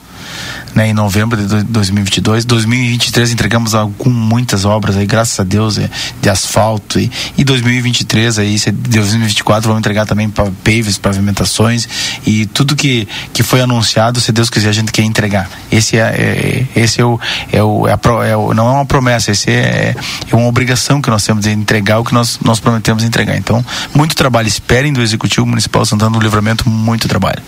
Né, 0.75 0.89
em 0.89 0.93
novembro 0.93 1.35
de 1.35 1.45
do- 1.47 1.63
2022, 1.63 2.45
2023 2.45 3.31
entregamos 3.31 3.73
com 3.97 4.09
muitas 4.09 4.65
obras 4.65 4.95
aí, 4.95 5.05
graças 5.05 5.39
a 5.39 5.43
Deus, 5.43 5.77
é, 5.79 5.89
de 6.21 6.29
asfalto 6.29 6.99
e, 6.99 7.11
e 7.37 7.43
2023 7.43 8.37
aí, 8.39 8.57
se- 8.59 8.71
2024 8.71 9.67
vamos 9.67 9.79
entregar 9.79 10.05
também 10.05 10.29
paves, 10.29 10.97
pavimentações 10.97 11.87
e 12.25 12.45
tudo 12.45 12.75
que 12.75 13.07
que 13.33 13.41
foi 13.43 13.61
anunciado, 13.61 14.21
se 14.21 14.31
Deus 14.31 14.49
quiser 14.49 14.69
a 14.69 14.73
gente 14.73 14.91
quer 14.91 15.01
entregar. 15.01 15.49
Esse 15.71 15.97
é, 15.97 16.01
é- 16.01 16.65
esse 16.79 17.01
é 17.01 17.05
o, 17.05 17.19
é 17.51 17.63
o, 17.63 17.87
é 17.87 17.93
a 17.93 17.99
é 18.27 18.35
o- 18.37 18.53
não 18.53 18.67
é 18.67 18.71
uma 18.71 18.85
promessa, 18.85 19.31
esse 19.31 19.49
é, 19.49 19.95
é 20.31 20.35
uma 20.35 20.47
obrigação 20.47 21.01
que 21.01 21.09
nós 21.09 21.23
temos 21.23 21.43
de 21.45 21.51
entregar 21.51 21.99
o 21.99 22.03
que 22.05 22.13
nós 22.13 22.39
nós 22.43 22.59
prometemos 22.59 23.03
entregar. 23.03 23.35
Então, 23.37 23.65
muito 23.93 24.15
trabalho, 24.15 24.47
esperem 24.47 24.93
do 24.93 25.01
executivo 25.01 25.45
municipal 25.47 25.85
Santana 25.85 26.11
do 26.11 26.19
Livramento, 26.19 26.69
muito 26.69 27.07
trabalho. 27.07 27.41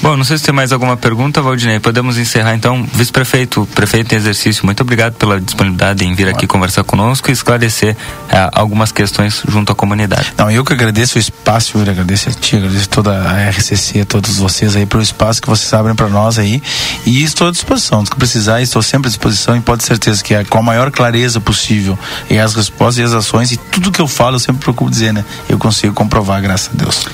Bom, 0.00 0.16
não 0.16 0.24
sei 0.24 0.38
se 0.38 0.44
tem 0.44 0.54
mais 0.54 0.72
alguma 0.72 0.96
pergunta, 0.96 1.42
Valdinei. 1.42 1.80
Podemos 1.80 2.16
encerrar 2.18 2.37
então. 2.54 2.86
Vice-prefeito, 2.92 3.68
prefeito 3.74 4.14
em 4.14 4.16
exercício, 4.16 4.64
muito 4.64 4.80
obrigado 4.80 5.14
pela 5.14 5.40
disponibilidade 5.40 6.04
em 6.04 6.14
vir 6.14 6.28
aqui 6.28 6.46
conversar 6.46 6.84
conosco 6.84 7.30
e 7.30 7.32
esclarecer 7.32 7.96
eh, 8.30 8.50
algumas 8.52 8.92
questões 8.92 9.42
junto 9.48 9.72
à 9.72 9.74
comunidade. 9.74 10.32
Não, 10.36 10.50
eu 10.50 10.64
que 10.64 10.72
agradeço 10.72 11.16
o 11.16 11.20
espaço, 11.20 11.78
eu 11.78 11.82
agradeço 11.82 12.28
a 12.28 12.32
ti, 12.32 12.56
agradeço 12.56 12.88
toda 12.88 13.12
a 13.12 13.48
RCC, 13.50 14.04
todos 14.04 14.36
vocês 14.36 14.76
aí 14.76 14.86
pelo 14.86 15.02
espaço 15.02 15.40
que 15.40 15.48
vocês 15.48 15.72
abrem 15.72 15.94
para 15.94 16.08
nós 16.08 16.38
aí. 16.38 16.62
E 17.06 17.22
estou 17.22 17.48
à 17.48 17.50
disposição, 17.50 18.04
se 18.04 18.14
precisar, 18.14 18.60
estou 18.60 18.82
sempre 18.82 19.08
à 19.08 19.10
disposição 19.10 19.56
e 19.56 19.60
pode 19.60 19.80
ter 19.80 19.86
certeza 19.86 20.22
que 20.22 20.34
é 20.34 20.44
com 20.44 20.58
a 20.58 20.62
maior 20.62 20.90
clareza 20.90 21.40
possível 21.40 21.98
e 22.30 22.38
as 22.38 22.54
respostas 22.54 22.98
e 22.98 23.02
as 23.02 23.12
ações 23.12 23.52
e 23.52 23.56
tudo 23.56 23.90
que 23.90 24.00
eu 24.00 24.08
falo 24.08 24.36
eu 24.36 24.40
sempre 24.40 24.62
procuro 24.62 24.90
dizer, 24.90 25.12
né? 25.12 25.24
Eu 25.48 25.58
consigo 25.58 25.94
comprovar, 25.94 26.40
graças 26.40 26.70
a 26.72 26.76
Deus. 26.76 27.06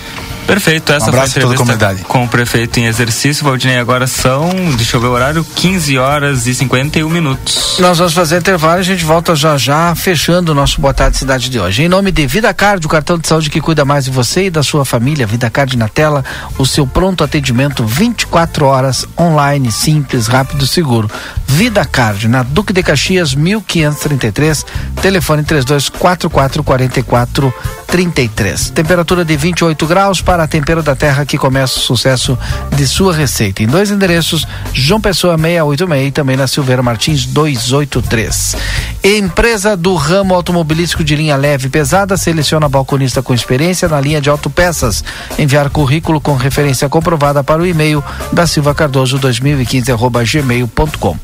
Perfeito, 0.47 0.93
essa 0.93 1.07
Um 1.07 1.09
abraço 1.09 1.33
foi 1.33 1.43
a 1.43 1.45
a 1.45 1.49
toda 1.49 1.55
a 1.55 1.57
entrevista 1.57 1.89
comunidade. 1.89 2.05
com 2.05 2.25
o 2.25 2.29
prefeito 2.29 2.79
em 2.79 2.87
exercício. 2.87 3.45
Valdinei, 3.45 3.79
agora 3.79 4.07
são, 4.07 4.51
deixa 4.77 4.97
eu 4.97 5.01
ver 5.01 5.09
o 5.09 5.13
horário, 5.13 5.45
15 5.57 5.99
horas 5.99 6.47
e 6.47 6.55
51 6.55 7.09
minutos. 7.09 7.77
Nós 7.79 7.99
vamos 7.99 8.13
fazer 8.13 8.39
intervalo 8.39 8.79
e 8.79 8.81
a 8.81 8.85
gente 8.85 9.05
volta 9.05 9.35
já 9.35 9.57
já, 9.57 9.95
fechando 9.95 10.53
o 10.53 10.55
nosso 10.55 10.81
Boa 10.81 10.95
Tarde 10.95 11.17
Cidade 11.17 11.49
de 11.49 11.59
hoje. 11.59 11.83
Em 11.83 11.89
nome 11.89 12.13
de 12.13 12.27
Vida 12.27 12.53
Card, 12.53 12.87
o 12.87 12.89
cartão 12.89 13.19
de 13.19 13.27
saúde 13.27 13.51
que 13.51 13.61
cuida 13.61 13.85
mais 13.85 14.05
de 14.05 14.11
você 14.11 14.47
e 14.47 14.51
da 14.51 14.63
sua 14.63 14.85
família. 14.85 15.27
Vida 15.27 15.51
Card 15.51 15.77
na 15.77 15.89
tela, 15.89 16.25
o 16.59 16.67
seu 16.67 16.87
pronto 16.87 17.25
atendimento 17.25 17.85
24 17.85 18.67
horas, 18.67 19.07
online, 19.19 19.73
simples, 19.73 20.27
rápido, 20.27 20.67
seguro. 20.67 21.11
Vida 21.47 21.85
Card, 21.85 22.29
na 22.29 22.43
Duque 22.43 22.73
de 22.73 22.83
Caxias, 22.83 23.35
1533, 23.35 24.67
telefone 25.01 25.43
324444 25.45 27.55
33. 27.87 28.71
Temperatura 28.71 29.25
de 29.25 29.37
28 29.37 29.87
graus 29.87 30.21
para 30.21 30.34
a 30.41 30.47
tempero 30.47 30.83
da 30.83 30.97
terra 30.97 31.25
que 31.25 31.39
começa 31.39 31.79
o 31.79 31.83
sucesso 31.83 32.39
de 32.75 32.87
sua 32.87 33.15
receita. 33.15 33.63
Em 33.63 33.67
dois 33.67 33.91
endereços, 33.91 34.47
João 34.73 35.01
Pessoa 35.01 35.37
686 35.37 36.09
e 36.09 36.13
também 36.13 36.37
na 36.37 36.47
Silveira 36.47 36.83
Martins 36.83 37.27
283. 37.27 38.57
Empresa 39.03 39.77
do 39.77 39.95
ramo 39.95 40.35
automobilístico 40.35 41.05
de 41.05 41.15
linha 41.15 41.37
leve 41.37 41.67
e 41.67 41.71
pesada 41.71 42.17
seleciona 42.17 42.69
balconista 42.69 43.23
com 43.23 43.35
experiência 43.35 43.89
na 43.89 44.01
linha 44.01 44.21
de 44.21 44.31
autopeças. 44.31 45.05
Enviar 45.39 45.71
currículo 45.71 46.21
com 46.21 46.35
referência 46.35 46.89
comprovada 46.89 47.45
para 47.45 47.61
o 47.61 47.67
e-mail 47.67 48.03
da 48.33 48.47
Silva 48.47 48.75
Cardoso 48.75 49.19
2015 49.19 49.93
arroba 49.93 50.25
gmail.com. 50.25 51.17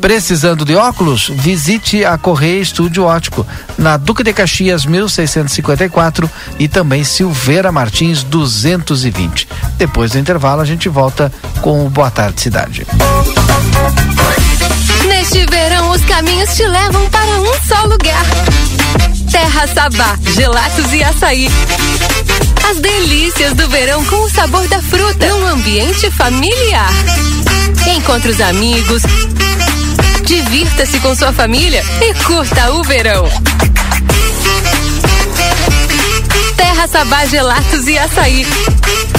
Precisando 0.00 0.64
de 0.64 0.74
óculos? 0.74 1.28
Visite 1.28 2.04
a 2.04 2.18
Correia 2.18 2.60
Estúdio 2.60 3.04
Ótico 3.04 3.46
na 3.76 3.96
Duque 3.96 4.22
de 4.22 4.32
Caxias 4.32 4.84
1654 4.84 6.30
e 6.58 6.68
também 6.68 7.04
Silveira 7.04 7.70
Martins 7.70 8.22
220. 8.62 9.48
Depois 9.76 10.12
do 10.12 10.18
intervalo 10.18 10.60
a 10.60 10.64
gente 10.64 10.88
volta 10.88 11.32
com 11.60 11.86
o 11.86 11.90
Boa 11.90 12.10
Tarde 12.10 12.40
Cidade. 12.40 12.86
Neste 15.06 15.44
verão, 15.46 15.90
os 15.90 16.04
caminhos 16.04 16.54
te 16.54 16.66
levam 16.66 17.08
para 17.10 17.40
um 17.40 17.52
só 17.66 17.82
lugar. 17.84 18.24
Terra 19.30 19.66
Sabá, 19.68 20.18
gelatos 20.34 20.92
e 20.92 21.02
açaí. 21.02 21.48
As 22.68 22.78
delícias 22.78 23.54
do 23.54 23.68
verão 23.68 24.04
com 24.04 24.16
o 24.22 24.30
sabor 24.30 24.66
da 24.68 24.82
fruta 24.82 25.26
num 25.28 25.46
ambiente 25.46 26.10
familiar. 26.10 26.92
Encontre 27.96 28.30
os 28.30 28.40
amigos, 28.40 29.02
divirta-se 30.24 30.98
com 31.00 31.14
sua 31.14 31.32
família 31.32 31.82
e 32.02 32.14
curta 32.24 32.72
o 32.72 32.82
verão. 32.82 33.28
Sabá 36.86 37.24
Gelatos 37.26 37.88
e 37.88 37.98
Açaí. 37.98 38.46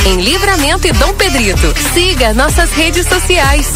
Em 0.06 0.22
Livramento 0.22 0.88
e 0.88 0.94
Dom 0.94 1.14
Pedrito. 1.14 1.74
Siga 1.94 2.34
nossas 2.34 2.72
redes 2.72 3.06
sociais. 3.08 3.68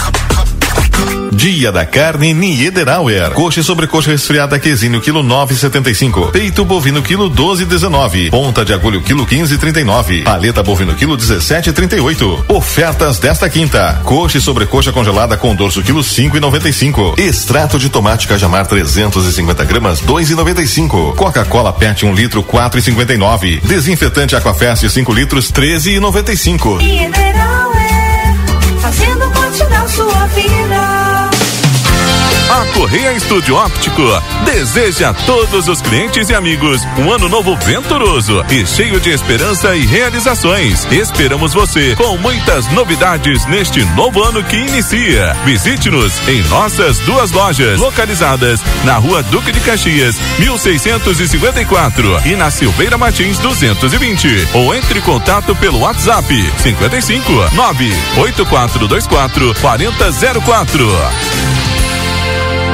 Dia 1.44 1.72
da 1.72 1.86
carne 1.86 2.34
Niederauer. 2.34 3.32
Coxa 3.32 3.60
e 3.60 3.64
sobrecoxa 3.64 4.12
resfriada 4.12 4.60
quesinho 4.60 5.02
quilo 5.02 5.24
9,75. 5.24 6.32
Peito 6.32 6.64
bovino 6.64 7.02
quilo 7.02 7.30
12,19. 7.30 8.30
Ponta 8.30 8.64
de 8.64 8.72
agulho 8.72 9.02
quilo 9.02 9.26
15,39. 9.26 10.24
Paleta 10.24 10.62
bovino 10.64 10.94
quilo 10.96 11.18
17,38. 11.18 12.46
Ofertas 12.48 13.20
desta 13.20 13.50
quinta. 13.50 14.00
Coxa 14.04 14.38
e 14.38 14.42
sobrecoxa 14.42 14.92
congelada 14.92 15.36
com 15.36 15.56
dorso 15.56 15.82
quilo 15.82 16.02
5,95. 16.02 17.20
Extrato 17.20 17.80
de 17.80 17.90
tomate 17.90 18.28
cajamar 18.28 18.68
350 18.68 19.66
gramas 19.66 20.02
2,95. 20.02 21.16
Coca-Cola 21.16 21.74
PET 21.74 22.06
1 22.06 22.14
litro 22.14 22.44
4,59. 22.44 23.62
Desinfetante 23.64 24.36
Aquafest 24.36 24.88
5 24.88 25.12
litros 25.12 25.52
13,95. 25.52 26.78
Mineral 26.78 27.74
é 27.74 28.80
fazendo 28.80 29.30
continuar 29.32 29.90
sua 29.90 30.28
vida. 30.28 30.73
Correia 32.74 33.14
Estúdio 33.14 33.56
Óptico 33.56 34.02
deseja 34.46 35.10
a 35.10 35.14
todos 35.14 35.68
os 35.68 35.82
clientes 35.82 36.30
e 36.30 36.34
amigos 36.34 36.82
um 36.98 37.12
ano 37.12 37.30
novo 37.30 37.56
venturoso 37.58 38.44
e 38.50 38.66
cheio 38.66 39.00
de 39.00 39.12
esperança 39.12 39.76
e 39.76 39.86
realizações. 39.86 40.86
Esperamos 40.92 41.54
você 41.54 41.96
com 41.96 42.18
muitas 42.18 42.68
novidades 42.74 43.46
neste 43.46 43.86
novo 43.96 44.24
ano 44.24 44.44
que 44.44 44.58
inicia. 44.58 45.36
Visite-nos 45.46 46.28
em 46.28 46.42
nossas 46.44 46.98
duas 47.00 47.32
lojas 47.32 47.80
localizadas 47.80 48.60
na 48.84 48.98
Rua 48.98 49.22
Duque 49.24 49.52
de 49.52 49.60
Caxias, 49.60 50.20
1654 50.40 52.22
e 52.26 52.36
na 52.36 52.50
Silveira 52.50 52.98
Martins 52.98 53.38
220 53.38 54.48
ou 54.54 54.74
entre 54.74 55.00
em 55.00 55.02
contato 55.02 55.56
pelo 55.56 55.80
WhatsApp 55.80 56.52
55 56.58 57.32
98424 57.54 59.54
4004. 59.62 61.73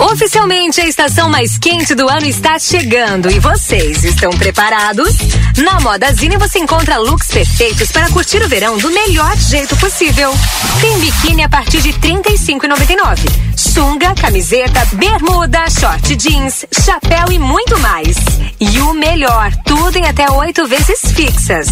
Oficialmente, 0.00 0.80
a 0.80 0.86
estação 0.86 1.28
mais 1.28 1.58
quente 1.58 1.94
do 1.94 2.08
ano 2.08 2.24
está 2.24 2.58
chegando 2.58 3.30
e 3.30 3.38
vocês 3.38 4.02
estão 4.02 4.30
preparados? 4.30 5.14
Na 5.58 5.78
Modazine 5.80 6.38
você 6.38 6.58
encontra 6.58 6.96
looks 6.96 7.28
perfeitos 7.28 7.92
para 7.92 8.08
curtir 8.08 8.42
o 8.42 8.48
verão 8.48 8.78
do 8.78 8.90
melhor 8.90 9.36
jeito 9.36 9.76
possível. 9.76 10.32
Tem 10.80 10.98
biquíni 10.98 11.42
a 11.42 11.48
partir 11.50 11.82
de 11.82 11.90
R$ 11.90 11.98
35,99. 11.98 13.18
Sunga, 13.56 14.14
camiseta, 14.14 14.84
bermuda, 14.94 15.68
short 15.68 16.16
jeans, 16.16 16.64
chapéu 16.72 17.30
e 17.30 17.38
muito 17.38 17.78
mais. 17.80 18.16
E 18.58 18.80
o 18.80 18.94
melhor, 18.94 19.52
tudo 19.66 19.98
em 19.98 20.08
até 20.08 20.30
oito 20.30 20.66
vezes 20.66 21.12
fixas. 21.12 21.68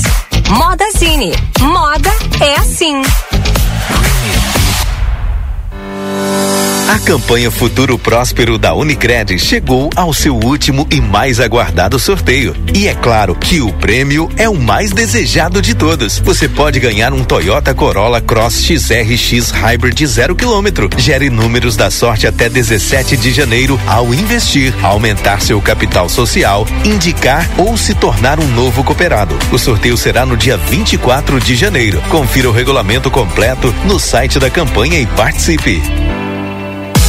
Modazine. 0.51 1.33
Moda 1.61 2.11
é 2.41 2.57
assim. 2.57 3.03
A 6.89 6.99
campanha 6.99 7.51
Futuro 7.51 7.99
Próspero 7.99 8.57
da 8.57 8.73
Unicred 8.73 9.39
chegou 9.39 9.91
ao 9.95 10.15
seu 10.15 10.35
último 10.35 10.89
e 10.91 11.03
mais 11.03 11.39
aguardado 11.39 11.99
sorteio. 11.99 12.57
E 12.75 12.89
é 12.89 12.95
claro 12.95 13.35
que 13.35 13.61
o 13.61 13.71
prêmio 13.75 14.31
é 14.39 14.49
o 14.49 14.55
mais 14.55 14.91
desejado 14.91 15.61
de 15.61 15.75
todos. 15.75 16.19
Você 16.21 16.49
pode 16.49 16.81
ganhar 16.81 17.13
um 17.13 17.23
Toyota 17.23 17.75
Corolla 17.75 18.23
Cross 18.23 18.65
XRX 18.65 19.51
Hybrid 19.51 20.07
0 20.07 20.35
km. 20.35 20.89
Gere 20.97 21.29
números 21.29 21.77
da 21.77 21.91
sorte 21.91 22.27
até 22.27 22.49
17 22.49 23.19
de 23.19 23.33
janeiro 23.33 23.79
ao 23.87 24.15
investir, 24.15 24.73
aumentar 24.83 25.43
seu 25.43 25.61
capital 25.61 26.09
social, 26.09 26.67
indicar 26.87 27.47
ou 27.59 27.77
se 27.77 27.95
tornar 27.95 28.41
um 28.41 28.49
novo 28.49 28.83
cooperado. 28.83 29.39
O 29.53 29.59
sorteio 29.59 29.99
será 29.99 30.25
no 30.25 30.39
dia 30.39 30.57
24 30.57 31.39
de 31.39 31.55
janeiro. 31.55 32.01
Confira 32.09 32.49
o 32.49 32.53
regulamento 32.53 33.11
completo 33.11 33.75
no 33.85 34.01
site 34.01 34.39
da 34.39 34.49
campanha 34.49 34.99
e 34.99 35.05
participe. 35.05 35.83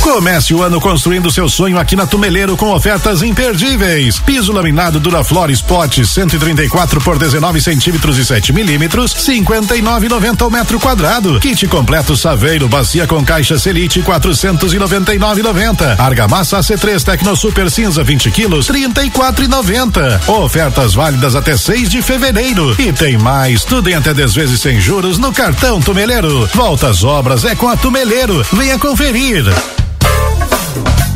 Comece 0.10 0.56
o 0.56 0.64
ano 0.64 0.82
construindo 0.82 1.30
seu 1.30 1.48
sonho 1.48 1.78
aqui 1.78 1.96
na 1.96 2.08
Tumeleiro 2.08 2.58
com 2.58 2.74
ofertas 2.74 3.22
imperdíveis. 3.22 4.18
Piso 4.18 4.52
laminado 4.52 5.00
Duraflor 5.00 5.52
Spot 5.52 6.04
134 6.04 7.00
por 7.00 7.20
19 7.20 7.62
centímetros 7.62 8.18
e 8.18 8.26
7 8.26 8.52
milímetros, 8.52 9.14
59,90 9.14 10.48
o 10.48 10.50
metro 10.50 10.80
quadrado. 10.80 11.40
Kit 11.40 11.68
completo 11.68 12.18
Saveiro, 12.18 12.68
bacia 12.68 13.06
com 13.06 13.24
caixa 13.24 13.60
Selite 13.60 14.02
499,90. 14.02 16.00
Argamassa 16.00 16.58
C3 16.60 17.04
Tecno 17.04 17.36
Super 17.36 17.70
Cinza 17.70 18.04
20 18.04 18.32
quilos, 18.32 18.68
34,90. 18.68 20.28
Ofertas 20.28 20.96
válidas 20.96 21.36
até 21.36 21.56
6 21.56 21.88
de 21.88 22.02
fevereiro. 22.02 22.76
E 22.82 22.92
tem 22.92 23.16
mais, 23.16 23.64
tudo 23.64 23.90
em 23.90 23.94
até 23.94 24.12
10 24.12 24.34
vezes 24.34 24.60
sem 24.60 24.82
juros 24.82 25.20
no 25.20 25.32
cartão 25.32 25.80
Tumeleiro. 25.80 26.50
Volta 26.56 26.90
às 26.90 27.04
obras 27.04 27.46
é 27.46 27.54
com 27.54 27.70
a 27.70 27.78
Tumeleiro. 27.78 28.44
Venha 28.52 28.80
conferir. 28.80 29.46
Muito 30.76 30.84
bem, 30.84 31.09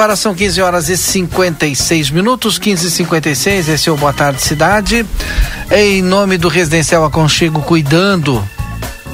agora 0.00 0.16
são 0.16 0.34
15 0.34 0.62
horas 0.62 0.88
e 0.88 0.96
56 0.96 2.08
minutos, 2.08 2.58
15 2.58 2.86
e 2.86 2.90
56 2.90 3.68
esse 3.68 3.90
é 3.90 3.92
o 3.92 3.98
Boa 3.98 4.14
Tarde 4.14 4.40
Cidade. 4.40 5.04
Em 5.70 6.00
nome 6.00 6.38
do 6.38 6.48
Residencial 6.48 7.04
Aconchego, 7.04 7.60
cuidando 7.60 8.42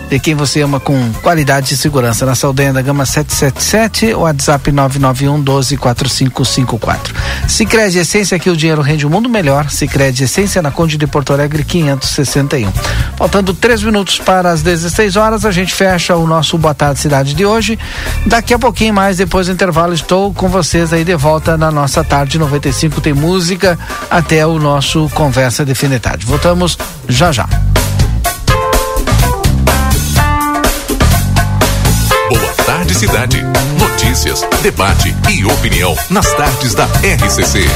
de 0.08 0.18
quem 0.18 0.34
você 0.34 0.60
ama 0.60 0.78
com 0.78 1.12
qualidade 1.22 1.74
e 1.74 1.76
segurança. 1.76 2.24
Na 2.24 2.34
Saldanha 2.34 2.72
da 2.72 2.82
Gama 2.82 3.04
777, 3.04 4.14
WhatsApp 4.14 4.70
991 4.70 5.40
12 5.40 5.76
4554. 5.76 7.14
Sicredi 7.48 7.98
Essência, 7.98 8.38
que 8.38 8.50
o 8.50 8.56
dinheiro 8.56 8.82
rende 8.82 9.04
o 9.04 9.08
um 9.08 9.12
mundo 9.12 9.28
melhor. 9.28 9.70
Sicredi 9.70 10.24
Essência 10.24 10.62
na 10.62 10.70
Conde 10.70 10.96
de 10.96 11.06
Porto 11.06 11.32
Alegre 11.32 11.64
561. 11.64 12.70
Faltando 13.16 13.54
três 13.54 13.82
minutos 13.82 14.18
para 14.18 14.50
as 14.50 14.62
16 14.62 15.16
horas, 15.16 15.44
a 15.44 15.50
gente 15.50 15.72
fecha 15.72 16.16
o 16.16 16.26
nosso 16.26 16.58
Boa 16.58 16.74
Tarde 16.74 17.00
Cidade 17.00 17.34
de 17.34 17.44
hoje. 17.44 17.78
Daqui 18.26 18.54
a 18.54 18.58
pouquinho 18.58 18.94
mais, 18.94 19.16
depois 19.16 19.46
do 19.46 19.52
intervalo, 19.52 19.94
estou 19.94 20.32
com 20.32 20.48
vocês 20.48 20.92
aí 20.92 21.04
de 21.04 21.14
volta 21.14 21.56
na 21.56 21.70
nossa 21.70 22.02
tarde 22.02 22.38
95. 22.38 23.00
Tem 23.00 23.12
música 23.12 23.78
até 24.10 24.46
o 24.46 24.58
nosso 24.58 25.08
Conversa 25.10 25.64
de. 25.64 25.76
Voltamos 26.26 26.78
já 27.08 27.30
já. 27.30 27.46
Tarde 32.86 32.94
Cidade. 32.94 33.42
Notícias, 33.80 34.46
debate 34.62 35.12
e 35.28 35.44
opinião 35.44 35.92
nas 36.08 36.32
tardes 36.34 36.72
da 36.72 36.84
RCC. 36.84 37.68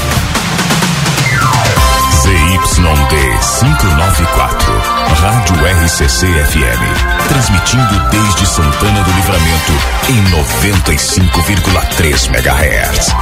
ZYD 2.21 3.37
594, 3.59 4.81
Rádio 5.15 5.67
RCC 5.83 6.27
FM. 6.27 7.27
Transmitindo 7.27 7.99
desde 8.09 8.45
Santana 8.45 9.03
do 9.03 9.11
Livramento 9.11 9.73
em 10.07 10.23
95,3 10.23 12.29
MHz. 12.29 13.13